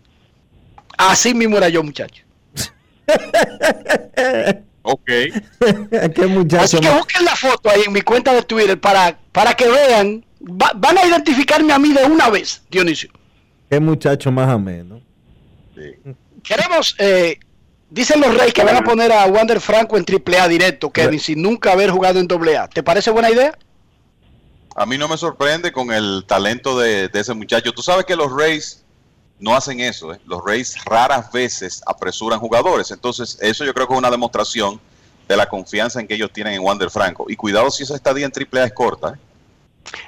Así 0.98 1.34
mismo 1.34 1.56
era 1.56 1.68
yo, 1.68 1.82
muchacho. 1.82 2.22
Ok. 4.86 5.06
Qué 6.14 6.26
muchacho. 6.26 6.62
Así 6.62 6.78
que 6.78 6.90
busquen 6.90 7.24
la 7.24 7.34
foto 7.34 7.70
ahí 7.70 7.82
en 7.86 7.92
mi 7.92 8.02
cuenta 8.02 8.34
de 8.34 8.42
Twitter 8.42 8.78
para, 8.78 9.16
para 9.32 9.54
que 9.54 9.66
vean. 9.66 10.22
Va- 10.42 10.72
van 10.76 10.98
a 10.98 11.06
identificarme 11.06 11.72
a 11.72 11.78
mí 11.78 11.92
de 11.94 12.04
una 12.04 12.28
vez, 12.28 12.62
Dionisio. 12.70 13.08
Qué 13.70 13.80
muchacho 13.80 14.30
más 14.30 14.46
ameno. 14.50 15.00
Queremos, 16.42 16.94
eh, 16.98 17.38
dicen 17.88 18.20
los 18.20 18.36
Reyes 18.36 18.52
que 18.52 18.62
van 18.62 18.76
a 18.76 18.82
poner 18.84 19.10
a 19.10 19.24
Wander 19.24 19.58
Franco 19.58 19.96
en 19.96 20.04
AAA 20.04 20.48
directo, 20.48 20.90
Kevin, 20.90 21.18
sin 21.18 21.40
nunca 21.40 21.72
haber 21.72 21.88
jugado 21.90 22.20
en 22.20 22.28
AA. 22.30 22.68
¿Te 22.68 22.82
parece 22.82 23.10
buena 23.10 23.30
idea? 23.30 23.56
A 24.74 24.86
mí 24.86 24.98
no 24.98 25.08
me 25.08 25.16
sorprende 25.16 25.72
con 25.72 25.92
el 25.92 26.24
talento 26.26 26.78
de, 26.78 27.10
ese 27.12 27.34
muchacho. 27.34 27.72
Tú 27.72 27.82
sabes 27.82 28.04
que 28.04 28.16
los 28.16 28.32
Rays 28.32 28.82
no 29.38 29.54
hacen 29.54 29.80
eso. 29.80 30.12
¿eh? 30.12 30.20
Los 30.26 30.42
Rays 30.44 30.76
raras 30.84 31.30
veces 31.30 31.82
apresuran 31.86 32.40
jugadores. 32.40 32.90
Entonces, 32.90 33.38
eso 33.40 33.64
yo 33.64 33.72
creo 33.72 33.86
que 33.86 33.94
es 33.94 33.98
una 33.98 34.10
demostración 34.10 34.80
de 35.28 35.36
la 35.36 35.46
confianza 35.46 36.00
en 36.00 36.08
que 36.08 36.14
ellos 36.14 36.32
tienen 36.32 36.54
en 36.54 36.60
Wander 36.60 36.90
Franco. 36.90 37.26
Y 37.28 37.36
cuidado 37.36 37.70
si 37.70 37.84
esa 37.84 37.94
estadía 37.94 38.26
en 38.26 38.32
AAA 38.32 38.64
es 38.66 38.72
corta. 38.72 39.10
¿eh? 39.10 39.18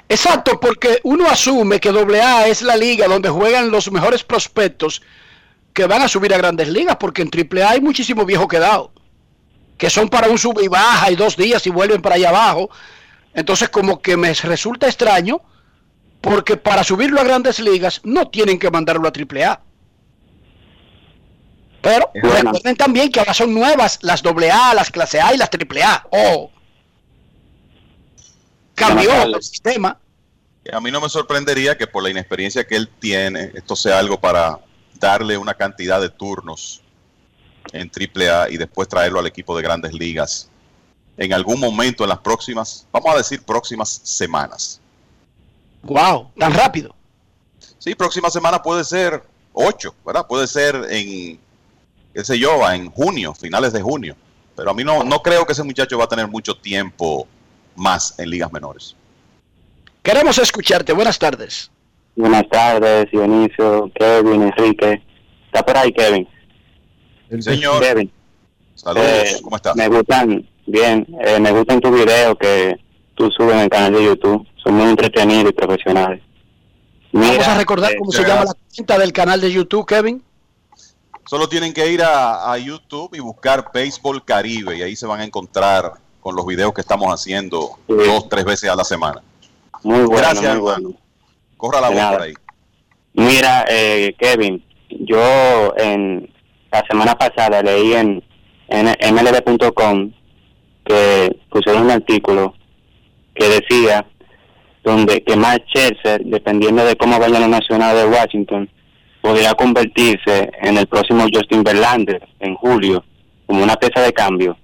Exacto, 0.09 0.59
porque 0.59 0.99
uno 1.03 1.27
asume 1.27 1.79
que 1.79 1.89
AA 1.89 2.47
es 2.47 2.61
la 2.61 2.75
liga 2.75 3.07
donde 3.07 3.29
juegan 3.29 3.71
los 3.71 3.91
mejores 3.91 4.23
prospectos 4.23 5.01
que 5.73 5.85
van 5.85 6.01
a 6.01 6.07
subir 6.07 6.33
a 6.33 6.37
grandes 6.37 6.67
ligas, 6.69 6.97
porque 6.97 7.21
en 7.21 7.29
AAA 7.29 7.69
hay 7.69 7.81
muchísimos 7.81 8.25
viejos 8.25 8.47
quedados, 8.47 8.89
que 9.77 9.89
son 9.89 10.09
para 10.09 10.27
un 10.27 10.37
sube 10.37 10.63
y 10.63 10.67
baja 10.67 11.11
y 11.11 11.15
dos 11.15 11.37
días 11.37 11.65
y 11.67 11.69
vuelven 11.69 12.01
para 12.01 12.15
allá 12.15 12.29
abajo. 12.29 12.69
Entonces, 13.37 13.69
como 13.69 14.01
que 14.01 14.17
me 14.17 14.33
resulta 14.33 14.87
extraño, 14.87 15.41
porque 16.21 16.57
para 16.57 16.83
subirlo 16.83 17.21
a 17.21 17.23
grandes 17.23 17.59
ligas 17.59 18.01
no 18.03 18.29
tienen 18.29 18.57
que 18.57 18.71
mandarlo 18.71 19.07
a 19.07 19.11
AAA. 19.11 19.61
Pero 21.79 22.09
recuerden 22.15 22.75
también 22.75 23.11
que 23.11 23.19
ahora 23.19 23.35
son 23.35 23.53
nuevas 23.53 23.99
las 24.01 24.23
AA, 24.25 24.73
las 24.73 24.89
clase 24.89 25.21
A 25.21 25.35
y 25.35 25.37
las 25.37 25.51
AAA. 25.51 26.07
Oh, 26.09 26.51
cambió 28.73 29.11
el 29.21 29.43
sistema. 29.43 29.99
A 30.73 30.81
mí 30.81 30.89
no 30.89 30.99
me 30.99 31.07
sorprendería 31.07 31.77
que 31.77 31.85
por 31.85 32.01
la 32.01 32.09
inexperiencia 32.09 32.65
que 32.65 32.75
él 32.75 32.89
tiene, 32.99 33.51
esto 33.53 33.75
sea 33.75 33.99
algo 33.99 34.19
para 34.19 34.59
darle 34.99 35.37
una 35.37 35.53
cantidad 35.53 36.01
de 36.01 36.09
turnos 36.09 36.81
en 37.71 37.91
AAA 37.91 38.49
y 38.49 38.57
después 38.57 38.87
traerlo 38.87 39.19
al 39.19 39.27
equipo 39.27 39.55
de 39.55 39.61
grandes 39.61 39.93
ligas 39.93 40.49
en 41.17 41.33
algún 41.33 41.59
momento 41.59 42.03
en 42.03 42.09
las 42.09 42.19
próximas, 42.19 42.85
vamos 42.91 43.13
a 43.13 43.17
decir 43.17 43.41
próximas 43.43 43.89
semanas. 44.03 44.79
Wow, 45.83 46.31
tan 46.37 46.53
rápido. 46.53 46.95
Sí, 47.79 47.95
próxima 47.95 48.29
semana 48.29 48.61
puede 48.61 48.83
ser 48.83 49.23
8, 49.53 49.95
¿verdad? 50.05 50.27
Puede 50.27 50.47
ser 50.47 50.75
en, 50.89 51.39
qué 52.13 52.23
sé 52.23 52.37
yo, 52.37 52.69
en 52.69 52.89
junio, 52.91 53.33
finales 53.33 53.73
de 53.73 53.81
junio. 53.81 54.15
Pero 54.55 54.71
a 54.71 54.73
mí 54.73 54.83
no, 54.83 55.03
no 55.03 55.21
creo 55.21 55.45
que 55.45 55.53
ese 55.53 55.63
muchacho 55.63 55.97
va 55.97 56.05
a 56.05 56.07
tener 56.07 56.27
mucho 56.27 56.55
tiempo 56.55 57.27
más 57.75 58.17
en 58.19 58.29
ligas 58.29 58.51
menores. 58.51 58.95
Queremos 60.03 60.37
escucharte. 60.39 60.93
Buenas 60.93 61.19
tardes. 61.19 61.69
Buenas 62.15 62.49
tardes, 62.49 63.11
Dionisio, 63.11 63.91
Kevin, 63.93 64.43
Enrique. 64.43 65.03
¿Está 65.45 65.63
por 65.63 65.77
ahí, 65.77 65.91
Kevin? 65.93 66.27
Señor. 67.39 67.81
Kevin. 67.83 68.11
Saludos, 68.73 69.05
Eh, 69.07 69.39
¿cómo 69.43 69.55
estás? 69.55 69.75
Me 69.75 69.87
gustan, 69.87 70.47
bien, 70.67 71.07
eh, 71.21 71.39
me 71.39 71.51
gustan 71.51 71.81
tus 71.81 71.91
videos 71.91 72.35
que 72.39 72.79
tú 73.15 73.31
subes 73.31 73.55
en 73.55 73.61
el 73.61 73.69
canal 73.69 73.93
de 73.93 74.03
YouTube. 74.03 74.47
Son 74.63 74.75
muy 74.75 74.89
entretenidos 74.89 75.51
y 75.51 75.53
profesionales. 75.53 76.21
Vamos 77.11 77.31
Mira, 77.31 77.53
a 77.53 77.57
recordar 77.57 77.91
eh, 77.91 77.95
cómo 77.97 78.11
se 78.11 78.23
llama 78.23 78.45
la 78.45 78.53
cuenta 78.75 78.99
del 78.99 79.13
canal 79.13 79.41
de 79.41 79.51
YouTube, 79.51 79.85
Kevin. 79.85 80.23
Solo 81.25 81.49
tienen 81.49 81.73
que 81.73 81.91
ir 81.91 82.03
a, 82.03 82.51
a 82.51 82.57
YouTube 82.57 83.15
y 83.15 83.19
buscar 83.19 83.69
Béisbol 83.73 84.23
Caribe 84.23 84.77
y 84.77 84.81
ahí 84.81 84.95
se 84.95 85.07
van 85.07 85.21
a 85.21 85.23
encontrar 85.25 85.93
con 86.21 86.35
los 86.35 86.45
videos 86.45 86.73
que 86.73 86.81
estamos 86.81 87.07
haciendo 87.07 87.77
dos, 87.87 88.29
tres 88.29 88.45
veces 88.45 88.69
a 88.69 88.75
la 88.75 88.83
semana. 88.83 89.21
Muy 89.83 89.99
bueno, 89.99 90.17
Gracias, 90.17 90.53
muy 90.53 90.61
bueno. 90.61 90.93
Corra 91.55 91.81
la 91.81 91.89
voz 91.89 92.11
por 92.11 92.21
ahí. 92.21 92.33
Mira, 93.13 93.65
eh, 93.69 94.13
Kevin, 94.19 94.63
yo 94.89 95.73
en 95.77 96.29
la 96.71 96.85
semana 96.85 97.17
pasada 97.17 97.63
leí 97.63 97.93
en, 97.93 98.23
en 98.67 99.15
mlb.com 99.15 100.11
que 100.87 101.37
pusieron 101.49 101.83
un 101.83 101.91
artículo 101.91 102.55
que 103.35 103.45
decía 103.49 104.05
donde 104.83 105.21
que 105.21 105.35
Matt 105.35 105.63
Scherzer, 105.67 106.23
dependiendo 106.23 106.85
de 106.85 106.95
cómo 106.95 107.19
vayan 107.19 107.41
los 107.41 107.49
nacionales 107.49 108.03
de 108.03 108.09
Washington, 108.09 108.69
podría 109.21 109.53
convertirse 109.53 110.49
en 110.61 110.77
el 110.77 110.87
próximo 110.87 111.25
Justin 111.31 111.63
Verlander 111.63 112.25
en 112.39 112.55
julio 112.55 113.03
como 113.45 113.63
una 113.63 113.75
pieza 113.75 114.01
de 114.01 114.13
cambio 114.13 114.57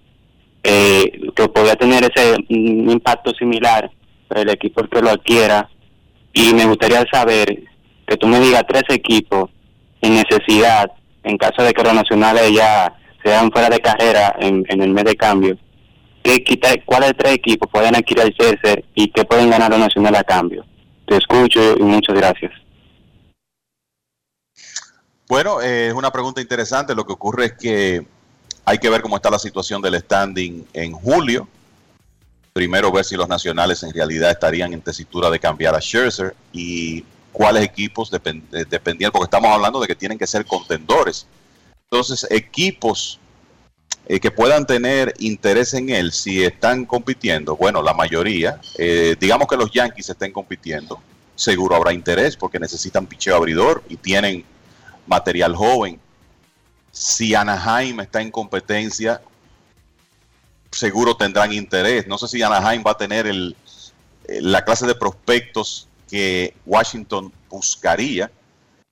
eh, 0.63 1.11
que 1.35 1.49
podría 1.49 1.75
tener 1.75 2.03
ese 2.05 2.37
mm, 2.47 2.89
impacto 2.89 3.33
similar 3.33 3.91
para 4.29 4.41
el 4.41 4.49
equipo 4.49 4.81
que 4.87 5.01
lo 5.01 5.09
adquiera. 5.09 5.69
Y 6.31 6.53
me 6.53 6.65
gustaría 6.65 7.03
saber 7.11 7.63
que 8.07 8.15
tú 8.15 8.27
me 8.27 8.39
digas 8.39 8.63
tres 8.67 8.83
equipos 8.89 9.49
en 10.01 10.15
necesidad 10.15 10.89
en 11.23 11.37
caso 11.37 11.63
de 11.63 11.73
que 11.73 11.83
los 11.83 11.93
nacionales 11.93 12.49
ya 12.53 12.93
sean 13.23 13.51
fuera 13.51 13.69
de 13.69 13.79
carrera 13.79 14.35
en 14.39 14.65
el 14.69 14.89
mes 14.89 15.03
de 15.03 15.15
cambio 15.15 15.57
¿qué, 16.23 16.43
quita- 16.43 16.73
cuáles 16.85 17.13
tres 17.17 17.33
equipos 17.33 17.69
pueden 17.71 17.95
adquirir 17.95 18.23
el 18.23 18.35
César 18.39 18.83
y 18.95 19.09
qué 19.11 19.23
pueden 19.25 19.49
ganar 19.49 19.69
los 19.69 19.79
nacionales 19.79 20.21
a 20.21 20.23
cambio 20.23 20.65
te 21.05 21.17
escucho 21.17 21.59
y 21.77 21.81
muchas 21.83 22.15
gracias 22.15 22.51
Bueno, 25.27 25.61
eh, 25.61 25.87
es 25.87 25.93
una 25.93 26.11
pregunta 26.11 26.41
interesante. 26.41 26.93
Lo 26.93 27.05
que 27.05 27.13
ocurre 27.13 27.45
es 27.45 27.53
que 27.53 28.05
hay 28.65 28.77
que 28.77 28.89
ver 28.89 29.01
cómo 29.01 29.15
está 29.15 29.29
la 29.29 29.39
situación 29.39 29.81
del 29.81 29.95
standing 29.99 30.65
en 30.73 30.91
julio. 30.93 31.47
Primero 32.51 32.91
ver 32.91 33.03
si 33.03 33.15
los 33.15 33.27
nacionales 33.27 33.81
en 33.83 33.93
realidad 33.93 34.29
estarían 34.29 34.73
en 34.73 34.81
tesitura 34.81 35.29
de 35.31 35.39
cambiar 35.39 35.73
a 35.75 35.79
Scherzer 35.81 36.35
y 36.51 37.03
cuáles 37.31 37.63
equipos 37.63 38.11
depend- 38.11 38.43
eh, 38.53 38.65
dependían, 38.69 39.11
porque 39.11 39.25
estamos 39.25 39.49
hablando 39.51 39.79
de 39.79 39.87
que 39.87 39.95
tienen 39.95 40.19
que 40.19 40.27
ser 40.27 40.45
contendores. 40.45 41.25
Entonces, 41.89 42.27
equipos 42.29 43.19
eh, 44.05 44.19
que 44.19 44.31
puedan 44.31 44.65
tener 44.65 45.13
interés 45.19 45.73
en 45.73 45.89
él 45.89 46.11
si 46.11 46.43
están 46.43 46.85
compitiendo, 46.85 47.55
bueno, 47.55 47.81
la 47.81 47.93
mayoría, 47.93 48.59
eh, 48.77 49.15
digamos 49.17 49.47
que 49.47 49.55
los 49.55 49.71
Yankees 49.71 50.09
estén 50.09 50.33
compitiendo, 50.33 50.99
seguro 51.35 51.75
habrá 51.75 51.93
interés 51.93 52.35
porque 52.35 52.59
necesitan 52.59 53.07
picheo 53.07 53.37
abridor 53.37 53.81
y 53.87 53.95
tienen 53.95 54.43
material 55.07 55.55
joven. 55.55 55.99
Si 56.91 57.33
Anaheim 57.33 58.01
está 58.01 58.21
en 58.21 58.29
competencia, 58.29 59.21
seguro 60.71 61.15
tendrán 61.15 61.53
interés. 61.53 62.05
No 62.05 62.17
sé 62.17 62.27
si 62.27 62.41
Anaheim 62.41 62.83
va 62.85 62.91
a 62.91 62.97
tener 62.97 63.25
el, 63.25 63.55
eh, 64.27 64.41
la 64.41 64.63
clase 64.65 64.85
de 64.85 64.95
prospectos 64.95 65.87
que 66.09 66.53
Washington 66.65 67.31
buscaría 67.49 68.29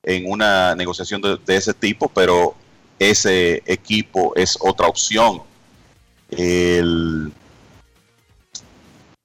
en 0.03 0.31
una 0.31 0.73
negociación 0.73 1.21
de, 1.21 1.37
de 1.45 1.55
ese 1.55 1.73
tipo, 1.73 2.07
pero 2.07 2.55
ese 3.01 3.63
equipo 3.65 4.33
es 4.35 4.55
otra 4.61 4.87
opción. 4.87 5.41
El, 6.29 7.31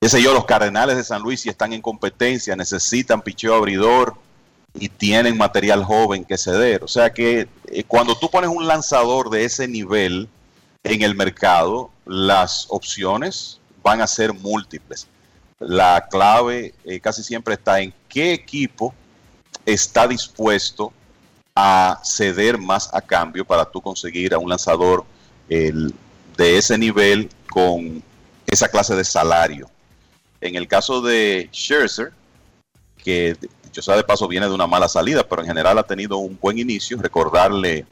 yo, 0.01 0.33
los 0.33 0.47
Cardenales 0.47 0.97
de 0.97 1.05
San 1.05 1.21
Luis, 1.21 1.41
si 1.41 1.51
están 1.51 1.75
en 1.75 1.83
competencia, 1.83 2.57
necesitan 2.57 3.21
picheo 3.21 3.55
abridor 3.55 4.15
y 4.73 4.89
tienen 4.89 5.37
material 5.37 5.85
joven 5.85 6.25
que 6.25 6.39
ceder. 6.39 6.85
O 6.85 6.89
sea 6.89 7.13
que 7.13 7.49
eh, 7.67 7.85
cuando 7.85 8.17
tú 8.17 8.31
pones 8.31 8.49
un 8.49 8.67
lanzador 8.67 9.29
de 9.29 9.45
ese 9.45 9.69
nivel, 9.69 10.29
en 10.83 11.03
el 11.03 11.15
mercado, 11.15 11.91
las 12.07 12.67
opciones 12.71 13.61
van 13.83 14.01
a 14.01 14.07
ser 14.07 14.33
múltiples. 14.33 15.07
La 15.59 16.07
clave 16.11 16.73
eh, 16.85 16.99
casi 17.01 17.23
siempre 17.23 17.55
está 17.55 17.81
en 17.81 17.93
qué 18.09 18.33
equipo 18.33 18.95
está 19.67 20.09
dispuesto 20.09 20.93
a 21.57 21.99
ceder 22.05 22.59
más 22.59 22.93
a 22.93 23.01
cambio 23.01 23.43
para 23.45 23.65
tú 23.65 23.81
conseguir 23.81 24.35
a 24.35 24.39
un 24.39 24.51
lanzador 24.51 25.05
de 25.49 25.93
ese 26.37 26.77
nivel 26.77 27.31
con 27.49 28.03
esa 28.47 28.69
clase 28.69 28.95
de 28.95 29.05
salario. 29.05 29.69
En 30.41 30.55
el 30.55 30.69
caso 30.69 31.01
de 31.01 31.49
Scherzer, 31.53 32.13
que 33.03 33.37
yo 33.73 33.81
sea 33.81 33.97
de 33.97 34.05
paso 34.05 34.29
viene 34.29 34.47
de 34.47 34.55
una 34.55 34.67
mala 34.67 34.89
salida, 34.89 35.27
pero 35.27 35.41
en 35.43 35.49
general 35.49 35.79
ha 35.79 35.83
tenido 35.83 36.19
un 36.19 36.39
buen 36.39 36.59
inicio, 36.59 36.99
recordarle 37.01 37.87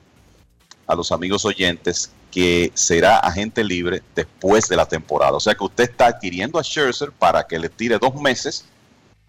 a 0.87 0.95
los 0.95 1.11
amigos 1.11 1.47
oyentes 1.47 2.13
que 2.31 2.71
será 2.75 3.19
agente 3.19 3.65
libre 3.65 4.03
después 4.15 4.69
de 4.69 4.77
la 4.77 4.87
temporada. 4.87 5.33
O 5.33 5.41
sea 5.41 5.55
que 5.55 5.65
usted 5.65 5.85
está 5.85 6.09
adquiriendo 6.09 6.59
a 6.59 6.63
Scherzer 6.63 7.13
para 7.13 7.47
que 7.47 7.59
le 7.59 7.71
tire 7.71 7.99
dos 7.99 8.15
meses. 8.17 8.67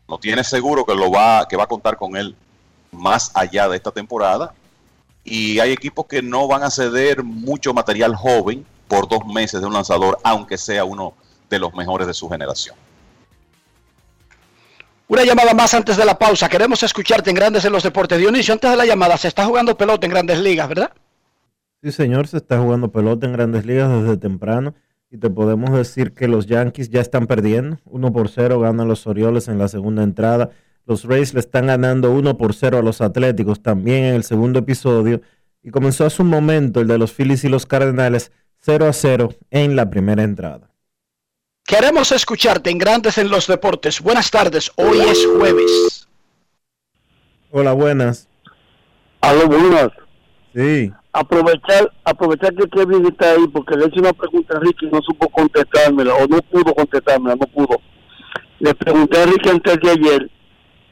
No 0.09 0.17
tiene 0.17 0.43
seguro 0.43 0.85
que 0.85 0.93
lo 0.93 1.09
va, 1.09 1.47
que 1.47 1.55
va 1.55 1.63
a 1.63 1.67
contar 1.67 1.95
con 1.95 2.17
él 2.17 2.35
más 2.95 3.31
allá 3.33 3.67
de 3.67 3.77
esta 3.77 3.91
temporada. 3.91 4.53
Y 5.23 5.59
hay 5.59 5.71
equipos 5.71 6.05
que 6.05 6.21
no 6.21 6.47
van 6.47 6.63
a 6.63 6.69
ceder 6.69 7.23
mucho 7.23 7.73
material 7.73 8.15
joven 8.15 8.65
por 8.87 9.07
dos 9.07 9.25
meses 9.25 9.61
de 9.61 9.67
un 9.67 9.73
lanzador, 9.73 10.17
aunque 10.23 10.57
sea 10.57 10.85
uno 10.85 11.13
de 11.49 11.59
los 11.59 11.73
mejores 11.73 12.07
de 12.07 12.13
su 12.13 12.29
generación. 12.29 12.75
Una 15.07 15.23
llamada 15.23 15.53
más 15.53 15.73
antes 15.73 15.97
de 15.97 16.05
la 16.05 16.17
pausa. 16.17 16.49
Queremos 16.49 16.81
escucharte 16.81 17.29
en 17.29 17.35
Grandes 17.35 17.63
en 17.65 17.71
los 17.71 17.83
Deportes. 17.83 18.17
Dionisio, 18.17 18.53
antes 18.53 18.71
de 18.71 18.77
la 18.77 18.85
llamada, 18.85 19.17
se 19.17 19.27
está 19.27 19.45
jugando 19.45 19.77
pelota 19.77 20.07
en 20.07 20.11
Grandes 20.11 20.39
Ligas, 20.39 20.67
¿verdad? 20.67 20.91
Sí, 21.83 21.91
señor, 21.91 22.27
se 22.27 22.37
está 22.37 22.59
jugando 22.59 22.91
pelota 22.91 23.27
en 23.27 23.33
Grandes 23.33 23.65
Ligas 23.65 23.91
desde 24.01 24.17
temprano. 24.17 24.73
Y 25.11 25.17
te 25.17 25.29
podemos 25.29 25.71
decir 25.71 26.13
que 26.13 26.27
los 26.27 26.47
Yankees 26.47 26.89
ya 26.89 27.01
están 27.01 27.27
perdiendo. 27.27 27.77
1 27.85 28.11
por 28.11 28.29
0 28.29 28.59
ganan 28.59 28.87
los 28.87 29.05
Orioles 29.05 29.47
en 29.47 29.59
la 29.59 29.67
segunda 29.67 30.01
entrada. 30.01 30.49
Los 30.85 31.03
Rays 31.03 31.33
le 31.33 31.39
están 31.39 31.67
ganando 31.67 32.11
1 32.11 32.37
por 32.37 32.53
0 32.53 32.77
a 32.77 32.81
los 32.83 33.01
Atléticos 33.01 33.61
también 33.61 34.03
en 34.03 34.15
el 34.15 34.23
segundo 34.23 34.59
episodio. 34.59 35.21
Y 35.63 35.71
comenzó 35.71 36.05
hace 36.05 36.21
un 36.21 36.29
momento 36.29 36.81
el 36.81 36.87
de 36.87 36.99
los 36.99 37.11
Phillies 37.11 37.43
y 37.43 37.49
los 37.49 37.65
Cardenales 37.65 38.31
0 38.59 38.87
a 38.87 38.93
0 38.93 39.29
en 39.49 39.75
la 39.75 39.89
primera 39.89 40.23
entrada. 40.23 40.69
Queremos 41.63 42.11
escucharte 42.11 42.69
en 42.69 42.77
Grandes 42.77 43.17
en 43.17 43.29
los 43.29 43.47
Deportes. 43.47 43.99
Buenas 43.99 44.29
tardes, 44.29 44.71
hoy 44.75 44.99
es 44.99 45.25
jueves. 45.25 46.07
Hola, 47.49 47.73
buenas. 47.73 48.27
Aló, 49.21 49.47
buenas. 49.47 49.89
Sí. 50.53 50.91
Aprovechar, 51.11 51.91
aprovechar 52.03 52.53
que 52.53 52.69
Kevin 52.69 53.07
está 53.07 53.31
ahí 53.31 53.47
porque 53.47 53.75
le 53.75 53.87
hice 53.87 53.99
una 53.99 54.13
pregunta 54.13 54.55
a 54.55 54.59
Ricky 54.59 54.85
y 54.85 54.89
no 54.89 55.01
supo 55.01 55.27
contestármela 55.29 56.13
o 56.13 56.27
no 56.27 56.37
pudo 56.43 56.75
contestármela, 56.75 57.35
no 57.35 57.47
pudo. 57.47 57.81
Le 58.59 58.75
pregunté 58.75 59.17
a 59.19 59.25
Ricky 59.25 59.49
antes 59.49 59.79
de 59.79 59.89
ayer 59.89 60.31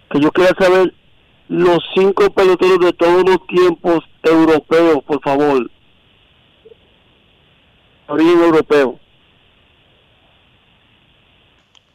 que 0.09 0.19
yo 0.19 0.31
quería 0.31 0.53
saber 0.57 0.93
los 1.49 1.79
cinco 1.93 2.29
peloteros 2.31 2.79
de 2.79 2.93
todos 2.93 3.23
los 3.23 3.45
tiempos 3.47 4.03
europeos, 4.23 5.03
por 5.05 5.21
favor. 5.21 5.69
Origen 8.07 8.39
europeo. 8.39 8.99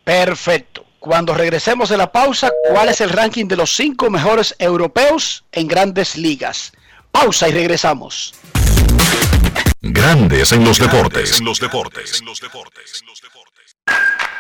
Perfecto. 0.05 0.85
Cuando 0.99 1.35
regresemos 1.35 1.89
de 1.89 1.97
la 1.97 2.11
pausa, 2.11 2.51
¿cuál 2.71 2.89
es 2.89 3.01
el 3.01 3.11
ranking 3.11 3.47
de 3.47 3.57
los 3.57 3.75
cinco 3.75 4.11
mejores 4.11 4.55
europeos 4.59 5.45
en 5.53 5.69
grandes 5.69 6.17
ligas? 6.17 6.73
Pausa 7.11 7.49
y 7.49 7.53
regresamos. 7.53 8.35
Grandes 9.81 10.53
en 10.53 10.65
los 10.65 10.79
deportes. 10.79 11.41
los 11.41 11.61
deportes. 11.61 12.23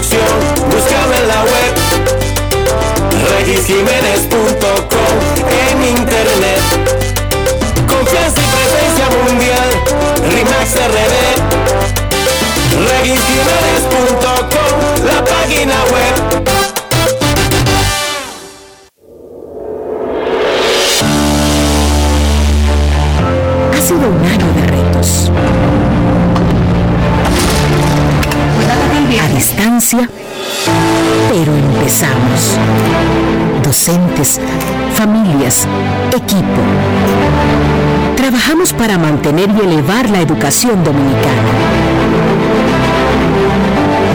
Construcción, 0.00 0.40
búscame 0.70 1.16
en 1.16 1.28
la 1.28 1.42
web 1.44 1.74
regisjiménez.com 3.38 5.14
en 5.68 5.76
internet. 5.98 6.60
Confianza 7.86 8.40
y 8.40 8.46
presencia 8.46 9.06
mundial, 9.24 9.68
RIMAX 10.28 10.74
RD. 10.74 11.14
regisjiménez.com, 12.88 14.72
la 15.06 15.24
página 15.24 15.76
web. 15.92 16.14
Ha 23.72 23.80
sido 23.82 24.08
un 24.08 24.24
año 24.24 24.46
de 24.54 24.62
retos. 24.66 25.30
A 29.18 29.28
distancia, 29.34 30.08
pero 31.30 31.52
empezamos. 31.54 32.58
Docentes, 33.64 34.40
familias, 34.94 35.66
equipo. 36.16 36.60
Trabajamos 38.16 38.72
para 38.72 38.98
mantener 38.98 39.50
y 39.50 39.64
elevar 39.64 40.08
la 40.10 40.20
educación 40.20 40.84
dominicana. 40.84 41.50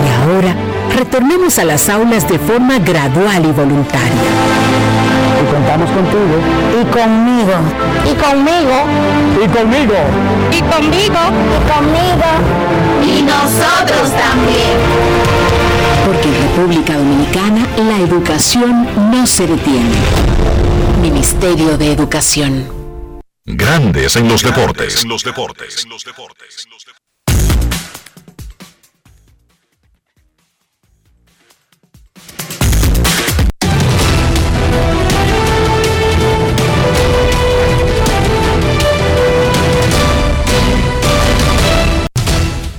Y 0.05 0.31
ahora, 0.31 0.55
retornemos 0.95 1.59
a 1.59 1.65
las 1.65 1.89
aulas 1.89 2.27
de 2.29 2.39
forma 2.39 2.79
gradual 2.79 3.45
y 3.45 3.51
voluntaria. 3.51 4.94
Y 5.41 5.53
contamos 5.53 5.89
contigo. 5.91 6.35
Y 6.81 6.85
conmigo. 6.85 7.53
Y 8.05 8.15
conmigo. 8.15 8.77
Y 9.43 9.47
conmigo. 9.47 9.95
Y 10.51 10.61
conmigo. 10.61 11.21
Y 11.51 11.59
conmigo. 11.71 12.29
Y 13.03 13.21
nosotros 13.21 14.11
también. 14.11 14.77
Porque 16.05 16.27
en 16.27 16.41
República 16.41 16.97
Dominicana 16.97 17.67
la 17.77 17.97
educación 17.97 18.87
no 19.11 19.25
se 19.27 19.47
detiene. 19.47 19.95
Ministerio 21.01 21.77
de 21.77 21.91
Educación. 21.91 22.67
Grandes 23.45 24.15
en 24.15 24.27
los 24.27 24.41
deportes. 24.41 25.03
En 25.03 25.09
los 25.09 25.23
deportes. 25.23 25.85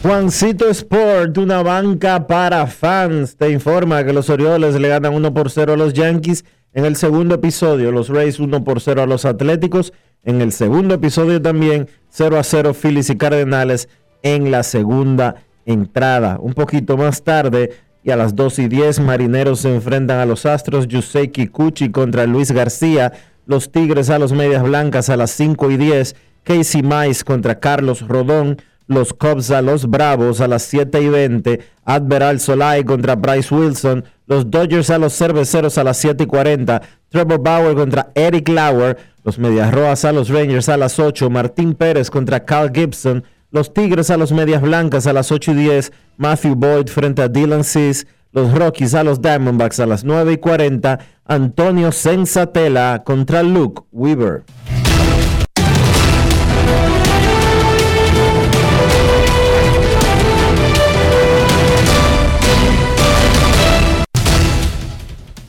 Juancito 0.07 0.69
Sport, 0.69 1.37
una 1.37 1.65
banca 1.65 2.29
para 2.29 2.65
fans, 2.69 3.37
te 3.37 3.51
informa 3.51 4.05
que 4.05 4.13
los 4.13 4.31
Orioles 4.31 4.79
le 4.79 4.87
ganan 4.87 5.13
1 5.13 5.35
por 5.35 5.51
0 5.51 5.73
a 5.73 5.77
los 5.77 5.95
Yankees. 5.95 6.45
En 6.75 6.85
el 6.85 6.95
segundo 6.95 7.35
episodio, 7.35 7.91
los 7.91 8.09
Rays 8.09 8.39
1 8.39 8.63
por 8.63 8.81
0 8.81 9.03
a 9.03 9.07
los 9.07 9.25
Atléticos. 9.25 9.93
En 10.23 10.41
el 10.41 10.53
segundo 10.53 10.95
episodio 10.95 11.43
también 11.43 11.89
0 12.11 12.39
a 12.39 12.45
0 12.45 12.73
Phillies 12.73 13.11
y 13.11 13.17
Cardenales 13.17 13.89
en 14.23 14.53
la 14.53 14.63
segunda 14.63 15.43
entrada. 15.65 16.39
Un 16.41 16.55
poquito 16.55 16.97
más 16.97 17.25
tarde 17.25 17.73
y 18.05 18.13
a 18.13 18.17
las 18.17 18.37
2 18.37 18.61
y 18.61 18.69
10 18.69 19.01
Marineros 19.01 19.59
se 19.59 19.75
enfrentan 19.75 20.21
a 20.21 20.27
los 20.27 20.47
Astros. 20.47 20.87
Yusei 20.87 21.33
Kikuchi 21.33 21.91
contra 21.91 22.27
Luis 22.27 22.53
García. 22.53 23.13
Los 23.45 23.73
Tigres 23.73 24.09
a 24.11 24.21
los 24.21 24.33
Medias 24.33 24.63
Blancas 24.63 25.11
a 25.11 25.17
las 25.17 25.33
5 25.33 25.69
y 25.73 25.77
10. 25.79 26.15
Casey 26.45 26.85
Mice 26.85 27.25
contra 27.25 27.59
Carlos 27.59 28.07
Rodón 28.07 28.59
los 28.87 29.13
Cubs 29.13 29.51
a 29.51 29.63
los 29.63 29.89
Bravos 29.89 30.41
a 30.41 30.49
las 30.49 30.63
7 30.63 31.01
y 31.01 31.09
20, 31.09 31.61
Admiral 31.85 32.41
Solai 32.41 32.85
contra 32.85 33.17
Bryce 33.17 33.55
Wilson, 33.55 34.05
los 34.27 34.51
Dodgers 34.51 34.91
a 34.91 34.99
los 34.99 35.17
Cerveceros 35.17 35.79
a 35.79 35.85
las 35.85 35.97
7 35.99 36.25
y 36.25 36.27
40, 36.27 36.83
Trevor 37.09 37.41
Bauer 37.41 37.75
contra 37.75 38.11
Eric 38.15 38.49
Lauer, 38.49 38.97
los 39.25 39.39
Medias 39.39 39.73
Rojas 39.73 40.05
a 40.05 40.13
los 40.13 40.29
Rangers 40.29 40.69
a 40.69 40.77
las 40.77 40.99
8, 40.99 41.31
Martín 41.31 41.75
Pérez 41.75 42.11
contra 42.11 42.45
Carl 42.45 42.71
Gibson, 42.73 43.25
los 43.51 43.73
Tigres 43.73 44.11
a 44.11 44.17
los 44.17 44.33
Medias 44.33 44.63
Blancas 44.63 45.07
a 45.07 45.13
las 45.13 45.33
8 45.33 45.53
y 45.53 45.55
10, 45.55 45.93
Matthew 46.17 46.55
Boyd 46.55 46.89
frente 46.89 47.23
a 47.23 47.29
Dylan 47.29 47.65
Cease, 47.65 48.07
los 48.33 48.53
Rockies 48.53 48.95
a 48.95 49.03
los 49.03 49.23
Diamondbacks 49.23 49.81
a 49.81 49.87
las 49.87 50.05
9 50.05 50.35
y 50.35 50.37
40, 50.39 50.99
Antonio 51.25 51.91
Sensatela 51.91 53.03
contra 53.05 53.43
Luke 53.43 53.83
Weaver. 53.93 54.45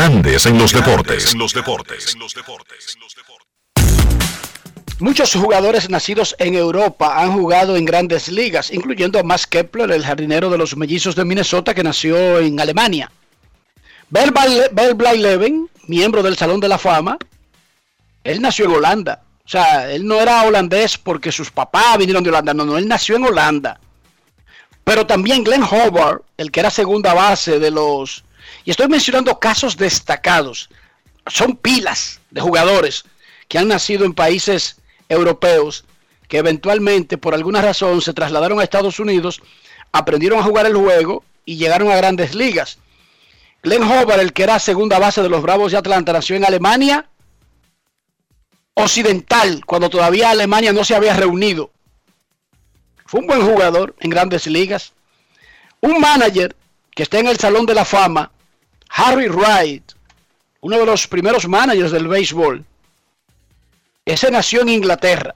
Grandes 0.00 0.46
en 0.46 0.56
los 0.56 0.72
deportes. 0.72 1.34
los 1.34 1.52
deportes. 1.52 2.16
Muchos 4.98 5.34
jugadores 5.34 5.90
nacidos 5.90 6.34
en 6.38 6.54
Europa 6.54 7.20
han 7.20 7.34
jugado 7.34 7.76
en 7.76 7.84
grandes 7.84 8.28
ligas, 8.28 8.70
incluyendo 8.70 9.18
a 9.18 9.22
Max 9.22 9.46
Kepler, 9.46 9.90
el 9.90 10.02
jardinero 10.02 10.48
de 10.48 10.56
los 10.56 10.74
mellizos 10.74 11.16
de 11.16 11.26
Minnesota 11.26 11.74
que 11.74 11.82
nació 11.82 12.38
en 12.38 12.58
Alemania. 12.58 13.12
Bell 14.08 14.32
Blyleven, 14.94 15.68
miembro 15.86 16.22
del 16.22 16.38
Salón 16.38 16.60
de 16.60 16.68
la 16.68 16.78
Fama, 16.78 17.18
él 18.24 18.40
nació 18.40 18.64
en 18.64 18.70
Holanda. 18.70 19.22
O 19.44 19.48
sea, 19.50 19.92
él 19.92 20.06
no 20.06 20.18
era 20.18 20.44
holandés 20.44 20.96
porque 20.96 21.30
sus 21.30 21.50
papás 21.50 21.98
vinieron 21.98 22.24
de 22.24 22.30
Holanda. 22.30 22.54
No, 22.54 22.64
no, 22.64 22.78
él 22.78 22.88
nació 22.88 23.16
en 23.16 23.24
Holanda. 23.24 23.78
Pero 24.82 25.06
también 25.06 25.44
Glenn 25.44 25.62
Hobart, 25.62 26.22
el 26.38 26.50
que 26.50 26.60
era 26.60 26.70
segunda 26.70 27.12
base 27.12 27.58
de 27.58 27.70
los... 27.70 28.24
Y 28.64 28.70
estoy 28.70 28.88
mencionando 28.88 29.38
casos 29.38 29.76
destacados. 29.76 30.70
Son 31.26 31.56
pilas 31.56 32.20
de 32.30 32.40
jugadores 32.40 33.04
que 33.48 33.58
han 33.58 33.68
nacido 33.68 34.04
en 34.04 34.14
países 34.14 34.76
europeos 35.08 35.84
que 36.28 36.38
eventualmente 36.38 37.18
por 37.18 37.34
alguna 37.34 37.60
razón 37.60 38.00
se 38.00 38.14
trasladaron 38.14 38.60
a 38.60 38.62
Estados 38.62 39.00
Unidos, 39.00 39.42
aprendieron 39.90 40.38
a 40.38 40.44
jugar 40.44 40.64
el 40.64 40.76
juego 40.76 41.24
y 41.44 41.56
llegaron 41.56 41.90
a 41.90 41.96
grandes 41.96 42.36
ligas. 42.36 42.78
Glenn 43.62 43.82
Hobart, 43.82 44.20
el 44.20 44.32
que 44.32 44.44
era 44.44 44.58
segunda 44.60 45.00
base 45.00 45.22
de 45.22 45.28
los 45.28 45.42
Bravos 45.42 45.72
de 45.72 45.78
Atlanta, 45.78 46.12
nació 46.12 46.36
en 46.36 46.44
Alemania 46.44 47.06
Occidental, 48.74 49.64
cuando 49.66 49.90
todavía 49.90 50.30
Alemania 50.30 50.72
no 50.72 50.84
se 50.84 50.94
había 50.94 51.14
reunido. 51.14 51.70
Fue 53.04 53.20
un 53.20 53.26
buen 53.26 53.42
jugador 53.42 53.94
en 53.98 54.10
grandes 54.10 54.46
ligas. 54.46 54.92
Un 55.80 56.00
manager 56.00 56.56
que 56.94 57.02
está 57.02 57.18
en 57.18 57.26
el 57.26 57.38
Salón 57.38 57.66
de 57.66 57.74
la 57.74 57.84
Fama, 57.84 58.30
Harry 58.90 59.28
Wright, 59.28 59.92
uno 60.60 60.78
de 60.78 60.86
los 60.86 61.06
primeros 61.06 61.48
managers 61.48 61.92
del 61.92 62.08
béisbol. 62.08 62.64
Ese 64.04 64.30
nació 64.30 64.62
en 64.62 64.70
Inglaterra. 64.70 65.34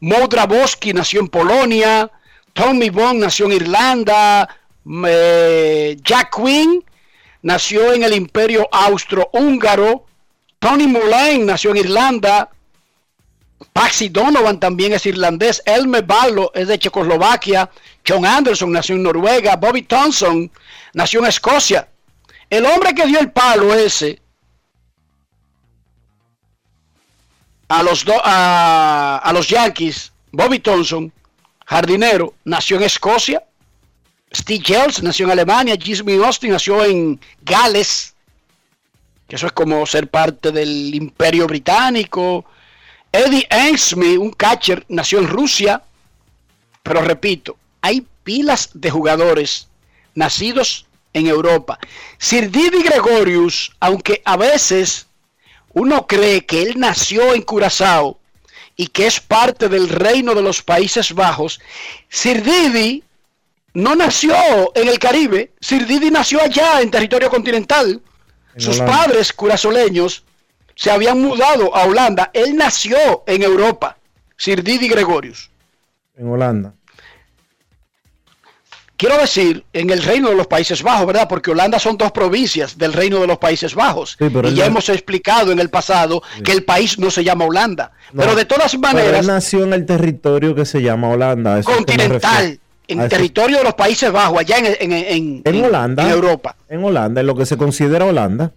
Mo 0.00 0.26
Draboski 0.28 0.92
nació 0.92 1.20
en 1.20 1.28
Polonia. 1.28 2.10
Tommy 2.52 2.90
Bond 2.90 3.20
nació 3.20 3.46
en 3.46 3.52
Irlanda. 3.52 4.48
Eh, 5.06 5.96
Jack 6.02 6.36
Quinn 6.36 6.84
nació 7.42 7.92
en 7.92 8.02
el 8.02 8.14
Imperio 8.14 8.68
Austro-Húngaro. 8.72 10.06
Tony 10.58 10.86
Mullane 10.86 11.44
nació 11.44 11.70
en 11.70 11.76
Irlanda. 11.78 12.50
Paxi 13.72 14.08
Donovan 14.08 14.58
también 14.60 14.92
es 14.92 15.06
irlandés. 15.06 15.62
Elmer 15.64 16.04
Ballo 16.04 16.50
es 16.54 16.68
de 16.68 16.78
Checoslovaquia. 16.78 17.70
John 18.06 18.26
Anderson 18.26 18.72
nació 18.72 18.96
en 18.96 19.02
Noruega. 19.02 19.56
Bobby 19.56 19.82
Thompson 19.82 20.50
nació 20.92 21.20
en 21.20 21.26
Escocia. 21.26 21.88
El 22.50 22.64
hombre 22.66 22.94
que 22.94 23.06
dio 23.06 23.18
el 23.18 23.30
palo 23.30 23.74
ese 23.74 24.20
a 27.68 27.82
los, 27.82 28.04
a, 28.24 29.20
a 29.24 29.32
los 29.32 29.48
Yankees, 29.48 30.12
Bobby 30.30 30.60
Thompson, 30.60 31.12
jardinero, 31.64 32.34
nació 32.44 32.76
en 32.76 32.84
Escocia. 32.84 33.42
Steve 34.32 34.62
Jels 34.64 35.02
nació 35.02 35.26
en 35.26 35.32
Alemania. 35.32 35.76
Jimmy 35.80 36.14
Austin 36.22 36.52
nació 36.52 36.84
en 36.84 37.20
Gales 37.42 38.14
que 39.28 39.36
eso 39.36 39.46
es 39.46 39.52
como 39.52 39.84
ser 39.86 40.08
parte 40.08 40.52
del 40.52 40.94
imperio 40.94 41.46
británico. 41.46 42.44
Eddie 43.10 43.46
Ensmy, 43.50 44.16
un 44.16 44.30
catcher, 44.30 44.84
nació 44.88 45.18
en 45.18 45.28
Rusia, 45.28 45.82
pero 46.82 47.00
repito, 47.00 47.56
hay 47.80 48.06
pilas 48.22 48.70
de 48.74 48.90
jugadores 48.90 49.68
nacidos 50.14 50.86
en 51.12 51.26
Europa. 51.26 51.78
Sir 52.18 52.50
Didi 52.50 52.82
Gregorius, 52.82 53.72
aunque 53.80 54.22
a 54.24 54.36
veces 54.36 55.06
uno 55.72 56.06
cree 56.06 56.44
que 56.44 56.62
él 56.62 56.74
nació 56.76 57.34
en 57.34 57.42
Curazao 57.42 58.18
y 58.76 58.88
que 58.88 59.06
es 59.06 59.20
parte 59.20 59.68
del 59.68 59.88
reino 59.88 60.34
de 60.34 60.42
los 60.42 60.62
Países 60.62 61.14
Bajos, 61.14 61.60
Sir 62.08 62.42
Didi 62.42 63.02
no 63.74 63.94
nació 63.94 64.34
en 64.74 64.88
el 64.88 64.98
Caribe, 64.98 65.52
Sir 65.60 65.86
Didi 65.86 66.10
nació 66.10 66.42
allá 66.42 66.80
en 66.80 66.90
territorio 66.90 67.30
continental 67.30 68.02
sus 68.56 68.78
padres 68.78 69.32
curazoleños 69.32 70.24
se 70.74 70.90
habían 70.90 71.20
mudado 71.20 71.74
a 71.74 71.84
Holanda. 71.84 72.30
Él 72.32 72.56
nació 72.56 73.24
en 73.26 73.42
Europa, 73.42 73.96
Sir 74.36 74.62
Didi 74.62 74.88
Gregorius. 74.88 75.50
En 76.16 76.28
Holanda. 76.28 76.74
Quiero 78.96 79.18
decir, 79.18 79.64
en 79.74 79.90
el 79.90 80.02
Reino 80.02 80.30
de 80.30 80.36
los 80.36 80.46
Países 80.46 80.82
Bajos, 80.82 81.06
¿verdad? 81.06 81.28
Porque 81.28 81.50
Holanda 81.50 81.78
son 81.78 81.98
dos 81.98 82.12
provincias 82.12 82.78
del 82.78 82.94
Reino 82.94 83.20
de 83.20 83.26
los 83.26 83.38
Países 83.38 83.74
Bajos. 83.74 84.16
y 84.20 84.54
ya 84.54 84.66
hemos 84.66 84.88
explicado 84.88 85.52
en 85.52 85.58
el 85.58 85.68
pasado 85.68 86.22
que 86.42 86.52
el 86.52 86.64
país 86.64 86.98
no 86.98 87.10
se 87.10 87.22
llama 87.22 87.44
Holanda. 87.44 87.92
pero 88.16 88.34
de 88.34 88.44
todas 88.46 88.78
maneras... 88.78 89.20
Él 89.20 89.26
nació 89.26 89.64
en 89.64 89.74
el 89.74 89.84
territorio 89.84 90.54
que 90.54 90.64
se 90.64 90.80
llama 90.80 91.08
Holanda. 91.08 91.62
continental 91.62 92.58
en 92.88 93.08
territorio 93.08 93.58
de 93.58 93.64
los 93.64 93.74
Países 93.74 94.10
Bajos, 94.10 94.38
allá 94.38 94.58
en, 94.58 94.92
en, 94.92 95.42
en, 95.44 95.64
Holanda, 95.64 96.04
en 96.04 96.10
Europa. 96.10 96.56
En 96.68 96.84
Holanda, 96.84 97.20
en 97.20 97.26
lo 97.26 97.34
que 97.34 97.46
se 97.46 97.56
considera 97.56 98.04
Holanda. 98.04 98.52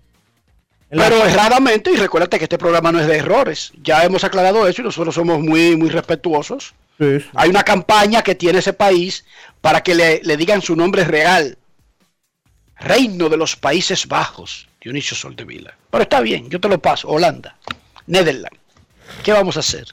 Pero 0.89 1.23
erradamente, 1.25 1.91
y 1.91 1.97
recuérdate 1.97 2.37
que 2.39 2.45
este 2.45 2.57
programa 2.57 2.91
no 2.91 2.99
es 2.99 3.07
de 3.07 3.17
errores, 3.17 3.71
ya 3.83 4.03
hemos 4.03 4.23
aclarado 4.23 4.67
eso 4.67 4.81
y 4.81 4.85
nosotros 4.85 5.13
somos 5.13 5.39
muy, 5.39 5.75
muy 5.75 5.89
respetuosos. 5.89 6.73
Hay 7.33 7.49
una 7.49 7.63
campaña 7.63 8.21
que 8.21 8.35
tiene 8.35 8.59
ese 8.59 8.73
país 8.73 9.23
para 9.61 9.81
que 9.81 9.95
le, 9.95 10.21
le, 10.23 10.37
digan 10.37 10.61
su 10.61 10.75
nombre 10.75 11.03
real. 11.03 11.57
Reino 12.77 13.27
de 13.27 13.37
los 13.37 13.55
Países 13.55 14.07
Bajos, 14.07 14.67
Dionisio 14.79 15.15
Soldevila. 15.15 15.75
Pero 15.91 16.03
está 16.03 16.21
bien, 16.21 16.49
yo 16.49 16.61
te 16.61 16.69
lo 16.69 16.79
paso, 16.79 17.09
Holanda, 17.09 17.57
Netherlands. 18.07 18.57
¿Qué 19.23 19.33
vamos 19.33 19.57
a 19.57 19.59
hacer? 19.59 19.87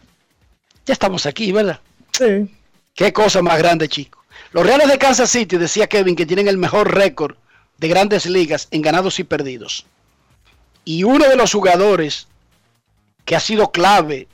Ya 0.84 0.92
estamos 0.92 1.26
aquí, 1.26 1.50
¿verdad? 1.50 1.80
Sí. 2.12 2.48
Qué 2.94 3.12
cosa 3.12 3.42
más 3.42 3.58
grande, 3.58 3.88
chico. 3.88 4.24
Los 4.52 4.64
Reales 4.64 4.88
de 4.88 4.98
Kansas 4.98 5.30
City, 5.30 5.56
decía 5.56 5.88
Kevin, 5.88 6.16
que 6.16 6.26
tienen 6.26 6.48
el 6.48 6.58
mejor 6.58 6.94
récord 6.94 7.36
de 7.78 7.88
grandes 7.88 8.26
ligas 8.26 8.68
en 8.70 8.82
ganados 8.82 9.18
y 9.18 9.24
perdidos. 9.24 9.84
Y 10.84 11.02
uno 11.02 11.28
de 11.28 11.36
los 11.36 11.52
jugadores 11.52 12.28
que 13.24 13.36
ha 13.36 13.40
sido 13.40 13.72
clave 13.72 14.28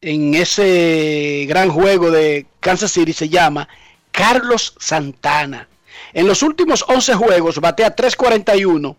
en 0.00 0.34
ese 0.34 1.44
gran 1.48 1.68
juego 1.70 2.10
de 2.10 2.46
Kansas 2.60 2.92
City 2.92 3.12
se 3.12 3.28
llama 3.28 3.68
Carlos 4.16 4.72
Santana. 4.78 5.68
En 6.14 6.26
los 6.26 6.42
últimos 6.42 6.86
11 6.88 7.14
juegos 7.16 7.60
batea 7.60 7.94
341 7.94 8.96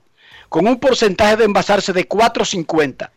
con 0.48 0.68
un 0.68 0.80
porcentaje 0.80 1.38
de 1.38 1.45
envasarse 1.45 1.91
de 1.91 2.07
450. 2.07 3.11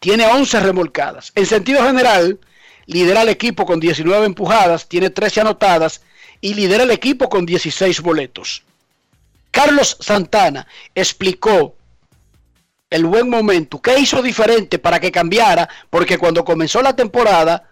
Tiene 0.00 0.26
11 0.26 0.58
remolcadas. 0.58 1.30
En 1.36 1.46
sentido 1.46 1.84
general, 1.84 2.40
lidera 2.86 3.22
el 3.22 3.28
equipo 3.28 3.66
con 3.66 3.78
19 3.78 4.26
empujadas, 4.26 4.88
tiene 4.88 5.10
13 5.10 5.42
anotadas 5.42 6.02
y 6.40 6.54
lidera 6.54 6.82
el 6.82 6.90
equipo 6.90 7.28
con 7.28 7.46
16 7.46 8.00
boletos. 8.00 8.64
Carlos 9.52 9.96
Santana 10.00 10.66
explicó 10.92 11.76
el 12.90 13.04
buen 13.04 13.30
momento, 13.30 13.80
qué 13.80 13.96
hizo 14.00 14.22
diferente 14.22 14.80
para 14.80 14.98
que 14.98 15.12
cambiara, 15.12 15.68
porque 15.88 16.18
cuando 16.18 16.44
comenzó 16.44 16.82
la 16.82 16.96
temporada 16.96 17.70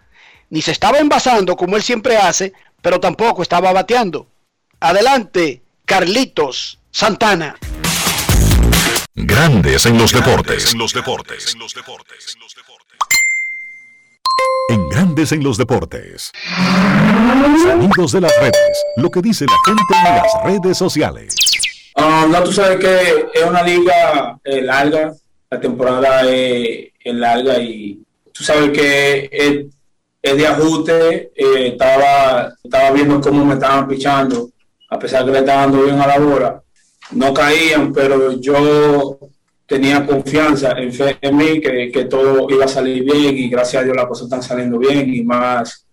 ni 0.49 0.61
se 0.61 0.71
estaba 0.71 0.99
envasando 0.99 1.57
como 1.57 1.75
él 1.75 1.83
siempre 1.83 2.15
hace, 2.15 2.53
pero 2.83 2.99
tampoco 2.99 3.41
estaba 3.41 3.71
bateando. 3.71 4.27
Adelante, 4.81 5.63
Carlitos 5.85 6.77
Santana. 6.91 7.55
Grandes 9.15 9.85
en 9.85 9.97
los 9.97 10.11
deportes. 10.11 10.73
En 10.73 10.79
los 10.79 10.93
deportes. 10.93 11.53
En 11.53 11.59
los 11.59 11.73
deportes. 11.73 12.37
En 14.69 14.89
Grandes 14.89 15.31
en 15.31 15.43
los 15.43 15.57
deportes. 15.57 16.31
Sonidos 17.63 18.11
de 18.11 18.21
las 18.21 18.37
redes. 18.39 18.83
Lo 18.97 19.09
que 19.09 19.21
dice 19.21 19.45
la 19.45 19.57
gente 19.65 19.83
en 19.89 20.15
las 20.15 20.43
redes 20.43 20.77
sociales. 20.77 21.35
Ah, 21.95 22.27
no, 22.29 22.43
tú 22.43 22.51
sabes 22.51 22.79
que 22.79 23.27
es 23.33 23.43
una 23.47 23.63
liga 23.63 24.37
eh, 24.43 24.61
larga. 24.61 25.13
La 25.49 25.59
temporada 25.61 26.29
es, 26.29 26.91
larga 27.05 27.59
y 27.59 28.03
tú 28.33 28.43
sabes 28.43 28.71
que 28.71 29.29
es, 29.31 29.72
de 30.31 30.47
ajuste. 30.47 31.31
Eh, 31.35 31.67
estaba, 31.73 32.53
estaba 32.63 32.91
viendo 32.91 33.19
cómo 33.19 33.43
me 33.45 33.55
estaban 33.55 33.87
pichando, 33.87 34.49
a 34.89 34.97
pesar 34.97 35.25
que 35.25 35.31
le 35.31 35.39
estaba 35.39 35.61
dando 35.61 35.83
bien 35.83 35.99
a 35.99 36.07
la 36.07 36.19
bola. 36.19 36.63
no 37.11 37.33
caían, 37.33 37.91
pero 37.91 38.31
yo 38.39 39.19
tenía 39.65 40.05
confianza 40.05 40.75
en 40.77 41.37
mí 41.37 41.59
que, 41.59 41.91
que 41.91 42.05
todo 42.05 42.47
iba 42.49 42.65
a 42.65 42.67
salir 42.67 43.03
bien 43.03 43.37
y 43.37 43.49
gracias 43.49 43.81
a 43.81 43.85
Dios 43.85 43.95
las 43.95 44.05
cosas 44.05 44.25
están 44.25 44.43
saliendo 44.43 44.77
bien 44.77 45.13
y 45.13 45.21
más 45.23 45.85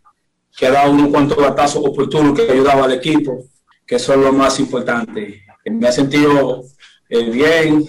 que 0.57 0.67
ha 0.67 0.71
dado 0.71 0.93
unos 0.93 1.09
cuantos 1.09 1.37
batazos 1.37 1.83
oportunos 1.85 2.39
que 2.39 2.51
ayudaba 2.51 2.85
al 2.85 2.93
equipo, 2.93 3.45
que 3.87 3.97
eso 3.97 4.13
es 4.15 4.21
lo 4.21 4.33
más 4.33 4.59
importante. 4.61 5.43
Me 5.65 5.89
ha 5.89 5.93
sentido 5.93 6.65
eh, 7.09 7.31
bien, 7.31 7.85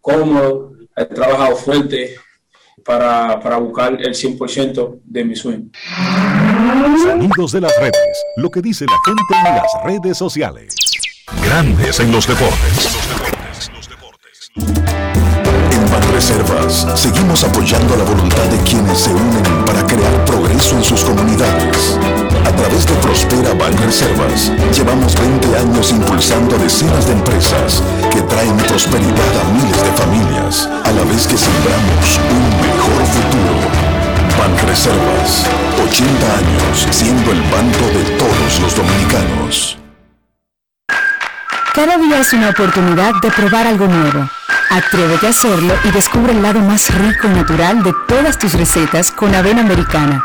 cómodo, 0.00 0.72
he 0.96 1.04
trabajado 1.04 1.56
fuerte 1.56 2.16
para, 2.88 3.38
para 3.38 3.58
buscar 3.58 3.92
el 4.00 4.14
100% 4.14 5.00
de 5.04 5.24
mi 5.24 5.36
sueño. 5.36 5.68
Sonidos 7.02 7.52
de 7.52 7.60
las 7.60 7.78
redes, 7.78 8.24
lo 8.38 8.50
que 8.50 8.62
dice 8.62 8.86
la 8.86 8.96
gente 9.04 9.22
en 9.36 9.56
las 9.56 9.84
redes 9.84 10.16
sociales. 10.16 10.74
Grandes 11.44 12.00
en 12.00 12.10
los 12.10 12.26
deportes. 12.26 12.98
En 14.56 15.90
Banreservas 15.90 16.86
seguimos 16.98 17.44
apoyando 17.44 17.94
la 17.94 18.04
voluntad 18.04 18.44
de 18.44 18.58
quienes 18.64 18.98
se 18.98 19.10
unen 19.10 19.64
para 19.66 19.86
crear 19.86 20.24
progreso 20.24 20.76
en 20.76 20.82
sus 20.82 21.04
comunidades. 21.04 21.98
A 22.48 22.52
través 22.52 22.86
de 22.86 22.94
Prospera 22.94 23.52
Banreservas 23.52 24.50
llevamos 24.72 25.14
20 25.20 25.58
años 25.58 25.90
impulsando 25.90 26.56
decenas 26.56 27.06
de 27.06 27.12
empresas 27.12 27.82
que 28.10 28.22
traen 28.22 28.56
prosperidad 28.56 29.32
a 29.42 29.52
miles 29.52 29.82
de 29.82 29.92
familias, 30.02 30.66
a 30.82 30.90
la 30.92 31.04
vez 31.04 31.26
que 31.26 31.36
sembramos 31.36 32.18
un 32.30 32.48
mejor 32.64 33.04
futuro. 33.04 33.52
Banreservas, 34.38 35.44
80 35.90 36.38
años 36.38 36.88
siendo 36.90 37.32
el 37.32 37.42
banco 37.52 37.84
de 37.92 38.04
todos 38.16 38.60
los 38.62 38.74
dominicanos. 38.74 39.78
Cada 41.74 41.98
día 41.98 42.18
es 42.18 42.32
una 42.32 42.48
oportunidad 42.48 43.12
de 43.20 43.30
probar 43.30 43.66
algo 43.66 43.86
nuevo. 43.88 44.26
Atrévete 44.70 45.26
a 45.26 45.30
hacerlo 45.30 45.74
y 45.84 45.90
descubre 45.90 46.32
el 46.32 46.42
lado 46.42 46.60
más 46.60 46.88
rico 46.94 47.28
y 47.28 47.30
natural 47.30 47.82
de 47.82 47.92
todas 48.08 48.38
tus 48.38 48.54
recetas 48.54 49.12
con 49.12 49.34
avena 49.34 49.60
americana. 49.60 50.24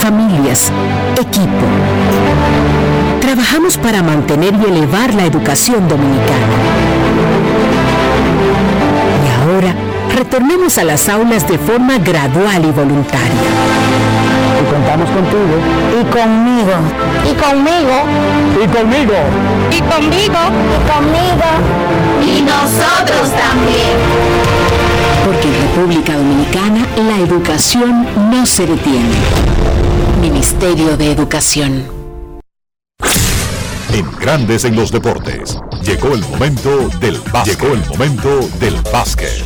Familias, 0.00 0.72
equipo. 1.20 1.66
Trabajamos 3.20 3.78
para 3.78 4.02
mantener 4.02 4.54
y 4.54 4.64
elevar 4.64 5.14
la 5.14 5.24
educación 5.24 5.88
dominicana. 5.88 6.46
Y 9.24 9.28
ahora, 9.40 9.74
retornemos 10.16 10.78
a 10.78 10.84
las 10.84 11.08
aulas 11.08 11.46
de 11.46 11.58
forma 11.58 11.98
gradual 11.98 12.64
y 12.64 12.72
voluntaria. 12.72 13.50
Y 14.60 14.64
contamos 14.72 15.08
contigo. 15.10 15.54
Y 16.00 16.04
conmigo. 16.10 16.74
Y 17.24 17.34
conmigo. 17.40 17.96
Y 18.60 18.66
conmigo. 18.66 19.14
Y 19.70 19.80
conmigo. 19.80 20.40
Y 20.74 20.90
conmigo. 20.90 21.48
Y 22.26 22.42
nosotros 22.42 23.30
también. 23.30 24.69
Porque 25.24 25.48
en 25.48 25.62
República 25.62 26.16
Dominicana 26.16 26.86
la 26.96 27.18
educación 27.18 28.06
no 28.30 28.46
se 28.46 28.66
detiene. 28.66 29.14
Ministerio 30.20 30.96
de 30.96 31.12
Educación. 31.12 31.84
En 33.92 34.10
Grandes 34.18 34.64
en 34.64 34.76
los 34.76 34.90
deportes, 34.90 35.58
llegó 35.82 36.14
el 36.14 36.20
momento 36.20 36.88
del 37.00 37.20
básquet. 37.32 37.60
Llegó 37.60 37.74
el 37.74 37.86
momento 37.86 38.48
del 38.60 38.76
básquet. 38.92 39.44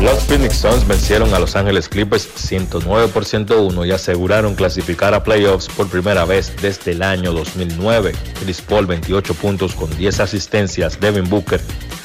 Los 0.00 0.20
Phoenix 0.24 0.56
Suns 0.56 0.86
vencieron 0.86 1.32
a 1.34 1.38
Los 1.38 1.54
Ángeles 1.54 1.88
Clippers 1.88 2.28
109 2.34 3.08
por 3.08 3.24
101 3.24 3.84
y 3.84 3.92
aseguraron 3.92 4.54
clasificar 4.54 5.14
a 5.14 5.22
playoffs 5.22 5.68
por 5.68 5.88
primera 5.88 6.24
vez 6.24 6.52
desde 6.60 6.92
el 6.92 7.02
año 7.02 7.32
2009. 7.32 8.12
Chris 8.40 8.62
Paul 8.62 8.86
28 8.86 9.34
puntos 9.34 9.74
con 9.74 9.94
10 9.96 10.20
asistencias, 10.20 10.98
Devin 10.98 11.28
Booker 11.28 11.60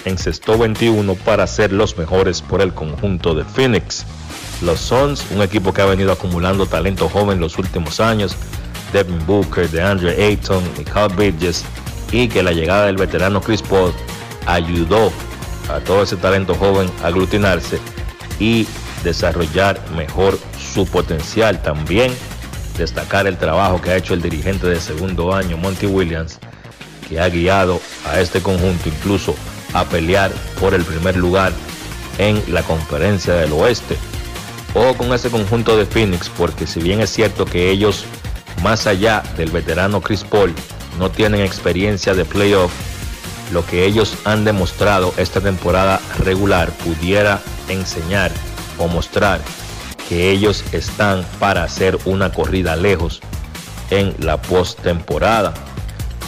encestó 0.06 0.58
21 0.58 1.16
para 1.16 1.48
ser 1.48 1.72
los 1.72 1.98
mejores 1.98 2.42
por 2.42 2.62
el 2.62 2.74
conjunto 2.74 3.36
de 3.36 3.44
Phoenix. 3.44 4.06
Los 4.62 4.80
Suns, 4.80 5.26
un 5.32 5.42
equipo 5.42 5.74
que 5.74 5.82
ha 5.82 5.86
venido 5.86 6.12
acumulando 6.12 6.66
talento 6.66 7.10
joven 7.10 7.40
los 7.40 7.58
últimos 7.58 8.00
años, 8.00 8.36
Devin 8.92 9.24
Booker, 9.26 9.70
DeAndre 9.70 10.16
Ayton, 10.24 10.64
Michael 10.78 11.14
Bridges, 11.14 11.64
y 12.12 12.28
que 12.28 12.42
la 12.42 12.52
llegada 12.52 12.86
del 12.86 12.98
veterano 12.98 13.42
Chris 13.42 13.62
Paul 13.62 13.94
ayudó 14.46 15.12
a 15.70 15.80
todo 15.80 16.04
ese 16.04 16.16
talento 16.16 16.56
joven 16.56 16.90
a 17.04 17.08
aglutinarse 17.08 17.80
y 18.40 18.68
desarrollar 19.04 19.80
mejor 19.96 20.40
su 20.74 20.86
potencial. 20.88 21.62
También 21.62 22.14
destacar 22.78 23.28
el 23.28 23.38
trabajo 23.38 23.82
que 23.82 23.92
ha 23.92 23.98
hecho 23.98 24.14
el 24.14 24.22
dirigente 24.22 24.68
de 24.68 24.80
segundo 24.80 25.34
año, 25.34 25.58
Monty 25.58 25.86
Williams, 25.86 26.40
que 27.08 27.20
ha 27.20 27.30
guiado 27.30 27.82
a 28.06 28.20
este 28.20 28.42
conjunto 28.42 28.90
incluso 28.90 29.36
a 29.74 29.86
pelear 29.86 30.32
por 30.60 30.74
el 30.74 30.84
primer 30.84 31.16
lugar 31.16 31.52
en 32.18 32.42
la 32.54 32.64
conferencia 32.64 33.34
del 33.34 33.52
oeste. 33.54 33.98
O 34.74 34.94
con 34.94 35.14
ese 35.14 35.30
conjunto 35.30 35.78
de 35.78 35.86
Phoenix, 35.86 36.30
porque 36.30 36.68
si 36.68 36.80
bien 36.80 37.00
es 37.00 37.10
cierto 37.10 37.46
que 37.46 37.70
ellos, 37.70 38.06
más 38.64 38.88
allá 38.88 39.24
del 39.38 39.52
veterano 39.52 40.02
Chris 40.02 40.24
Paul, 40.24 40.54
no 41.00 41.10
tienen 41.10 41.42
experiencia 41.42 42.14
de 42.14 42.26
playoff, 42.26 42.72
lo 43.52 43.66
que 43.66 43.86
ellos 43.86 44.16
han 44.26 44.44
demostrado 44.44 45.14
esta 45.18 45.40
temporada 45.40 46.02
regular 46.20 46.70
pudiera 46.72 47.42
enseñar 47.70 48.32
o 48.78 48.88
mostrar 48.88 49.40
que 50.10 50.32
ellos 50.32 50.64
están 50.72 51.26
para 51.40 51.64
hacer 51.64 51.98
una 52.06 52.32
corrida 52.32 52.76
lejos 52.76 53.22
en 53.90 54.16
la 54.20 54.42
postemporada. 54.42 55.54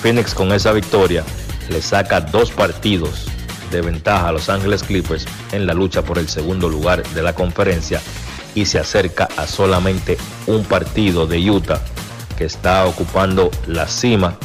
Phoenix 0.02 0.34
con 0.34 0.54
esa 0.54 0.72
victoria 0.72 1.24
le 1.70 1.82
saca 1.82 2.22
dos 2.22 2.52
partidos 2.52 3.26
de 3.72 3.82
ventaja 3.82 4.30
a 4.30 4.32
Los 4.32 4.50
Ángeles 4.50 4.84
Clippers 4.84 5.26
en 5.52 5.68
la 5.68 5.74
lucha 5.74 6.02
por 6.02 6.18
el 6.18 6.28
segundo 6.28 6.70
lugar 6.70 7.04
de 7.10 7.22
la 7.22 7.34
conferencia 7.34 8.02
y 8.56 8.66
se 8.66 8.80
acerca 8.80 9.30
a 9.38 9.48
solamente 9.48 10.18
un 10.48 10.64
partido 10.64 11.28
de 11.28 11.50
Utah 11.50 11.82
que 12.38 12.46
está 12.46 12.86
ocupando 12.86 13.52
la 13.68 13.88
cima 13.88 14.38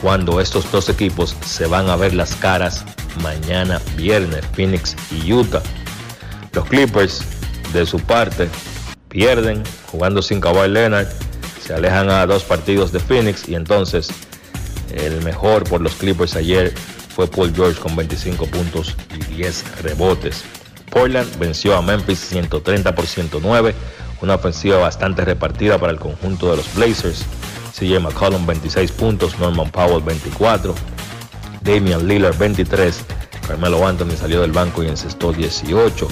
cuando 0.00 0.40
estos 0.40 0.70
dos 0.70 0.88
equipos 0.88 1.36
se 1.44 1.66
van 1.66 1.88
a 1.90 1.96
ver 1.96 2.14
las 2.14 2.34
caras 2.36 2.84
mañana 3.22 3.80
viernes, 3.96 4.44
Phoenix 4.54 4.96
y 5.10 5.32
Utah. 5.32 5.62
Los 6.52 6.66
Clippers, 6.66 7.22
de 7.72 7.84
su 7.86 7.98
parte, 7.98 8.48
pierden 9.08 9.62
jugando 9.90 10.22
sin 10.22 10.40
Kawhi 10.40 10.68
Leonard, 10.68 11.08
se 11.60 11.74
alejan 11.74 12.10
a 12.10 12.26
dos 12.26 12.44
partidos 12.44 12.92
de 12.92 13.00
Phoenix 13.00 13.48
y 13.48 13.54
entonces 13.54 14.10
el 14.94 15.22
mejor 15.22 15.64
por 15.64 15.80
los 15.80 15.94
Clippers 15.94 16.36
ayer 16.36 16.72
fue 17.14 17.26
Paul 17.26 17.52
George 17.54 17.80
con 17.80 17.96
25 17.96 18.46
puntos 18.46 18.96
y 19.14 19.34
10 19.34 19.82
rebotes. 19.82 20.44
Portland 20.90 21.38
venció 21.38 21.76
a 21.76 21.82
Memphis 21.82 22.18
130 22.18 22.94
por 22.94 23.06
109, 23.06 23.74
una 24.22 24.34
ofensiva 24.34 24.78
bastante 24.78 25.24
repartida 25.24 25.78
para 25.78 25.92
el 25.92 25.98
conjunto 25.98 26.50
de 26.50 26.56
los 26.56 26.74
Blazers. 26.74 27.24
CJ 27.72 28.00
McCollum 28.00 28.46
26 28.46 28.92
puntos, 28.92 29.38
Norman 29.38 29.70
Powell 29.70 30.02
24, 30.02 30.74
Damian 31.62 32.06
Lillard 32.06 32.36
23, 32.36 33.04
Carmelo 33.46 33.86
Anthony 33.86 34.16
salió 34.16 34.42
del 34.42 34.52
banco 34.52 34.82
y 34.82 34.88
encestó 34.88 35.32
18. 35.32 36.08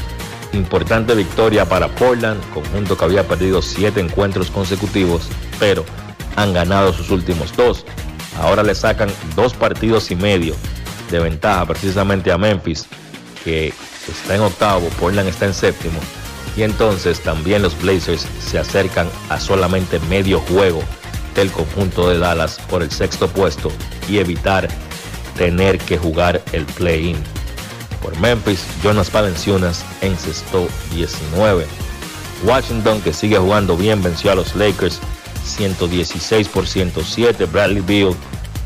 Importante 0.55 1.15
victoria 1.15 1.67
para 1.67 1.89
Portland, 1.89 2.41
conjunto 2.55 2.97
que 2.97 3.05
había 3.05 3.27
perdido 3.27 3.61
7 3.61 4.01
encuentros 4.01 4.51
consecutivos, 4.51 5.29
pero 5.59 5.85
han 6.37 6.53
ganado 6.53 6.93
sus 6.93 7.11
últimos 7.11 7.55
dos. 7.57 7.85
Ahora 8.41 8.63
le 8.63 8.75
sacan 8.75 9.11
dos 9.35 9.55
partidos 9.55 10.11
y 10.11 10.17
medio 10.17 10.55
de 11.11 11.19
ventaja 11.19 11.67
precisamente 11.67 12.31
a 12.31 12.39
Memphis, 12.39 12.87
que 13.45 13.73
está 14.09 14.35
en 14.35 14.43
octavo, 14.43 14.89
Portland 15.01 15.29
está 15.29 15.47
en 15.47 15.55
séptimo. 15.55 15.99
Y 16.57 16.63
entonces 16.63 17.21
también 17.21 17.63
los 17.63 17.81
Blazers 17.81 18.27
se 18.41 18.59
acercan 18.59 19.09
a 19.29 19.39
solamente 19.39 20.01
medio 20.09 20.41
juego 20.41 20.83
del 21.35 21.51
conjunto 21.51 22.09
de 22.09 22.19
Dallas 22.19 22.59
por 22.69 22.83
el 22.83 22.91
sexto 22.91 23.29
puesto 23.29 23.71
y 24.09 24.19
evitar 24.19 24.69
tener 25.37 25.79
que 25.79 25.99
jugar 25.99 26.43
el 26.53 26.65
play-in. 26.65 27.17
Por 28.03 28.19
Memphis, 28.19 28.65
Jonas 28.83 29.11
Valenciunas 29.13 29.85
encestó 30.01 30.69
19. 30.93 31.67
Washington, 32.45 33.01
que 33.03 33.13
sigue 33.13 33.39
jugando 33.39 33.77
bien, 33.77 34.03
venció 34.03 34.33
a 34.33 34.35
los 34.35 34.55
Lakers 34.55 35.01
116 35.49 36.49
por 36.49 36.67
107. 36.67 37.47
Bradley 37.47 37.83
Beal 37.83 38.15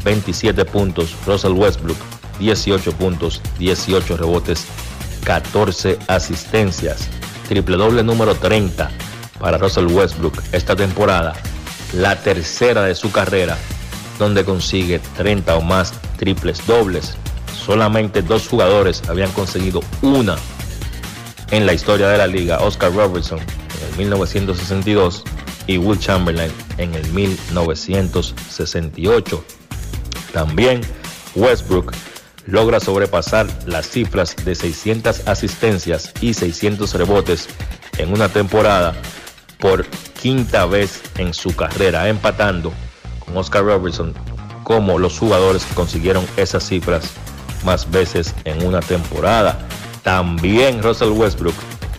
27 0.04 0.64
puntos. 0.64 1.14
Russell 1.26 1.52
Westbrook, 1.52 1.96
18 2.38 2.92
puntos, 2.92 3.40
18 3.58 4.16
rebotes, 4.16 4.66
14 5.24 5.98
asistencias. 6.08 7.08
Triple 7.48 7.76
doble 7.76 8.02
número 8.02 8.34
30 8.34 8.90
para 9.38 9.58
Russell 9.58 9.86
Westbrook 9.86 10.42
esta 10.52 10.76
temporada. 10.76 11.34
La 11.92 12.16
tercera 12.16 12.82
de 12.82 12.94
su 12.94 13.12
carrera, 13.12 13.58
donde 14.18 14.44
consigue 14.44 15.00
30 15.16 15.56
o 15.56 15.60
más 15.60 15.92
triples 16.16 16.66
dobles. 16.66 17.16
Solamente 17.64 18.22
dos 18.22 18.48
jugadores 18.48 19.02
habían 19.08 19.30
conseguido 19.32 19.80
una 20.00 20.36
en 21.50 21.66
la 21.66 21.74
historia 21.74 22.08
de 22.08 22.18
la 22.18 22.26
liga. 22.26 22.60
Oscar 22.60 22.92
Robertson 22.92 23.38
en 23.38 23.90
el 23.90 23.98
1962 23.98 25.24
y 25.66 25.78
Will 25.78 25.98
Chamberlain 25.98 26.52
en 26.78 26.94
el 26.94 27.04
1968. 27.12 29.44
También 30.32 30.80
Westbrook 31.34 31.92
logra 32.46 32.78
sobrepasar 32.80 33.46
las 33.66 33.88
cifras 33.88 34.34
de 34.44 34.54
600 34.54 35.28
asistencias 35.28 36.12
y 36.20 36.34
600 36.34 36.92
rebotes 36.94 37.48
en 37.98 38.12
una 38.12 38.28
temporada 38.28 38.94
por 39.58 39.86
quinta 40.20 40.66
vez 40.66 41.00
en 41.18 41.34
su 41.34 41.54
carrera, 41.54 42.08
empatando 42.08 42.72
con 43.20 43.36
Oscar 43.36 43.64
Robertson 43.64 44.14
como 44.64 44.98
los 44.98 45.18
jugadores 45.18 45.64
que 45.64 45.74
consiguieron 45.74 46.26
esas 46.36 46.66
cifras 46.66 47.10
más 47.64 47.90
veces 47.90 48.34
en 48.44 48.66
una 48.66 48.80
temporada. 48.80 49.58
También 50.02 50.82
Russell 50.82 51.10
Westbrook 51.10 51.54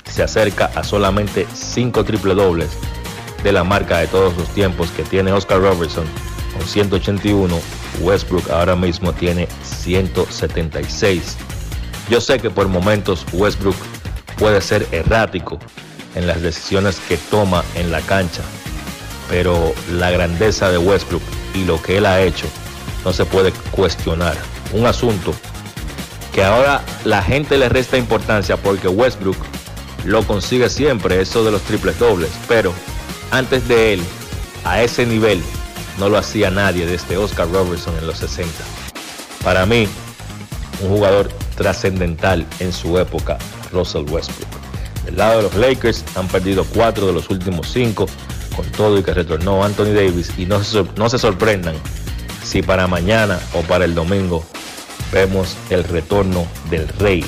se 0.10 0.23
acerca 0.23 0.65
a 0.76 0.84
solamente 0.84 1.48
5 1.53 2.03
triple 2.03 2.35
dobles 2.35 2.69
de 3.44 3.52
la 3.52 3.64
marca 3.64 3.99
de 3.99 4.07
todos 4.07 4.36
los 4.38 4.48
tiempos 4.49 4.90
que 4.91 5.03
tiene 5.03 5.32
Oscar 5.32 5.60
Robertson 5.60 6.06
con 6.57 6.68
181. 6.68 7.60
Westbrook 8.02 8.49
ahora 8.49 8.76
mismo 8.76 9.14
tiene 9.14 9.48
176. 9.64 11.38
Yo 12.10 12.22
sé 12.22 12.40
que 12.40 12.49
por 12.49 12.68
momentos 12.68 13.26
Westbrook 13.34 13.76
puede 14.38 14.61
ser 14.61 14.88
errático 14.91 15.60
en 16.15 16.28
las 16.28 16.41
decisiones 16.41 16.99
que 17.07 17.18
toma 17.18 17.64
en 17.76 17.91
la 17.91 18.02
cancha, 18.02 18.41
pero 19.30 19.74
la 19.91 20.11
grandeza 20.11 20.72
de 20.72 20.78
Westbrook 20.78 21.22
y 21.53 21.65
lo 21.65 21.82
que 21.82 21.98
él 21.98 22.06
ha 22.06 22.22
hecho 22.22 22.48
no 23.06 23.14
se 23.14 23.26
puede 23.26 23.52
cuestionar. 23.72 24.36
Un 24.72 24.86
asunto 24.86 25.34
que 26.34 26.44
ahora 26.44 26.82
la 27.03 27.22
gente 27.22 27.57
le 27.57 27.70
resta 27.70 27.98
importancia 27.98 28.57
porque 28.57 28.88
Westbrook 28.88 29.38
lo 30.06 30.24
consigue 30.24 30.70
siempre, 30.70 31.22
eso 31.22 31.44
de 31.44 31.52
los 31.52 31.61
triples 31.61 31.98
dobles, 31.99 32.32
pero 32.48 32.74
antes 33.34 33.68
de 33.68 33.93
él, 33.93 34.03
a 34.64 34.84
ese 34.84 35.07
nivel, 35.07 35.41
no 35.97 36.07
lo 36.07 36.19
hacía 36.19 36.51
nadie 36.51 36.85
desde 36.85 37.18
Oscar 37.18 37.49
Robertson 37.51 37.97
en 37.97 38.05
los 38.05 38.19
60. 38.19 38.51
Para 39.43 39.65
mí, 39.65 39.88
un 40.81 40.89
jugador 40.89 41.30
trascendental 41.55 42.45
en 42.60 42.72
su 42.72 42.99
época, 42.99 43.39
Russell 43.72 44.05
Westbrook. 44.07 44.49
Del 45.05 45.18
lado 45.18 45.38
de 45.38 45.43
los 45.43 45.55
Lakers 45.55 46.05
han 46.15 46.27
perdido 46.27 46.64
cuatro 46.64 47.07
de 47.07 47.14
los 47.14 47.30
últimos 47.31 47.72
cinco, 47.72 48.05
con 48.55 48.65
todo 48.73 48.99
y 48.99 49.03
que 49.03 49.15
retornó 49.15 49.64
Anthony 49.64 49.93
Davis 49.95 50.31
y 50.38 50.45
no 50.45 50.64
se, 50.64 50.85
no 50.95 51.10
se 51.10 51.18
sorprendan 51.18 51.76
si 52.43 52.61
para 52.61 52.85
mañana 52.85 53.39
o 53.53 53.61
para 53.61 53.85
el 53.85 53.95
domingo 53.95 54.45
vemos 55.11 55.57
el 55.72 55.84
retorno 55.85 56.45
del 56.69 56.88
rey, 56.99 57.26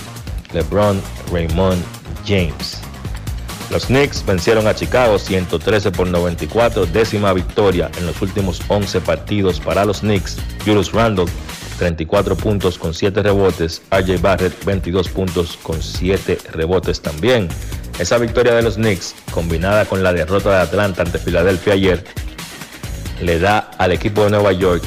LeBron 0.53 1.01
Raymond 1.31 1.83
James. 2.27 2.84
Los 3.69 3.87
Knicks 3.87 4.25
vencieron 4.25 4.67
a 4.67 4.75
Chicago 4.75 5.17
113 5.17 5.91
por 5.91 6.07
94, 6.07 6.85
décima 6.85 7.33
victoria 7.33 7.89
en 7.97 8.05
los 8.05 8.21
últimos 8.21 8.61
11 8.67 9.01
partidos 9.01 9.59
para 9.59 9.85
los 9.85 10.01
Knicks. 10.01 10.37
Julius 10.65 10.91
Randle 10.91 11.25
34 11.79 12.35
puntos 12.37 12.77
con 12.77 12.93
7 12.93 13.21
rebotes, 13.21 13.81
RJ 13.91 14.21
Barrett 14.21 14.65
22 14.65 15.09
puntos 15.09 15.57
con 15.61 15.81
7 15.81 16.37
rebotes 16.51 17.01
también. 17.01 17.49
Esa 17.99 18.17
victoria 18.17 18.53
de 18.53 18.61
los 18.61 18.75
Knicks, 18.75 19.15
combinada 19.31 19.85
con 19.85 20.03
la 20.03 20.13
derrota 20.13 20.51
de 20.51 20.61
Atlanta 20.61 21.01
ante 21.01 21.17
Filadelfia 21.17 21.73
ayer, 21.73 22.03
le 23.21 23.39
da 23.39 23.71
al 23.77 23.91
equipo 23.91 24.23
de 24.23 24.31
Nueva 24.31 24.51
York 24.51 24.83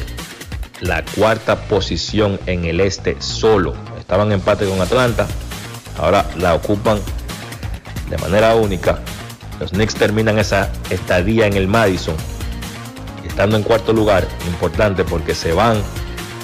la 0.80 1.04
cuarta 1.16 1.56
posición 1.68 2.38
en 2.46 2.64
el 2.64 2.80
este 2.80 3.20
solo. 3.20 3.74
Estaban 3.98 4.28
en 4.28 4.34
empate 4.34 4.66
con 4.66 4.80
Atlanta, 4.80 5.26
ahora 5.98 6.28
la 6.36 6.54
ocupan 6.54 7.00
de 8.10 8.18
manera 8.18 8.54
única. 8.54 8.98
Los 9.60 9.70
Knicks 9.70 9.94
terminan 9.94 10.38
esa 10.38 10.70
estadía 10.90 11.46
en 11.46 11.54
el 11.54 11.68
Madison, 11.68 12.14
estando 13.26 13.56
en 13.56 13.62
cuarto 13.62 13.92
lugar, 13.92 14.26
importante 14.46 15.04
porque 15.04 15.34
se 15.34 15.52
van 15.52 15.82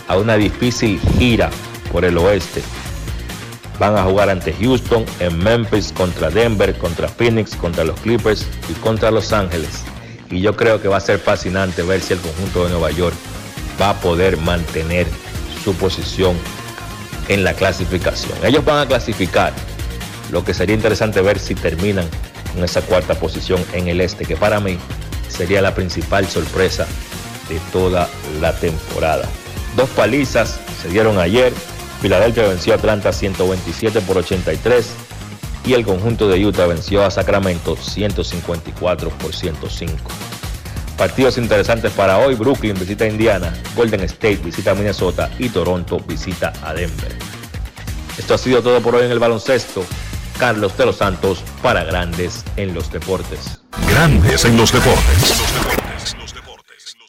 a 0.08 0.16
una 0.16 0.36
difícil 0.36 1.00
gira 1.18 1.50
por 1.92 2.04
el 2.04 2.18
oeste. 2.18 2.62
Van 3.78 3.96
a 3.96 4.04
jugar 4.04 4.30
ante 4.30 4.52
Houston, 4.52 5.04
en 5.18 5.38
Memphis, 5.38 5.92
contra 5.92 6.30
Denver, 6.30 6.76
contra 6.78 7.08
Phoenix, 7.08 7.56
contra 7.56 7.84
los 7.84 7.98
Clippers 8.00 8.46
y 8.68 8.72
contra 8.74 9.10
Los 9.10 9.32
Ángeles. 9.32 9.82
Y 10.30 10.40
yo 10.40 10.56
creo 10.56 10.80
que 10.80 10.88
va 10.88 10.98
a 10.98 11.00
ser 11.00 11.18
fascinante 11.18 11.82
ver 11.82 12.00
si 12.00 12.12
el 12.12 12.20
conjunto 12.20 12.64
de 12.64 12.70
Nueva 12.70 12.90
York 12.90 13.16
va 13.80 13.90
a 13.90 13.94
poder 13.94 14.36
mantener 14.36 15.06
su 15.64 15.74
posición 15.74 16.36
en 17.28 17.42
la 17.42 17.54
clasificación. 17.54 18.38
Ellos 18.44 18.64
van 18.64 18.78
a 18.78 18.86
clasificar. 18.86 19.52
Lo 20.30 20.44
que 20.44 20.55
sería 20.55 20.74
interesante 20.74 21.20
ver 21.20 21.38
si 21.38 21.55
terminan 21.55 22.06
con 22.52 22.64
esa 22.64 22.82
cuarta 22.82 23.14
posición 23.14 23.64
en 23.72 23.88
el 23.88 24.01
este, 24.01 24.24
que 24.24 24.36
para 24.36 24.60
mí 24.60 24.78
sería 25.28 25.60
la 25.60 25.74
principal 25.74 26.26
sorpresa 26.28 26.86
de 27.48 27.59
toda 27.72 28.09
la 28.40 28.55
temporada. 28.55 29.28
Dos 29.76 29.88
palizas 29.90 30.60
se 30.80 30.88
dieron 30.88 31.18
ayer. 31.18 31.52
Filadelfia 32.01 32.46
venció 32.46 32.74
a 32.74 32.76
Atlanta 32.76 33.12
127 33.12 34.01
por 34.02 34.18
83 34.18 34.86
y 35.66 35.72
el 35.72 35.84
conjunto 35.84 36.28
de 36.28 36.44
Utah 36.44 36.66
venció 36.66 37.05
a 37.05 37.10
Sacramento 37.10 37.76
154 37.76 39.09
por 39.10 39.34
105. 39.34 39.94
Partidos 40.96 41.38
interesantes 41.38 41.92
para 41.92 42.18
hoy. 42.18 42.34
Brooklyn 42.34 42.74
visita 42.78 43.05
a 43.05 43.09
Indiana, 43.09 43.52
Golden 43.74 44.02
State 44.02 44.36
visita 44.36 44.72
a 44.72 44.74
Minnesota 44.74 45.30
y 45.38 45.48
Toronto 45.48 45.98
visita 46.06 46.52
a 46.62 46.72
Denver. 46.72 47.12
Esto 48.16 48.34
ha 48.34 48.38
sido 48.38 48.62
todo 48.62 48.80
por 48.80 48.94
hoy 48.94 49.06
en 49.06 49.10
el 49.10 49.18
baloncesto. 49.18 49.84
Carlos 50.39 50.77
de 50.77 50.86
los 50.86 50.97
Santos 50.97 51.43
para 51.62 51.85
Grandes 51.85 52.44
en 52.56 52.74
los 52.74 52.90
Deportes. 52.93 53.61
Grandes 53.89 54.44
en 54.44 54.56
los 54.56 54.73
deportes. 54.73 55.84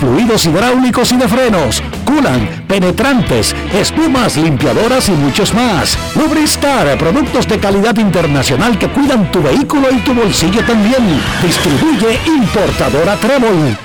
Fluidos 0.00 0.46
hidráulicos 0.46 1.12
y 1.12 1.16
de 1.16 1.28
frenos, 1.28 1.82
culan, 2.04 2.64
penetrantes, 2.66 3.54
espumas, 3.72 4.36
limpiadoras 4.36 5.08
y 5.08 5.12
muchos 5.12 5.54
más. 5.54 5.98
Lubristar, 6.16 6.96
productos 6.98 7.46
de 7.48 7.58
calidad 7.58 7.96
internacional 7.96 8.78
que 8.78 8.88
cuidan 8.88 9.30
tu 9.30 9.42
vehículo 9.42 9.88
y 9.90 9.96
tu 9.98 10.14
bolsillo 10.14 10.64
también. 10.64 11.20
Distribuye 11.42 12.18
importadora 12.26 13.16
Trébol. 13.16 13.76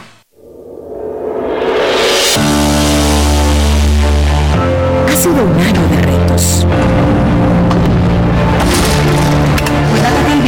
Ha 5.08 5.16
sido 5.16 5.44
un 5.44 5.60
año 5.60 5.88
de 5.90 6.02
retos. 6.02 6.66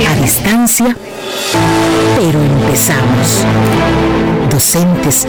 A 0.10 0.16
distancia, 0.16 0.96
pero 2.18 2.42
empezamos. 2.42 3.46
Docentes, 4.62 5.28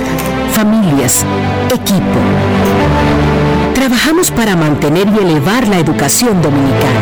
familias, 0.53 1.25
equipo. 1.71 2.19
Trabajamos 3.75 4.31
para 4.31 4.57
mantener 4.57 5.09
y 5.09 5.23
elevar 5.23 5.67
la 5.69 5.79
educación 5.79 6.43
dominicana. 6.43 7.01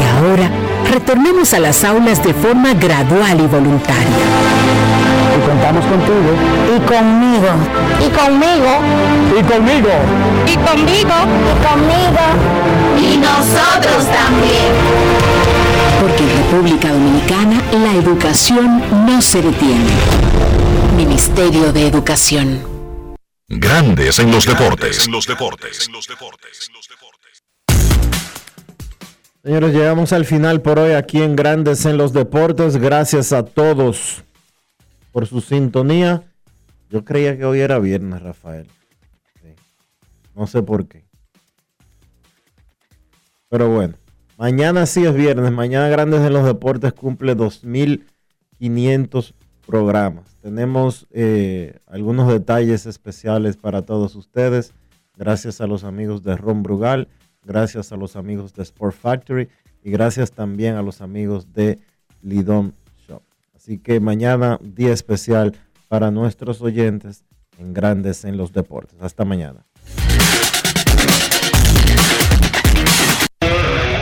Y 0.00 0.18
ahora, 0.18 0.50
retornemos 0.90 1.54
a 1.54 1.60
las 1.60 1.84
aulas 1.84 2.24
de 2.24 2.34
forma 2.34 2.74
gradual 2.74 3.40
y 3.40 3.46
voluntaria. 3.46 4.24
Y 5.36 5.48
contamos 5.48 5.84
contigo. 5.84 6.34
Y 6.74 6.80
conmigo. 6.90 7.50
Y 8.00 8.10
conmigo. 8.10 8.72
Y 9.38 9.42
conmigo. 9.44 9.94
Y 10.48 10.56
conmigo. 10.56 11.14
Y 11.46 11.54
conmigo. 11.62 12.24
Y 12.98 13.16
nosotros 13.18 14.04
también. 14.10 14.72
Porque 16.00 16.24
en 16.24 16.33
República 16.54 16.92
Dominicana 16.92 17.60
la 17.72 17.96
educación 17.96 18.80
no 19.06 19.20
se 19.20 19.42
detiene. 19.42 19.90
Ministerio 20.96 21.72
de 21.72 21.88
Educación. 21.88 22.62
Grandes 23.48 24.20
en 24.20 24.30
los 24.30 24.46
deportes. 24.46 25.08
Señores, 29.42 29.74
llegamos 29.74 30.12
al 30.12 30.24
final 30.24 30.62
por 30.62 30.78
hoy 30.78 30.92
aquí 30.92 31.22
en 31.22 31.34
Grandes 31.34 31.86
en 31.86 31.96
los 31.96 32.12
Deportes. 32.12 32.76
Gracias 32.76 33.32
a 33.32 33.44
todos 33.44 34.22
por 35.10 35.26
su 35.26 35.40
sintonía. 35.40 36.22
Yo 36.88 37.04
creía 37.04 37.36
que 37.36 37.44
hoy 37.44 37.62
era 37.62 37.80
viernes, 37.80 38.22
Rafael. 38.22 38.70
Sí. 39.42 39.48
No 40.36 40.46
sé 40.46 40.62
por 40.62 40.86
qué. 40.86 41.04
Pero 43.48 43.70
bueno, 43.70 43.96
mañana 44.36 44.86
sí 44.86 45.04
es 45.04 45.14
viernes. 45.14 45.52
Mañana 45.52 45.88
Grandes 45.88 46.20
en 46.20 46.32
los 46.32 46.44
Deportes 46.44 46.92
cumple 46.92 47.36
2.500 47.36 49.34
programas. 49.66 50.36
Tenemos 50.40 51.06
eh, 51.10 51.78
algunos 51.86 52.28
detalles 52.28 52.86
especiales 52.86 53.56
para 53.56 53.82
todos 53.82 54.14
ustedes. 54.14 54.72
Gracias 55.16 55.60
a 55.60 55.66
los 55.66 55.84
amigos 55.84 56.22
de 56.22 56.36
Ron 56.36 56.62
Brugal, 56.62 57.08
gracias 57.44 57.92
a 57.92 57.96
los 57.96 58.16
amigos 58.16 58.52
de 58.54 58.62
Sport 58.64 58.96
Factory 58.96 59.48
y 59.82 59.90
gracias 59.90 60.32
también 60.32 60.74
a 60.74 60.82
los 60.82 61.00
amigos 61.00 61.52
de 61.52 61.78
Lidon 62.20 62.74
Shop. 63.06 63.22
Así 63.54 63.78
que 63.78 64.00
mañana 64.00 64.58
día 64.60 64.92
especial 64.92 65.54
para 65.88 66.10
nuestros 66.10 66.60
oyentes 66.62 67.24
en 67.58 67.72
Grandes 67.72 68.24
en 68.24 68.36
los 68.36 68.52
Deportes. 68.52 68.96
Hasta 69.00 69.24
mañana. 69.24 69.64